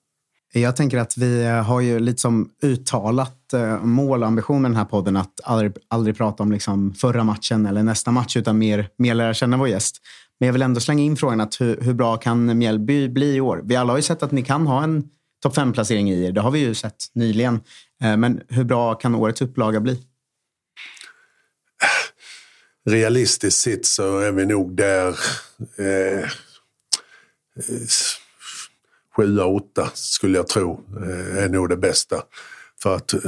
Jag 0.59 0.75
tänker 0.75 0.97
att 0.97 1.17
vi 1.17 1.43
eh, 1.43 1.63
har 1.63 1.81
ju 1.81 1.99
lite 1.99 2.21
som 2.21 2.49
uttalat 2.63 3.53
eh, 3.53 3.83
mål 3.83 4.21
och 4.21 4.27
ambition 4.27 4.61
med 4.61 4.71
den 4.71 4.77
här 4.77 4.85
podden 4.85 5.17
att 5.17 5.39
aldrig, 5.43 5.73
aldrig 5.87 6.17
prata 6.17 6.43
om 6.43 6.51
liksom 6.51 6.93
förra 6.93 7.23
matchen 7.23 7.65
eller 7.65 7.83
nästa 7.83 8.11
match 8.11 8.37
utan 8.37 8.57
mer, 8.57 8.89
mer 8.97 9.13
lära 9.13 9.33
känna 9.33 9.57
vår 9.57 9.67
gäst. 9.67 10.01
Men 10.39 10.47
jag 10.47 10.53
vill 10.53 10.61
ändå 10.61 10.79
slänga 10.79 11.03
in 11.03 11.17
frågan 11.17 11.41
att 11.41 11.61
hur, 11.61 11.81
hur 11.81 11.93
bra 11.93 12.17
kan 12.17 12.57
Mjällby 12.57 13.09
bli 13.09 13.35
i 13.35 13.41
år? 13.41 13.61
Vi 13.63 13.75
alla 13.75 13.93
har 13.93 13.97
ju 13.97 14.03
sett 14.03 14.23
att 14.23 14.31
ni 14.31 14.43
kan 14.43 14.67
ha 14.67 14.83
en 14.83 15.03
topp 15.43 15.55
fem 15.55 15.73
placering 15.73 16.11
i 16.11 16.25
er. 16.25 16.31
Det 16.31 16.41
har 16.41 16.51
vi 16.51 16.59
ju 16.59 16.75
sett 16.75 17.05
nyligen. 17.13 17.61
Eh, 18.03 18.17
men 18.17 18.41
hur 18.49 18.63
bra 18.63 18.95
kan 18.95 19.15
årets 19.15 19.41
upplaga 19.41 19.79
bli? 19.79 20.03
Realistiskt 22.89 23.61
sett 23.61 23.85
så 23.85 24.19
är 24.19 24.31
vi 24.31 24.45
nog 24.45 24.75
där 24.75 25.07
eh, 25.77 26.29
sjua, 29.15 29.45
åtta 29.45 29.89
skulle 29.93 30.37
jag 30.37 30.47
tro 30.47 30.83
eh, 31.01 31.43
är 31.43 31.49
nog 31.49 31.69
det 31.69 31.77
bästa. 31.77 32.23
För 32.81 32.95
att 32.95 33.13
eh, 33.13 33.19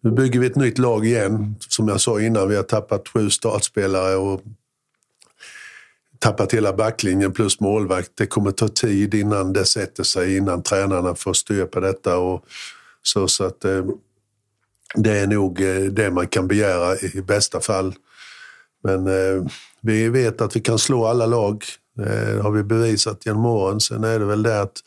nu 0.00 0.10
bygger 0.10 0.40
vi 0.40 0.46
ett 0.46 0.56
nytt 0.56 0.78
lag 0.78 1.06
igen. 1.06 1.54
Som 1.68 1.88
jag 1.88 2.00
sa 2.00 2.20
innan, 2.20 2.48
vi 2.48 2.56
har 2.56 2.62
tappat 2.62 3.08
sju 3.08 3.30
startspelare 3.30 4.16
och 4.16 4.42
tappat 6.18 6.54
hela 6.54 6.72
backlinjen 6.72 7.32
plus 7.32 7.60
målvakt. 7.60 8.10
Det 8.14 8.26
kommer 8.26 8.50
ta 8.50 8.68
tid 8.68 9.14
innan 9.14 9.52
det 9.52 9.64
sätter 9.64 10.02
sig, 10.02 10.36
innan 10.36 10.62
tränarna 10.62 11.14
får 11.14 11.32
styr 11.32 11.64
på 11.64 11.80
detta. 11.80 12.18
Och 12.18 12.44
så, 13.02 13.28
så 13.28 13.44
att, 13.44 13.64
eh, 13.64 13.84
det 14.94 15.18
är 15.18 15.26
nog 15.26 15.58
det 15.90 16.10
man 16.10 16.26
kan 16.26 16.48
begära 16.48 16.96
i 16.96 17.22
bästa 17.22 17.60
fall. 17.60 17.94
Men 18.82 19.08
vi 19.80 20.08
vet 20.08 20.40
att 20.40 20.56
vi 20.56 20.60
kan 20.60 20.78
slå 20.78 21.06
alla 21.06 21.26
lag. 21.26 21.64
Det 21.96 22.42
har 22.42 22.50
vi 22.50 22.62
bevisat 22.62 23.26
genom 23.26 23.46
åren. 23.46 23.80
Sen 23.80 24.04
är 24.04 24.18
det 24.18 24.24
väl 24.24 24.42
det 24.42 24.60
att 24.60 24.82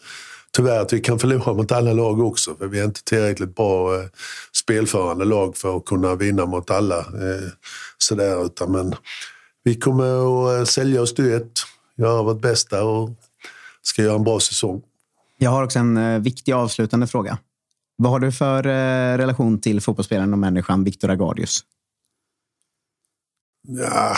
tyvärr 0.52 0.80
att 0.80 0.94
vi 0.94 1.00
kan 1.00 1.20
förlora 1.20 1.54
mot 1.54 1.72
alla 1.72 1.94
lag 1.94 2.20
också. 2.20 2.56
För 2.56 2.68
vi 2.68 2.80
är 2.80 2.86
inte 2.86 3.04
tillräckligt 3.04 3.56
bra 3.56 3.96
eh, 3.96 4.06
spelförande 4.56 5.26
lag 5.26 5.58
för 5.58 5.78
att 5.78 5.86
kunna 5.86 6.16
vinna 6.16 6.46
mot 6.46 6.72
alla. 6.72 7.00
Eh, 7.00 7.50
sådär, 7.98 8.46
utan, 8.46 8.72
men 8.72 8.96
vi 9.64 9.76
kommer 9.76 10.50
att 10.50 10.60
eh, 10.60 10.66
sälja 10.66 11.02
oss 11.02 11.14
dyrt, 11.16 11.66
göra 11.98 12.24
vårt 12.24 12.42
bästa 12.42 12.84
och 12.84 13.10
ska 13.82 14.02
göra 14.02 14.16
en 14.16 14.24
bra 14.24 14.40
säsong. 14.40 14.82
Jag 15.38 15.52
har 15.52 15.64
också 15.64 15.80
en 15.80 15.98
eh, 15.98 16.20
viktig 16.20 16.52
avslutande 16.52 17.08
fråga. 17.08 17.38
Vad 17.96 18.12
har 18.12 18.20
du 18.20 18.32
för 18.32 18.66
eh, 18.66 19.18
relation 19.18 19.62
till 19.62 19.82
fotbollsspelaren 19.82 20.34
och 20.34 20.40
människan 20.40 20.84
Viktor 20.84 21.10
Agardius? 21.10 21.60
Ja, 23.68 24.16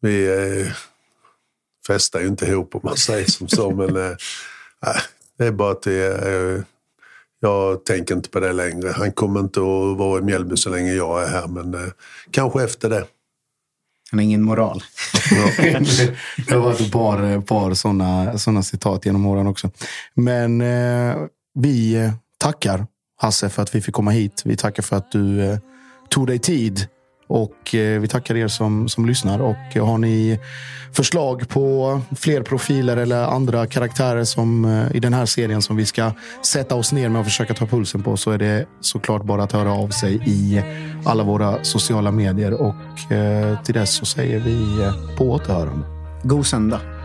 vi 0.00 0.26
eh, 0.26 0.72
festar 1.86 2.20
ju 2.20 2.26
inte 2.26 2.46
ihop 2.46 2.74
om 2.74 2.80
man 2.84 2.96
säger 2.96 3.26
som 3.26 3.48
så, 3.48 3.70
men 3.74 3.96
eh, 3.96 4.16
det 5.38 5.46
är 5.46 5.52
bara 5.52 5.72
att 5.72 5.82
det, 5.82 6.06
eh, 6.06 6.62
jag 7.40 7.84
tänker 7.84 8.14
inte 8.14 8.30
på 8.30 8.40
det 8.40 8.52
längre. 8.52 8.88
Han 8.88 9.12
kommer 9.12 9.40
inte 9.40 9.60
att 9.60 9.98
vara 9.98 10.18
i 10.18 10.22
Mjällby 10.22 10.56
så 10.56 10.70
länge 10.70 10.92
jag 10.92 11.22
är 11.22 11.28
här, 11.28 11.46
men 11.46 11.74
eh, 11.74 11.90
kanske 12.30 12.64
efter 12.64 12.90
det. 12.90 13.04
Han 14.10 14.18
har 14.18 14.24
ingen 14.24 14.42
moral. 14.42 14.82
det 16.46 16.54
har 16.54 16.58
varit 16.60 16.80
ett 16.80 16.92
par, 16.92 17.40
par 17.40 17.74
sådana 17.74 18.38
såna 18.38 18.62
citat 18.62 19.06
genom 19.06 19.26
åren 19.26 19.46
också. 19.46 19.70
Men 20.14 20.62
vi 21.54 22.10
tackar 22.38 22.86
Hasse 23.16 23.48
för 23.48 23.62
att 23.62 23.74
vi 23.74 23.80
fick 23.80 23.94
komma 23.94 24.10
hit. 24.10 24.42
Vi 24.44 24.56
tackar 24.56 24.82
för 24.82 24.96
att 24.96 25.12
du 25.12 25.58
tog 26.08 26.26
dig 26.26 26.38
tid 26.38 26.88
och 27.30 27.74
eh, 27.74 28.00
vi 28.00 28.08
tackar 28.08 28.36
er 28.36 28.48
som, 28.48 28.88
som 28.88 29.06
lyssnar. 29.06 29.40
Och 29.40 29.76
eh, 29.76 29.86
har 29.86 29.98
ni 29.98 30.38
förslag 30.92 31.48
på 31.48 32.00
fler 32.16 32.42
profiler 32.42 32.96
eller 32.96 33.24
andra 33.24 33.66
karaktärer 33.66 34.24
som, 34.24 34.64
eh, 34.64 34.96
i 34.96 35.00
den 35.00 35.12
här 35.12 35.26
serien 35.26 35.62
som 35.62 35.76
vi 35.76 35.86
ska 35.86 36.12
sätta 36.42 36.74
oss 36.74 36.92
ner 36.92 37.08
med 37.08 37.20
och 37.20 37.26
försöka 37.26 37.54
ta 37.54 37.66
pulsen 37.66 38.02
på 38.02 38.16
så 38.16 38.30
är 38.30 38.38
det 38.38 38.66
såklart 38.80 39.24
bara 39.24 39.42
att 39.42 39.52
höra 39.52 39.72
av 39.72 39.88
sig 39.88 40.22
i 40.26 40.62
alla 41.04 41.24
våra 41.24 41.64
sociala 41.64 42.10
medier. 42.10 42.52
Och 42.52 42.74
till 43.64 43.74
dess 43.74 43.90
så 43.90 44.04
säger 44.04 44.40
vi 44.40 44.90
på 45.16 45.30
återhörande. 45.30 45.86
God 46.22 46.46
söndag. 46.46 46.99